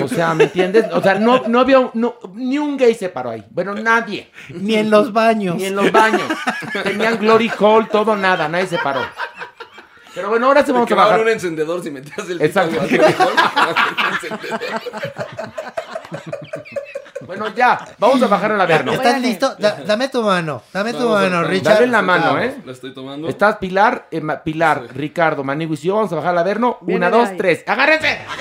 O 0.00 0.08
sea, 0.08 0.34
¿me 0.34 0.44
entiendes? 0.44 0.86
O 0.92 1.00
sea, 1.00 1.14
no, 1.14 1.42
no 1.46 1.60
había, 1.60 1.88
no, 1.94 2.16
ni 2.34 2.58
un 2.58 2.76
gay 2.76 2.94
se 2.94 3.08
paró 3.08 3.30
ahí. 3.30 3.44
Bueno, 3.50 3.74
nadie. 3.74 4.28
Ni 4.48 4.74
en 4.74 4.90
los 4.90 5.12
baños. 5.12 5.54
Ni 5.56 5.66
en 5.66 5.76
los 5.76 5.90
baños. 5.92 6.22
Tenían 6.82 7.18
Glory 7.18 7.50
Hall, 7.60 7.88
todo, 7.88 8.16
nada, 8.16 8.48
nadie 8.48 8.66
se 8.66 8.78
paró. 8.78 9.00
Pero 10.14 10.28
bueno, 10.28 10.46
ahora 10.46 10.60
se 10.64 10.72
Me 10.72 10.78
vamos 10.80 10.92
a 10.92 10.94
bajar. 10.94 11.20
un 11.20 11.28
encendedor 11.28 11.82
si 11.82 11.90
metías 11.90 12.28
el 12.28 12.42
Exacto. 12.42 12.78
Bueno, 17.26 17.48
ya, 17.54 17.78
vamos 17.98 18.20
a 18.22 18.26
bajar 18.26 18.52
al 18.52 18.60
Averno. 18.60 18.92
¿Estás 18.92 19.20
listo? 19.20 19.54
Da- 19.58 19.78
dame 19.86 20.08
tu 20.08 20.22
mano. 20.22 20.62
Dame 20.72 20.92
tu 20.92 21.08
mano, 21.08 21.44
Richard. 21.44 21.74
Dale 21.74 21.86
la 21.86 22.02
mano, 22.02 22.38
¿eh? 22.38 22.56
La 22.64 22.72
estoy 22.72 22.92
tomando. 22.92 23.28
Estás 23.28 23.56
Pilar, 23.56 24.08
eh, 24.10 24.20
Ma- 24.20 24.42
Pilar, 24.42 24.88
Ricardo, 24.94 25.44
Maniguis 25.44 25.84
y 25.84 25.88
yo. 25.88 25.94
Vamos 25.94 26.12
a 26.12 26.16
bajar 26.16 26.30
al 26.32 26.38
Averno. 26.38 26.78
Viene 26.82 27.06
Una, 27.06 27.10
de 27.10 27.16
dos, 27.22 27.28
ahí. 27.30 27.36
tres. 27.36 27.64
¡Agárrense! 27.66 28.08
A 28.08 28.36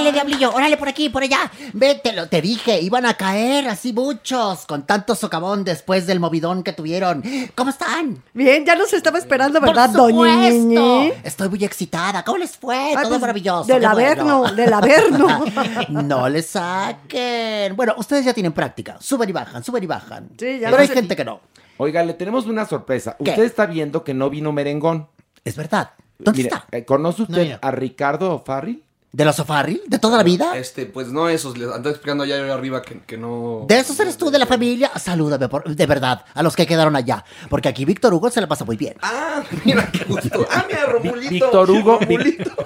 órale, 0.00 0.12
diablillo, 0.12 0.52
órale 0.52 0.76
por 0.76 0.88
aquí, 0.88 1.08
por 1.08 1.22
allá. 1.22 1.50
Vete, 1.72 2.12
lo 2.12 2.28
te 2.28 2.40
dije, 2.40 2.80
iban 2.80 3.06
a 3.06 3.14
caer 3.14 3.68
así 3.68 3.92
muchos, 3.92 4.66
con 4.66 4.86
tanto 4.86 5.14
socavón 5.14 5.64
después 5.64 6.06
del 6.06 6.20
movidón 6.20 6.62
que 6.62 6.72
tuvieron. 6.72 7.22
¿Cómo 7.54 7.70
están? 7.70 8.22
Bien, 8.34 8.64
ya 8.64 8.74
nos 8.76 8.92
estaba 8.92 9.18
esperando, 9.18 9.60
¿verdad, 9.60 9.92
Por 9.92 10.12
doña. 10.12 10.48
Ñiñi? 10.50 11.12
Estoy 11.24 11.48
muy 11.48 11.64
excitada. 11.64 12.24
¿Cómo 12.24 12.38
les 12.38 12.56
fue? 12.56 12.76
Ay, 12.76 12.94
Todo 12.96 13.08
pues, 13.10 13.20
maravilloso. 13.20 13.64
del 13.72 13.84
Averno, 13.84 14.38
bueno. 14.40 14.54
del 14.56 14.72
Averno. 14.72 15.44
no 15.88 16.28
le 16.28 16.42
saquen. 16.42 17.76
Bueno, 17.76 17.94
ustedes 17.98 18.24
ya 18.24 18.32
tienen 18.34 18.52
práctica. 18.52 18.96
Suben 19.00 19.28
y 19.28 19.32
bajan, 19.32 19.62
suben 19.64 19.82
y 19.84 19.86
bajan. 19.86 20.28
Sí, 20.38 20.58
ya 20.60 20.70
Pero 20.70 20.78
hay 20.82 20.88
sé. 20.88 20.94
gente 20.94 21.16
que 21.16 21.24
no. 21.24 21.40
Oiga, 21.76 22.02
le 22.02 22.14
tenemos 22.14 22.46
una 22.46 22.66
sorpresa. 22.66 23.16
¿Qué? 23.22 23.30
Usted 23.30 23.44
está 23.44 23.66
viendo 23.66 24.04
que 24.04 24.12
no 24.14 24.28
vino 24.30 24.52
merengón. 24.52 25.08
Es 25.44 25.56
verdad. 25.56 25.90
¿Dónde 26.18 26.42
Mire, 26.42 26.48
está? 26.54 26.66
eh, 26.70 26.84
¿Conoce 26.84 27.22
usted 27.22 27.52
No, 27.52 27.58
a 27.62 27.70
Ricardo 27.70 28.42
Farril? 28.44 28.84
¿De 29.12 29.24
los 29.24 29.34
Sofarri? 29.34 29.82
¿De 29.88 29.98
toda 29.98 30.16
la 30.18 30.22
vida? 30.22 30.56
Este, 30.56 30.86
pues 30.86 31.08
no 31.08 31.28
esos, 31.28 31.58
les 31.58 31.68
ando 31.68 31.90
explicando 31.90 32.22
allá 32.22 32.54
arriba 32.54 32.80
que, 32.80 33.00
que 33.00 33.16
no. 33.18 33.64
¿De 33.66 33.80
esos 33.80 33.98
eres 33.98 34.16
tú 34.16 34.30
de 34.30 34.38
la 34.38 34.46
familia? 34.46 34.88
Salúdame, 35.00 35.48
por- 35.48 35.64
de 35.64 35.86
verdad, 35.86 36.24
a 36.32 36.42
los 36.44 36.54
que 36.54 36.64
quedaron 36.64 36.94
allá. 36.94 37.24
Porque 37.48 37.68
aquí 37.68 37.84
Víctor 37.84 38.14
Hugo 38.14 38.30
se 38.30 38.40
la 38.40 38.46
pasa 38.46 38.64
muy 38.64 38.76
bien. 38.76 38.94
Ah, 39.02 39.42
mira 39.64 39.90
qué 39.90 40.04
gusto. 40.04 40.46
Ah, 40.48 40.64
mira, 40.68 40.86
Romulito. 40.86 41.28
Víctor 41.28 41.70
Hugo, 41.72 41.98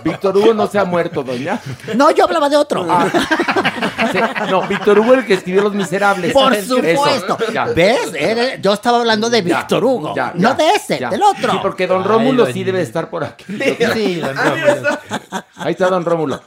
Víctor 0.04 0.36
Hugo 0.36 0.52
no 0.52 0.66
se 0.66 0.78
ha 0.78 0.84
muerto, 0.84 1.22
doña. 1.22 1.58
No, 1.96 2.10
yo 2.10 2.24
hablaba 2.24 2.50
de 2.50 2.56
otro. 2.58 2.86
Ah. 2.90 3.08
Sí, 4.12 4.18
no, 4.50 4.66
Víctor 4.66 4.98
Hugo 4.98 5.14
el 5.14 5.26
que 5.26 5.34
escribió 5.34 5.62
Los 5.62 5.74
Miserables. 5.74 6.32
Por 6.32 6.52
Eso, 6.54 6.76
supuesto. 6.76 7.36
¿Ves? 7.74 8.12
Era- 8.14 8.56
yo 8.56 8.72
estaba 8.72 8.98
hablando 9.00 9.30
de 9.30 9.42
Ya, 9.42 9.58
Víctor 9.58 9.84
Hugo. 9.84 10.14
ya, 10.14 10.32
no 10.34 10.50
ya, 10.50 10.54
de 10.54 10.70
ese, 10.70 10.98
ya. 10.98 11.10
del 11.10 11.22
otro. 11.22 11.52
Sí, 11.52 11.58
porque 11.62 11.86
don 11.86 12.04
Rómulo 12.04 12.46
sí 12.46 12.64
debe 12.64 12.82
estar 12.82 13.10
por 13.10 13.24
aquí. 13.24 13.44
Sí, 13.94 14.16
don 14.20 14.36
Rómulo. 14.36 14.66
está. 14.68 15.46
Ahí 15.56 15.72
está 15.72 15.88
don 15.88 16.04
Rómulo. 16.04 16.42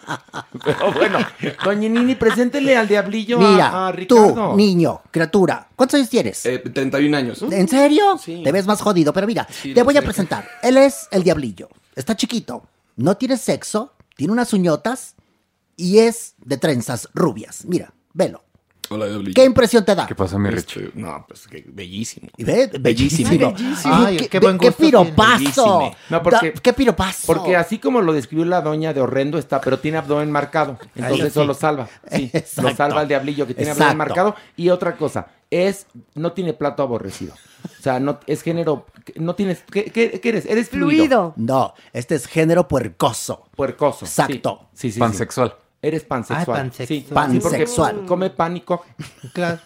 Pero 0.63 0.91
bueno, 0.93 1.19
doña 1.63 1.89
Nini, 1.89 2.15
preséntele 2.15 2.75
al 2.77 2.87
diablillo 2.87 3.37
a- 3.37 3.51
Mira, 3.51 3.87
a, 3.87 3.91
Ricardo. 3.91 4.33
tú, 4.33 4.55
niño, 4.55 5.01
criatura, 5.11 5.67
¿cuántos 5.75 5.97
años 5.97 6.09
tienes? 6.09 6.45
Eh, 6.45 6.59
31 6.59 7.15
años. 7.15 7.41
¿En 7.41 7.67
serio? 7.67 8.17
Sí. 8.23 8.41
Te 8.43 8.51
ves 8.51 8.65
más 8.65 8.81
jodido, 8.81 9.13
pero 9.13 9.27
mira, 9.27 9.47
Sí, 9.49 9.73
te 9.73 9.79
lo 9.81 9.85
voy 9.85 9.97
a 9.97 10.01
sé. 10.01 10.05
presentar. 10.05 10.47
Él 10.61 10.77
es 10.77 11.07
el 11.11 11.23
diablillo. 11.23 11.69
Está 11.95 12.15
chiquito, 12.15 12.63
no 12.97 13.15
tiene 13.17 13.37
sexo, 13.37 13.93
tiene 14.15 14.33
unas 14.33 14.53
uñotas 14.53 15.15
y 15.77 15.99
es 15.99 16.35
de 16.43 16.57
trenzas 16.57 17.07
rubias. 17.13 17.63
Mira, 17.65 17.93
velo. 18.13 18.43
Hola, 18.89 19.05
Diablillo. 19.07 19.33
¿Qué 19.35 19.43
impresión 19.43 19.83
te 19.83 19.93
da? 19.95 20.07
¿Qué 20.07 20.15
pasa, 20.15 20.39
mi 20.39 20.49
Rich? 20.49 20.93
No, 20.93 21.25
pues 21.27 21.45
que 21.45 21.65
bellísimo. 21.67 22.29
Y 22.37 22.45
ve, 22.45 22.71
bellísimo. 22.79 23.29
Ay, 23.31 23.37
bellísimo. 23.37 23.93
Ay, 23.93 24.05
Ay, 24.05 24.17
qué, 24.17 24.29
qué 24.29 24.39
buen 24.39 24.57
qué 24.57 24.67
gusto 24.67 24.81
piropazo. 24.85 25.37
Bellísimo. 25.39 25.95
No, 26.09 26.23
porque- 26.23 26.51
Da- 26.53 26.61
qué 26.61 26.71
piropazo. 26.73 27.27
Porque 27.27 27.57
así 27.57 27.79
como 27.79 28.01
lo 28.01 28.13
describió 28.13 28.45
la 28.45 28.61
doña 28.61 28.93
de 28.93 29.01
horrendo 29.01 29.37
está, 29.37 29.59
pero 29.59 29.77
tiene 29.79 29.97
abdomen 29.97 30.31
marcado. 30.31 30.77
Entonces 30.95 31.21
Ahí 31.21 31.27
eso 31.27 31.41
sí. 31.41 31.47
lo 31.47 31.53
salva. 31.53 31.89
Sí, 32.09 32.31
lo 32.33 32.39
Exacto. 32.39 32.75
salva 32.77 33.01
el 33.01 33.09
diablillo 33.09 33.45
que 33.45 33.53
tiene 33.55 33.71
Exacto. 33.71 33.83
abdomen 33.91 33.97
marcado. 33.97 34.35
Y 34.55 34.69
otra 34.69 34.95
cosa, 34.95 35.27
es, 35.51 35.85
no 36.15 36.31
tiene 36.31 36.53
plato 36.53 36.81
aborrecido. 36.81 37.33
O 37.77 37.81
sea, 37.83 37.99
no, 37.99 38.21
es 38.25 38.41
género, 38.41 38.85
no 39.15 39.35
tienes, 39.35 39.63
¿qué, 39.69 39.83
qué- 39.91 40.21
qué 40.21 40.29
eres? 40.29 40.45
Eres 40.45 40.69
fluido. 40.69 41.33
Fluido. 41.33 41.33
No, 41.35 41.73
este 41.91 42.15
es 42.15 42.25
género 42.25 42.69
puercoso. 42.69 43.49
Puercoso. 43.53 44.05
Exacto. 44.05 44.69
Sí, 44.71 44.87
sí, 44.87 44.91
sí. 44.93 44.99
Pansexual. 45.01 45.55
Eres 45.79 46.03
pansexual. 46.05 46.57
Ah, 46.57 46.63
pansexual. 46.63 46.87
Sí, 46.87 47.07
Pansexual. 47.13 47.67
Sí, 47.91 47.95
porque 47.97 48.07
come 48.07 48.29
pan 48.31 48.57
y 48.57 48.61
co- 48.61 48.83
Claro. 49.31 49.59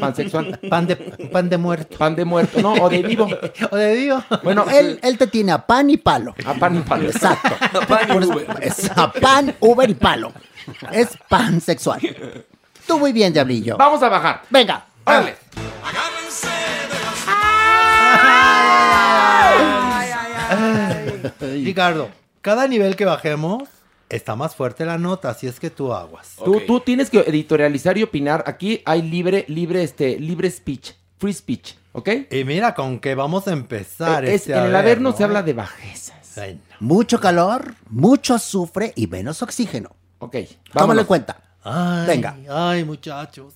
Pansexual. 0.00 0.58
Pan 0.68 0.86
de, 0.86 0.96
pan 0.96 1.48
de 1.50 1.58
muerto. 1.58 1.98
Pan 1.98 2.16
de 2.16 2.24
muerto, 2.24 2.62
no, 2.62 2.72
o 2.72 2.88
de 2.88 3.02
vivo. 3.02 3.28
O 3.70 3.76
de 3.76 3.94
vivo. 3.94 4.24
Bueno, 4.42 4.64
Él, 4.70 4.98
él 5.02 5.18
te 5.18 5.26
tiene 5.26 5.52
a 5.52 5.58
pan 5.66 5.90
y 5.90 5.98
palo. 5.98 6.34
a 6.46 6.54
pan 6.54 6.76
y 6.76 6.80
palo. 6.80 7.10
Exacto. 7.10 7.54
Pan 7.86 8.08
y 8.08 8.24
Uber. 8.26 8.46
Es 8.62 8.90
a 8.96 9.12
pan, 9.12 9.54
Uber 9.60 9.90
y 9.90 9.94
palo. 9.94 10.32
Es 10.90 11.10
pansexual. 11.28 12.00
Tú 12.86 12.98
muy 12.98 13.12
bien, 13.12 13.32
diablillo. 13.34 13.76
Vamos 13.76 14.02
a 14.02 14.08
bajar. 14.08 14.42
Venga. 14.48 14.86
Órale. 15.04 15.36
Ricardo, 21.40 22.08
cada 22.40 22.66
nivel 22.66 22.96
que 22.96 23.04
bajemos 23.04 23.64
está 24.08 24.36
más 24.36 24.54
fuerte 24.56 24.84
la 24.84 24.98
nota, 24.98 25.30
así 25.30 25.46
es 25.46 25.58
que 25.60 25.70
tú 25.70 25.92
aguas. 25.92 26.36
Tú, 26.44 26.60
tú 26.66 26.80
tienes 26.80 27.10
que 27.10 27.20
editorializar 27.20 27.96
y 27.98 28.02
opinar. 28.02 28.44
Aquí 28.46 28.82
hay 28.84 29.02
libre, 29.02 29.44
libre, 29.48 29.82
este, 29.82 30.18
libre 30.18 30.50
speech, 30.50 30.92
free 31.18 31.32
speech, 31.32 31.74
¿ok? 31.92 32.08
Y 32.30 32.44
mira 32.44 32.74
con 32.74 32.98
qué 33.00 33.14
vamos 33.14 33.46
a 33.48 33.52
empezar. 33.52 34.24
Eh, 34.24 34.34
es- 34.34 34.42
este 34.42 34.52
en 34.58 34.64
el 34.66 34.76
Averno, 34.76 35.12
se 35.12 35.24
habla 35.24 35.42
de 35.42 35.52
bajezas. 35.52 36.38
Ay, 36.38 36.54
no. 36.54 36.76
Mucho 36.86 37.18
calor, 37.20 37.74
mucho 37.90 38.34
azufre 38.34 38.92
y 38.96 39.06
menos 39.08 39.42
oxígeno. 39.42 39.90
Ok, 40.20 40.36
Tómalo 40.72 41.00
en 41.02 41.06
cuenta. 41.06 41.40
Ay, 41.62 42.06
Venga. 42.06 42.36
Ay, 42.50 42.84
muchachos. 42.84 43.54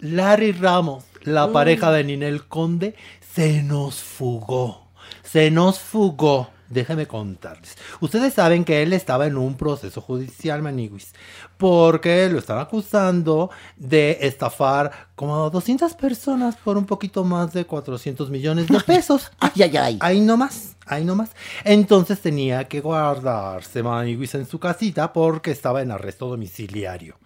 Larry 0.00 0.52
Ramos, 0.52 1.04
la 1.22 1.50
pareja 1.52 1.90
de 1.90 2.04
Ninel 2.04 2.46
Conde, 2.46 2.94
se 3.34 3.62
nos 3.62 3.96
fugó. 4.00 4.86
Se 5.24 5.50
nos 5.50 5.78
fugó. 5.80 6.50
Déjenme 6.70 7.06
contarles. 7.06 7.76
Ustedes 8.00 8.34
saben 8.34 8.64
que 8.64 8.82
él 8.82 8.92
estaba 8.92 9.26
en 9.26 9.38
un 9.38 9.56
proceso 9.56 10.02
judicial, 10.02 10.60
Maniguis, 10.60 11.14
porque 11.56 12.28
lo 12.28 12.38
están 12.38 12.58
acusando 12.58 13.50
de 13.76 14.18
estafar 14.20 15.08
como 15.14 15.46
a 15.46 15.50
200 15.50 15.94
personas 15.94 16.56
por 16.56 16.76
un 16.76 16.84
poquito 16.84 17.24
más 17.24 17.52
de 17.54 17.64
400 17.64 18.28
millones 18.30 18.68
de 18.68 18.80
pesos. 18.86 19.30
Ay, 19.40 19.62
ay, 19.62 19.76
ay. 19.76 19.98
Ahí 20.00 20.20
nomás, 20.20 20.76
ahí 20.86 21.04
nomás. 21.04 21.30
Entonces 21.64 22.20
tenía 22.20 22.64
que 22.68 22.80
guardarse 22.80 23.82
Maniguis 23.82 24.34
en 24.34 24.46
su 24.46 24.58
casita 24.58 25.12
porque 25.12 25.50
estaba 25.50 25.80
en 25.80 25.90
arresto 25.90 26.28
domiciliario. 26.28 27.16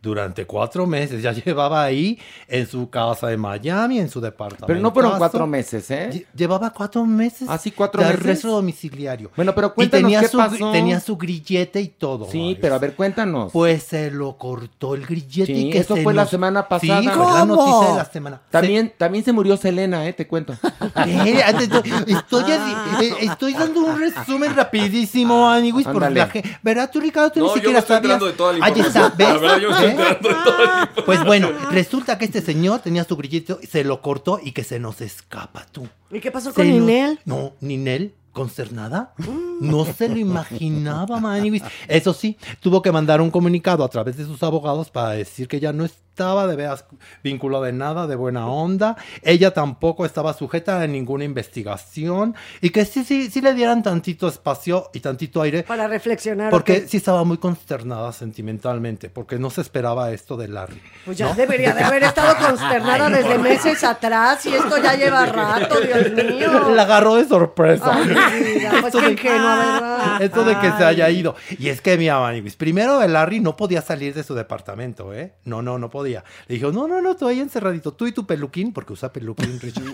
Durante 0.00 0.44
cuatro 0.46 0.86
meses 0.86 1.22
ya 1.22 1.32
llevaba 1.44 1.82
ahí 1.82 2.18
en 2.46 2.66
su 2.68 2.88
casa 2.88 3.26
de 3.26 3.36
Miami, 3.36 3.98
en 3.98 4.08
su 4.08 4.20
departamento. 4.20 4.66
Pero 4.66 4.78
no 4.80 4.92
fueron 4.92 5.18
cuatro 5.18 5.46
meses, 5.46 5.90
¿eh? 5.90 6.10
Lle- 6.12 6.26
Llevaba 6.36 6.70
cuatro 6.70 7.04
meses 7.04 7.48
¿Ah, 7.50 7.58
sí, 7.58 7.72
cuatro 7.72 8.00
de 8.02 8.08
meses? 8.08 8.22
arresto 8.22 8.48
domiciliario. 8.48 9.30
Bueno, 9.34 9.54
pero 9.54 9.68
y 9.68 9.70
cuéntanos 9.70 10.04
tenía 10.04 10.20
qué 10.20 10.28
su, 10.28 10.36
pasó. 10.38 10.70
tenía 10.72 11.00
su 11.00 11.16
grillete 11.16 11.80
y 11.80 11.88
todo. 11.88 12.26
Sí, 12.30 12.56
pero 12.60 12.76
a 12.76 12.78
ver, 12.78 12.94
cuéntanos. 12.94 13.50
Pues 13.52 13.82
se 13.82 14.10
lo 14.12 14.36
cortó 14.38 14.94
el 14.94 15.04
grillete. 15.04 15.52
Sí, 15.52 15.66
y 15.66 15.70
que 15.70 15.78
eso 15.78 15.96
se 15.96 16.02
fue 16.04 16.14
la 16.14 16.22
nos- 16.22 16.30
semana 16.30 16.68
pasada. 16.68 17.00
Sí, 17.00 17.08
fue 17.08 17.16
¿Cómo? 17.16 17.34
la 17.36 17.44
noticia 17.44 17.88
de 17.90 17.96
la 17.96 18.04
semana. 18.04 18.40
También, 18.50 18.92
también 18.96 19.24
se 19.24 19.32
murió 19.32 19.56
Selena, 19.56 20.06
¿eh? 20.06 20.12
Te 20.12 20.26
cuento. 20.28 20.52
Estoy, 20.94 21.92
estoy 22.06 22.52
así- 22.52 23.04
eh, 23.04 23.14
estoy 23.22 23.52
dando 23.54 23.80
un 23.80 23.98
resumen 24.00 24.54
rapidísimo, 24.54 25.48
Aniguis, 25.50 25.86
por 25.86 25.96
Ándale. 25.96 26.20
la 26.20 26.26
gente. 26.28 26.58
¿Verdad 26.62 26.90
tú, 26.92 27.00
Ricardo? 27.00 27.30
Tú 27.32 27.40
No, 27.40 27.46
ni 27.46 27.50
yo 27.50 27.54
siquiera 27.54 27.72
me 27.72 27.78
estoy 27.80 27.96
sabías. 27.96 28.20
de 28.20 28.32
toda 28.32 28.52
la 28.54 28.64
Ahí 28.66 28.80
está, 28.80 29.08
¿ves? 29.16 29.28
La 29.28 29.38
verdad, 29.38 29.58
yo 29.58 29.68
¿Eh? 29.88 29.92
información. 29.92 30.88
Pues 31.06 31.24
bueno, 31.24 31.50
resulta 31.70 32.18
que 32.18 32.24
este 32.26 32.40
señor 32.42 32.80
tenía 32.80 33.04
su 33.04 33.16
grillito, 33.16 33.58
se 33.68 33.84
lo 33.84 34.02
cortó 34.02 34.40
y 34.42 34.52
que 34.52 34.64
se 34.64 34.78
nos 34.78 35.00
escapa 35.00 35.66
tú. 35.72 35.88
¿Y 36.10 36.20
qué 36.20 36.30
pasó 36.30 36.50
Se 36.50 36.54
con 36.56 36.68
nos- 36.68 36.80
Ninel? 36.80 37.18
No, 37.24 37.52
Ninel, 37.60 38.14
consternada. 38.32 39.14
No 39.60 39.84
se 39.84 40.08
lo 40.08 40.16
imaginaba, 40.18 41.18
Maniguis. 41.20 41.62
Eso 41.88 42.12
sí, 42.14 42.36
tuvo 42.60 42.82
que 42.82 42.92
mandar 42.92 43.20
un 43.20 43.30
comunicado 43.30 43.84
a 43.84 43.88
través 43.88 44.16
de 44.16 44.24
sus 44.24 44.42
abogados 44.42 44.90
para 44.90 45.10
decir 45.10 45.48
que 45.48 45.60
ya 45.60 45.72
no 45.72 45.84
estaba 46.18 46.48
de 46.48 46.56
veras 46.56 46.84
vinculada 47.22 47.66
de 47.66 47.72
nada, 47.72 48.08
de 48.08 48.16
buena 48.16 48.48
onda. 48.48 48.96
Ella 49.22 49.52
tampoco 49.54 50.04
estaba 50.04 50.32
sujeta 50.32 50.80
a 50.82 50.86
ninguna 50.88 51.22
investigación 51.22 52.34
y 52.60 52.70
que 52.70 52.84
sí, 52.84 53.04
sí, 53.04 53.30
sí 53.30 53.40
le 53.40 53.54
dieran 53.54 53.84
tantito 53.84 54.26
espacio 54.26 54.90
y 54.92 54.98
tantito 54.98 55.40
aire. 55.42 55.62
Para 55.62 55.86
reflexionar. 55.86 56.50
Porque 56.50 56.88
sí 56.88 56.96
estaba 56.96 57.22
muy 57.22 57.38
consternada 57.38 58.12
sentimentalmente, 58.12 59.10
porque 59.10 59.38
no 59.38 59.48
se 59.50 59.60
esperaba 59.60 60.10
esto 60.10 60.36
de 60.36 60.48
Larry. 60.48 60.82
Pues 61.04 61.16
ya 61.16 61.26
¿no? 61.28 61.34
debería 61.36 61.72
de 61.72 61.84
haber 61.84 62.02
estado 62.02 62.34
consternada 62.44 63.10
desde 63.10 63.38
meses 63.38 63.84
atrás 63.84 64.44
y 64.46 64.54
esto 64.54 64.76
ya 64.82 64.96
lleva 64.96 65.24
rato, 65.24 65.76
Dios 65.80 66.10
mío. 66.12 66.70
La 66.70 66.82
agarró 66.82 67.14
de 67.14 67.28
sorpresa. 67.28 67.92
Ay, 67.94 68.54
mira, 68.56 68.70
pues 68.80 68.86
Esto 68.86 68.98
qué 68.98 69.06
de- 69.06 69.12
ingenua, 69.12 69.56
¿verdad? 69.56 70.22
Esto 70.22 70.42
de 70.44 70.58
que 70.58 70.72
se 70.72 70.84
haya 70.84 71.08
ido. 71.10 71.36
Y 71.60 71.68
es 71.68 71.80
que, 71.80 71.96
mi 71.96 72.08
Maniguis, 72.08 72.56
primero 72.56 73.02
el 73.02 73.12
Larry 73.12 73.38
no 73.38 73.54
podía 73.56 73.82
salir 73.82 74.14
de 74.14 74.24
su 74.24 74.34
departamento, 74.34 75.14
¿eh? 75.14 75.34
No, 75.44 75.62
no, 75.62 75.78
no 75.78 75.90
podía. 75.90 76.07
Le 76.08 76.54
dijo, 76.54 76.72
no, 76.72 76.86
no, 76.88 77.00
no, 77.00 77.16
tú 77.16 77.26
ahí 77.26 77.40
encerradito. 77.40 77.92
Tú 77.92 78.06
y 78.06 78.12
tu 78.12 78.26
peluquín, 78.26 78.72
porque 78.72 78.92
usa 78.92 79.12
peluquín, 79.12 79.58
Richard. 79.62 79.84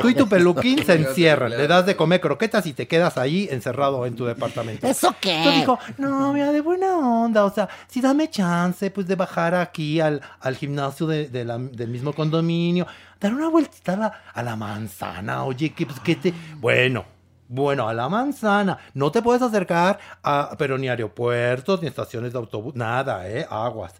Tú 0.00 0.08
y 0.08 0.14
tu 0.14 0.28
peluquín 0.28 0.84
se 0.84 0.94
encierran. 1.08 1.50
Le 1.50 1.66
das 1.66 1.86
de 1.86 1.96
comer 1.96 2.20
croquetas 2.20 2.66
y 2.66 2.72
te 2.72 2.86
quedas 2.86 3.18
ahí 3.18 3.48
encerrado 3.50 4.06
en 4.06 4.16
tu 4.16 4.24
departamento. 4.24 4.86
¿Eso 4.86 5.14
qué? 5.20 5.36
Entonces 5.38 5.60
dijo, 5.60 5.78
no, 5.98 6.32
mira, 6.32 6.52
de 6.52 6.60
buena 6.60 6.96
onda, 6.96 7.44
o 7.44 7.50
sea, 7.52 7.68
si 7.88 8.00
dame 8.00 8.30
chance, 8.30 8.90
pues, 8.90 9.06
de 9.06 9.16
bajar 9.16 9.54
aquí 9.54 10.00
al, 10.00 10.20
al 10.40 10.56
gimnasio 10.56 11.06
de- 11.06 11.28
de 11.28 11.44
la- 11.44 11.58
del 11.58 11.88
mismo 11.88 12.12
condominio, 12.12 12.86
dar 13.20 13.34
una 13.34 13.48
vueltita 13.48 13.94
a 13.94 13.96
la, 13.96 14.22
a 14.34 14.42
la 14.42 14.56
manzana, 14.56 15.44
oye, 15.44 15.70
que, 15.72 15.86
pues, 15.86 16.00
que 16.00 16.16
te... 16.16 16.32
Bueno, 16.58 17.04
Bueno, 17.46 17.86
a 17.88 17.92
la 17.94 18.08
manzana. 18.08 18.78
No 18.94 19.12
te 19.12 19.20
puedes 19.20 19.42
acercar 19.42 19.98
a, 20.22 20.54
pero 20.58 20.78
ni 20.78 20.88
aeropuertos, 20.88 21.82
ni 21.82 21.88
estaciones 21.88 22.32
de 22.32 22.38
autobús, 22.38 22.74
nada, 22.74 23.28
¿eh? 23.28 23.46
Aguas. 23.48 23.92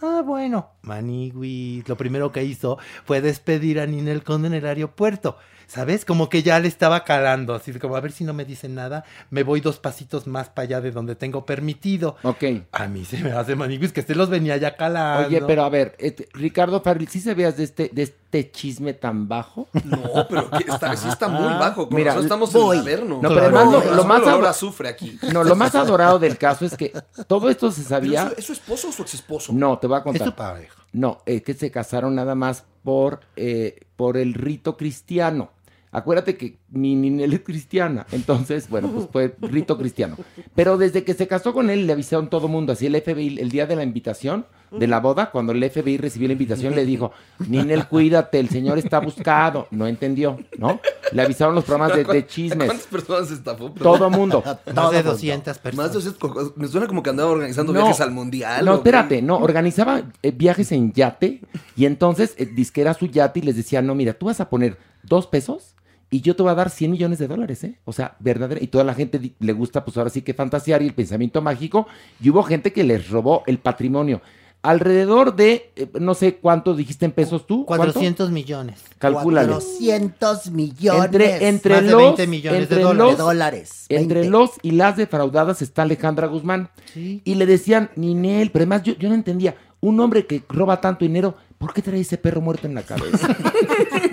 Ah, 0.00 0.22
bueno, 0.24 0.70
Manigui, 0.82 1.82
lo 1.86 1.96
primero 1.96 2.30
que 2.30 2.44
hizo 2.44 2.78
fue 3.04 3.20
despedir 3.20 3.80
a 3.80 3.86
Ninel 3.86 4.22
Conde 4.22 4.46
en 4.46 4.54
el 4.54 4.66
aeropuerto. 4.66 5.36
¿Sabes? 5.68 6.06
Como 6.06 6.30
que 6.30 6.42
ya 6.42 6.58
le 6.60 6.66
estaba 6.66 7.04
calando, 7.04 7.54
así 7.54 7.74
como 7.74 7.94
a 7.94 8.00
ver 8.00 8.10
si 8.10 8.24
no 8.24 8.32
me 8.32 8.46
dicen 8.46 8.74
nada, 8.74 9.04
me 9.28 9.42
voy 9.42 9.60
dos 9.60 9.78
pasitos 9.78 10.26
más 10.26 10.48
para 10.48 10.64
allá 10.64 10.80
de 10.80 10.90
donde 10.92 11.14
tengo 11.14 11.44
permitido. 11.44 12.16
Ok. 12.22 12.42
A 12.72 12.88
mí 12.88 13.04
se 13.04 13.18
me 13.18 13.32
hace 13.32 13.54
Maniguis 13.54 13.92
que 13.92 14.00
se 14.00 14.14
los 14.14 14.30
venía 14.30 14.56
ya 14.56 14.76
calando. 14.76 15.28
Oye, 15.28 15.42
pero 15.46 15.64
a 15.64 15.68
ver, 15.68 15.94
este, 15.98 16.26
Ricardo 16.32 16.80
Farril, 16.80 17.06
¿sí 17.08 17.20
sabías 17.20 17.58
de 17.58 17.64
este, 17.64 17.90
de 17.92 18.02
este 18.04 18.50
chisme 18.50 18.94
tan 18.94 19.28
bajo? 19.28 19.68
No, 19.84 20.26
pero 20.30 20.48
que 20.52 20.64
está, 20.72 20.96
sí 20.96 21.06
está 21.06 21.28
muy 21.28 21.46
Ah, 21.52 21.58
bajo. 21.58 21.86
Con 21.86 21.96
mira, 21.96 22.14
estamos 22.18 22.50
voy. 22.50 22.78
en 22.78 22.82
el 22.84 22.88
Averno. 22.88 23.20
No, 23.22 23.28
pero 23.28 23.40
además 23.42 23.64
lo- 23.70 23.94
lo 23.94 24.04
más 24.04 24.18
adorado 24.22 24.38
ador- 24.40 24.48
azufre 24.48 24.88
aquí. 24.88 25.18
No, 25.34 25.44
lo 25.44 25.54
más 25.54 25.74
adorado 25.74 26.18
del 26.18 26.38
caso 26.38 26.64
es 26.64 26.74
que 26.78 26.94
todo 27.26 27.50
esto 27.50 27.70
se 27.70 27.84
sabía. 27.84 28.22
¿Es 28.22 28.28
su, 28.28 28.38
es 28.38 28.46
su 28.46 28.52
esposo 28.54 28.88
o 28.88 28.92
su 28.92 29.02
exesposo? 29.02 29.52
No, 29.52 29.78
te 29.78 29.86
voy 29.86 29.98
a 29.98 30.02
contar. 30.02 30.22
Es 30.22 30.28
su 30.32 30.34
pareja. 30.34 30.82
No, 30.94 31.18
es 31.26 31.42
que 31.42 31.52
se 31.52 31.70
casaron 31.70 32.14
nada 32.14 32.34
más 32.34 32.64
por, 32.82 33.20
eh, 33.36 33.80
por 33.96 34.16
el 34.16 34.32
rito 34.32 34.74
cristiano. 34.78 35.50
Acuérdate 35.90 36.36
que 36.36 36.58
mi 36.70 36.94
Ninel 36.94 37.32
es 37.32 37.40
cristiana, 37.40 38.06
entonces, 38.12 38.68
bueno, 38.68 38.90
pues 38.90 39.08
fue 39.10 39.34
rito 39.40 39.78
cristiano. 39.78 40.16
Pero 40.54 40.76
desde 40.76 41.04
que 41.04 41.14
se 41.14 41.26
casó 41.26 41.52
con 41.54 41.70
él, 41.70 41.86
le 41.86 41.92
avisaron 41.92 42.28
todo 42.28 42.48
mundo, 42.48 42.72
así 42.72 42.86
el 42.86 43.00
FBI, 43.00 43.38
el 43.40 43.50
día 43.50 43.66
de 43.66 43.76
la 43.76 43.84
invitación, 43.84 44.46
de 44.70 44.86
la 44.86 45.00
boda, 45.00 45.30
cuando 45.30 45.52
el 45.52 45.70
FBI 45.70 45.96
recibió 45.96 46.28
la 46.28 46.32
invitación, 46.32 46.74
le 46.74 46.84
dijo, 46.84 47.12
Ninel, 47.48 47.86
cuídate, 47.86 48.38
el 48.38 48.48
señor 48.48 48.78
está 48.78 48.98
buscado. 49.00 49.66
No 49.70 49.86
entendió, 49.86 50.38
¿no? 50.58 50.80
Le 51.12 51.22
avisaron 51.22 51.54
los 51.54 51.64
programas 51.64 51.96
de, 51.96 52.04
de 52.04 52.26
chismes. 52.26 52.66
¿Cuántas 52.68 52.86
personas 52.86 53.30
estafó? 53.30 53.70
Todo 53.70 54.10
mundo. 54.10 54.42
Más 54.74 54.90
de 54.92 55.02
200 55.02 55.58
personas. 55.58 55.86
Más 55.94 56.04
de 56.04 56.10
200. 56.10 56.56
Me 56.56 56.68
suena 56.68 56.86
como 56.86 57.02
que 57.02 57.10
andaba 57.10 57.30
organizando 57.30 57.72
No. 57.72 57.80
viajes 57.80 58.00
al 58.00 58.10
mundial. 58.10 58.64
No, 58.64 58.74
espérate, 58.74 59.22
no, 59.22 59.36
organizaba 59.38 60.02
eh, 60.22 60.30
viajes 60.30 60.72
en 60.72 60.92
yate 60.92 61.40
y 61.76 61.86
entonces 61.86 62.34
eh, 62.38 62.46
disque 62.46 62.80
era 62.80 62.94
su 62.94 63.06
yate 63.06 63.40
y 63.40 63.42
les 63.42 63.56
decía, 63.56 63.80
no, 63.82 63.94
mira, 63.94 64.12
tú 64.14 64.26
vas 64.26 64.40
a 64.40 64.48
poner 64.50 64.76
dos 65.02 65.26
pesos 65.26 65.74
y 66.10 66.22
yo 66.22 66.34
te 66.34 66.42
voy 66.42 66.52
a 66.52 66.54
dar 66.54 66.70
100 66.70 66.90
millones 66.90 67.18
de 67.18 67.28
dólares, 67.28 67.62
¿eh? 67.64 67.78
O 67.84 67.92
sea, 67.92 68.16
verdadero. 68.18 68.62
Y 68.64 68.68
toda 68.68 68.82
la 68.82 68.94
gente 68.94 69.34
le 69.38 69.52
gusta, 69.52 69.84
pues 69.84 69.96
ahora 69.98 70.08
sí 70.08 70.22
que 70.22 70.32
fantasear 70.32 70.80
y 70.82 70.86
el 70.86 70.94
pensamiento 70.94 71.42
mágico. 71.42 71.86
Y 72.18 72.30
hubo 72.30 72.42
gente 72.42 72.72
que 72.72 72.82
les 72.82 73.10
robó 73.10 73.42
el 73.46 73.58
patrimonio. 73.58 74.22
Alrededor 74.68 75.34
de, 75.34 75.72
eh, 75.76 75.88
no 75.98 76.12
sé 76.14 76.36
cuánto 76.36 76.74
dijiste 76.74 77.06
en 77.06 77.12
pesos 77.12 77.46
tú. 77.46 77.64
¿Cuánto? 77.64 77.86
400 77.86 78.30
millones. 78.30 78.80
Calcúlale. 78.98 79.48
400 79.48 80.50
millones. 80.50 81.04
Entre, 81.06 81.48
entre 81.48 81.74
Más 81.76 81.84
de 81.84 81.90
los, 81.90 82.02
20 82.02 82.26
millones 82.26 82.62
entre 82.62 82.76
de 82.76 82.82
los- 82.82 82.92
dólares. 82.92 83.16
De 83.16 83.22
dólares, 83.22 83.86
Entre 83.88 84.20
20. 84.20 84.30
los 84.30 84.50
y 84.62 84.72
las 84.72 84.96
defraudadas 84.98 85.62
está 85.62 85.82
Alejandra 85.82 86.26
Guzmán. 86.26 86.68
Y 86.94 87.34
le 87.36 87.46
decían, 87.46 87.90
Ninel, 87.96 88.50
pero 88.50 88.64
además 88.64 88.82
yo, 88.82 88.92
yo 88.98 89.08
no 89.08 89.14
entendía, 89.14 89.56
un 89.80 89.98
hombre 90.00 90.26
que 90.26 90.42
roba 90.48 90.80
tanto 90.82 91.04
dinero, 91.04 91.34
¿por 91.56 91.72
qué 91.72 91.80
trae 91.80 92.00
ese 92.00 92.18
perro 92.18 92.40
muerto 92.42 92.66
en 92.66 92.74
la 92.74 92.82
cabeza? 92.82 93.28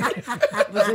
Pues 0.71 0.85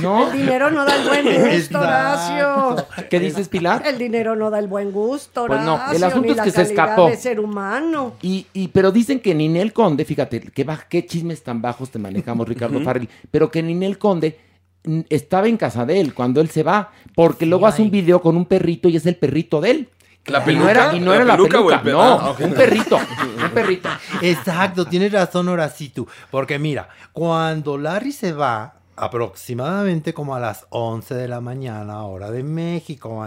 ¿No? 0.00 0.30
El 0.32 0.38
dinero 0.38 0.70
no 0.70 0.84
da 0.84 0.96
el 0.96 1.08
buen 1.08 1.56
gusto, 1.56 1.80
Horacio. 1.80 2.86
¿Qué 3.10 3.20
dices, 3.20 3.48
Pilar? 3.48 3.82
El 3.86 3.98
dinero 3.98 4.36
no 4.36 4.50
da 4.50 4.58
el 4.58 4.66
buen 4.68 4.92
gusto, 4.92 5.46
Pues 5.46 5.60
no, 5.62 5.74
Horacio, 5.74 5.96
el 5.96 6.04
asunto 6.04 6.26
ni 6.26 6.30
es 6.30 6.36
la 6.36 6.44
que 6.44 6.50
se 6.50 6.56
calidad 6.56 6.84
escapó. 6.84 7.08
de 7.08 7.16
ser 7.16 7.40
humano. 7.40 8.14
Y, 8.22 8.46
y, 8.52 8.68
pero 8.68 8.92
dicen 8.92 9.20
que 9.20 9.34
Ninel 9.34 9.72
Conde, 9.72 10.04
fíjate, 10.04 10.40
qué, 10.40 10.66
qué 10.88 11.06
chismes 11.06 11.42
tan 11.42 11.62
bajos 11.62 11.90
te 11.90 11.98
manejamos, 11.98 12.48
Ricardo. 12.48 12.80
Farrell, 12.80 13.08
pero 13.30 13.50
que 13.50 13.62
Ninel 13.62 13.98
Conde 13.98 14.38
estaba 15.08 15.48
en 15.48 15.56
casa 15.56 15.86
de 15.86 16.00
él 16.00 16.12
cuando 16.12 16.40
él 16.40 16.50
se 16.50 16.62
va, 16.62 16.90
porque 17.14 17.46
luego 17.46 17.66
hace 17.66 17.82
un 17.82 17.90
video 17.90 18.20
con 18.20 18.36
un 18.36 18.46
perrito 18.46 18.88
y 18.88 18.96
es 18.96 19.06
el 19.06 19.16
perrito 19.16 19.60
de 19.60 19.70
él. 19.70 19.88
¿La 20.26 20.44
peluca? 20.44 20.64
no 20.64 20.70
era, 20.70 20.94
y 20.96 21.00
no 21.00 21.10
¿La 21.10 21.16
era 21.16 21.24
la 21.24 21.32
peluca 21.36 21.60
o 21.60 21.66
peluca, 21.66 21.74
el 21.76 21.82
pe- 21.82 21.90
no, 21.92 22.02
Ah, 22.02 22.36
un 22.38 22.54
perrito, 22.54 22.96
un 22.96 23.50
perrito. 23.50 23.88
Exacto, 24.20 24.84
tienes 24.86 25.10
razón, 25.12 25.48
Horacito. 25.48 26.06
Porque 26.30 26.58
mira, 26.58 26.88
cuando 27.12 27.76
Larry 27.76 28.12
se 28.12 28.32
va, 28.32 28.74
aproximadamente 28.96 30.14
como 30.14 30.34
a 30.34 30.40
las 30.40 30.66
11 30.70 31.14
de 31.14 31.26
la 31.28 31.40
mañana, 31.40 32.04
hora 32.04 32.30
de 32.30 32.42
México. 32.42 33.26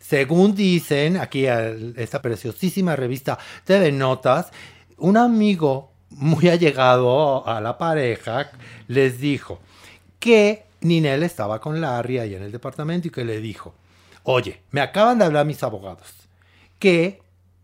Según 0.00 0.54
dicen, 0.54 1.16
aquí 1.18 1.46
esta 1.46 2.20
preciosísima 2.20 2.96
revista 2.96 3.38
TV 3.64 3.92
Notas, 3.92 4.50
un 4.98 5.16
amigo 5.16 5.92
muy 6.10 6.48
allegado 6.48 7.46
a 7.46 7.60
la 7.60 7.78
pareja 7.78 8.50
les 8.88 9.18
dijo 9.20 9.60
que 10.18 10.64
Ninel 10.82 11.22
estaba 11.22 11.60
con 11.60 11.80
Larry 11.80 12.18
ahí 12.18 12.34
en 12.34 12.42
el 12.42 12.52
departamento 12.52 13.08
y 13.08 13.10
que 13.10 13.24
le 13.24 13.40
dijo, 13.40 13.74
oye, 14.24 14.60
me 14.70 14.80
acaban 14.80 15.18
de 15.18 15.24
hablar 15.24 15.46
mis 15.46 15.62
abogados 15.62 16.08
que 16.78 17.20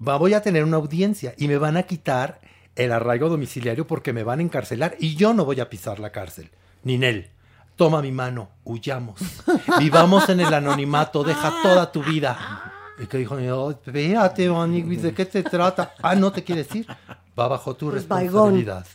va- 0.06 0.16
voy 0.16 0.35
a 0.35 0.43
tener 0.43 0.64
una 0.64 0.76
audiencia 0.76 1.35
y 1.36 1.48
me 1.48 1.59
van 1.59 1.76
a 1.76 1.82
quitar 1.85 2.40
el 2.76 2.93
arraigo 2.93 3.28
domiciliario 3.28 3.86
porque 3.86 4.12
me 4.12 4.22
van 4.22 4.39
a 4.39 4.43
encarcelar 4.43 4.97
y 5.01 5.16
yo 5.16 5.35
no 5.35 5.44
voy 5.44 5.60
a 5.60 5.68
pisar 5.68 5.98
la 5.98 6.10
cárcel. 6.12 6.51
Ninel, 6.85 7.30
toma 7.76 8.01
mi 8.02 8.12
mano, 8.12 8.51
huyamos. 8.64 9.20
Vivamos 9.80 10.28
en 10.28 10.40
el 10.40 10.52
anonimato, 10.55 11.24
deja 11.24 11.52
toda 11.62 11.90
tu 11.90 12.02
vida. 12.05 12.72
Y 13.01 13.06
que 13.06 13.18
dijo, 13.18 13.36
"No, 13.39 13.70
espérate, 13.70 14.48
Maniguis, 14.51 15.02
¿de 15.02 15.12
qué 15.14 15.24
se 15.24 15.43
trata? 15.44 15.94
Ah, 16.02 16.14
no 16.16 16.32
te 16.32 16.43
quieres 16.44 16.72
ir. 16.74 16.86
Va 17.39 17.47
bajo 17.48 17.74
tu 17.76 17.86
Pues, 17.90 18.02
responsabilidad. 18.09 18.86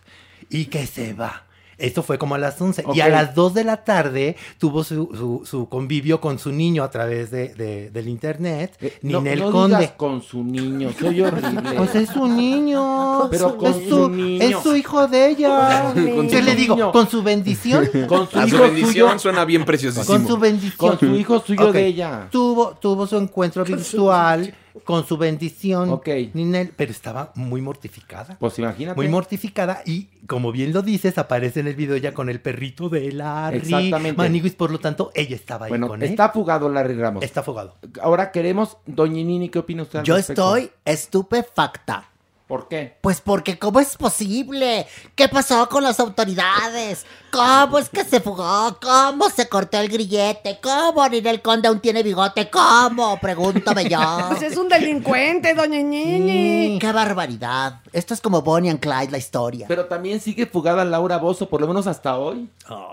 Y 0.49 0.65
que 0.65 0.85
se 0.85 1.13
va. 1.13 1.43
Esto 1.83 2.01
fue 2.01 2.17
como 2.17 2.35
a 2.35 2.37
las 2.37 2.59
11. 2.61 2.85
Y 2.93 3.01
a 3.01 3.09
las 3.09 3.35
2 3.35 3.53
de 3.53 3.63
la 3.65 3.83
tarde 3.83 4.37
tuvo 4.57 4.83
su, 4.83 5.09
su- 5.13 5.45
su 5.45 5.67
convivio 5.67 6.21
con 6.21 6.39
su 6.39 6.51
niño 6.51 6.83
a 6.83 6.89
través 6.89 7.29
de, 7.29 7.53
de- 7.55 7.89
del 7.91 8.07
internet. 8.07 8.75
Eh, 8.79 8.97
No, 9.01 9.19
Ninel 9.19 9.39
no 9.39 9.51
Conde. 9.51 9.77
digas 9.77 9.91
con 9.97 10.21
su 10.21 10.43
niño, 10.43 10.89
soy 10.97 11.21
horrible. 11.21 11.73
Pues 11.77 11.93
es 11.95 12.09
su 12.09 12.27
niño. 12.27 13.27
Pero 13.29 13.57
con 13.57 13.71
es 13.73 13.89
su 13.89 14.09
niño. 14.09 14.41
Es 14.43 14.57
su 14.63 14.75
hijo 14.75 15.07
de 15.07 15.29
ella. 15.31 15.91
Con 15.93 16.27
¿Qué 16.29 16.39
su 16.39 16.43
le 16.45 16.55
digo? 16.55 16.75
niño. 16.75 16.91
¿Con 16.91 17.09
su 17.09 17.21
bendición? 17.21 17.89
Con 18.07 18.29
su 18.29 18.39
A 18.39 18.43
su 18.43 18.55
hijo 18.55 18.63
bendición 18.63 19.09
suyo. 19.09 19.19
suena 19.19 19.45
bien 19.45 19.65
preciosísimo. 19.65 20.05
Con 20.05 20.27
su 20.27 20.37
bendición. 20.37 20.77
Con 20.77 20.99
su 20.99 21.15
hijo 21.15 21.39
suyo 21.45 21.71
de 21.71 21.85
ella. 21.85 22.27
Tuvo, 22.31 22.77
tuvo 22.79 23.05
su 23.07 23.17
encuentro 23.17 23.63
virtual 23.65 24.53
con 24.83 25.05
su 25.07 25.17
bendición. 25.17 25.89
Ok. 25.89 26.07
Ninel, 26.33 26.71
pero 26.75 26.91
estaba 26.91 27.31
muy 27.35 27.61
mortificada. 27.61 28.37
Pues 28.39 28.57
imagínate. 28.59 28.95
Muy 28.95 29.07
mortificada 29.07 29.81
y, 29.85 30.05
como 30.27 30.51
bien 30.51 30.73
lo 30.73 30.81
dices, 30.81 31.17
aparece 31.17 31.59
en 31.59 31.67
el 31.67 31.75
video 31.75 31.97
ya 31.97 32.13
con 32.13 32.29
el 32.29 32.41
perrito 32.41 32.89
de 32.89 33.11
Larry. 33.11 33.57
Exactamente. 33.57 34.17
Maniguis, 34.17 34.53
por 34.55 34.71
lo 34.71 34.79
tanto, 34.79 35.11
ella 35.15 35.35
estaba 35.35 35.65
ahí 35.67 35.69
Bueno, 35.69 35.87
con 35.87 36.01
él. 36.01 36.09
está 36.09 36.29
fugado 36.29 36.69
Larry 36.69 36.95
Ramos. 36.95 37.23
Está 37.23 37.43
fugado. 37.43 37.75
Ahora 38.01 38.31
queremos, 38.31 38.77
Doña 38.85 39.23
Nini, 39.23 39.49
¿qué 39.49 39.59
opina 39.59 39.83
usted 39.83 39.99
al 39.99 40.05
Yo 40.05 40.15
respecto? 40.15 40.55
estoy 40.57 40.71
estupefacta. 40.85 42.09
¿Por 42.47 42.67
qué? 42.67 42.97
Pues 43.01 43.21
porque 43.21 43.57
¿cómo 43.57 43.79
es 43.79 43.95
posible? 43.95 44.85
¿Qué 45.15 45.29
pasó 45.29 45.67
con 45.69 45.83
las 45.83 45.99
autoridades? 45.99 47.05
¿Cómo 47.33 47.79
es 47.79 47.89
que 47.89 48.03
se 48.05 48.19
fugó? 48.21 48.77
¿Cómo 48.79 49.27
se 49.31 49.49
cortó 49.49 49.79
el 49.79 49.89
grillete? 49.89 50.59
¿Cómo 50.61 51.07
Ninel 51.09 51.41
Conde 51.41 51.67
aún 51.67 51.79
tiene 51.79 52.03
bigote? 52.03 52.47
¿Cómo? 52.51 53.17
Pregúntame 53.19 53.89
yo. 53.89 53.97
Pues 54.29 54.43
es 54.43 54.55
un 54.57 54.69
delincuente, 54.69 55.55
doña 55.55 55.81
Ñiñi. 55.81 56.75
Mm, 56.75 56.79
¡Qué 56.79 56.91
barbaridad! 56.91 57.79
Esto 57.91 58.13
es 58.13 58.21
como 58.21 58.43
Bonnie 58.43 58.69
and 58.69 58.79
Clyde, 58.79 59.09
la 59.09 59.17
historia. 59.17 59.65
Pero 59.67 59.85
también 59.85 60.19
sigue 60.19 60.45
fugada 60.45 60.85
Laura 60.85 61.17
Bozo, 61.17 61.49
por 61.49 61.59
lo 61.59 61.67
menos 61.67 61.87
hasta 61.87 62.17
hoy. 62.17 62.47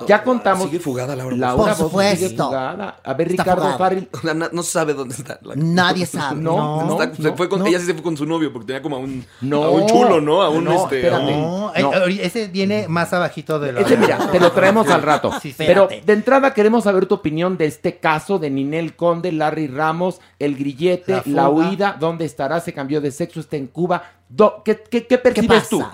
ya 0.07 0.23
contamos. 0.25 0.65
Sigue 0.65 0.81
fugada 0.81 1.15
Laura 1.15 1.35
Bozo. 1.35 1.41
Laura 1.41 1.75
Por 1.75 1.91
Bozo 1.91 2.01
sigue 2.01 2.17
supuesto. 2.29 2.47
fugada. 2.47 2.97
A 3.05 3.15
ver, 3.15 3.31
Está 3.31 3.43
Ricardo 3.45 4.35
na- 4.35 4.49
no 4.53 4.63
se 4.63 4.71
sabe 4.73 4.95
dónde 4.95 5.15
está. 5.17 5.39
la- 5.43 5.55
Nadie 5.57 6.07
sabe. 6.07 6.41
No, 6.41 6.85
no, 6.87 7.03
Está- 7.03 7.15
se 7.15 7.23
no, 7.23 7.37
fue 7.37 7.49
con- 7.51 7.59
no. 7.61 7.67
Ella 7.67 7.79
sí 7.79 7.85
se 7.87 7.93
fue 7.95 8.03
con 8.03 8.17
su 8.17 8.25
novio 8.25 8.51
porque 8.53 8.69
tenía 8.69 8.81
como 8.83 8.97
a 8.97 9.01
un, 9.01 9.27
No, 9.43 9.65
a 9.65 9.71
un 9.71 9.87
chulo, 9.87 10.21
¿no? 10.23 10.41
A 10.41 10.49
un 10.49 10.65
no, 10.65 10.85
este. 10.85 11.11
a 11.11 11.19
un- 11.19 11.27
No, 11.27 11.73
No. 11.79 12.07
eh, 12.07 12.21
ese 12.23 12.47
viene 12.49 12.89
más 12.89 13.13
abajito 13.13 13.59
de 13.59 13.73
la... 13.73 13.81
Ese, 13.81 13.97
mira, 13.99 14.30
te 14.33 14.41
lo 14.41 14.53
traemos 14.53 14.89
al 14.89 15.03
rato. 15.03 15.33
Sí. 15.41 15.55
Pero 15.57 15.89
de 15.89 16.13
entrada 16.13 16.55
queremos 16.55 16.85
saber 16.85 17.07
tu 17.07 17.15
opinión 17.17 17.57
de 17.57 17.67
este 17.67 17.99
caso 17.99 18.39
de 18.39 18.51
Ninel 18.51 18.97
Conde, 18.97 19.33
Larry 19.33 19.67
Ramos, 19.69 20.21
el 20.39 20.57
grillete, 20.57 21.23
La 21.27 21.49
huida, 21.49 21.97
dónde 21.99 22.25
estará, 22.25 22.61
se 22.61 22.73
cambió 22.73 23.01
de 23.01 23.11
sexo, 23.11 23.41
está 23.41 23.57
en 23.57 23.67
Cuba. 23.67 24.03
Do- 24.29 24.63
¿qué, 24.65 24.77
qué, 24.83 25.03
qué 25.03 25.07
¿Qué 25.07 25.19
percibes 25.19 25.49
pasa? 25.63 25.69
tú? 25.71 25.85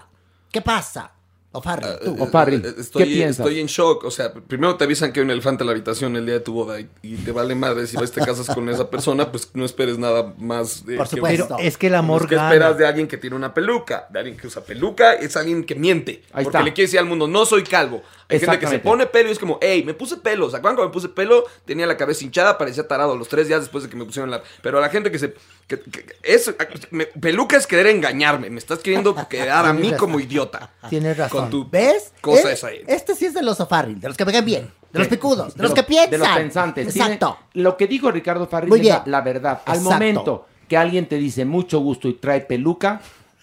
¿Qué 0.52 0.60
pasa? 0.62 1.12
Tú. 1.52 2.16
O 2.18 2.26
Farrell, 2.26 2.62
Eh, 2.66 2.72
¿qué 2.74 2.80
Estoy, 2.82 3.04
piensas? 3.06 3.38
estoy 3.46 3.60
en 3.60 3.66
shock. 3.66 4.04
O 4.04 4.10
sea, 4.10 4.30
primero 4.30 4.76
te 4.76 4.84
avisan 4.84 5.10
que 5.10 5.20
hay 5.20 5.24
un 5.24 5.30
elefante 5.30 5.62
en 5.62 5.68
la 5.68 5.72
habitación 5.72 6.14
el 6.14 6.26
día 6.26 6.34
de 6.34 6.40
tu 6.40 6.52
boda 6.52 6.78
y, 6.78 6.86
y 7.02 7.14
te 7.16 7.32
vale 7.32 7.54
madre 7.54 7.86
si 7.86 7.96
vas 7.96 8.12
te 8.12 8.20
casas 8.20 8.46
con 8.54 8.68
esa 8.68 8.90
persona, 8.90 9.32
pues 9.32 9.48
no 9.54 9.64
esperes 9.64 9.96
nada 9.96 10.34
más. 10.36 10.84
De 10.84 10.98
Por 10.98 11.08
que- 11.08 11.16
supuesto. 11.16 11.54
Pero 11.56 11.66
es 11.66 11.78
que 11.78 11.86
el 11.86 11.94
amor 11.94 12.22
Es 12.24 12.28
que 12.28 12.34
gana. 12.36 12.48
esperas 12.48 12.76
de 12.76 12.86
alguien 12.86 13.08
que 13.08 13.16
tiene 13.16 13.36
una 13.36 13.54
peluca, 13.54 14.06
de 14.10 14.18
alguien 14.18 14.36
que 14.36 14.48
usa 14.48 14.62
peluca, 14.62 15.14
es 15.14 15.34
alguien 15.34 15.64
que 15.64 15.74
miente. 15.76 16.22
Ahí 16.34 16.44
porque 16.44 16.58
está. 16.58 16.62
le 16.62 16.74
quiere 16.74 16.88
decir 16.88 16.98
al 16.98 17.06
mundo, 17.06 17.26
no 17.26 17.46
soy 17.46 17.62
calvo. 17.62 18.02
Hay 18.28 18.40
gente 18.40 18.58
que 18.58 18.66
se 18.66 18.78
pone 18.80 19.06
pelo 19.06 19.28
y 19.28 19.32
es 19.32 19.38
como, 19.38 19.58
hey, 19.60 19.82
me 19.86 19.94
puse 19.94 20.16
pelo. 20.16 20.50
¿Se 20.50 20.56
acuerdan 20.56 20.76
cuando 20.76 20.88
me 20.90 20.92
puse 20.92 21.08
pelo? 21.08 21.44
Tenía 21.64 21.86
la 21.86 21.96
cabeza 21.96 22.24
hinchada, 22.24 22.58
parecía 22.58 22.86
tarado 22.88 23.16
los 23.16 23.28
tres 23.28 23.46
días 23.46 23.60
después 23.60 23.84
de 23.84 23.90
que 23.90 23.96
me 23.96 24.04
pusieron 24.04 24.30
la. 24.30 24.42
Pero 24.62 24.78
a 24.78 24.80
la 24.80 24.88
gente 24.88 25.10
que 25.10 25.18
se. 25.18 25.34
que- 25.68 25.80
que- 25.80 26.06
es, 26.22 26.52
me- 26.90 27.06
peluca 27.06 27.56
es 27.56 27.66
querer 27.66 27.86
engañarme. 27.86 28.50
Me 28.50 28.58
estás 28.58 28.80
queriendo 28.80 29.14
quedar 29.28 29.64
a 29.66 29.72
mí 29.72 29.92
como 29.92 30.18
idiota. 30.18 30.72
Tienes 30.88 31.16
razón. 31.16 31.40
Con 31.42 31.50
tu 31.50 31.70
¿Ves? 31.70 32.12
cosa 32.20 32.50
esa 32.52 32.68
ahí. 32.68 32.82
Este 32.86 33.14
sí 33.14 33.26
es 33.26 33.34
de 33.34 33.42
los 33.42 33.60
O'Farrell, 33.60 34.00
de 34.00 34.08
los 34.08 34.16
que 34.16 34.24
me 34.24 34.32
caen 34.32 34.44
bien. 34.44 34.70
De 34.92 34.98
los 35.00 35.08
picudos, 35.08 35.54
de 35.54 35.62
los 35.62 35.74
que 35.74 35.82
piensan. 35.82 36.10
De 36.10 36.18
los 36.18 36.28
pensantes. 36.28 36.92
Tiene- 36.92 37.14
Exacto. 37.14 37.38
lo 37.52 37.76
que 37.76 37.86
dijo 37.86 38.10
Ricardo 38.10 38.46
Farril 38.46 38.74
es 38.74 39.00
la, 39.06 39.20
verdad. 39.20 39.60
Al 39.66 39.80
momento 39.82 40.46
que 40.68 40.76
alguien 40.76 41.06
te 41.06 41.16
dice 41.16 41.44
mucho 41.44 41.78
gusto 41.80 42.08
y 42.08 42.14
trae 42.14 42.40
peluca, 42.40 43.00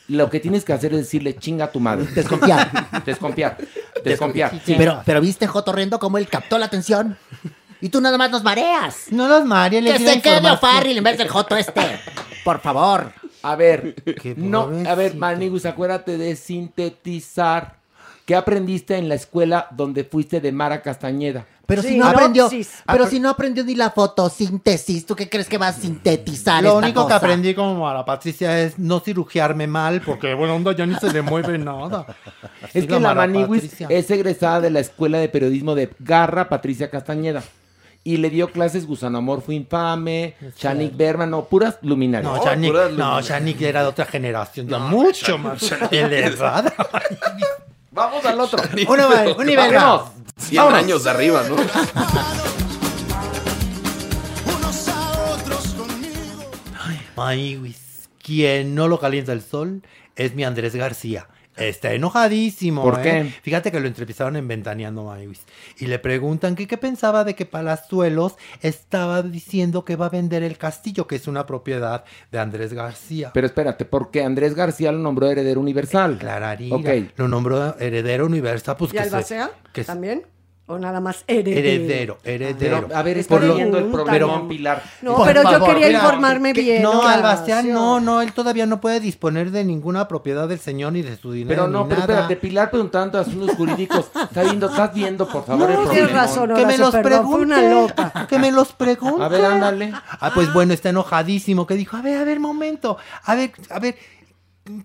lo 0.08 0.30
que 0.30 0.40
tienes 0.40 0.66
que 0.66 0.74
hacer 0.74 0.94
es 0.94 1.00
decirle 1.00 1.36
chinga 1.36 1.66
a 1.66 1.72
tu 1.72 1.80
madre. 1.80 2.06
Desconfiar. 2.14 3.04
Desconfiar. 3.06 3.58
Desconfiar. 4.04 4.52
Sí, 4.66 4.76
pero, 4.78 5.02
pero 5.06 5.22
viste, 5.22 5.48
Jotorrendo, 5.48 6.00
cómo 6.00 6.18
él 6.18 6.28
captó 6.28 6.58
la 6.58 6.66
atención. 6.66 7.18
Y 7.82 7.90
tú 7.90 8.00
nada 8.00 8.18
más 8.18 8.32
nos 8.32 8.44
mareas. 8.44 9.08
No 9.12 9.28
los 9.28 9.44
marees, 9.44 9.84
Que 9.98 10.00
se 10.00 10.22
quede 10.22 10.50
O'Farrill 10.50 10.98
en 10.98 11.04
vez 11.04 11.18
del 11.18 11.28
Joto 11.28 11.58
este. 11.58 11.82
Por 12.44 12.62
favor. 12.62 13.12
A 13.42 13.58
ver, 13.58 13.96
no, 14.38 14.72
a 14.88 14.96
ver, 14.96 15.16
Manigus, 15.16 15.66
acuérdate 15.66 16.18
de 16.18 16.38
sintetizar. 16.38 17.76
¿Qué 18.26 18.36
aprendiste 18.36 18.96
en 18.96 19.10
la 19.10 19.16
escuela 19.16 19.68
donde 19.72 20.06
fuiste 20.06 20.40
de 20.40 20.54
Mara 20.54 20.82
Castañeda? 20.82 21.46
Pero 21.66 21.82
si 21.82 21.98
no 21.98 22.06
aprendió, 22.08 22.50
pero 22.86 23.08
si 23.08 23.20
no 23.22 23.30
aprendió 23.30 23.64
ni 23.64 23.74
la 23.76 23.90
fotosíntesis, 23.92 25.06
¿tú 25.06 25.16
qué 25.16 25.30
crees 25.30 25.48
que 25.48 25.58
va 25.58 25.70
a 25.70 25.74
sintetizar 25.74 26.62
Lo 26.62 26.70
esta 26.70 26.78
único 26.80 27.02
que 27.02 27.14
cosa? 27.14 27.16
aprendí 27.16 27.54
como 27.56 27.88
a 27.88 27.94
la 27.94 28.04
Patricia 28.04 28.60
es 28.60 28.78
no 28.78 29.00
cirugiarme 29.00 29.66
mal, 29.66 30.02
porque 30.02 30.34
bueno, 30.34 30.56
onda 30.56 30.76
ya 30.76 30.86
ni 30.86 30.96
se 30.96 31.12
le 31.12 31.22
mueve 31.22 31.58
nada. 31.58 32.06
Es 32.74 32.82
Sí, 32.84 32.88
que 32.88 32.94
la 33.00 33.00
Mara 33.00 33.28
Maniwis 33.28 33.62
Patricia. 33.64 33.88
es 33.90 34.12
egresada 34.12 34.60
de 34.60 34.72
la 34.72 34.82
Escuela 34.82 35.20
de 35.20 35.30
Periodismo 35.30 35.74
de 35.74 35.90
Garra 36.00 36.50
Patricia 36.50 36.90
Castañeda. 36.90 37.44
Y 38.06 38.18
le 38.18 38.30
dio 38.30 38.52
clases 38.52 38.86
Gusano 38.86 39.20
Amorfo 39.20 39.54
Infame, 39.54 40.36
Chanik 40.58 40.98
Berman, 40.98 41.30
no, 41.30 41.46
puras 41.46 41.78
luminarias. 41.82 42.30
No, 42.30 42.44
Shanik, 42.44 42.74
no, 43.62 43.66
era 43.68 43.82
de 43.84 43.88
otra 43.88 44.04
generación, 44.04 44.68
ya 44.68 44.80
mucho 44.80 45.38
más 45.38 45.64
elevada. 45.90 46.74
Vamos 47.92 48.26
al 48.26 48.40
otro. 48.40 48.62
Uno 48.90 49.08
más, 49.10 49.28
un 49.38 49.46
nivel 49.46 49.74
más. 49.76 50.02
100 50.38 50.58
Vámonos. 50.58 50.80
años 50.80 51.04
de 51.04 51.10
arriba, 51.10 51.44
¿no? 51.48 51.56
Maniwis, 57.16 58.10
quien 58.22 58.76
no 58.76 58.88
lo 58.88 59.00
calienta 59.00 59.34
el 59.34 59.42
sol 59.42 59.84
es 60.16 60.36
mi 60.36 60.44
Andrés 60.44 60.76
García. 60.76 61.28
Está 61.58 61.94
enojadísimo. 61.94 62.82
¿Por 62.82 63.00
¿eh? 63.00 63.04
qué? 63.04 63.24
Fíjate 63.44 63.72
que 63.72 63.80
lo 63.80 63.88
entrevistaron 63.88 64.36
en 64.36 64.48
Ventaneando 64.48 65.04
Maniwis. 65.04 65.42
Y 65.78 65.86
le 65.88 66.00
preguntan 66.00 66.56
que 66.56 66.68
qué 66.68 66.78
pensaba 66.78 67.24
de 67.24 67.36
que 67.36 67.46
Palazuelos 67.46 68.36
estaba 68.62 69.22
diciendo 69.22 69.86
que 69.86 69.96
va 69.96 70.08
a 70.08 70.10
vender 70.10 70.44
el 70.44 70.58
castillo, 70.58 71.06
que 71.08 71.16
es 71.16 71.28
una 71.28 71.46
propiedad 71.46 72.04
de 72.32 72.40
Andrés 72.40 72.74
García. 72.74 73.32
Pero 73.34 73.48
espérate, 73.48 73.86
porque 73.86 74.24
Andrés 74.24 74.56
García 74.56 74.92
lo 74.92 75.00
nombró 75.00 75.30
heredero 75.30 75.60
universal. 75.62 76.18
Clararira, 76.18 76.76
Ok. 76.76 76.90
lo 77.18 77.28
nombró 77.28 77.78
heredero 77.80 78.26
universal. 78.26 78.76
Pues 78.78 78.92
¿Y 78.92 78.98
que 78.98 79.04
se- 79.04 79.10
Albacea? 79.10 79.52
que 79.72 79.84
¿También? 79.84 80.24
¿O 80.66 80.80
nada 80.80 81.02
más 81.02 81.26
heredero? 81.28 81.60
Heredero, 81.60 82.18
heredero. 82.24 82.88
A 82.96 83.04
ver, 83.04 83.18
está 83.18 83.36
Por 83.36 83.44
lo- 83.44 83.54
leyendo 83.54 83.78
el 83.80 83.86
problema, 83.92 84.38
no. 84.38 84.48
Pilar. 84.48 84.82
No, 85.02 85.18
Por 85.18 85.28
pero 85.28 85.44
yo 85.44 85.66
quería 85.66 85.88
mira, 85.88 86.00
informarme 86.00 86.54
que- 86.54 86.62
bien. 86.62 86.82
No. 86.82 87.06
Albastián, 87.06 87.70
no, 87.70 88.00
no, 88.00 88.22
él 88.22 88.32
todavía 88.32 88.66
no 88.66 88.80
puede 88.80 89.02
disponer 89.02 89.52
de 89.52 89.66
ninguna 89.66 90.08
propiedad 90.08 90.48
del 90.48 90.60
señor 90.60 90.94
ni 90.94 91.02
de 91.02 91.18
su 91.18 91.34
dinero. 91.34 91.50
Pero 91.64 91.68
no, 91.68 91.84
ni 91.84 91.90
pero 91.90 92.02
nada. 92.02 92.14
espérate, 92.14 92.36
Pilar 92.38 92.72
preguntando 92.72 93.20
asuntos 93.20 93.58
jurídicos. 93.58 94.10
Está 94.24 94.44
viendo, 94.44 94.68
estás 94.70 94.94
viendo, 94.94 95.28
por 95.28 95.44
favor, 95.46 95.70
el 95.70 95.76
No, 95.76 95.84
problema. 95.84 95.92
tienes 96.08 96.12
razón, 96.14 96.54
Que 96.56 96.66
me 96.66 96.78
los 96.78 96.92
perdón, 96.92 97.04
pregunte. 97.12 97.70
loca. 97.70 98.28
Que 98.30 98.40
me 98.40 98.52
los 98.54 98.72
pregunte. 98.72 99.22
A 99.24 99.28
ver, 99.28 99.44
ándale. 99.44 99.92
Ah, 100.22 100.32
pues 100.34 100.54
bueno, 100.54 100.74
está 100.74 100.90
enojadísimo. 100.90 101.68
Que 101.68 101.74
dijo, 101.76 101.98
a 101.98 102.02
ver, 102.02 102.18
a 102.20 102.24
ver, 102.24 102.40
momento. 102.40 102.96
A 103.26 103.36
ver, 103.36 103.52
a 103.70 103.80
ver. 103.80 103.96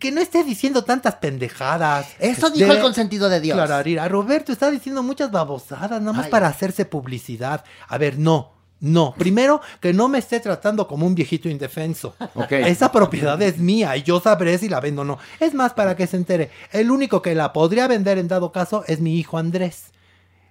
Que 0.01 0.11
no 0.11 0.21
esté 0.21 0.43
diciendo 0.43 0.83
tantas 0.83 1.17
pendejadas. 1.17 2.09
Eso 2.19 2.51
dijo 2.51 2.73
el 2.73 2.81
consentido 2.81 3.29
de 3.29 3.41
Dios. 3.41 3.57
Clararira, 3.57 4.09
Roberto 4.09 4.51
está 4.51 4.71
diciendo 4.71 5.05
muchas 5.05 5.31
babosadas, 5.31 6.01
nada 6.01 6.13
más 6.13 6.25
Ay. 6.27 6.31
para 6.31 6.49
hacerse 6.49 6.85
publicidad. 6.85 7.65
A 7.87 7.99
ver, 7.99 8.19
no. 8.19 8.59
No, 8.81 9.13
primero 9.19 9.61
que 9.81 9.93
no 9.93 10.09
me 10.09 10.19
esté 10.19 10.39
tratando 10.39 10.87
como 10.87 11.05
un 11.07 11.15
viejito 11.15 11.49
indefenso. 11.49 12.15
Ok. 12.35 12.53
Esa 12.53 12.93
propiedad 12.93 13.41
es 13.43 13.59
mía 13.59 13.97
y 13.97 14.05
yo 14.05 14.21
sabré 14.21 14.57
si 14.57 14.69
la 14.69 14.81
vendo 14.81 15.03
o 15.03 15.05
no. 15.05 15.19
Es 15.41 15.53
más, 15.53 15.75
para 15.75 15.97
que 15.97 16.07
se 16.07 16.17
entere, 16.17 16.51
el 16.71 16.91
único 16.91 17.21
que 17.21 17.35
la 17.35 17.53
podría 17.53 17.89
vender 17.89 18.19
en 18.19 18.29
dado 18.29 18.53
caso 18.53 18.85
es 18.87 19.01
mi 19.01 19.19
hijo 19.19 19.37
Andrés. 19.37 19.87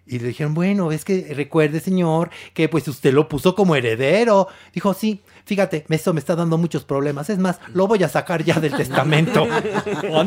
Y 0.07 0.19
le 0.19 0.29
dijeron, 0.29 0.53
bueno, 0.53 0.91
es 0.91 1.03
que 1.03 1.33
recuerde, 1.35 1.79
señor, 1.79 2.29
que 2.53 2.69
pues 2.69 2.87
usted 2.87 3.13
lo 3.13 3.27
puso 3.27 3.55
como 3.55 3.75
heredero. 3.75 4.47
Dijo, 4.73 4.93
sí, 4.93 5.21
fíjate, 5.45 5.85
eso 5.89 6.13
me 6.13 6.19
está 6.19 6.35
dando 6.35 6.57
muchos 6.57 6.85
problemas. 6.85 7.29
Es 7.29 7.39
más, 7.39 7.59
lo 7.73 7.87
voy 7.87 8.03
a 8.03 8.09
sacar 8.09 8.43
ya 8.43 8.59
del 8.59 8.75
testamento. 8.75 9.45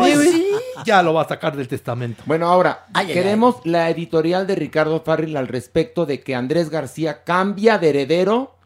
Pues 0.01 0.19
sí. 0.31 0.47
Ya 0.85 1.02
lo 1.02 1.15
va 1.15 1.23
a 1.23 1.28
sacar 1.28 1.57
del 1.57 1.69
testamento. 1.69 2.23
Bueno, 2.27 2.47
ahora, 2.47 2.86
Ay, 2.94 3.07
ay, 3.09 3.15
queremos 3.15 3.57
la 3.65 3.90
editorial 3.90 4.47
de 4.47 4.55
Ricardo 4.55 5.01
Farril 5.02 5.36
al 5.36 5.48
respecto 5.48 6.07
de 6.07 6.20
que 6.20 6.35
Andrés 6.35 6.70
García 6.70 7.24
cambia 7.24 7.78
de 7.78 7.90
heredero 7.90 8.57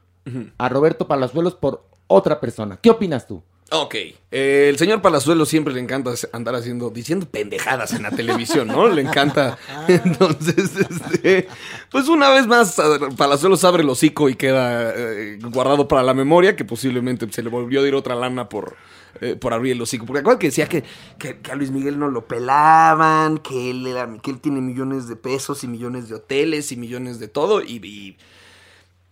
a 0.59 0.69
Roberto 0.69 1.07
Palazuelos 1.09 1.55
por 1.55 1.85
otra 2.07 2.41
persona. 2.41 2.79
¿Qué 2.81 2.91
opinas 2.91 3.27
tú? 3.27 3.43
Ok, 3.71 3.95
eh, 4.31 4.67
el 4.69 4.77
señor 4.79 5.01
Palazuelo 5.01 5.47
siempre 5.47 5.73
le 5.73 5.81
encanta 5.81 6.13
andar 6.33 6.55
haciendo, 6.55 6.91
diciendo 6.91 7.27
pendejadas 7.29 7.93
en 7.95 8.03
la 8.03 8.11
televisión, 8.11 8.69
¿no? 8.69 8.87
Le 8.89 9.01
encanta. 9.03 9.57
Entonces, 9.89 10.71
este, 10.77 11.49
pues 11.91 12.09
una 12.09 12.29
vez 12.31 12.47
más, 12.47 12.77
Palazuelos 13.17 13.65
abre 13.65 13.83
el 13.83 13.89
hocico 13.89 14.29
y 14.29 14.35
queda 14.35 14.93
eh, 14.95 15.39
guardado 15.51 15.89
para 15.89 16.03
la 16.03 16.13
memoria, 16.15 16.55
que 16.57 16.65
posiblemente 16.65 17.27
se 17.33 17.43
le 17.43 17.49
volvió 17.49 17.83
a 17.83 17.89
ir 17.89 17.95
otra 17.95 18.15
lana 18.15 18.49
por, 18.51 18.77
eh, 19.23 19.35
por 19.35 19.55
abrir 19.55 19.73
el 19.73 19.83
hocico. 19.83 20.05
Porque 20.05 20.21
acuérdate 20.21 20.43
que 20.43 20.49
decía 20.49 20.69
que, 20.69 20.85
que- 21.19 21.39
que 21.41 21.51
a 21.51 21.55
Luis 21.55 21.71
Miguel 21.71 21.99
no 21.99 22.09
lo 22.09 22.27
pelaban, 22.29 23.39
que 23.39 23.71
él, 23.71 23.87
era- 23.87 24.09
que 24.23 24.31
él 24.31 24.41
tiene 24.41 24.61
millones 24.61 25.09
de 25.09 25.17
pesos 25.17 25.65
y 25.65 25.69
millones 25.69 26.09
de 26.11 26.17
hoteles 26.17 26.71
y 26.71 26.77
millones 26.77 27.19
de 27.19 27.29
todo, 27.29 27.63
y- 27.63 27.81
y 27.83 28.17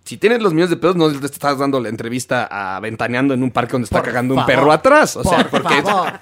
si 0.04 0.16
tienes 0.16 0.42
los 0.42 0.52
millones 0.52 0.70
de 0.70 0.76
pesos, 0.76 0.96
no 0.96 1.10
te 1.10 1.26
estás 1.26 1.58
dando 1.58 1.78
la 1.80 1.88
entrevista 1.88 2.48
a 2.50 2.80
Ventaneando 2.80 3.34
en 3.34 3.42
un 3.42 3.50
parque 3.50 3.72
donde 3.72 3.84
está 3.84 3.98
Por 3.98 4.06
cagando 4.06 4.34
un 4.34 4.44
perro 4.44 4.72
atrás. 4.72 5.16
O 5.16 5.24
sea, 5.24 5.48
por 5.48 5.62
porque. 5.62 5.82
favor. 5.82 6.12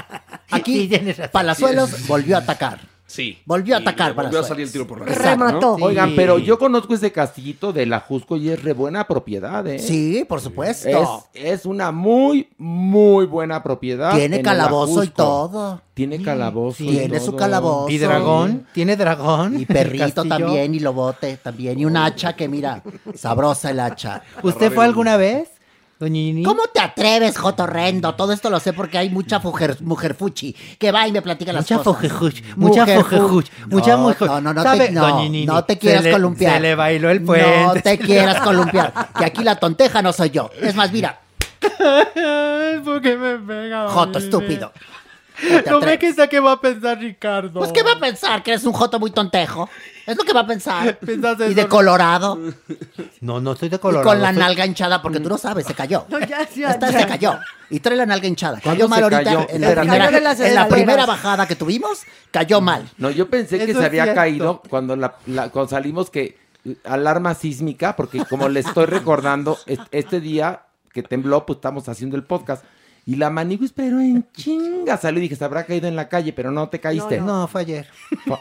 Aquí, 0.50 0.90
Palazuelos 1.30 2.06
volvió 2.06 2.36
a 2.36 2.40
atacar. 2.40 2.80
Sí. 3.08 3.38
Volvió 3.46 3.74
a 3.74 3.78
atacar 3.78 4.10
le 4.14 4.22
volvió 4.22 4.40
a 4.40 4.44
salir 4.44 4.66
el 4.66 4.70
tiro 4.70 4.86
por 4.86 5.00
la 5.00 5.06
Remató. 5.06 5.76
Oigan, 5.80 6.10
Sí. 6.10 6.14
pero 6.14 6.38
yo 6.38 6.58
conozco 6.58 6.92
ese 6.92 7.10
castillito 7.10 7.72
de 7.72 7.86
la 7.86 8.00
Jusco 8.00 8.36
y 8.36 8.50
es 8.50 8.62
re 8.62 8.74
buena 8.74 9.06
propiedad, 9.08 9.66
¿eh? 9.66 9.78
Sí, 9.78 10.26
por 10.28 10.42
supuesto. 10.42 11.26
Es, 11.32 11.58
es 11.60 11.64
una 11.66 11.90
muy, 11.90 12.50
muy 12.58 13.24
buena 13.24 13.62
propiedad. 13.62 14.14
Tiene 14.14 14.36
en 14.36 14.42
calabozo 14.42 15.02
y 15.02 15.08
todo. 15.08 15.80
Tiene 15.94 16.20
calabozo. 16.22 16.84
y 16.84 16.90
Tiene 16.90 17.18
su 17.18 17.34
calabozo. 17.34 17.88
¿Y 17.88 17.96
dragón? 17.96 18.66
¿Tiene 18.74 18.94
dragón? 18.94 19.58
Y 19.58 19.64
perrito 19.66 20.24
también, 20.24 20.74
y 20.74 20.80
lobote 20.80 21.38
también. 21.38 21.78
Y 21.80 21.86
un 21.86 21.96
hacha 21.96 22.34
que 22.36 22.46
mira, 22.46 22.82
sabrosa 23.14 23.70
el 23.70 23.80
hacha. 23.80 24.22
¿Usted 24.42 24.70
fue 24.70 24.84
alguna 24.84 25.16
vez, 25.16 25.48
doña 25.98 26.12
Nini? 26.12 26.42
¿Cómo 26.42 26.62
te 26.72 26.80
atreves, 26.80 27.36
Jotorrendo? 27.38 28.14
Todo 28.14 28.32
esto 28.32 28.50
lo 28.50 28.60
sé 28.60 28.72
porque 28.72 28.98
hay 28.98 29.10
mucha 29.10 29.38
mujer, 29.40 29.76
mujer 29.80 30.14
fuchi 30.14 30.54
que 30.78 30.92
va 30.92 31.06
y 31.08 31.12
me 31.12 31.22
platica 31.22 31.52
las 31.52 31.70
Mucha 31.70 31.82
cosas. 31.82 32.02
mucha 32.56 32.80
Mujer 32.82 32.96
fojejuch, 33.02 33.46
mucha 33.66 33.90
no, 33.92 33.98
mujer. 33.98 34.28
No, 34.28 34.40
no, 34.40 34.54
no, 34.54 34.62
¿Sabe, 34.62 34.86
te, 34.86 34.92
no, 34.92 35.00
doña 35.02 35.22
Nini? 35.22 35.46
no 35.46 35.64
te 35.64 35.72
Se 35.74 35.78
quieras 35.78 36.04
le- 36.04 36.12
columpiar. 36.12 36.54
Se 36.54 36.60
le 36.60 36.74
bailó 36.74 37.10
el 37.10 37.20
No 37.20 37.26
puente. 37.26 37.82
te 37.82 37.98
quieras 38.06 38.40
columpiar. 38.40 38.92
Que 39.18 39.24
aquí 39.24 39.42
la 39.44 39.56
tonteja 39.56 40.00
no 40.02 40.12
soy 40.12 40.30
yo. 40.30 40.50
Es 40.60 40.74
más, 40.74 40.92
mira, 40.92 41.20
¿Por 42.84 43.00
qué 43.02 43.16
me 43.16 43.36
pega? 43.38 43.88
Joto 43.88 44.18
estúpido. 44.18 44.72
¿Cómo 45.40 45.62
te 45.62 45.70
No 45.70 45.78
me 45.80 45.84
atreves? 45.92 45.98
que 45.98 46.12
sé 46.22 46.28
qué 46.28 46.40
va 46.40 46.52
a 46.52 46.60
pensar 46.60 46.98
Ricardo. 46.98 47.60
Pues, 47.60 47.72
¿qué 47.72 47.82
va 47.82 47.92
a 47.92 47.98
pensar? 48.00 48.42
Que 48.42 48.52
eres 48.52 48.64
un 48.64 48.72
joto 48.72 48.98
muy 48.98 49.10
tontejo. 49.10 49.68
Es 50.06 50.16
lo 50.16 50.24
que 50.24 50.32
va 50.32 50.40
a 50.40 50.46
pensar. 50.46 50.98
Y 51.50 51.54
de 51.54 51.62
¿no? 51.62 51.68
colorado. 51.68 52.38
No, 53.20 53.40
no 53.40 53.52
estoy 53.52 53.68
de 53.68 53.76
Y 53.76 53.78
colorado. 53.78 54.08
con 54.08 54.20
la 54.22 54.30
soy- 54.30 54.38
nalga 54.38 54.66
hinchada, 54.66 55.00
porque 55.02 55.20
tú 55.20 55.28
no 55.28 55.38
sabes, 55.38 55.66
se 55.66 55.74
cayó. 55.74 56.06
No, 56.08 56.18
ya, 56.20 56.48
ya, 56.48 56.70
Esta 56.70 56.90
ya. 56.90 57.00
se 57.00 57.06
cayó. 57.06 57.38
Y 57.70 57.80
trae 57.80 57.96
la 57.96 58.06
nalga 58.06 58.26
hinchada. 58.26 58.60
¿Cuándo 58.62 58.86
Cayó 58.86 58.88
mal 58.88 59.02
ahorita. 59.04 59.24
cayó? 59.24 59.46
En, 59.50 59.60
la 59.60 59.74
primera, 59.80 60.04
cayó 60.06 60.16
de 60.16 60.20
las 60.22 60.40
en 60.40 60.54
la 60.54 60.68
primera 60.68 61.06
bajada 61.06 61.46
que 61.46 61.54
tuvimos, 61.56 62.02
cayó 62.30 62.60
mal. 62.60 62.88
No, 62.96 63.10
yo 63.10 63.28
pensé 63.28 63.58
que 63.64 63.74
se 63.74 63.84
había 63.84 64.04
cierto. 64.04 64.20
caído 64.20 64.62
cuando, 64.68 64.96
la, 64.96 65.16
la- 65.26 65.50
cuando 65.50 65.68
salimos 65.70 66.10
que 66.10 66.38
alarma 66.84 67.34
sísmica, 67.34 67.94
porque 67.96 68.24
como 68.24 68.48
le 68.48 68.60
estoy 68.60 68.86
recordando, 68.86 69.58
es- 69.66 69.78
este 69.90 70.20
día 70.20 70.62
que 70.92 71.02
tembló, 71.02 71.44
pues 71.46 71.58
estamos 71.58 71.88
haciendo 71.88 72.16
el 72.16 72.24
podcast. 72.24 72.64
Y 73.08 73.16
la 73.16 73.30
maniguis, 73.30 73.72
pero 73.72 74.00
en 74.00 74.26
chinga 74.36 74.98
salió 74.98 75.18
y 75.18 75.22
dije, 75.22 75.36
se 75.36 75.42
habrá 75.42 75.64
caído 75.64 75.88
en 75.88 75.96
la 75.96 76.10
calle, 76.10 76.34
pero 76.34 76.50
no 76.50 76.68
te 76.68 76.78
caíste. 76.78 77.18
No, 77.22 77.48
fue 77.48 77.62
ayer. 77.62 77.86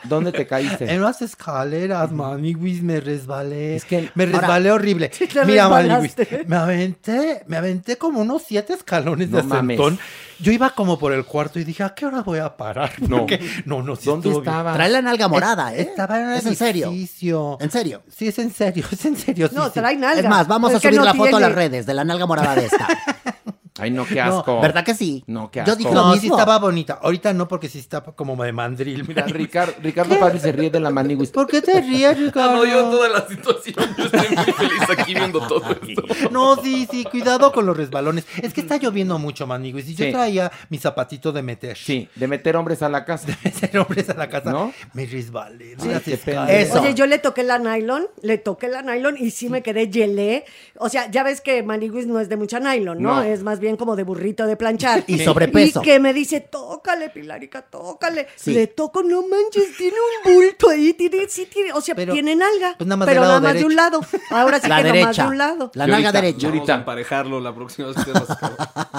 ¿Dónde 0.04 0.34
te 0.34 0.46
caíste? 0.46 0.92
En 0.94 1.02
las 1.02 1.22
escaleras, 1.22 2.12
maniguis, 2.12 2.84
me 2.84 3.00
resbalé. 3.00 3.78
Es 3.78 3.86
que- 3.86 4.10
me 4.14 4.26
resbalé 4.26 4.70
horrible. 4.70 5.10
Sí, 5.14 5.26
te 5.28 5.46
Mira, 5.46 5.70
maniguis, 5.70 6.16
me 6.48 6.58
aventé, 6.58 7.44
me 7.48 7.56
aventé 7.56 7.98
como 7.98 8.20
unos 8.20 8.42
siete 8.46 8.74
escalones 8.74 9.30
No 9.30 9.38
de 9.38 9.44
mames. 9.44 9.78
sentón. 9.78 10.00
Yo 10.40 10.52
iba 10.52 10.70
como 10.72 11.00
por 11.00 11.14
el 11.14 11.24
cuarto 11.24 11.60
y 11.60 11.64
dije, 11.64 11.84
¿a 11.84 11.96
qué 11.96 12.06
hora 12.06 12.22
voy 12.22 12.40
a 12.40 12.58
parar? 12.58 12.92
No. 13.08 13.20
Porque- 13.20 13.40
no, 13.64 13.82
no, 13.82 13.96
sí 13.96 14.08
¿Dónde 14.08 14.30
estaba? 14.34 14.74
Trae 14.74 14.90
la 14.90 15.02
nalga 15.02 15.30
morada, 15.30 15.74
¿eh? 15.74 15.82
Estaba 15.84 16.20
en 16.20 16.28
un 16.28 16.34
Es 16.34 16.46
en 16.46 16.56
serio. 16.58 16.90
edificio. 16.90 17.58
En 17.62 17.72
serio. 17.72 18.04
Sí, 18.10 18.28
es 18.28 18.38
en 18.40 18.52
serio, 18.52 18.84
es 18.92 19.06
en 19.06 19.16
serio. 19.16 19.48
sí, 19.48 19.56
No, 19.56 19.68
sí. 19.68 19.72
trae 19.76 19.96
nalga. 19.96 20.20
Es 20.20 20.28
más, 20.28 20.46
vamos 20.46 20.74
a 20.74 20.76
Es 20.76 20.82
subir 20.82 20.98
no 20.98 21.06
la 21.06 21.14
foto 21.14 21.38
a 21.38 21.40
las 21.40 21.54
redes 21.56 21.86
de 21.86 21.94
la 21.94 22.04
nalga 22.04 22.26
morada 22.26 22.54
de 22.54 22.66
esta. 22.66 22.86
Ay, 23.80 23.92
no, 23.92 24.06
qué 24.06 24.16
No, 24.16 24.40
asco. 24.40 24.62
¿Verdad 24.62 24.84
que 24.84 24.94
sí? 24.96 25.24
No, 25.28 25.50
qué 25.52 25.60
Yo 25.60 25.64
asco. 25.74 25.76
dije 25.76 25.94
lo 25.94 26.02
No, 26.08 26.14
sí 26.16 26.22
mismo. 26.22 26.38
estaba 26.38 26.58
bonita. 26.60 27.00
Ahorita 27.02 27.34
no, 27.34 27.48
porque 27.48 27.70
sí 27.70 27.80
está 27.80 28.02
como 28.02 28.42
de 28.44 28.52
mandril. 28.52 29.06
Mira, 29.08 29.24
Ricardo, 29.28 29.74
Ricardo 29.82 30.16
Farri 30.16 30.40
se 30.40 30.52
ríe 30.52 30.70
de 30.70 30.80
la 30.80 30.90
maniguis. 30.90 31.30
¿Por 31.32 31.48
qué 31.48 31.62
te 31.62 31.80
ríes, 31.82 32.18
Ricardo? 32.18 32.58
No, 32.58 32.66
yo 32.66 32.90
toda 32.90 33.10
la 33.10 33.28
situación, 33.28 33.96
yo 33.98 34.06
estoy 34.06 34.36
muy 34.36 34.46
feliz 34.54 34.82
aquí 34.98 35.14
viendo 35.14 35.40
todo 35.48 35.64
esto. 35.88 36.04
No, 36.32 36.56
sí, 36.62 36.88
sí, 36.90 37.04
cuidado 37.06 37.52
con 37.52 37.66
los 37.66 37.76
resbalones. 37.78 38.26
Es 38.42 38.54
que 38.54 38.62
está 38.62 38.78
lloviendo 38.78 39.18
mucho, 39.20 39.46
manigo. 39.48 39.80
Y 39.80 39.84
Sí. 39.84 39.96
yo 39.96 40.12
traía 40.12 40.52
mi 40.70 40.78
zapatito 40.78 41.32
de 41.32 41.42
meter. 41.42 41.78
Sí, 41.78 42.08
de 42.16 42.28
meter 42.28 42.56
hombres 42.56 42.82
a 42.82 42.90
la 42.90 43.04
casa. 43.06 43.28
De 43.28 43.38
meter 43.44 43.78
hombres 43.80 44.10
a 44.10 44.14
la 44.14 44.30
casa. 44.30 44.52
¿No? 44.52 44.74
Me 44.94 45.06
resbalé. 45.06 45.76
Sí, 46.04 46.14
escales. 46.14 46.72
Oye, 46.76 46.94
yo 46.94 47.06
le 47.06 47.18
toqué 47.20 47.44
la 47.44 47.60
nylon, 47.60 48.06
le 48.22 48.38
toqué 48.38 48.68
la 48.68 48.82
nylon 48.82 49.18
y 49.18 49.32
sí 49.32 49.50
me 49.50 49.62
quedé 49.64 49.92
gelé. 49.92 50.46
O 50.78 50.90
sea, 50.90 51.10
ya 51.12 51.24
ves 51.24 51.42
que 51.42 51.64
Maniguis 51.64 52.08
no 52.08 52.20
es 52.20 52.30
de 52.30 52.38
mucha 52.38 52.60
nylon, 52.60 53.02
¿no? 53.02 53.16
No. 53.18 53.24
Es 53.24 53.44
más 53.44 53.60
bien 53.60 53.67
como 53.76 53.96
de 53.96 54.04
burrito 54.04 54.46
de 54.46 54.56
planchar. 54.56 55.04
Y 55.08 55.20
sobrepeso. 55.20 55.82
Y 55.82 55.84
que 55.86 56.00
me 56.00 56.14
dice, 56.14 56.40
tócale, 56.40 57.10
Pilarica, 57.10 57.64
tócale. 57.64 58.28
Sí. 58.36 58.54
Le 58.54 58.68
toco, 58.68 59.04
no 59.04 59.24
manches, 59.28 59.76
tiene 59.78 59.98
un 60.26 60.34
bulto 60.34 60.70
ahí, 60.70 60.94
tiene, 60.94 61.28
sí 61.28 61.48
tiene, 61.52 61.74
o 61.74 61.82
sea, 61.82 61.96
Pero- 61.96 62.14
tiene 62.14 62.36
nalga. 62.36 62.76
pues 62.78 62.88
nada 62.88 62.98
más 62.98 63.08
pero 63.08 63.22
nada 63.22 63.40
más 63.42 63.54
de 63.56 63.66
un 63.66 63.76
lado. 63.76 64.00
Ahora 64.32 64.60
sí 64.60 64.68
La 64.70 64.78
que 64.78 64.84
nada 64.84 64.94
más 64.94 65.02
derecha. 65.04 65.24
de 65.24 65.30
un 65.30 65.38
lado. 65.38 65.72
La 65.74 65.88
nalga 65.88 66.10
ahorita- 66.10 66.22
derecha. 66.22 66.38
y 66.42 66.46
ahorita- 66.46 66.60
Vamos 66.62 66.70
a 66.70 66.76
emparejarlo 66.76 67.40
la 67.42 67.54
próxima 67.56 67.88
vez 67.90 67.98
que 68.06 68.12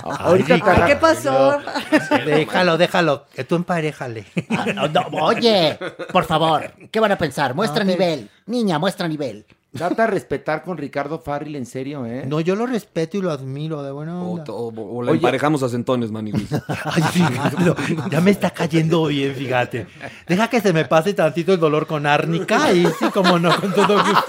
Ahorita 0.04 0.46
te 0.48 0.54
Ay, 0.54 0.60
agarra- 0.60 0.86
¿qué 0.86 0.96
pasó? 0.96 1.58
Déjalo, 2.26 2.76
déjalo. 2.78 3.24
Que 3.34 3.44
tú 3.44 3.54
emparejale. 3.56 4.26
Ah, 4.50 4.66
no, 4.74 4.88
no, 4.88 5.02
oye, 5.24 5.78
por 6.12 6.24
favor, 6.24 6.72
¿qué 6.90 7.00
van 7.00 7.12
a 7.12 7.18
pensar? 7.18 7.54
Muestra 7.54 7.82
A 7.82 7.84
nivel. 7.84 8.28
Niña, 8.46 8.78
muestra 8.78 9.06
nivel. 9.06 9.46
Trata 9.76 10.04
de 10.06 10.08
respetar 10.12 10.62
con 10.62 10.78
Ricardo 10.78 11.18
Farril, 11.20 11.54
en 11.56 11.66
serio, 11.66 12.06
¿eh? 12.06 12.24
No, 12.26 12.40
yo 12.40 12.56
lo 12.56 12.66
respeto 12.66 13.18
y 13.18 13.20
lo 13.20 13.30
admiro 13.30 13.82
de 13.82 13.92
buena 13.92 14.22
O, 14.22 14.32
onda. 14.32 14.44
o- 14.52 14.68
o 14.96 15.02
la 15.02 15.10
Oye. 15.10 15.18
emparejamos 15.18 15.62
a 15.62 15.68
centones, 15.68 16.10
maniguis. 16.10 16.48
Ay, 16.84 17.02
Ricardo, 17.14 17.76
ya 18.10 18.20
me 18.22 18.30
está 18.30 18.50
cayendo 18.50 19.06
bien, 19.06 19.34
fíjate. 19.34 19.86
Deja 20.26 20.48
que 20.48 20.60
se 20.62 20.72
me 20.72 20.86
pase 20.86 21.12
tantito 21.12 21.52
el 21.52 21.60
dolor 21.60 21.86
con 21.86 22.06
árnica 22.06 22.72
y 22.72 22.86
sí, 22.86 23.10
como 23.12 23.38
no, 23.38 23.54
con 23.60 23.72
todo 23.74 24.02
gusto. 24.02 24.24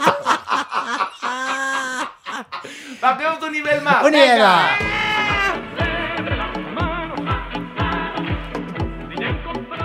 ¡Bajemos 3.02 3.42
un 3.42 3.52
nivel 3.54 3.82
más! 3.82 4.04
¡Un 4.06 4.12
nivel 4.12 4.40
más! 4.42 4.72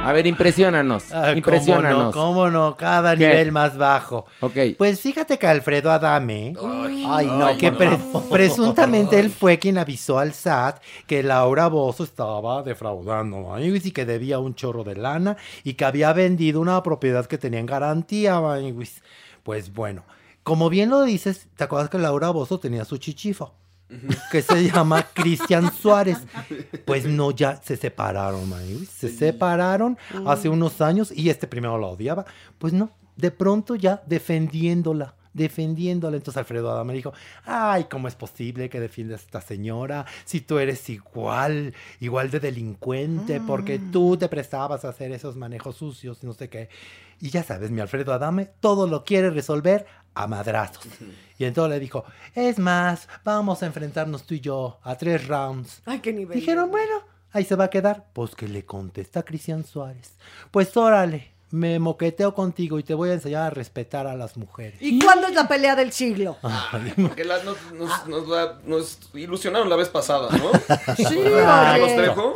A 0.04 0.12
ver, 0.12 0.26
impresionanos. 0.26 1.10
Ah, 1.12 1.32
impresionanos. 1.32 2.14
¿Cómo 2.14 2.44
no? 2.44 2.50
¿Cómo 2.50 2.50
no? 2.50 2.76
Cada 2.76 3.16
¿Qué? 3.16 3.26
nivel 3.26 3.52
más 3.52 3.78
bajo. 3.78 4.26
Ok. 4.40 4.56
Pues 4.76 5.00
fíjate 5.00 5.38
que 5.38 5.46
Alfredo 5.46 5.90
Adame, 5.90 6.54
Ay, 7.08 7.26
no, 7.26 7.56
que 7.56 7.72
presuntamente 8.30 9.18
él 9.18 9.30
fue 9.30 9.58
quien 9.58 9.78
avisó 9.78 10.18
al 10.18 10.34
SAT 10.34 10.82
que 11.06 11.22
Laura 11.22 11.68
Bozo 11.68 12.04
estaba 12.04 12.62
defraudando 12.62 13.38
Maniguis, 13.38 13.86
y 13.86 13.92
que 13.92 14.04
debía 14.04 14.38
un 14.38 14.54
chorro 14.54 14.84
de 14.84 14.96
lana 14.96 15.36
y 15.62 15.74
que 15.74 15.86
había 15.86 16.12
vendido 16.12 16.60
una 16.60 16.82
propiedad 16.82 17.24
que 17.24 17.38
tenía 17.38 17.60
en 17.60 17.66
garantía, 17.66 18.40
Maniguis. 18.40 19.02
Pues 19.42 19.72
bueno, 19.72 20.04
como 20.42 20.68
bien 20.68 20.90
lo 20.90 21.02
dices, 21.02 21.48
¿te 21.56 21.64
acuerdas 21.64 21.88
que 21.88 21.98
Laura 21.98 22.28
Bozo 22.28 22.58
tenía 22.58 22.84
su 22.84 22.98
chichifo? 22.98 23.54
que 24.30 24.42
se 24.42 24.70
llama 24.70 25.06
Cristian 25.12 25.72
Suárez. 25.72 26.18
Pues 26.84 27.06
no, 27.06 27.30
ya 27.30 27.56
se 27.62 27.76
separaron. 27.76 28.52
Se 28.90 29.08
separaron 29.08 29.96
hace 30.26 30.48
unos 30.50 30.80
años 30.82 31.10
y 31.14 31.30
este 31.30 31.46
primero 31.46 31.78
la 31.78 31.86
odiaba. 31.86 32.26
Pues 32.58 32.72
no, 32.72 32.90
de 33.16 33.30
pronto 33.30 33.74
ya 33.74 34.02
defendiéndola. 34.06 35.14
Defendiéndola. 35.34 36.16
Entonces 36.16 36.38
Alfredo 36.38 36.70
Adame 36.70 36.94
dijo: 36.94 37.12
Ay, 37.44 37.84
¿cómo 37.90 38.08
es 38.08 38.14
posible 38.14 38.70
que 38.70 38.80
defiendas 38.80 39.20
a 39.20 39.24
esta 39.24 39.40
señora 39.40 40.06
si 40.24 40.40
tú 40.40 40.58
eres 40.58 40.88
igual, 40.88 41.74
igual 42.00 42.30
de 42.30 42.40
delincuente? 42.40 43.40
Porque 43.40 43.78
tú 43.78 44.16
te 44.16 44.28
prestabas 44.28 44.84
a 44.84 44.90
hacer 44.90 45.12
esos 45.12 45.36
manejos 45.36 45.76
sucios 45.76 46.18
y 46.22 46.26
no 46.26 46.32
sé 46.32 46.48
qué. 46.48 46.70
Y 47.20 47.30
ya 47.30 47.42
sabes, 47.42 47.70
mi 47.70 47.80
Alfredo 47.80 48.12
Adame 48.12 48.46
todo 48.60 48.86
lo 48.86 49.04
quiere 49.04 49.30
resolver 49.30 49.86
a 50.14 50.26
madrazos. 50.26 50.86
Y 51.36 51.44
entonces 51.44 51.70
le 51.70 51.80
dijo: 51.80 52.04
Es 52.34 52.58
más, 52.58 53.08
vamos 53.24 53.62
a 53.62 53.66
enfrentarnos 53.66 54.24
tú 54.24 54.34
y 54.34 54.40
yo 54.40 54.78
a 54.82 54.96
tres 54.96 55.26
rounds. 55.26 55.82
Ay, 55.84 55.98
qué 55.98 56.12
nivel. 56.12 56.38
Dijeron, 56.38 56.70
bueno, 56.70 56.92
ahí 57.32 57.44
se 57.44 57.56
va 57.56 57.64
a 57.64 57.70
quedar. 57.70 58.06
Pues 58.12 58.36
que 58.36 58.46
le 58.46 58.64
contesta 58.64 59.24
Cristian 59.24 59.64
Suárez. 59.64 60.14
Pues 60.52 60.76
órale, 60.76 61.33
me 61.50 61.78
moqueteo 61.78 62.34
contigo 62.34 62.78
y 62.78 62.82
te 62.82 62.94
voy 62.94 63.10
a 63.10 63.14
enseñar 63.14 63.42
a 63.44 63.50
respetar 63.50 64.06
a 64.06 64.16
las 64.16 64.36
mujeres. 64.36 64.74
¿Y 64.80 64.98
cuándo 64.98 65.26
es 65.28 65.34
la 65.34 65.46
pelea 65.46 65.76
del 65.76 65.92
siglo? 65.92 66.36
Que 67.14 67.24
la- 67.24 67.42
nos, 67.44 67.56
nos- 67.72 68.06
nos 68.08 68.28
la- 68.28 68.58
nos 68.66 68.98
ilusionaron 69.14 69.68
la 69.70 69.76
vez 69.76 69.88
pasada, 69.88 70.28
¿no? 70.36 70.50
Sí, 70.96 71.18
¿A 71.46 71.78
los. 71.78 71.94
Trejo? 71.94 72.34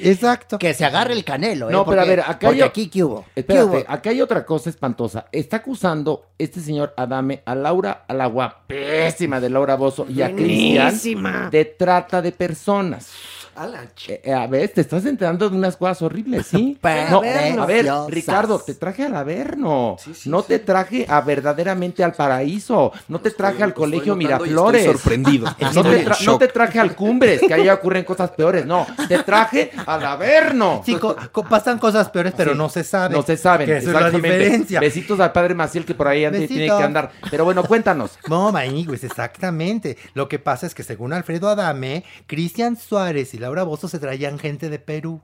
Exacto. 0.00 0.58
Que 0.58 0.74
se 0.74 0.84
agarre 0.84 1.12
el 1.12 1.22
canelo, 1.24 1.68
¿eh? 1.68 1.72
No, 1.72 1.84
pero 1.84 2.00
a 2.00 2.04
Porque- 2.04 2.16
ver, 2.16 2.20
acá 2.20 2.38
porque 2.48 2.62
hay, 2.62 2.68
aquí, 2.68 2.88
¿qué 2.88 3.04
hubo? 3.04 3.24
¿Qué 3.34 3.40
Espérate, 3.40 3.66
hubo? 3.66 3.84
acá 3.86 4.10
hay 4.10 4.20
otra 4.22 4.44
cosa 4.44 4.68
espantosa. 4.70 5.26
Está 5.30 5.58
acusando 5.58 6.30
este 6.36 6.60
señor 6.60 6.94
Adame 6.96 7.42
a 7.46 7.54
Laura, 7.54 8.04
a 8.08 8.12
la 8.14 8.26
guapísima 8.26 9.40
de 9.40 9.50
Laura 9.50 9.76
Bozo 9.76 10.06
y 10.08 10.22
a 10.22 10.34
Cristian 10.34 11.50
de 11.50 11.64
trata 11.64 12.20
de 12.22 12.32
personas. 12.32 13.10
A 13.56 13.66
la 13.66 13.82
Eh, 14.08 14.20
eh, 14.24 14.32
a 14.32 14.46
ver, 14.46 14.68
te 14.70 14.80
estás 14.80 15.04
enterando 15.06 15.48
de 15.48 15.56
unas 15.56 15.76
cosas 15.76 16.02
horribles, 16.02 16.46
¿sí? 16.46 16.78
No, 17.10 17.18
a 17.62 17.66
ver. 17.66 17.86
Ricardo, 18.08 18.58
te 18.58 18.74
traje 18.74 19.04
al 19.04 19.14
Averno. 19.16 19.96
no 20.26 20.42
te 20.42 20.58
traje 20.58 21.06
a 21.08 21.20
verdaderamente 21.20 22.02
al 22.04 22.12
paraíso. 22.12 22.92
No 23.08 23.20
te 23.20 23.30
traje 23.30 23.62
al 23.62 23.74
colegio 23.74 24.16
Miraflores. 24.16 24.82
estoy 24.82 24.94
sorprendido. 24.98 25.46
No 25.60 25.68
Estoy 25.68 25.82
te, 25.82 26.00
en 26.00 26.06
tra- 26.08 26.16
shock. 26.16 26.26
no 26.26 26.38
te 26.38 26.48
traje 26.48 26.78
al 26.80 26.94
Cumbres, 26.94 27.40
que 27.40 27.54
ahí 27.54 27.68
ocurren 27.68 28.04
cosas 28.04 28.30
peores. 28.30 28.64
No, 28.66 28.86
te 29.08 29.18
traje 29.22 29.70
al 29.86 30.04
Averno. 30.04 30.82
Sí, 30.84 30.94
co- 30.96 31.16
co- 31.32 31.44
pasan 31.44 31.78
cosas 31.78 32.08
peores, 32.10 32.32
pero 32.36 32.52
Sí. 32.52 32.58
no 32.58 32.68
se 32.68 32.84
sabe. 32.84 33.14
No 33.14 33.22
se 33.22 33.36
saben. 33.36 33.66
Que 33.66 33.76
es 33.78 33.84
la 33.84 34.10
diferencia. 34.10 34.80
Besitos 34.80 35.18
al 35.20 35.32
padre 35.32 35.54
Maciel 35.54 35.84
que 35.84 35.94
por 35.94 36.08
ahí 36.08 36.22
ande- 36.24 36.46
tiene 36.48 36.66
que 36.66 36.72
andar. 36.72 37.10
Pero 37.30 37.44
bueno, 37.44 37.62
cuéntanos. 37.64 38.18
No, 38.28 38.50
Maígues, 38.52 39.04
exactamente. 39.04 39.96
Lo 40.14 40.28
que 40.28 40.38
pasa 40.38 40.66
es 40.66 40.74
que 40.74 40.82
según 40.82 41.12
Alfredo 41.12 41.48
Adame, 41.48 42.04
Cristian 42.26 42.76
Suárez 42.76 43.32
y 43.34 43.38
Laura 43.44 43.62
Bozo 43.62 43.88
se 43.88 43.98
traían 43.98 44.38
gente 44.38 44.70
de 44.70 44.78
Perú. 44.78 45.20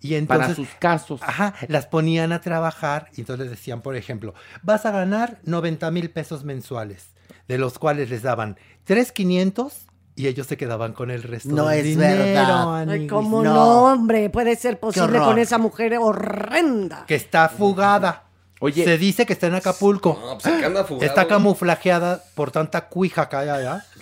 Y 0.00 0.14
entonces, 0.14 0.46
Para 0.46 0.54
sus 0.54 0.68
casos. 0.78 1.20
Ajá, 1.22 1.54
las 1.66 1.86
ponían 1.86 2.32
a 2.32 2.40
trabajar 2.40 3.08
y 3.16 3.20
entonces 3.20 3.46
les 3.46 3.50
decían, 3.58 3.82
por 3.82 3.96
ejemplo, 3.96 4.32
vas 4.62 4.86
a 4.86 4.90
ganar 4.92 5.38
90 5.42 5.90
mil 5.90 6.10
pesos 6.10 6.44
mensuales, 6.44 7.08
de 7.48 7.58
los 7.58 7.78
cuales 7.78 8.08
les 8.08 8.22
daban 8.22 8.56
3,500 8.84 9.86
y 10.14 10.28
ellos 10.28 10.46
se 10.46 10.56
quedaban 10.56 10.92
con 10.92 11.10
el 11.10 11.22
resto 11.22 11.50
No 11.50 11.66
del 11.66 11.80
es 11.80 11.84
dinero, 11.84 12.22
verdad. 12.24 12.88
Ay. 12.88 13.06
¿cómo 13.06 13.42
no. 13.42 13.54
No. 13.54 13.84
hombre? 13.92 14.30
Puede 14.30 14.56
ser 14.56 14.80
posible 14.80 15.18
con 15.18 15.38
esa 15.38 15.58
mujer 15.58 15.96
horrenda. 15.98 17.04
Que 17.06 17.14
está 17.16 17.48
fugada. 17.48 18.27
Oye. 18.60 18.84
Se 18.84 18.98
dice 18.98 19.24
que 19.26 19.32
está 19.32 19.46
en 19.46 19.54
Acapulco. 19.54 20.18
No, 20.20 20.38
pues 20.38 20.46
acá 20.54 20.66
anda 20.66 20.84
fugado. 20.84 21.06
Está 21.06 21.26
camuflajeada 21.28 22.22
por 22.34 22.50
tanta 22.50 22.86
cuija 22.88 23.28
que 23.28 23.36
hay 23.36 23.48
allá. 23.48 23.84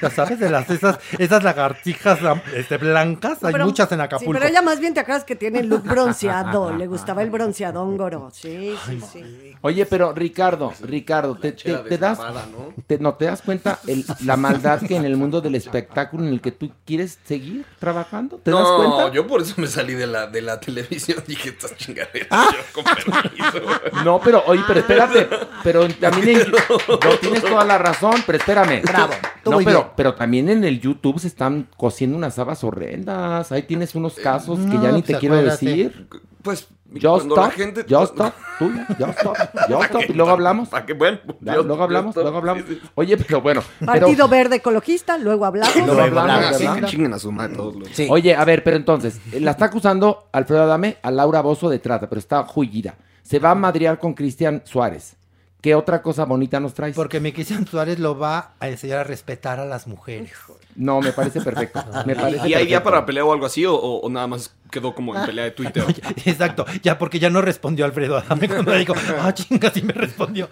Ya 0.00 0.10
sabes, 0.10 0.38
de 0.38 0.48
las 0.50 0.70
esas, 0.70 0.98
esas 1.18 1.42
lagartijas 1.42 2.20
este, 2.54 2.76
blancas, 2.76 3.42
hay 3.42 3.52
Pero- 3.52 3.64
muchas 3.66 3.90
en 3.90 3.98
Sí, 3.98 4.04
Acapulco. 4.04 4.32
pero 4.32 4.46
ella 4.46 4.62
más 4.62 4.78
bien 4.78 4.94
te 4.94 5.00
acuerdas 5.00 5.24
que 5.24 5.34
tiene 5.34 5.64
look 5.64 5.82
bronceado. 5.82 6.72
Le 6.76 6.86
gustaba 6.86 7.22
el 7.22 7.30
bronceadón 7.30 7.96
goro. 7.96 8.30
Sí, 8.32 8.76
sí, 8.86 9.00
sí. 9.12 9.54
Oye, 9.60 9.86
pero 9.86 10.12
Ricardo, 10.12 10.72
Ricardo, 10.82 11.34
te, 11.34 11.50
te- 11.52 11.74
te 11.78 11.98
das, 11.98 12.18
¿no? 12.18 12.72
te- 12.86 12.98
no 12.98 13.14
te 13.14 13.24
das 13.24 13.42
cuenta 13.42 13.80
el- 13.88 14.04
la 14.24 14.36
maldad 14.36 14.80
que 14.82 14.94
en 14.94 15.04
el 15.04 15.16
mundo 15.16 15.40
del 15.40 15.56
espectáculo 15.56 16.24
en 16.24 16.32
el 16.34 16.40
que 16.40 16.52
tú 16.52 16.70
quieres 16.86 17.18
seguir 17.24 17.66
trabajando. 17.80 18.36
¿Te 18.36 18.52
das 18.52 18.60
no, 18.60 18.76
cuenta? 18.76 19.12
yo 19.12 19.26
por 19.26 19.42
eso 19.42 19.54
me 19.56 19.66
salí 19.66 19.94
de 19.94 20.06
la, 20.06 20.28
de 20.28 20.42
la 20.42 20.60
televisión. 20.60 21.22
Dije, 21.26 21.48
estas 21.50 21.76
chingaderas. 21.76 22.28
Ah. 22.30 22.46
Yo, 22.52 22.58
con 22.72 22.84
permiso. 22.84 23.80
No, 24.04 24.20
pero 24.20 24.42
oye, 24.46 24.62
pero 24.66 24.80
espérate, 24.80 25.28
pero 25.62 25.88
también 25.88 26.40
en, 26.40 26.50
no, 26.50 27.10
tienes 27.20 27.42
toda 27.42 27.64
la 27.64 27.78
razón, 27.78 28.14
pero 28.26 28.38
espérame. 28.38 28.82
Bravo, 28.82 29.12
No, 29.44 29.58
pero, 29.58 29.92
pero 29.96 30.14
también 30.14 30.48
en 30.48 30.64
el 30.64 30.80
YouTube 30.80 31.18
se 31.18 31.28
están 31.28 31.68
cociendo 31.76 32.16
unas 32.16 32.38
habas 32.38 32.62
horrendas. 32.64 33.50
Ahí 33.52 33.62
tienes 33.62 33.94
unos 33.94 34.14
casos 34.14 34.58
que 34.60 34.78
ya 34.78 34.92
ni 34.92 35.02
pues 35.02 35.04
te 35.06 35.18
quiero 35.18 35.36
acuérdate. 35.36 35.66
decir. 35.66 36.08
Pues, 36.42 36.68
cuando 37.02 37.34
stop, 37.34 37.36
la 37.36 37.50
gente... 37.50 37.80
just 37.86 38.12
stop, 38.12 38.32
tú, 38.58 38.70
just 38.98 39.18
stop, 39.18 39.36
just 39.68 39.84
stop, 39.84 40.02
y 40.08 40.12
luego 40.14 40.30
hablamos. 40.30 40.68
¿Para 40.70 40.86
qué? 40.86 40.94
Bueno, 40.94 41.18
yo- 41.40 41.62
luego 41.62 41.82
hablamos, 41.82 42.14
yo- 42.14 42.22
luego 42.22 42.38
hablamos. 42.38 42.64
Oye, 42.94 43.16
pero 43.18 43.42
bueno. 43.42 43.60
pero- 43.78 43.92
Partido 44.06 44.28
Verde 44.28 44.56
Ecologista, 44.56 45.18
luego 45.18 45.44
hablamos. 45.44 45.76
Luego 45.76 46.00
hablamos, 46.20 46.90
chinguen 46.90 47.12
a 47.12 47.18
su 47.18 47.30
madre 47.30 47.56
todos 47.56 47.74
los... 47.76 47.88
Sí. 47.90 48.06
Oye, 48.08 48.34
a 48.34 48.44
ver, 48.46 48.64
pero 48.64 48.78
entonces, 48.78 49.20
eh, 49.32 49.40
la 49.40 49.50
está 49.50 49.66
acusando 49.66 50.28
Alfredo 50.32 50.62
Adame 50.62 50.96
a 51.02 51.10
Laura 51.10 51.42
Bozo 51.42 51.68
de 51.68 51.78
trata, 51.78 52.08
pero 52.08 52.20
está 52.20 52.42
jullida. 52.44 52.94
Se 53.28 53.38
va 53.38 53.50
a 53.50 53.54
madrear 53.54 53.98
con 53.98 54.14
Cristian 54.14 54.62
Suárez. 54.64 55.16
¿Qué 55.60 55.74
otra 55.74 56.00
cosa 56.00 56.24
bonita 56.24 56.60
nos 56.60 56.72
traes? 56.72 56.96
Porque 56.96 57.20
mi 57.20 57.30
Cristian 57.32 57.66
Suárez 57.66 57.98
lo 57.98 58.18
va 58.18 58.54
a 58.58 58.70
enseñar 58.70 59.00
a 59.00 59.04
respetar 59.04 59.60
a 59.60 59.66
las 59.66 59.86
mujeres. 59.86 60.32
No, 60.78 61.00
me 61.00 61.12
parece 61.12 61.40
perfecto. 61.40 61.84
Me 62.06 62.14
parece 62.14 62.48
¿Y 62.48 62.54
hay 62.54 62.66
día 62.66 62.78
perfecto. 62.78 62.84
para 62.84 63.04
pelea 63.04 63.24
o 63.24 63.32
algo 63.32 63.46
así? 63.46 63.66
¿O, 63.66 63.74
o- 63.74 64.00
o 64.00 64.08
nada 64.08 64.26
más 64.28 64.54
quedó 64.70 64.94
como 64.94 65.16
en 65.16 65.24
pelea 65.24 65.44
de 65.44 65.50
Twitter. 65.52 65.82
Exacto, 66.26 66.66
ya 66.82 66.98
porque 66.98 67.18
ya 67.18 67.30
no 67.30 67.40
respondió 67.40 67.86
Alfredo 67.86 68.18
Adame 68.18 68.48
cuando 68.48 68.72
dijo, 68.74 68.92
ah, 69.22 69.32
chinga, 69.32 69.70
sí 69.70 69.80
me 69.82 69.94
respondió. 69.94 70.48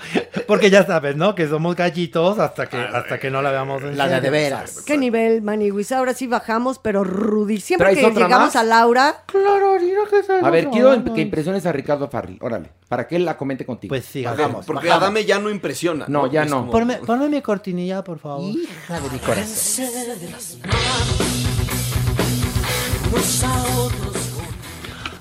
Porque 0.46 0.70
ya 0.70 0.86
sabes, 0.86 1.16
¿no? 1.16 1.34
Que 1.34 1.46
somos 1.46 1.76
gallitos 1.76 2.38
hasta 2.38 2.66
que, 2.66 2.78
hasta 2.78 3.20
que 3.20 3.30
no 3.30 3.42
la 3.42 3.50
veamos 3.50 3.82
en 3.82 3.96
La 3.98 4.08
de 4.08 4.20
de 4.22 4.30
veras. 4.30 4.82
¿Qué 4.86 4.96
nivel, 4.96 5.42
Maniwis? 5.42 5.92
Ahora 5.92 6.14
sí 6.14 6.26
bajamos, 6.26 6.78
pero 6.78 7.04
rudi. 7.04 7.60
Siempre 7.60 7.88
¿Traes 7.90 7.98
que 7.98 8.06
otra 8.10 8.24
llegamos 8.26 8.46
más? 8.48 8.56
a 8.56 8.64
Laura, 8.64 9.22
claro, 9.26 9.76
mira 9.80 10.00
que 10.10 10.22
se 10.22 10.32
A 10.32 10.50
ver, 10.50 10.68
quiero 10.70 11.04
que 11.14 11.20
impresiones 11.20 11.66
a 11.66 11.72
Ricardo 11.72 12.08
Farril. 12.08 12.38
Órale, 12.40 12.70
para 12.88 13.06
que 13.06 13.16
él 13.16 13.24
la 13.26 13.36
comente 13.36 13.66
contigo. 13.66 13.90
Pues 13.90 14.06
sí, 14.06 14.24
Bajamos, 14.24 14.64
porque 14.64 14.90
Adame 14.90 15.24
ya 15.26 15.38
no 15.38 15.50
impresiona. 15.50 16.06
No, 16.08 16.26
ya 16.26 16.44
Es 16.44 16.50
no. 16.50 16.60
como- 16.60 16.72
Ponme, 16.72 16.96
ponme 16.96 17.28
mi 17.28 17.42
cortinilla, 17.42 18.02
por 18.02 18.18
favor. 18.18 18.50
Hija 18.50 18.98
de 18.98 19.10
mi 19.10 19.18
corazón. 19.18 19.84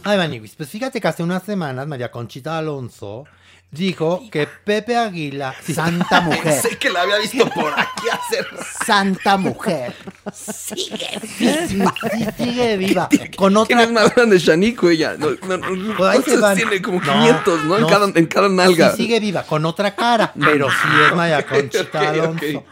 Ay, 0.03 0.17
Maniwis, 0.17 0.55
pues 0.55 0.69
fíjate 0.69 1.01
que 1.01 1.07
hace 1.07 1.23
unas 1.23 1.43
semanas 1.43 1.88
María 1.88 2.11
Conchita 2.11 2.57
Alonso 2.59 3.26
dijo 3.72 4.22
que 4.31 4.47
Pepe 4.47 4.95
Aguila... 4.95 5.55
Santa 5.73 6.22
mujer. 6.22 6.61
Sé 6.61 6.77
que 6.77 6.91
la 6.91 7.01
había 7.01 7.17
visto 7.17 7.49
por 7.49 7.73
aquí 7.73 8.07
hacer. 8.11 8.47
Santa 8.85 9.38
mujer. 9.38 9.95
Sigue 10.31 11.19
Sí, 11.27 11.84
sigue 12.38 12.77
viva. 12.77 13.09
Con 13.35 13.53
¿Quién 13.65 13.80
otra... 13.80 13.84
es 13.84 13.91
más 13.91 14.15
grande, 14.15 14.38
Shanico? 14.38 14.89
Ella. 14.89 15.15
No, 15.17 15.31
no, 15.47 15.57
no, 15.57 15.97
Pues 15.97 16.09
ahí 16.11 16.17
se 16.19 16.23
¿cuántos 16.39 16.41
van. 16.41 16.55
tiene 16.57 16.81
como 16.81 17.01
No, 17.01 17.13
500, 17.13 17.63
¿no? 17.65 17.77
En, 17.80 17.88
cada, 17.88 18.05
en 18.15 18.26
cada 18.27 18.49
nalga. 18.49 18.91
Sí, 18.91 18.97
sigue 19.03 19.19
viva, 19.19 19.43
con 19.43 19.65
otra 19.65 19.95
cara, 19.95 20.31
pero 20.39 20.69
sí 20.69 20.88
es 21.09 21.15
María 21.15 21.45
Conchita 21.45 22.09
Alonso. 22.11 22.63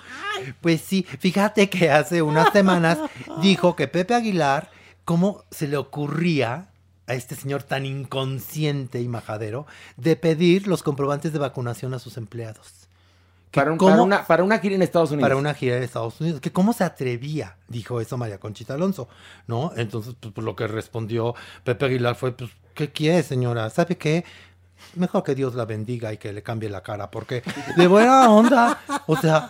Pues 0.61 0.81
sí, 0.81 1.03
fíjate 1.19 1.69
que 1.69 1.89
hace 1.91 2.21
unas 2.21 2.51
semanas 2.51 2.97
dijo 3.41 3.75
que 3.75 3.87
Pepe 3.87 4.13
Aguilar, 4.15 4.69
¿cómo 5.05 5.43
se 5.51 5.67
le 5.67 5.77
ocurría 5.77 6.69
a 7.07 7.13
este 7.15 7.35
señor 7.35 7.63
tan 7.63 7.85
inconsciente 7.85 9.01
y 9.01 9.07
majadero 9.07 9.65
de 9.97 10.15
pedir 10.15 10.67
los 10.67 10.83
comprobantes 10.83 11.33
de 11.33 11.39
vacunación 11.39 11.93
a 11.93 11.99
sus 11.99 12.17
empleados? 12.17 12.71
Para, 13.51 13.71
un- 13.71 13.77
cómo- 13.77 13.91
para 13.91 14.03
una, 14.03 14.25
para 14.25 14.43
una 14.43 14.57
gira 14.59 14.73
en 14.75 14.81
Estados 14.81 15.11
Unidos. 15.11 15.25
para 15.29 15.35
una 15.35 15.53
gira 15.53 15.77
en 15.77 15.83
Estados 15.83 16.19
Unidos. 16.21 16.41
Que 16.41 16.51
cómo 16.51 16.73
se 16.73 16.83
atrevía, 16.83 17.57
dijo 17.67 18.01
eso 18.01 18.17
María 18.17 18.39
Conchita 18.39 18.73
Alonso, 18.73 19.07
¿no? 19.45 19.71
Entonces, 19.75 20.15
pues, 20.19 20.33
pues, 20.33 20.43
lo 20.43 20.55
que 20.55 20.65
respondió 20.65 21.35
Pepe 21.63 21.85
Aguilar 21.85 22.15
fue, 22.15 22.31
pues, 22.31 22.49
¿qué 22.73 22.91
quiere, 22.91 23.21
señora? 23.21 23.69
¿Sabe 23.69 23.95
qué? 23.97 24.25
Mejor 24.95 25.23
que 25.23 25.35
Dios 25.35 25.55
la 25.55 25.65
bendiga 25.65 26.13
y 26.13 26.17
que 26.17 26.31
le 26.31 26.43
cambie 26.43 26.69
la 26.69 26.81
cara, 26.81 27.09
porque 27.09 27.43
de 27.75 27.87
buena 27.87 28.29
onda, 28.29 28.79
o 29.07 29.17
sea, 29.17 29.49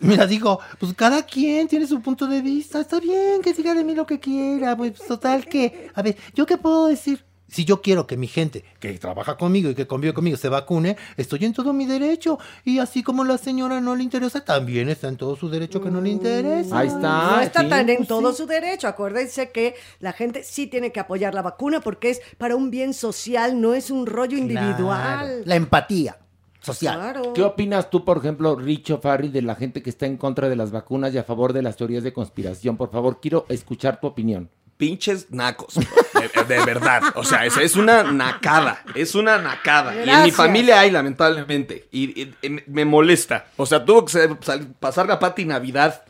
mira, 0.00 0.26
digo, 0.26 0.60
pues 0.78 0.94
cada 0.94 1.24
quien 1.24 1.66
tiene 1.68 1.86
su 1.86 2.00
punto 2.00 2.26
de 2.26 2.40
vista, 2.40 2.80
está 2.80 3.00
bien 3.00 3.42
que 3.42 3.52
diga 3.52 3.74
de 3.74 3.84
mí 3.84 3.94
lo 3.94 4.06
que 4.06 4.20
quiera, 4.20 4.76
pues 4.76 4.94
total 4.94 5.46
que, 5.46 5.90
a 5.94 6.02
ver, 6.02 6.16
¿yo 6.34 6.46
qué 6.46 6.56
puedo 6.56 6.86
decir? 6.86 7.25
Si 7.48 7.64
yo 7.64 7.80
quiero 7.80 8.06
que 8.06 8.16
mi 8.16 8.26
gente 8.26 8.64
que 8.80 8.92
trabaja 8.98 9.36
conmigo 9.36 9.70
y 9.70 9.74
que 9.74 9.86
convive 9.86 10.14
conmigo 10.14 10.36
se 10.36 10.48
vacune, 10.48 10.96
estoy 11.16 11.44
en 11.44 11.52
todo 11.52 11.72
mi 11.72 11.86
derecho. 11.86 12.38
Y 12.64 12.78
así 12.78 13.02
como 13.02 13.24
la 13.24 13.38
señora 13.38 13.80
no 13.80 13.94
le 13.94 14.02
interesa, 14.02 14.44
también 14.44 14.88
está 14.88 15.08
en 15.08 15.16
todo 15.16 15.36
su 15.36 15.48
derecho 15.48 15.80
que 15.80 15.90
no 15.90 16.00
le 16.00 16.10
interesa. 16.10 16.78
Ahí 16.78 16.88
está. 16.88 17.30
No 17.30 17.40
está 17.40 17.60
sí. 17.62 17.68
tan 17.68 17.88
en 17.88 18.06
todo 18.06 18.32
su 18.32 18.46
derecho. 18.46 18.88
Acuérdense 18.88 19.50
que 19.50 19.74
la 20.00 20.12
gente 20.12 20.42
sí 20.42 20.66
tiene 20.66 20.90
que 20.90 21.00
apoyar 21.00 21.34
la 21.34 21.42
vacuna 21.42 21.80
porque 21.80 22.10
es 22.10 22.20
para 22.38 22.56
un 22.56 22.70
bien 22.70 22.94
social, 22.94 23.60
no 23.60 23.74
es 23.74 23.90
un 23.90 24.06
rollo 24.06 24.36
individual. 24.36 25.42
La 25.44 25.54
empatía 25.54 26.18
social. 26.60 26.96
Claro. 26.96 27.32
¿Qué 27.32 27.42
opinas 27.42 27.90
tú, 27.90 28.04
por 28.04 28.18
ejemplo, 28.18 28.56
Richo 28.56 28.98
Farril, 28.98 29.32
de 29.32 29.42
la 29.42 29.54
gente 29.54 29.82
que 29.82 29.90
está 29.90 30.06
en 30.06 30.16
contra 30.16 30.48
de 30.48 30.56
las 30.56 30.72
vacunas 30.72 31.14
y 31.14 31.18
a 31.18 31.24
favor 31.24 31.52
de 31.52 31.62
las 31.62 31.76
teorías 31.76 32.02
de 32.02 32.12
conspiración? 32.12 32.76
Por 32.76 32.90
favor, 32.90 33.20
quiero 33.20 33.46
escuchar 33.48 34.00
tu 34.00 34.08
opinión. 34.08 34.50
Pinches 34.76 35.30
nacos. 35.30 35.74
De, 35.74 36.44
de 36.56 36.64
verdad. 36.64 37.02
O 37.14 37.24
sea, 37.24 37.44
es, 37.46 37.56
es 37.56 37.76
una 37.76 38.02
nacada. 38.04 38.82
Es 38.94 39.14
una 39.14 39.38
nacada. 39.38 39.94
Y 40.04 40.08
en 40.10 40.22
mi 40.22 40.30
familia 40.30 40.80
hay, 40.80 40.90
lamentablemente. 40.90 41.88
Y, 41.90 42.22
y- 42.22 42.34
y 42.42 42.62
me 42.66 42.84
molesta. 42.84 43.46
O 43.56 43.64
sea, 43.66 43.84
tuvo 43.84 44.04
que 44.04 44.12
ser- 44.12 44.36
sal- 44.42 44.74
pasarle 44.78 45.12
a 45.14 45.18
Pati 45.18 45.44
Navidad 45.44 46.02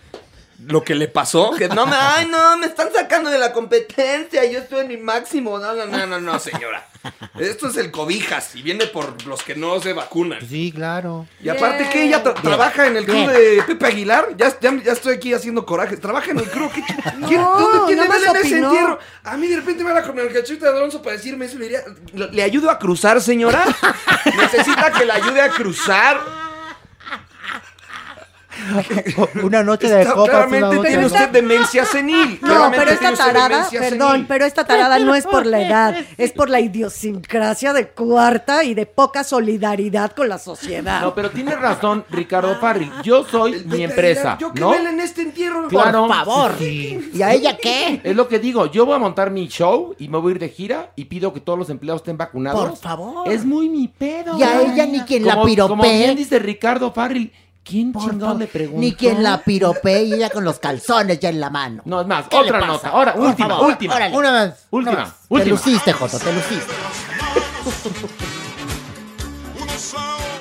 lo 0.65 0.83
que 0.83 0.95
le 0.95 1.09
pasó. 1.09 1.53
Que 1.57 1.69
no 1.69 1.87
me. 1.87 1.95
Ay, 1.99 2.27
no, 2.27 2.57
me 2.59 2.67
están 2.67 2.89
sacando 2.95 3.31
de 3.31 3.39
la 3.39 3.53
competencia. 3.53 4.45
Yo 4.45 4.59
estoy 4.61 4.81
en 4.81 4.89
mi 4.89 4.97
máximo. 4.97 5.59
No, 5.59 5.75
no, 5.75 5.87
no, 5.87 6.07
no, 6.07 6.21
no, 6.21 6.39
señora. 6.39 6.87
Esto 7.39 7.69
es 7.69 7.77
el 7.77 7.93
cobijas 7.93 8.57
y 8.57 8.63
viene 8.63 8.87
por 8.87 9.25
los 9.27 9.43
que 9.45 9.55
no 9.55 9.79
se 9.81 9.93
vacunan. 9.93 10.41
Sí, 10.49 10.73
claro. 10.75 11.27
Y 11.41 11.49
aparte 11.49 11.89
que 11.91 12.03
ella 12.05 12.25
tra- 12.25 12.35
trabaja 12.41 12.87
en 12.89 12.97
el 12.97 13.05
club 13.05 13.29
de 13.31 13.63
Pepe 13.65 13.87
Aguilar, 13.87 14.29
ya, 14.37 14.59
ya, 14.61 14.75
ya 14.83 14.93
estoy 14.93 15.15
aquí 15.15 15.33
haciendo 15.33 15.65
coraje. 15.65 15.97
Trabaja 15.99 16.33
en 16.33 16.39
el 16.41 16.51
club. 16.51 16.71
¿qué 16.75 16.83
¿Quién- 17.29 17.41
No, 17.41 17.59
¿Dónde 17.61 17.87
tiene 17.87 18.09
nada 18.09 18.33
más 18.33 18.45
ese 18.45 18.59
entierro? 18.59 18.99
A 19.23 19.37
mí 19.37 19.47
de 19.47 19.57
repente 19.57 19.85
me 19.85 19.91
habla 19.91 20.03
con 20.03 20.19
el 20.19 20.33
cachito 20.33 20.65
de 20.65 20.71
Alonso 20.73 21.01
para 21.01 21.17
decirme 21.17 21.45
eso. 21.45 21.59
Le, 21.59 21.65
diría, 21.67 21.81
"¿Le- 22.15 22.33
¿le 22.33 22.43
ayudo 22.43 22.71
a 22.71 22.79
cruzar, 22.79 23.21
señora? 23.21 23.65
Necesita 24.37 24.91
que 24.91 25.05
la 25.05 25.15
ayude 25.15 25.41
a 25.43 25.51
cruzar. 25.51 26.46
Una 29.43 29.63
noche 29.63 29.89
de 29.89 30.05
copas. 30.07 30.31
claramente 30.47 30.89
tiene 30.89 31.07
usted 31.07 31.29
demencia 31.31 31.85
senil. 31.85 32.39
No, 32.43 32.71
pero 32.71 32.97
tiene 32.99 33.13
esta 33.13 33.15
tarada, 33.33 33.69
perdón, 33.71 34.11
senil. 34.13 34.27
pero 34.29 34.45
esta 34.45 34.65
tarada 34.67 34.99
no 34.99 35.15
es 35.15 35.25
por 35.27 35.47
la 35.47 35.61
edad, 35.61 35.95
es 36.17 36.33
por 36.33 36.49
la 36.51 36.61
idiosincrasia 36.61 37.73
de 37.73 37.89
cuarta 37.89 38.65
y 38.65 38.75
de 38.75 38.87
poca 38.87 39.25
solidaridad 39.25 40.13
con 40.13 40.29
la 40.29 40.39
sociedad. 40.39 41.01
No, 41.01 41.15
pero 41.15 41.31
tienes 41.31 41.59
razón, 41.61 42.05
Ricardo 42.11 42.57
Farril. 42.61 42.91
Yo 43.03 43.25
soy 43.25 43.65
mi 43.67 43.83
empresa, 43.85 44.37
Yo 44.41 44.53
que 44.53 44.61
¿no? 44.61 44.75
en 44.75 45.01
este 45.01 45.23
entierro. 45.23 45.69
Claro. 45.69 46.07
Por 46.07 46.17
favor. 46.17 46.53
¿Y 46.61 47.23
a 47.23 47.33
ella 47.33 47.57
qué? 47.57 48.01
Es 48.05 48.15
lo 48.17 48.29
que 48.29 48.39
digo, 48.39 48.67
yo 48.67 48.87
voy 48.87 48.97
a 48.97 48.99
montar 48.99 49.31
mi 49.31 49.49
show 49.49 49.95
y 49.99 50.09
me 50.09 50.19
voy 50.19 50.33
a 50.33 50.35
ir 50.35 50.41
de 50.41 50.49
gira 50.49 50.93
y 50.97 51.05
pido 51.07 51.33
que 51.33 51.41
todos 51.41 51.59
los 51.59 51.71
empleados 51.71 52.01
estén 52.03 52.17
vacunados. 52.17 52.69
Por 52.69 52.77
favor. 52.79 53.29
Es 53.29 53.45
muy 53.45 53.69
mi 53.69 53.89
pedo. 53.89 54.39
Y 54.39 54.43
a 54.43 54.61
ella 54.63 54.87
ni 54.87 55.01
quien 55.01 55.25
la 55.25 55.35
Como- 55.35 55.45
Como 55.47 55.55
piropee. 55.83 55.99
bien 55.99 56.17
dice 56.17 56.39
Ricardo 56.39 56.93
Farril, 56.93 57.33
¿quién 57.67 57.93
Por 57.93 58.19
favor, 58.19 58.37
le 58.39 58.47
preguntó? 58.47 58.81
Ni 58.81 58.93
quien 58.95 59.23
la 59.23 59.43
piropee 59.43 60.05
y 60.05 60.15
ella 60.15 60.31
con 60.31 60.45
los 60.45 60.59
calzones 60.59 61.19
ya 61.19 61.29
en 61.31 61.41
la 61.41 61.51
mano. 61.51 61.83
No, 61.85 62.01
es 62.01 62.07
más, 62.07 62.27
¿Qué 62.29 62.37
le 62.37 62.43
otra 62.45 62.65
nota. 62.67 62.89
Ahora, 62.91 63.15
Por 63.15 63.27
última, 63.27 63.49
favor, 63.49 63.67
última. 63.71 63.95
órale. 63.97 64.17
Una 64.17 64.31
más. 64.33 64.67
Última, 64.71 64.93
una 64.93 65.01
más. 65.03 65.11
Te 65.13 65.27
última. 65.35 65.51
luciste, 65.51 65.93
Joto, 65.93 66.19
te 66.19 66.33
luciste. 66.33 66.73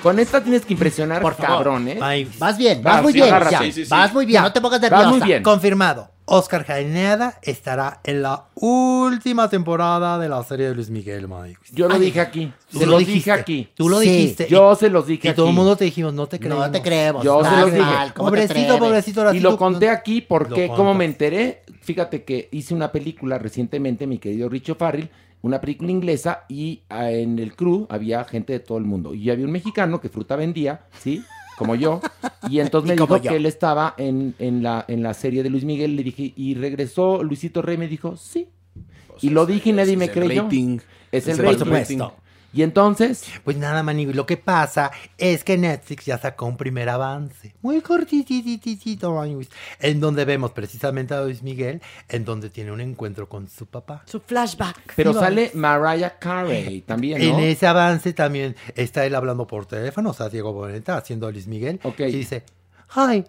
Con 0.04 0.20
esta 0.20 0.42
tienes 0.42 0.64
que 0.66 0.74
impresionar, 0.74 1.20
Por 1.22 1.34
favor. 1.34 1.56
cabrón, 1.64 1.88
¿eh? 1.88 1.98
Ay, 2.00 2.30
Vas 2.38 2.58
bien, 2.58 2.84
Vas, 2.84 2.96
vas 2.96 3.04
muy 3.04 3.12
sí, 3.14 3.18
bien. 3.22 3.28
agárrate. 3.34 3.52
ya. 3.54 3.60
Sí, 3.62 3.72
sí, 3.72 3.84
sí. 3.86 3.90
Vas 3.90 4.14
muy 4.14 4.26
bien, 4.28 4.44
no 4.44 4.54
te 4.54 4.62
pongas 4.62 4.80
Vas 4.82 4.92
nerviosa. 4.92 5.10
muy 5.10 5.22
bien. 5.22 5.42
Confirmado. 5.44 6.12
Oscar 6.28 6.66
Jaenada 6.66 7.38
estará 7.44 8.00
en 8.04 8.24
la 8.24 8.46
última 8.56 9.48
temporada 9.50 10.18
de 10.18 10.28
la 10.28 10.44
serie 10.44 10.68
de 10.70 10.76
Luis 10.76 10.90
Miguel, 10.90 11.28
Mike. 11.28 11.60
Yo 11.72 11.88
lo 11.88 12.00
dije 12.00 12.20
aquí. 12.20 12.52
Tú 12.72 12.80
Se 12.80 12.86
lo 12.88 12.98
dijiste. 12.98 13.14
dije 13.16 13.32
aquí. 13.32 13.70
Tú 13.76 13.90
lo 13.90 14.00
Sí, 14.00 14.10
dijiste. 14.10 14.48
Yo 14.50 14.74
se 14.76 14.90
los 14.90 15.06
dije 15.06 15.30
Y 15.30 15.34
todo 15.34 15.46
el 15.46 15.50
aquí. 15.52 15.56
mundo 15.58 15.76
te 15.76 15.86
dijimos, 15.86 16.14
no 16.14 16.26
te 16.28 16.40
creemos. 16.40 16.66
No 16.66 16.72
te 16.72 16.82
creemos. 16.82 17.24
Yo 17.24 17.44
se 17.44 17.52
los 17.52 17.66
dije. 17.72 17.80
mal, 17.86 18.14
¿cómo 18.14 18.32
te 18.32 18.38
Pobrecito, 18.48 18.80
pobrecito. 18.80 19.34
Y 19.36 19.40
lo 19.40 19.56
conté 19.58 19.90
aquí 19.90 20.22
porque, 20.22 20.68
como 20.70 20.94
me 20.96 21.06
enteré, 21.06 21.62
fíjate 21.82 22.24
que 22.24 22.50
hice 22.52 22.74
una 22.74 22.92
película 22.92 23.38
recientemente, 23.38 24.08
mi 24.08 24.18
querido 24.18 24.50
Richo 24.50 24.74
Farrell, 24.76 25.10
una 25.44 25.62
película 25.62 25.92
inglesa, 25.92 26.46
y 26.50 26.82
ah, 26.90 27.12
en 27.12 27.38
el 27.38 27.56
crew 27.56 27.86
había 27.92 28.24
gente 28.24 28.54
de 28.54 28.60
todo 28.62 28.80
el 28.80 28.84
mundo. 28.86 29.14
Y 29.14 29.30
había 29.30 29.46
un 29.46 29.52
mexicano 29.52 30.02
que 30.02 30.10
fruta 30.10 30.36
vendía, 30.36 30.86
¿sí? 31.00 31.24
Como 31.58 31.76
yo. 31.76 32.02
Y 32.50 32.60
entonces 32.60 32.88
me 32.90 32.96
Y 32.96 32.98
dijo 32.98 33.18
yo. 33.18 33.30
que 33.32 33.36
él 33.38 33.46
estaba 33.46 33.94
en, 33.98 34.36
en 34.40 34.62
la, 34.64 34.84
en 34.88 35.04
la 35.04 35.14
serie 35.14 35.42
de 35.44 35.50
Luis 35.50 35.64
Miguel. 35.66 35.96
Le 35.96 36.04
dije, 36.04 36.34
y 36.36 36.56
regresó 36.56 37.24
Luisito 37.24 37.62
Rey, 37.62 37.78
me 37.78 37.88
dijo, 37.88 38.18
sí. 38.18 38.50
y 39.22 39.30
lo 39.30 39.46
dije 39.46 39.70
y 39.70 39.74
nadie 39.74 39.96
me 39.98 40.06
Es 40.06 40.16
el 40.16 40.24
creyó. 40.26 40.44
rating. 40.44 40.80
Es 41.12 41.28
el 41.28 41.34
Es 41.34 41.40
el 41.40 41.46
rating. 41.46 41.72
rating. 41.72 42.00
Y 42.56 42.64
entonces, 42.64 43.26
Pues 43.44 43.58
nada, 43.58 43.84
Mani, 43.84 44.06
lo 44.06 44.26
que 44.26 44.38
pasa 44.38 44.90
es 45.18 45.44
que 45.44 45.58
Netflix 45.58 46.06
ya 46.06 46.18
sacó 46.18 46.46
un 46.46 46.56
primer 46.56 46.88
avance, 46.88 47.54
muy 47.62 47.82
cortitititito, 47.82 49.14
Mani, 49.14 49.46
en 49.82 50.00
donde 50.00 50.24
vemos 50.24 50.52
precisamente 50.54 51.14
a 51.14 51.22
Luis 51.24 51.44
Miguel, 51.44 51.82
en 52.08 52.24
donde 52.24 52.50
tiene 52.50 52.72
un 52.72 52.80
encuentro 52.80 53.28
con 53.28 53.50
su 53.50 53.66
papá. 53.66 54.04
Su 54.06 54.22
flashback. 54.22 54.94
pero 54.96 55.12
Sí, 55.12 55.20
sale 55.20 55.52
Mariah 55.54 56.18
Carey 56.18 56.80
también, 56.80 57.20
¿no? 57.20 57.26
En 57.40 57.44
ese 57.44 57.68
avance 57.68 58.14
también 58.14 58.56
está 58.74 59.06
él 59.06 59.16
hablando 59.16 59.46
por 59.46 59.66
teléfono, 59.66 60.12
o 60.12 60.14
sea, 60.14 60.30
Diego 60.30 60.54
Boneta 60.54 60.96
haciendo 60.96 61.28
a 61.28 61.32
Luis 61.32 61.48
Miguel, 61.48 61.82
Ok. 61.84 62.00
y 62.00 62.12
dice, 62.14 62.46
hi, 62.96 63.26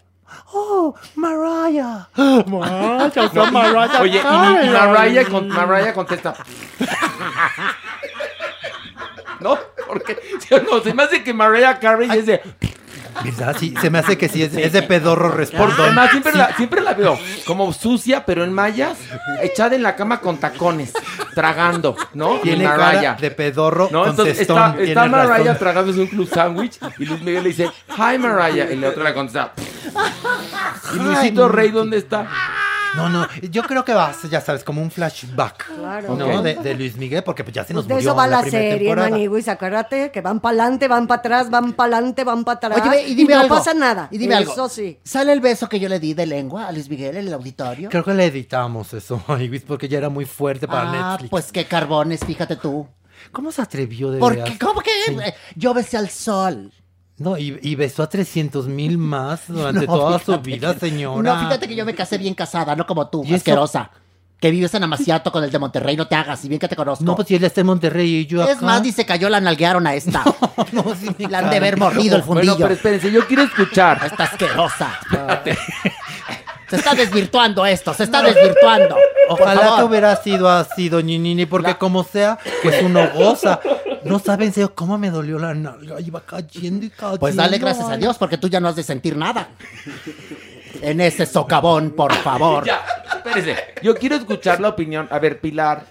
oh, 0.52 0.94
Mariah. 1.16 2.08
Mariah, 2.46 3.10
son 3.34 3.52
Mariah 3.52 4.00
Oye, 4.00 4.20
y 4.20 4.68
Mariah, 4.70 5.24
con, 5.28 5.48
Mariah 5.48 5.92
contesta. 5.92 6.32
¿No? 9.40 9.58
Porque 9.86 10.16
no, 10.70 10.80
se 10.80 10.94
me 10.94 11.02
hace 11.02 11.22
que 11.22 11.32
Mariah 11.34 11.78
Carey 11.78 12.10
es 12.10 12.26
de. 12.26 12.40
¿Verdad? 13.24 13.56
Sí, 13.58 13.74
se 13.80 13.88
me 13.88 13.98
hace 13.98 14.18
que 14.18 14.28
sí, 14.28 14.42
es, 14.42 14.54
es 14.54 14.72
de 14.72 14.82
pedorro 14.82 15.28
Porque 15.28 15.38
respondón. 15.38 15.80
además 15.80 16.10
siempre, 16.10 16.34
la, 16.34 16.54
siempre 16.54 16.82
la 16.82 16.92
veo 16.92 17.18
como 17.46 17.72
sucia, 17.72 18.26
pero 18.26 18.44
en 18.44 18.52
mallas, 18.52 18.98
echada 19.40 19.74
en 19.74 19.82
la 19.82 19.96
cama 19.96 20.20
con 20.20 20.36
tacones, 20.38 20.92
tragando, 21.34 21.96
¿no? 22.12 22.40
Tiene 22.40 22.64
Y 22.64 22.66
cara 22.66 23.14
de 23.14 23.30
pedorro 23.30 23.88
¿No? 23.90 24.00
con 24.00 24.10
Entonces 24.10 24.40
está, 24.40 24.76
está 24.78 25.58
tragándose 25.58 26.00
un 26.00 26.08
club 26.08 26.28
sándwich 26.28 26.78
y 26.98 27.06
Luis 27.06 27.22
Miguel 27.22 27.42
le 27.44 27.48
dice, 27.50 27.70
hi 27.88 28.18
Mariah, 28.18 28.70
y 28.70 28.76
la 28.76 28.90
otra 28.90 29.04
le 29.04 29.14
contesta. 29.14 29.52
¿Y 30.94 30.98
Luisito 30.98 31.48
Rey 31.48 31.70
dónde 31.70 31.96
está? 31.98 32.28
No, 32.96 33.08
no, 33.08 33.28
yo 33.50 33.62
creo 33.62 33.84
que 33.84 33.92
va 33.92 34.08
a 34.08 34.12
ser, 34.14 34.30
ya 34.30 34.40
sabes, 34.40 34.64
como 34.64 34.80
un 34.82 34.90
flashback. 34.90 35.74
Claro. 35.76 36.16
¿no? 36.16 36.42
De, 36.42 36.54
de 36.54 36.74
Luis 36.74 36.96
Miguel, 36.96 37.22
porque 37.22 37.44
pues 37.44 37.54
ya 37.54 37.64
se 37.64 37.74
nos 37.74 37.84
Pues 37.84 37.88
de 37.88 37.94
murió 37.94 38.10
eso 38.10 38.16
va 38.16 38.26
la, 38.26 38.40
primera 38.40 38.62
serie, 38.62 38.78
temporada. 38.78 39.10
Maniguis. 39.10 39.48
Acuérdate 39.48 40.10
que 40.10 40.20
van 40.20 40.40
para 40.40 40.62
adelante, 40.62 40.88
van 40.88 41.06
para 41.06 41.18
atrás, 41.18 41.50
van 41.50 41.72
para 41.74 41.96
adelante, 41.96 42.24
van 42.24 42.44
para 42.44 42.56
atrás. 42.56 42.80
Oye, 42.80 42.90
ve, 42.90 43.02
y 43.08 43.14
dime 43.14 43.34
no 43.34 43.40
algo. 43.40 43.54
pasa 43.54 43.74
nada. 43.74 44.08
Y 44.10 44.18
dime 44.18 44.34
algo. 44.34 44.52
Eso 44.52 44.68
sí. 44.68 44.98
¿Sale 45.04 45.32
el 45.32 45.40
beso 45.40 45.68
que 45.68 45.78
yo 45.78 45.88
le 45.88 46.00
di 46.00 46.14
de 46.14 46.26
lengua 46.26 46.66
a 46.66 46.72
Luis 46.72 46.88
Miguel 46.88 47.16
en 47.16 47.26
el 47.26 47.34
auditorio? 47.34 47.90
Creo 47.90 48.04
que 48.04 48.14
le 48.14 48.26
editamos 48.26 48.92
eso, 48.94 49.22
Maniguis, 49.28 49.62
porque 49.62 49.88
ya 49.88 49.98
era 49.98 50.08
muy 50.08 50.24
fuerte 50.24 50.66
para 50.66 50.90
ah, 50.90 51.10
Netflix. 51.10 51.30
pues 51.30 51.52
qué 51.52 51.64
carbones, 51.66 52.20
fíjate 52.24 52.56
tú. 52.56 52.86
¿Cómo 53.32 53.50
se 53.50 53.62
atrevió 53.62 54.10
de 54.10 54.18
¿Por 54.18 54.42
qué? 54.44 54.58
¿Cómo 54.58 54.80
que? 54.80 54.90
Sí. 55.06 55.16
Yo 55.56 55.74
besé 55.74 55.96
al 55.96 56.10
sol. 56.10 56.72
No, 57.18 57.38
y, 57.38 57.58
y 57.62 57.74
besó 57.76 58.02
a 58.02 58.08
300 58.08 58.66
mil 58.68 58.98
más 58.98 59.44
durante 59.48 59.86
No, 59.86 59.94
toda 59.94 60.18
su 60.18 60.38
vida, 60.40 60.78
señora. 60.78 61.34
No, 61.34 61.40
fíjate 61.40 61.66
que 61.68 61.74
yo 61.74 61.84
me 61.84 61.94
casé 61.94 62.18
bien 62.18 62.34
casada, 62.34 62.76
no 62.76 62.86
como 62.86 63.08
tú, 63.08 63.24
asquerosa. 63.34 63.90
Que 64.38 64.50
vives 64.50 64.74
en 64.74 64.84
Amaciato 64.84 65.32
con 65.32 65.42
el 65.42 65.50
de 65.50 65.58
Monterrey, 65.58 65.96
no 65.96 66.06
te 66.06 66.14
hagas, 66.14 66.44
y 66.44 66.48
bien 66.48 66.58
que 66.58 66.68
te 66.68 66.76
conozco. 66.76 67.02
No, 67.02 67.16
pues 67.16 67.26
si 67.26 67.36
él 67.36 67.44
está 67.44 67.62
en 67.62 67.68
Monterrey 67.68 68.16
y 68.16 68.26
yo 68.26 68.46
Es 68.46 68.60
más, 68.60 68.82
ni 68.82 68.92
se 68.92 69.06
cayó, 69.06 69.30
la 69.30 69.40
nalguearon 69.40 69.86
a 69.86 69.94
esta. 69.94 70.22
la 71.30 71.38
han 71.38 71.48
de 71.48 71.56
haber 71.56 71.78
mordido 71.78 72.16
el 72.16 72.22
fundillo. 72.22 72.52
Bueno, 72.52 72.66
pero 72.66 72.74
espérense, 72.74 73.10
yo 73.10 73.26
quiero 73.26 73.44
escuchar. 73.44 74.04
Está 74.04 74.24
asquerosa. 74.24 75.00
Se 76.68 76.76
está 76.76 76.94
desvirtuando 76.94 77.64
esto, 77.64 77.94
se 77.94 78.04
está 78.04 78.22
desvirtuando. 78.22 78.96
Ojalá 79.28 79.76
que 79.76 79.84
hubiera 79.84 80.16
sido 80.16 80.48
así, 80.48 80.88
doña 80.88 81.18
Nini, 81.18 81.46
porque 81.46 81.76
como 81.76 82.02
sea, 82.04 82.38
que 82.62 82.68
es 82.68 82.82
uno 82.82 83.08
goza. 83.14 83.60
No 84.04 84.18
saben, 84.18 84.52
señor, 84.52 84.74
cómo 84.74 84.98
me 84.98 85.10
dolió 85.10 85.38
la 85.38 85.54
nalga. 85.54 86.00
Iba 86.00 86.20
cayendo 86.20 86.86
y 86.86 86.90
cayendo. 86.90 87.18
Pues 87.18 87.36
dale 87.36 87.58
gracias 87.58 87.88
a 87.88 87.96
Dios, 87.96 88.18
porque 88.18 88.38
tú 88.38 88.48
ya 88.48 88.60
no 88.60 88.68
has 88.68 88.76
de 88.76 88.82
sentir 88.82 89.16
nada. 89.16 89.48
En 90.80 91.00
ese 91.00 91.26
socavón, 91.26 91.90
por 91.90 92.12
favor. 92.14 92.64
Ya, 92.66 92.84
espérese. 93.14 93.56
Yo 93.82 93.94
quiero 93.94 94.16
escuchar 94.16 94.60
la 94.60 94.68
opinión. 94.68 95.08
A 95.10 95.18
ver, 95.18 95.40
Pilar. 95.40 95.84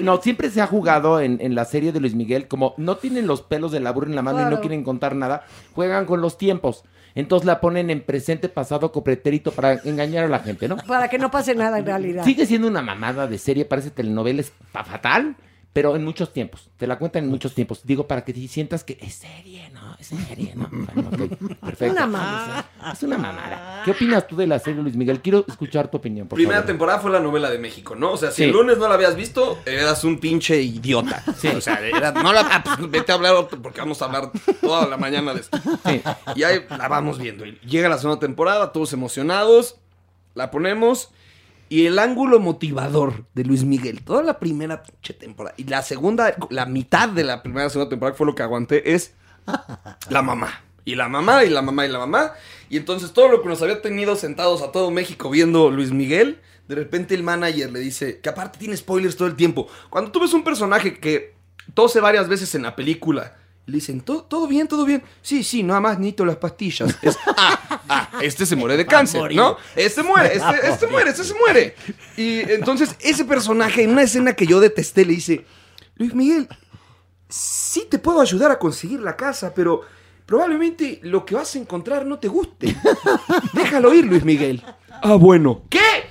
No, 0.00 0.20
siempre 0.20 0.50
se 0.50 0.60
ha 0.60 0.66
jugado 0.66 1.20
en, 1.20 1.38
en 1.40 1.54
la 1.54 1.64
serie 1.64 1.92
de 1.92 2.00
Luis 2.00 2.14
Miguel, 2.14 2.48
como 2.48 2.74
no 2.76 2.96
tienen 2.96 3.28
los 3.28 3.42
pelos 3.42 3.70
de 3.70 3.78
la 3.78 3.92
burra 3.92 4.08
en 4.08 4.16
la 4.16 4.22
mano 4.22 4.42
y 4.42 4.50
no 4.50 4.60
quieren 4.60 4.82
contar 4.82 5.14
nada, 5.14 5.44
juegan 5.74 6.06
con 6.06 6.20
los 6.20 6.36
tiempos. 6.36 6.82
Entonces 7.14 7.46
la 7.46 7.60
ponen 7.60 7.90
en 7.90 8.00
presente, 8.02 8.48
pasado, 8.48 8.92
copretérito 8.92 9.52
para 9.52 9.74
engañar 9.84 10.24
a 10.24 10.28
la 10.28 10.38
gente, 10.40 10.68
¿no? 10.68 10.76
Para 10.76 11.08
que 11.08 11.18
no 11.18 11.30
pase 11.30 11.54
nada 11.54 11.78
en 11.78 11.86
realidad. 11.86 12.24
Sigue 12.24 12.46
siendo 12.46 12.68
una 12.68 12.82
mamada 12.82 13.26
de 13.26 13.38
serie, 13.38 13.64
parece 13.64 13.90
telenovela, 13.90 14.40
es 14.40 14.52
fatal, 14.72 15.36
pero 15.72 15.94
en 15.94 16.04
muchos 16.04 16.32
tiempos. 16.32 16.68
Te 16.76 16.86
la 16.88 16.98
cuentan 16.98 17.24
en 17.24 17.30
muchos 17.30 17.54
tiempos. 17.54 17.82
Digo, 17.84 18.08
para 18.08 18.24
que 18.24 18.32
te 18.32 18.48
sientas 18.48 18.82
que 18.82 18.98
es 19.00 19.14
serie, 19.14 19.70
¿no? 19.70 19.96
Es 20.00 20.08
serie, 20.08 20.52
¿no? 20.56 20.68
Bueno, 20.70 21.08
ok, 21.12 21.58
perfecto. 21.60 21.92
Una 21.94 22.06
mamada. 22.06 22.70
Es 22.92 23.02
una 23.04 23.18
mamada. 23.18 23.82
¿Qué 23.84 23.92
opinas 23.92 24.26
tú 24.26 24.34
de 24.36 24.46
la 24.48 24.58
serie, 24.58 24.82
Luis 24.82 24.96
Miguel? 24.96 25.20
Quiero 25.20 25.44
escuchar 25.46 25.88
tu 25.90 25.98
opinión, 25.98 26.26
por 26.26 26.36
Primera 26.36 26.58
favor. 26.58 26.66
temporada 26.66 26.98
fue 26.98 27.10
la 27.12 27.20
novela 27.20 27.50
de 27.50 27.58
México, 27.58 27.94
¿no? 27.94 28.12
O 28.12 28.16
sea, 28.16 28.30
si 28.30 28.38
Sí. 28.38 28.44
el 28.44 28.50
lunes 28.52 28.78
no 28.78 28.88
la 28.88 28.94
habías 28.94 29.14
visto, 29.14 29.58
eras 29.64 30.02
un 30.02 30.18
pinche 30.18 30.60
idiota. 30.60 31.22
Sí. 31.36 31.48
O 31.48 31.60
sea, 31.60 31.78
era- 31.86 32.10
no 32.12 32.32
la, 32.32 32.40
ah, 32.40 32.64
pues, 32.64 32.90
vete 32.90 33.12
a 33.12 33.14
hablar 33.14 33.34
porque 33.62 33.80
vamos 33.80 34.02
a 34.02 34.06
hablar 34.06 34.32
toda 34.60 34.88
la 34.88 34.96
mañana 34.96 35.34
de 35.34 35.40
esto. 35.40 35.58
Sí. 35.86 36.02
Y 36.34 36.42
ahí 36.42 36.64
la 36.68 36.88
vamos 36.88 37.18
viendo. 37.18 37.46
Y 37.46 37.58
llega 37.60 37.88
la 37.88 37.98
segunda 37.98 38.18
temporada, 38.18 38.72
todos 38.72 38.92
emocionados, 38.92 39.76
la 40.34 40.50
ponemos. 40.50 41.10
Y 41.70 41.86
el 41.86 42.00
ángulo 42.00 42.40
motivador 42.40 43.26
de 43.32 43.44
Luis 43.44 43.62
Miguel, 43.62 44.02
toda 44.02 44.24
la 44.24 44.40
primera 44.40 44.82
pinche 44.82 45.14
temporada. 45.14 45.54
Y 45.56 45.64
la 45.64 45.82
segunda, 45.82 46.34
la 46.50 46.66
mitad 46.66 47.08
de 47.08 47.22
la 47.22 47.44
primera 47.44 47.70
segunda 47.70 47.88
temporada, 47.88 48.12
que 48.12 48.18
fue 48.18 48.26
lo 48.26 48.34
que 48.34 48.42
aguanté, 48.42 48.92
es 48.92 49.14
la 50.10 50.20
mamá. 50.20 50.64
Y 50.84 50.96
la 50.96 51.08
mamá, 51.08 51.44
y 51.44 51.48
la 51.48 51.62
mamá, 51.62 51.86
y 51.86 51.88
la 51.88 52.00
mamá. 52.00 52.32
Y 52.68 52.76
entonces 52.76 53.12
todo 53.12 53.28
lo 53.28 53.40
que 53.40 53.48
nos 53.48 53.62
había 53.62 53.80
tenido 53.80 54.16
sentados 54.16 54.62
a 54.62 54.72
todo 54.72 54.90
México 54.90 55.30
viendo 55.30 55.70
Luis 55.70 55.92
Miguel, 55.92 56.40
de 56.66 56.74
repente 56.74 57.14
el 57.14 57.22
manager 57.22 57.70
le 57.70 57.78
dice, 57.78 58.18
que 58.18 58.28
aparte 58.28 58.58
tiene 58.58 58.76
spoilers 58.76 59.16
todo 59.16 59.28
el 59.28 59.36
tiempo. 59.36 59.68
Cuando 59.90 60.10
tú 60.10 60.18
ves 60.18 60.32
un 60.32 60.42
personaje 60.42 60.98
que 60.98 61.34
tose 61.74 62.00
varias 62.00 62.28
veces 62.28 62.52
en 62.56 62.62
la 62.62 62.74
película, 62.74 63.36
le 63.70 63.76
dicen, 63.76 64.00
¿todo, 64.00 64.24
todo 64.24 64.46
bien, 64.46 64.68
todo 64.68 64.84
bien? 64.84 65.02
Sí, 65.22 65.42
sí, 65.42 65.62
nada 65.62 65.80
más 65.80 65.98
necesito 65.98 66.24
las 66.24 66.36
pastillas. 66.36 66.96
Es, 67.02 67.16
ah, 67.36 67.82
ah, 67.88 68.10
este 68.20 68.44
se 68.46 68.56
muere 68.56 68.76
de 68.76 68.86
cáncer, 68.96 69.34
¿no? 69.34 69.56
Este 69.76 70.02
muere, 70.02 70.28
este, 70.34 70.68
este 70.68 70.86
muere, 70.86 71.10
este 71.10 71.24
se 71.24 71.34
muere. 71.34 71.74
Y 72.16 72.40
entonces 72.52 72.96
ese 73.00 73.24
personaje, 73.24 73.82
en 73.82 73.90
una 73.90 74.02
escena 74.02 74.34
que 74.34 74.46
yo 74.46 74.60
detesté, 74.60 75.04
le 75.04 75.14
dice, 75.14 75.46
Luis 75.96 76.14
Miguel, 76.14 76.48
sí 77.28 77.86
te 77.88 77.98
puedo 77.98 78.20
ayudar 78.20 78.50
a 78.50 78.58
conseguir 78.58 79.00
la 79.00 79.16
casa, 79.16 79.54
pero 79.54 79.82
probablemente 80.26 81.00
lo 81.02 81.24
que 81.24 81.34
vas 81.34 81.54
a 81.54 81.58
encontrar 81.58 82.06
no 82.06 82.18
te 82.18 82.28
guste. 82.28 82.76
Déjalo 83.52 83.94
ir, 83.94 84.04
Luis 84.04 84.24
Miguel. 84.24 84.62
Ah, 85.02 85.14
bueno. 85.14 85.62
¿Qué? 85.70 86.10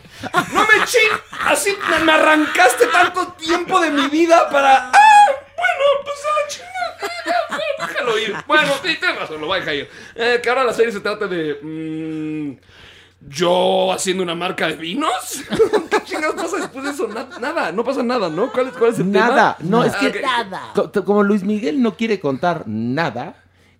No 0.53 0.61
me 0.61 0.85
ching. 0.85 1.11
Así 1.45 1.75
me, 2.03 2.11
arrancaste 2.11 2.87
tanto 2.87 3.33
tiempo 3.33 3.79
de 3.79 3.91
mi 3.91 4.07
vida 4.09 4.49
para. 4.49 4.89
Ah, 4.89 5.25
bueno, 5.55 5.83
pues 6.03 6.17
a 6.25 6.41
la 6.41 6.47
chingada. 6.47 6.78
Déjalo 7.79 8.19
ir. 8.19 8.35
Bueno, 8.47 8.71
sí, 8.83 8.95
tienes 8.99 9.19
razón, 9.19 9.41
lo 9.41 9.47
voy 9.47 9.57
a 9.57 9.59
dejar 9.59 9.75
ir. 9.75 9.89
Eh, 10.15 10.39
que 10.41 10.49
ahora 10.49 10.63
la 10.63 10.73
serie 10.73 10.91
se 10.91 10.99
trata 10.99 11.27
de. 11.27 11.59
mm, 11.61 12.57
¿Yo 13.27 13.91
haciendo 13.91 14.23
una 14.23 14.33
marca 14.35 14.67
de 14.67 14.75
vinos? 14.75 15.43
¿Qué 15.91 16.03
chingados 16.05 16.35
pasa 16.41 16.57
después 16.57 16.85
de 16.85 16.91
eso? 16.91 17.07
Na- 17.09 17.27
nada, 17.39 17.71
no 17.73 17.83
pasa 17.83 18.01
nada, 18.01 18.29
¿no? 18.29 18.49
¿Cuál 18.51 18.67
es, 18.67 18.73
cuál 18.77 18.91
es 18.91 18.99
el 18.99 19.11
tema? 19.11 19.27
Nada, 19.27 19.57
no, 19.59 19.83
es 19.83 19.93
Ah, 19.93 19.99
que 19.99 20.89
t- 20.91 21.03
como 21.03 21.23
Luis 21.23 21.43
Miguel 21.43 21.81
no 21.81 21.95
quiere 21.97 22.19
contar 22.21 22.63
nada, 22.65 23.35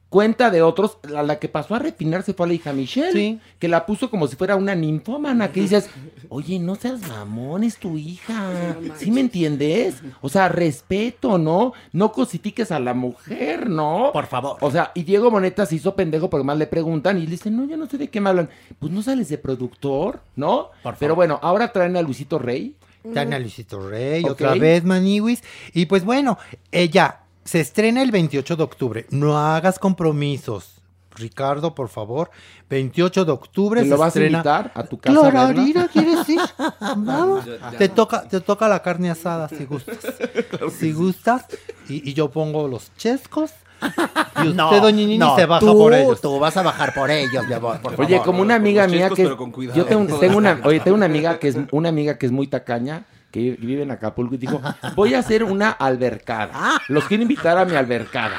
cuenta 0.10 0.50
de 0.50 0.62
otros, 0.62 0.98
a 1.16 1.24
la 1.24 1.40
que 1.40 1.48
pasó 1.48 1.76
a 1.76 1.80
refinarse 1.80 2.34
fue 2.34 2.46
a 2.46 2.50
la 2.50 2.56
hija 2.56 2.74
Michelle, 2.74 3.40
que 3.60 3.68
la 3.68 3.86
puso 3.86 4.10
como 4.10 4.28
si 4.28 4.36
fuera 4.36 4.56
una 4.56 4.76
ninfómana, 4.76 5.52
que 5.52 5.62
dices, 5.62 5.90
oye, 6.30 6.60
no 6.60 6.76
seas 6.76 7.08
mamón, 7.08 7.64
es 7.64 7.78
tu 7.78 7.98
hija, 7.98 8.76
¿sí 8.98 9.12
me 9.12 9.22
entiendes? 9.22 10.02
O 10.22 10.30
sea, 10.30 10.50
respeto, 10.50 11.38
¿no? 11.38 11.74
No 11.94 12.12
cosifiques 12.12 12.72
a 12.72 12.80
la 12.80 12.94
mujer, 12.94 13.70
¿no? 13.70 14.10
Por 14.12 14.26
favor. 14.26 14.58
O 14.62 14.72
sea, 14.72 14.92
y 14.96 15.04
Diego 15.04 15.30
Moneta 15.30 15.66
se 15.66 15.76
hizo 15.76 15.96
pendejo 15.96 16.30
porque 16.30 16.44
más 16.44 16.58
le 16.58 16.68
preguntan 16.68 17.18
y 17.18 17.22
le 17.22 17.32
dicen, 17.32 17.56
no, 17.56 17.66
yo 17.66 17.78
no 17.78 17.88
sé 17.88 17.98
de 17.98 18.10
qué 18.10 18.20
me 18.20 18.30
hablan. 18.30 18.50
Pues 18.80 18.92
no 18.92 19.04
sales 19.04 19.30
de 19.30 19.38
productor, 19.38 20.22
¿no? 20.36 20.70
Pero 21.00 21.16
bueno, 21.16 21.40
ahora 21.44 21.72
traen 21.72 21.96
a 21.98 22.02
Luisito 22.02 22.40
Rey. 22.40 22.76
Traen 23.14 23.34
a 23.34 23.40
Luisito 23.40 23.88
Rey, 23.88 24.26
otra 24.26 24.56
vez 24.56 24.84
Maniwis. 24.84 25.44
Y 25.74 25.86
pues 25.86 26.04
bueno, 26.04 26.38
ella 26.72 27.20
se 27.50 27.60
estrena 27.60 28.04
el 28.04 28.12
28 28.12 28.58
de 28.58 28.64
octubre. 28.64 29.06
No 29.10 29.40
hagas 29.40 29.80
compromisos. 29.80 30.76
Ricardo, 31.16 31.74
por 31.74 31.90
favor. 31.90 32.30
28 32.70 33.26
de 33.26 33.32
octubre 33.32 33.82
¿Me 33.82 33.88
se 33.88 33.90
lo 33.90 33.98
vas 33.98 34.06
a 34.06 34.20
estrena. 34.20 34.38
invitar 34.38 34.72
a 34.76 34.84
tu 34.84 35.00
casa 35.00 35.48
a 35.48 35.88
¿quieres 35.92 36.30
ir? 36.30 36.40
Vamos. 36.80 37.46
Te 37.80 37.90
toca, 37.90 38.28
te 38.28 38.40
toca 38.40 38.68
la 38.68 38.84
carne 38.84 39.10
asada 39.10 39.50
si 39.50 39.66
gustas. 39.66 39.98
si 40.80 40.94
gustas. 40.94 41.46
Y, 41.90 42.08
y 42.08 42.14
yo 42.14 42.30
pongo 42.30 42.68
los 42.68 42.96
chescos. 42.98 43.50
Y 43.82 43.86
usted, 44.42 44.54
No, 44.54 44.70
doña 44.80 44.98
Nini, 44.98 45.18
no, 45.18 45.36
se 45.36 45.48
baja 45.48 45.66
tú, 45.66 45.76
por 45.76 45.96
ellos. 45.96 46.22
Tú 46.22 46.38
vas 46.38 46.56
a 46.56 46.62
bajar 46.62 46.94
por 46.94 47.10
ellos, 47.10 47.48
mi 47.48 47.54
amor, 47.56 47.82
por 47.82 48.00
Oye, 48.00 48.18
favor. 48.18 48.26
como 48.28 48.42
una 48.44 48.54
amiga 48.54 48.86
mía 48.86 49.10
chescos, 49.10 49.18
que 49.18 49.24
pero 49.24 49.38
con 49.38 49.52
cuidado. 49.52 49.76
yo 49.76 49.86
tengo, 49.86 50.20
tengo 50.20 50.38
una, 50.38 50.62
oye, 50.66 50.82
tengo 50.82 50.96
una 50.96 51.08
amiga 51.08 51.40
que 51.40 51.48
es 51.48 51.58
una 51.72 51.90
amiga 51.90 52.20
que 52.20 52.28
es 52.28 52.32
muy 52.32 52.46
tacaña, 52.46 53.08
que 53.32 53.40
vi- 53.40 53.68
vive 53.68 53.84
en 53.84 53.92
Acapulco 53.92 54.36
y 54.36 54.38
dijo, 54.40 54.62
voy 54.96 55.14
a 55.14 55.20
hacer 55.20 55.44
una 55.44 55.70
albercada. 55.72 56.80
Los 56.88 57.06
quiero 57.06 57.24
invitar 57.24 57.58
a 57.58 57.66
mi 57.66 57.76
albercada. 57.76 58.36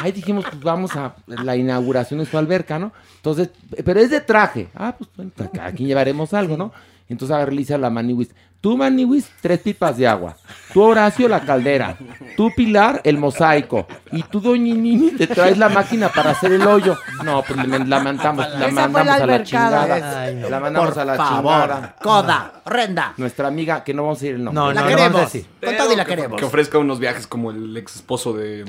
Ahí 0.00 0.12
dijimos, 0.12 0.44
pues 0.48 0.62
vamos 0.62 0.94
a 0.96 1.16
la 1.26 1.56
inauguración 1.56 2.20
de 2.20 2.26
su 2.26 2.38
alberca, 2.38 2.78
¿no? 2.78 2.92
Entonces, 3.16 3.50
pero 3.84 3.98
es 3.98 4.10
de 4.10 4.20
traje. 4.20 4.68
Ah, 4.74 4.94
pues 4.96 5.10
pues, 5.34 5.50
aquí 5.60 5.86
llevaremos 5.86 6.32
algo, 6.34 6.56
¿no? 6.56 6.72
Entonces 7.08 7.34
agarré 7.34 7.52
y 7.52 7.56
le 7.56 7.60
dice 7.62 7.74
a 7.74 7.78
la 7.78 7.90
Maniwis, 7.90 8.30
tú 8.60 8.76
Maniwis, 8.76 9.30
tres 9.40 9.60
pipas 9.60 9.96
de 9.96 10.06
agua. 10.06 10.36
Tú 10.72 10.82
Horacio, 10.82 11.28
la 11.28 11.40
caldera. 11.40 11.96
Tú 12.36 12.50
Pilar, 12.54 13.00
el 13.04 13.16
mosaico. 13.18 13.86
Y 14.12 14.22
tú 14.24 14.40
Doña 14.40 14.74
Nini, 14.74 15.12
te 15.12 15.26
traes 15.26 15.56
la 15.58 15.68
máquina 15.68 16.08
para 16.08 16.30
hacer 16.30 16.52
el 16.52 16.62
hoyo. 16.66 16.96
No, 17.24 17.42
pues 17.42 17.56
la 17.66 18.00
mandamos, 18.00 18.46
la 18.58 18.68
mandamos 18.68 19.06
la 19.06 19.14
a 19.14 19.26
la 19.26 19.42
chingada. 19.42 20.20
Ay, 20.22 20.34
no. 20.36 20.48
La 20.50 20.60
mandamos 20.60 20.90
Por 20.90 20.98
a 21.00 21.04
la 21.04 21.14
favor. 21.16 21.52
chingada. 21.62 21.96
Coda, 22.02 22.52
renda. 22.66 23.14
Nuestra 23.16 23.48
amiga, 23.48 23.82
que 23.84 23.94
no 23.94 24.02
vamos 24.02 24.20
a 24.22 24.26
ir 24.26 24.34
el 24.34 24.44
nombre. 24.44 24.60
No, 24.62 24.72
La 24.72 24.80
no, 24.82 24.90
no 24.90 24.96
vamos 24.96 25.00
a 25.00 25.06
queremos. 25.08 25.32
decir. 25.32 25.46
Con 25.64 25.76
todo 25.76 25.92
y 25.92 25.96
la 25.96 26.04
que, 26.04 26.14
queremos. 26.16 26.38
que 26.38 26.44
ofrezca 26.44 26.78
unos 26.78 26.98
viajes 26.98 27.26
como 27.26 27.50
el 27.50 27.76
ex 27.76 27.96
esposo 27.96 28.32
de, 28.32 28.64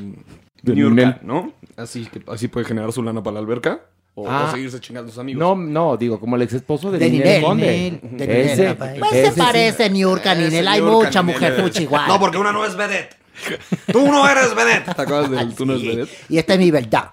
De 0.61 0.75
Ninel. 0.75 1.17
¿no? 1.23 1.51
Así 1.77 2.05
que 2.05 2.21
así 2.31 2.47
puede 2.47 2.65
generar 2.65 2.91
su 2.91 3.01
lana 3.03 3.21
para 3.23 3.35
la 3.35 3.39
alberca. 3.39 3.81
O, 4.15 4.27
Ah. 4.27 4.47
o 4.47 4.51
seguirse 4.51 4.79
chingando 4.79 5.09
a 5.09 5.11
sus 5.13 5.19
amigos. 5.19 5.39
No, 5.39 5.55
no, 5.55 5.95
digo, 5.95 6.19
como 6.19 6.35
el 6.35 6.41
ex 6.41 6.53
esposo 6.53 6.91
de, 6.91 6.99
De 6.99 7.09
Ninel 7.09 7.25
Ninel. 7.27 7.41
Conde. 7.43 7.65
Ninel. 8.01 8.17
De 8.17 8.27
Ninel, 8.27 8.49
Ese, 8.49 8.75
Pues 8.75 9.11
ese 9.13 9.25
se 9.27 9.31
sí. 9.33 9.39
parece 9.39 9.89
Niurka, 9.89 10.35
Ninel. 10.35 10.67
Hay 10.67 10.81
Niurka, 10.81 10.97
mucha 11.05 11.21
Ninel. 11.21 11.35
mujer 11.35 11.61
fuchi 11.63 11.83
igual. 11.83 12.07
No, 12.07 12.19
porque 12.19 12.37
una 12.37 12.51
no 12.51 12.65
es 12.65 12.75
vedette. 12.75 13.15
Tú 13.91 14.05
no 14.11 14.27
eres 14.27 14.53
vedette. 14.55 14.93
¿Te 14.93 15.01
acuerdas 15.01 15.31
del 15.31 15.55
tú 15.55 15.65
no 15.65 15.73
eres 15.73 15.85
vedette? 15.85 16.11
Y 16.27 16.37
esta 16.37 16.53
es 16.55 16.59
mi 16.59 16.71
verdad. 16.71 17.11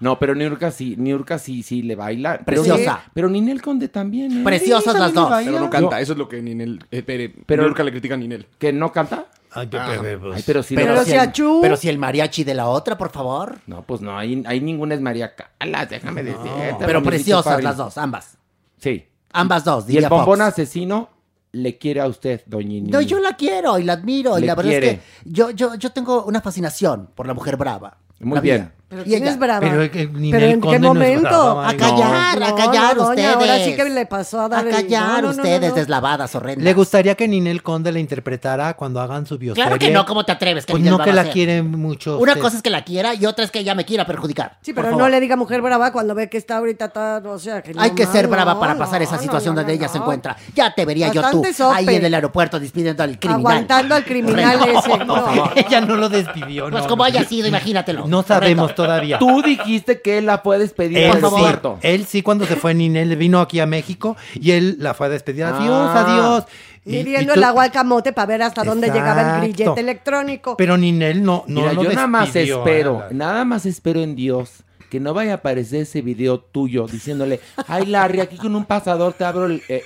No, 0.00 0.18
pero 0.18 0.34
Niurka 0.34 0.70
sí, 0.70 0.94
Niurka 0.96 1.38
sí, 1.38 1.62
sí 1.64 1.82
le 1.82 1.96
baila. 1.96 2.38
Preciosa. 2.38 3.02
Pero 3.12 3.28
Ninel 3.28 3.60
Conde 3.60 3.88
también. 3.88 4.40
¿eh? 4.40 4.44
Preciosas 4.44 4.94
Sí, 4.94 5.00
las 5.00 5.12
también 5.12 5.30
dos. 5.30 5.44
Pero 5.44 5.60
no 5.64 5.70
canta, 5.70 5.96
No. 5.96 6.02
eso 6.02 6.12
es 6.12 6.18
lo 6.18 6.28
que 6.28 6.40
Ninel. 6.40 6.82
Eh, 6.90 7.02
pero, 7.04 7.32
Pero- 7.44 7.62
Niurka 7.64 7.82
le 7.82 7.90
critica 7.90 8.14
a 8.14 8.16
Ninel. 8.16 8.46
¿Que 8.58 8.72
no 8.72 8.92
canta? 8.92 9.26
Ay, 9.52 9.66
qué 9.68 9.78
bebé, 9.78 10.10
Ay, 10.34 10.42
pero 10.46 10.60
le 10.62 10.76
Pero, 10.76 11.04
si 11.04 11.10
si 11.10 11.16
achú. 11.16 11.58
pero 11.62 11.76
si 11.76 11.88
el 11.88 11.98
mariachi 11.98 12.44
de 12.44 12.54
la 12.54 12.68
otra, 12.68 12.98
por 12.98 13.10
favor. 13.10 13.58
No, 13.66 13.82
pues 13.82 14.00
no, 14.00 14.16
hay, 14.16 14.42
hay 14.46 14.60
ninguna 14.60 14.94
es 14.94 15.00
María 15.00 15.34
Calas, 15.34 15.88
déjame 15.88 16.22
decir. 16.22 16.50
Pero 16.78 17.02
preciosas 17.02 17.62
las 17.62 17.76
dos, 17.76 17.96
ambas. 17.98 18.36
Sí, 18.78 19.06
Ambas 19.32 19.64
dos, 19.64 19.84
Y 19.84 19.88
el 19.88 19.92
diría 19.96 20.08
bombón 20.08 20.38
Fox. 20.38 20.48
asesino 20.48 21.10
le 21.52 21.76
quiere 21.78 22.00
a 22.00 22.06
usted, 22.06 22.42
doña 22.46 22.68
Nini. 22.68 22.90
No, 22.90 23.00
yo 23.00 23.18
la 23.20 23.36
quiero 23.36 23.78
y 23.78 23.84
la 23.84 23.94
admiro. 23.94 24.38
y 24.38 24.40
Le 24.42 24.46
la 24.46 24.54
verdad 24.54 24.70
quiere. 24.70 24.90
es 24.90 24.98
que 24.98 25.02
yo, 25.30 25.50
yo, 25.50 25.74
yo 25.74 25.92
tengo 25.92 26.24
una 26.24 26.40
fascinación 26.40 27.10
por 27.14 27.26
la 27.26 27.34
mujer 27.34 27.56
brava. 27.56 27.98
Muy 28.20 28.36
La 28.36 28.40
bien. 28.40 28.56
mía. 28.62 28.74
Pero 28.88 29.02
Y 29.02 29.04
¿quién 29.04 29.22
ella- 29.22 29.32
es 29.32 29.38
brava? 29.38 29.60
Pero 29.60 29.90
que 29.90 30.08
¿Pero 30.08 30.46
en 30.46 30.60
qué 30.62 30.78
momento? 30.78 31.28
brava, 31.28 31.68
A 31.68 31.76
callar, 31.76 32.42
a 32.42 32.54
callar 32.54 32.96
no, 32.96 33.02
ustedes. 33.10 33.26
doña, 33.26 33.32
ahora 33.34 33.58
sí 33.62 33.76
que 33.76 33.84
le 33.84 34.06
pasó 34.06 34.40
a 34.40 34.48
dar 34.48 34.64
A 34.64 34.68
el- 34.70 34.74
callar 34.74 35.22
no, 35.22 35.28
no, 35.28 35.34
no, 35.34 35.42
ustedes, 35.42 35.68
no. 35.70 35.74
deslavadas, 35.76 36.34
horrendas. 36.34 36.64
¿Le 36.64 36.72
gustaría 36.72 37.14
que 37.14 37.28
Ninel 37.28 37.62
Conde 37.62 37.92
la 37.92 37.98
interpretara 37.98 38.72
cuando 38.74 39.02
hagan 39.02 39.26
su 39.26 39.36
bioserie? 39.36 39.62
Claro 39.62 39.78
que 39.78 39.90
no, 39.90 40.06
¿cómo 40.06 40.24
te 40.24 40.32
atreves? 40.32 40.64
Que 40.64 40.72
Pues 40.72 40.82
Ninel 40.82 40.96
no 40.96 41.04
que 41.04 41.12
la 41.12 41.20
hacer? 41.20 41.32
quieren 41.34 41.70
mucho. 41.70 42.18
Una 42.18 42.32
usted. 42.32 42.42
cosa 42.42 42.56
es 42.56 42.62
que 42.62 42.70
la 42.70 42.82
quiera 42.82 43.12
y 43.14 43.26
otra 43.26 43.44
es 43.44 43.50
que 43.50 43.58
ella 43.58 43.74
me 43.74 43.84
quiera 43.84 44.06
perjudicar. 44.06 44.56
Sí, 44.62 44.72
pero 44.72 44.96
no 44.96 45.06
le 45.10 45.20
diga 45.20 45.36
mujer 45.36 45.60
brava 45.60 45.92
cuando 45.92 46.14
ve 46.14 46.30
que 46.30 46.38
está 46.38 46.56
ahorita 46.56 46.88
toda, 46.88 47.18
o 47.30 47.38
sea, 47.38 47.60
que 47.62 47.74
Hay 47.76 47.90
que 47.90 48.06
ser 48.06 48.26
brava 48.26 48.54
no, 48.54 48.60
para 48.60 48.78
pasar 48.78 49.00
no, 49.02 49.04
esa 49.04 49.18
situación 49.18 49.54
no, 49.54 49.60
donde 49.60 49.74
no, 49.74 49.78
ella 49.80 49.88
se 49.88 49.98
encuentra. 49.98 50.34
Ya 50.54 50.72
te 50.74 50.86
vería 50.86 51.12
yo 51.12 51.20
tú 51.30 51.42
ahí 51.74 51.86
en 51.94 52.06
el 52.06 52.14
aeropuerto 52.14 52.58
despidiendo 52.58 53.02
al 53.02 53.18
criminal. 53.18 53.40
Aguantando 53.52 53.94
al 53.96 54.04
criminal 54.06 54.58
ese. 54.66 55.60
Ella 55.66 55.80
no 55.82 55.94
lo 55.96 56.08
despidió, 56.08 56.70
Pues 56.70 56.86
como 56.86 57.04
haya 57.04 57.22
sido, 57.24 57.46
imagínatelo. 57.48 58.06
No 58.06 58.22
sabemos. 58.22 58.77
Todavía. 58.84 59.18
Tú 59.18 59.42
dijiste 59.42 60.00
que 60.00 60.18
él 60.18 60.26
la 60.26 60.38
fue 60.38 60.56
a 60.56 60.58
despedir 60.58 60.98
Él 60.98 61.12
sí, 61.20 61.44
él 61.82 62.06
sí, 62.06 62.22
cuando 62.22 62.46
se 62.46 62.56
fue 62.56 62.74
Ninel, 62.74 63.14
vino 63.16 63.40
aquí 63.40 63.60
a 63.60 63.66
México 63.66 64.16
y 64.34 64.52
él 64.52 64.76
la 64.78 64.94
fue 64.94 65.06
a 65.06 65.10
despedir. 65.10 65.44
Adiós, 65.44 65.90
Ah. 65.94 66.04
adiós. 66.06 66.44
Y- 66.84 66.92
Midiendo 67.04 67.34
el 67.34 67.44
agua 67.44 67.64
al 67.64 67.70
camote 67.72 68.12
para 68.14 68.26
ver 68.26 68.42
hasta 68.42 68.64
dónde 68.64 68.88
llegaba 68.90 69.36
el 69.36 69.42
grillete 69.42 69.80
electrónico. 69.80 70.56
Pero 70.56 70.76
Ninel 70.78 71.22
no, 71.22 71.44
no 71.46 71.60
Mira, 71.60 71.72
lo 71.74 71.82
yo 71.84 71.92
nada 71.92 72.06
más 72.06 72.34
espero, 72.34 73.04
nada 73.10 73.44
más 73.44 73.66
espero 73.66 74.00
en 74.00 74.16
Dios 74.16 74.64
que 74.88 74.98
no 75.00 75.12
vaya 75.12 75.32
a 75.32 75.34
aparecer 75.34 75.82
ese 75.82 76.00
video 76.00 76.40
tuyo 76.40 76.86
diciéndole, 76.86 77.40
ay 77.66 77.84
Larry, 77.84 78.20
aquí 78.20 78.36
con 78.38 78.54
un 78.56 78.64
pasador 78.64 79.12
te 79.12 79.24
abro 79.26 79.44
el... 79.44 79.62
eh", 79.68 79.82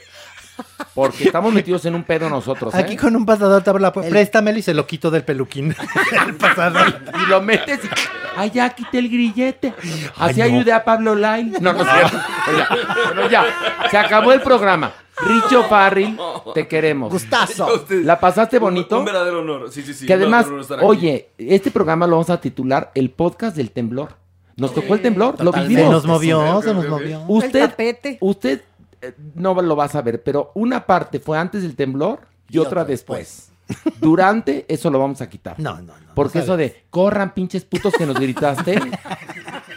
porque 0.95 1.25
estamos 1.25 1.53
metidos 1.53 1.85
en 1.87 1.95
un 1.95 2.05
pedo 2.05 2.29
nosotros, 2.29 2.75
¿eh? 2.75 2.79
Aquí 2.79 2.97
con 2.97 3.15
un 3.17 3.25
pasador 3.27 3.63
te 3.63 3.71
abro 3.71 3.81
la 3.81 3.93
puerta. 3.93 4.11
Préstamelo 4.11 4.59
y 4.59 4.63
se 4.63 4.75
lo 4.75 4.87
quito 4.87 5.11
del 5.11 5.25
peluquín. 5.25 5.75
El 6.27 6.35
pasador. 6.37 7.01
Y 7.25 7.31
lo 7.31 7.41
metes 7.41 7.85
y... 7.85 7.89
Ay, 8.35 8.51
ya 8.51 8.71
quité 8.71 8.99
el 8.99 9.11
grillete. 9.11 9.75
Así 10.17 10.41
Ay, 10.41 10.51
no. 10.53 10.57
ayudé 10.57 10.73
a 10.73 10.85
Pablo 10.85 11.15
Lai. 11.15 11.45
No, 11.61 11.73
no. 11.75 11.85
Ya, 11.85 12.11
Bueno, 13.07 13.29
ya. 13.31 13.45
Se 13.91 13.99
acabó 13.99 14.33
el 14.33 14.41
programa. 14.41 14.93
Richo 15.25 15.65
Farril, 15.65 16.19
te 16.55 16.67
queremos. 16.67 17.13
Gustazo. 17.13 17.85
¿La 17.91 18.19
pasaste 18.19 18.59
bonito? 18.59 18.99
Un 18.99 19.05
verdadero 19.05 19.41
honor. 19.41 19.71
Sí, 19.71 19.83
sí, 19.83 19.93
sí. 19.93 20.07
que 20.07 20.15
además, 20.15 20.47
oye, 20.81 21.29
este 21.39 21.71
programa 21.71 22.07
lo 22.07 22.13
vamos 22.13 22.31
a 22.31 22.41
titular 22.41 22.91
El 22.95 23.11
Podcast 23.11 23.55
del 23.57 23.71
Temblor. 23.71 24.17
Nos 24.57 24.75
tocó 24.75 24.95
el 24.95 25.01
temblor, 25.01 25.43
lo 25.43 25.51
vivimos. 25.51 25.85
Se 25.85 25.91
nos 25.91 26.05
movió, 26.07 26.63
se 26.63 26.75
nos 26.75 26.87
movió. 26.87 27.23
Usted, 27.27 27.63
El 27.63 27.69
tapete. 27.71 28.19
usted 28.21 28.63
eh, 29.03 29.15
no 29.35 29.61
lo 29.61 29.77
va 29.77 29.85
a 29.85 29.89
saber, 29.89 30.23
pero 30.23 30.53
una 30.55 30.87
parte 30.87 31.21
fue 31.21 31.37
antes 31.39 31.63
del 31.63 31.77
temblor 31.77 32.21
y, 32.49 32.59
otra 32.59 32.85
después. 32.85 33.51
Durante, 34.01 34.65
eso 34.69 34.91
lo 34.91 34.99
vamos 34.99 35.21
a 35.21 35.29
quitar. 35.29 35.59
No, 35.59 35.77
no, 35.77 35.99
no. 35.99 36.15
Porque 36.15 36.39
no 36.39 36.45
eso 36.45 36.57
de, 36.57 36.85
corran 36.91 37.35
pinches 37.35 37.65
putos 37.65 37.95
que 37.95 38.07
nos 38.07 38.17
gritaste. 38.17 38.75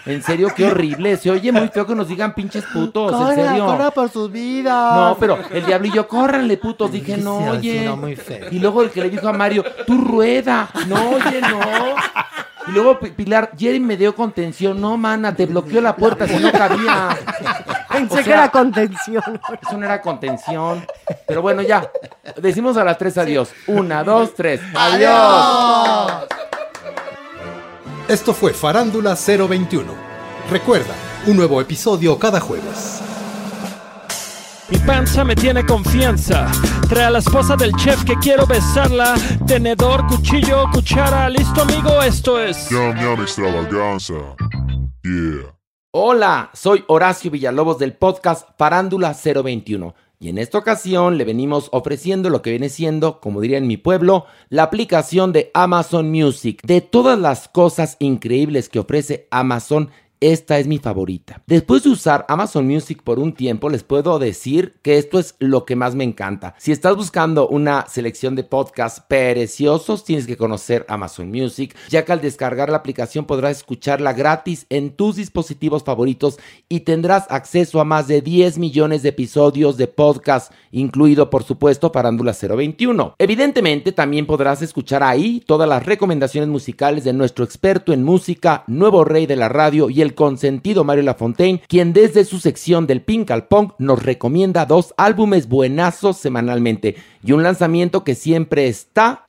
En 0.05 0.21
serio, 0.21 0.49
qué 0.55 0.67
horrible. 0.67 1.17
Se 1.17 1.31
oye 1.31 1.51
muy 1.51 1.67
feo 1.69 1.85
que 1.87 1.95
nos 1.95 2.07
digan 2.07 2.33
pinches 2.35 2.63
putos. 2.71 3.11
en 3.11 3.17
Corra, 3.17 3.35
serio. 3.35 3.65
corra 3.65 3.91
por 3.91 4.09
sus 4.09 4.31
vidas. 4.31 4.95
No, 4.95 5.17
pero 5.19 5.39
el 5.51 5.65
diablillo, 5.65 6.07
córranle, 6.07 6.57
putos. 6.57 6.91
Dije, 6.91 7.17
no, 7.17 7.39
Sí, 7.39 7.47
oye. 7.69 7.89
muy 7.95 8.15
feo. 8.15 8.47
Y 8.51 8.59
luego 8.59 8.83
el 8.83 8.91
que 8.91 9.01
le 9.01 9.09
dijo 9.09 9.27
a 9.27 9.33
Mario, 9.33 9.63
tú 9.87 9.97
rueda. 9.97 10.69
No, 10.87 11.09
oye, 11.11 11.41
no. 11.41 11.59
Y 12.67 12.71
luego 12.71 12.99
Pi- 12.99 13.11
Pilar, 13.11 13.51
Jerry 13.57 13.79
me 13.79 13.95
dio 13.97 14.15
contención. 14.15 14.79
No, 14.79 14.95
mana, 14.97 15.35
te 15.35 15.45
bloqueó 15.45 15.81
la 15.81 15.95
puerta 15.95 16.27
si 16.27 16.35
no 16.37 16.51
cabía. 16.51 17.09
Pensé 17.89 18.21
O 18.21 18.23
que 18.23 18.31
era 18.31 18.49
contención. 18.51 19.23
Eso 19.61 19.77
no 19.77 19.85
era 19.85 20.01
contención. 20.01 20.85
Pero 21.27 21.41
bueno, 21.41 21.61
ya. 21.61 21.89
Decimos 22.37 22.75
a 22.77 22.83
las 22.83 22.97
tres 22.97 23.17
adiós. 23.17 23.51
Una, 23.67 24.03
dos, 24.03 24.33
tres. 24.35 24.61
Adiós. 24.75 26.25
Esto 28.07 28.35
fue 28.35 28.53
Farándula 28.53 29.15
021. 29.15 29.91
Recuerda, 30.51 30.93
un 31.25 31.35
nuevo 31.35 31.59
episodio 31.59 32.19
cada 32.19 32.39
jueves. 32.39 33.01
Mi 34.69 34.77
panza 34.77 35.23
me 35.23 35.35
tiene 35.35 35.65
confianza. 35.65 36.51
Trae 36.87 37.05
a 37.05 37.09
la 37.09 37.17
esposa 37.17 37.55
del 37.55 37.71
chef 37.73 38.03
que 38.03 38.15
quiero 38.17 38.45
besarla. 38.45 39.15
Tenedor, 39.47 40.05
cuchillo, 40.05 40.65
cuchara. 40.71 41.27
Listo, 41.29 41.63
amigo, 41.63 41.99
esto 42.03 42.39
es. 42.39 42.69
Yum 42.69 42.95
Yum 42.95 43.21
Extravaganza. 43.23 44.13
Yeah. 45.01 45.55
Hola, 45.91 46.51
soy 46.53 46.83
Horacio 46.87 47.31
Villalobos 47.31 47.79
del 47.79 47.93
podcast 47.93 48.49
Farándula 48.55 49.15
021. 49.15 49.95
Y 50.19 50.29
en 50.29 50.37
esta 50.37 50.57
ocasión 50.57 51.17
le 51.17 51.25
venimos 51.25 51.67
ofreciendo 51.73 52.29
lo 52.29 52.41
que 52.41 52.51
viene 52.51 52.69
siendo, 52.69 53.19
como 53.19 53.41
diría 53.41 53.57
en 53.57 53.67
mi 53.67 53.75
pueblo, 53.75 54.25
la 54.49 54.63
aplicación 54.63 55.33
de 55.33 55.51
Amazon 55.53 56.09
Music. 56.09 56.61
De 56.63 56.79
todas 56.79 57.19
las 57.19 57.49
cosas 57.49 57.97
increíbles 57.99 58.69
que 58.69 58.79
ofrece 58.79 59.27
Amazon, 59.29 59.89
esta 60.19 60.59
es 60.59 60.67
mi 60.67 60.79
favorita. 60.79 61.41
Después 61.47 61.83
de 61.83 61.89
usar 61.89 62.25
Amazon 62.29 62.65
Music 62.65 63.01
por 63.03 63.19
un 63.19 63.33
tiempo, 63.33 63.69
les 63.69 63.83
puedo 63.83 64.17
decir 64.19 64.75
que 64.81 64.97
esto 64.97 65.19
es 65.19 65.35
lo 65.39 65.65
que 65.65 65.75
más 65.75 65.95
me 65.95 66.03
encanta. 66.03 66.55
Si 66.57 66.71
estás 66.71 66.95
buscando 66.95 67.47
una 67.47 67.85
selección 67.87 68.35
de 68.35 68.43
podcasts 68.43 69.03
preciosos, 69.07 70.03
tienes 70.03 70.25
que 70.25 70.37
conocer 70.37 70.85
Amazon 70.89 71.29
Music, 71.29 71.75
ya 71.89 72.05
que 72.05 72.11
al 72.11 72.21
descargar 72.21 72.69
la 72.69 72.77
aplicación 72.77 73.25
podrás 73.25 73.57
escucharla 73.57 74.13
gratis 74.13 74.65
en 74.69 74.91
tus 74.95 75.17
dispositivos 75.17 75.83
favoritos 75.83 76.39
y 76.69 76.81
tendrás 76.81 77.25
acceso 77.29 77.79
a 77.79 77.85
más 77.85 78.07
de 78.07 78.21
10 78.21 78.57
millones 78.57 79.03
de 79.03 79.09
episodios 79.09 79.77
de 79.77 79.87
podcast, 79.87 80.51
incluido 80.71 81.29
por 81.29 81.43
supuesto 81.43 81.91
Farándula 81.91 82.33
021. 82.33 83.15
Evidentemente 83.19 83.91
también 83.91 84.25
podrás 84.25 84.61
escuchar 84.61 85.03
ahí 85.03 85.43
todas 85.45 85.69
las 85.69 85.85
recomendaciones 85.85 86.49
musicales 86.49 87.03
de 87.03 87.13
nuestro 87.13 87.45
experto 87.45 87.93
en 87.93 88.03
música, 88.03 88.63
nuevo 88.67 89.03
rey 89.03 89.25
de 89.25 89.35
la 89.35 89.49
radio 89.49 89.89
y 89.89 90.01
el 90.01 90.14
consentido 90.15 90.83
Mario 90.83 91.03
Lafontaine, 91.03 91.61
quien 91.67 91.93
desde 91.93 92.25
su 92.25 92.39
sección 92.39 92.87
del 92.87 93.01
Pink 93.01 93.29
al 93.31 93.47
Punk 93.47 93.73
nos 93.77 94.03
recomienda 94.03 94.65
dos 94.65 94.93
álbumes 94.97 95.47
buenazos 95.47 96.17
semanalmente 96.17 96.95
y 97.23 97.33
un 97.33 97.43
lanzamiento 97.43 98.03
que 98.03 98.15
siempre 98.15 98.67
está 98.67 99.27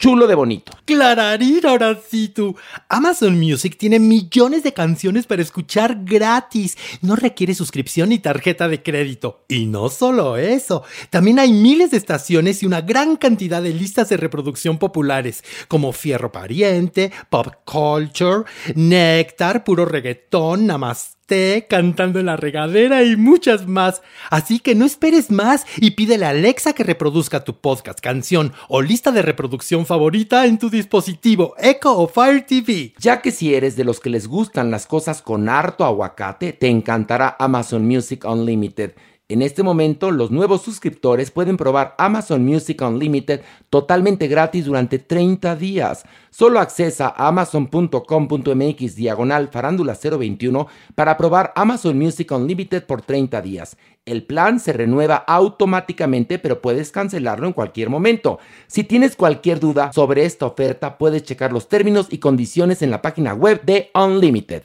chulo 0.00 0.26
de 0.26 0.34
bonito. 0.34 0.72
Clararín, 0.86 1.64
ahora 1.66 1.96
sí 2.08 2.28
tú. 2.28 2.56
Amazon 2.88 3.38
Music 3.38 3.76
tiene 3.78 4.00
millones 4.00 4.62
de 4.62 4.72
canciones 4.72 5.26
para 5.26 5.42
escuchar 5.42 5.98
gratis. 6.04 6.76
No 7.02 7.16
requiere 7.16 7.54
suscripción 7.54 8.08
ni 8.08 8.18
tarjeta 8.18 8.66
de 8.66 8.82
crédito. 8.82 9.44
Y 9.46 9.66
no 9.66 9.90
solo 9.90 10.38
eso, 10.38 10.82
también 11.10 11.38
hay 11.38 11.52
miles 11.52 11.90
de 11.90 11.98
estaciones 11.98 12.62
y 12.62 12.66
una 12.66 12.80
gran 12.80 13.16
cantidad 13.16 13.62
de 13.62 13.74
listas 13.74 14.08
de 14.08 14.16
reproducción 14.16 14.78
populares, 14.78 15.44
como 15.68 15.92
Fierro 15.92 16.32
Pariente, 16.32 17.12
Pop 17.28 17.48
Culture, 17.66 18.44
Néctar, 18.74 19.64
Puro 19.64 19.84
Reggaetón, 19.84 20.66
Namaste, 20.66 21.19
Cantando 21.68 22.18
en 22.18 22.26
la 22.26 22.36
Regadera 22.36 23.04
y 23.04 23.16
muchas 23.16 23.68
más. 23.68 24.02
Así 24.30 24.58
que 24.58 24.74
no 24.74 24.84
esperes 24.84 25.30
más 25.30 25.64
y 25.76 25.92
pídele 25.92 26.26
a 26.26 26.30
Alexa 26.30 26.72
que 26.72 26.82
reproduzca 26.82 27.44
tu 27.44 27.54
podcast, 27.54 28.00
canción 28.00 28.52
o 28.68 28.82
lista 28.82 29.12
de 29.12 29.22
reproducción 29.22 29.86
favorita 29.86 30.46
en 30.46 30.58
tu 30.58 30.70
dispositivo 30.70 31.54
Echo 31.58 31.96
o 31.96 32.08
Fire 32.08 32.44
TV. 32.44 32.94
Ya 32.98 33.22
que 33.22 33.30
si 33.30 33.54
eres 33.54 33.76
de 33.76 33.84
los 33.84 34.00
que 34.00 34.10
les 34.10 34.26
gustan 34.26 34.72
las 34.72 34.86
cosas 34.86 35.22
con 35.22 35.48
harto 35.48 35.84
aguacate, 35.84 36.52
te 36.52 36.66
encantará 36.66 37.36
Amazon 37.38 37.86
Music 37.86 38.24
Unlimited. 38.24 38.94
En 39.30 39.42
este 39.42 39.62
momento, 39.62 40.10
los 40.10 40.32
nuevos 40.32 40.62
suscriptores 40.62 41.30
pueden 41.30 41.56
probar 41.56 41.94
Amazon 41.98 42.44
Music 42.44 42.82
Unlimited 42.82 43.42
totalmente 43.70 44.26
gratis 44.26 44.64
durante 44.64 44.98
30 44.98 45.54
días. 45.54 46.02
Solo 46.30 46.58
accesa 46.58 47.14
a 47.16 47.28
amazon.com.mx 47.28 48.96
diagonal 48.96 49.48
farándula 49.52 49.96
021 50.02 50.66
para 50.96 51.16
probar 51.16 51.52
Amazon 51.54 51.96
Music 51.96 52.32
Unlimited 52.32 52.82
por 52.82 53.02
30 53.02 53.40
días. 53.40 53.76
El 54.04 54.24
plan 54.24 54.58
se 54.58 54.72
renueva 54.72 55.14
automáticamente, 55.14 56.40
pero 56.40 56.60
puedes 56.60 56.90
cancelarlo 56.90 57.46
en 57.46 57.52
cualquier 57.52 57.88
momento. 57.88 58.40
Si 58.66 58.82
tienes 58.82 59.14
cualquier 59.14 59.60
duda 59.60 59.92
sobre 59.92 60.24
esta 60.24 60.46
oferta, 60.46 60.98
puedes 60.98 61.22
checar 61.22 61.52
los 61.52 61.68
términos 61.68 62.08
y 62.10 62.18
condiciones 62.18 62.82
en 62.82 62.90
la 62.90 63.00
página 63.00 63.32
web 63.34 63.62
de 63.62 63.90
Unlimited. 63.94 64.64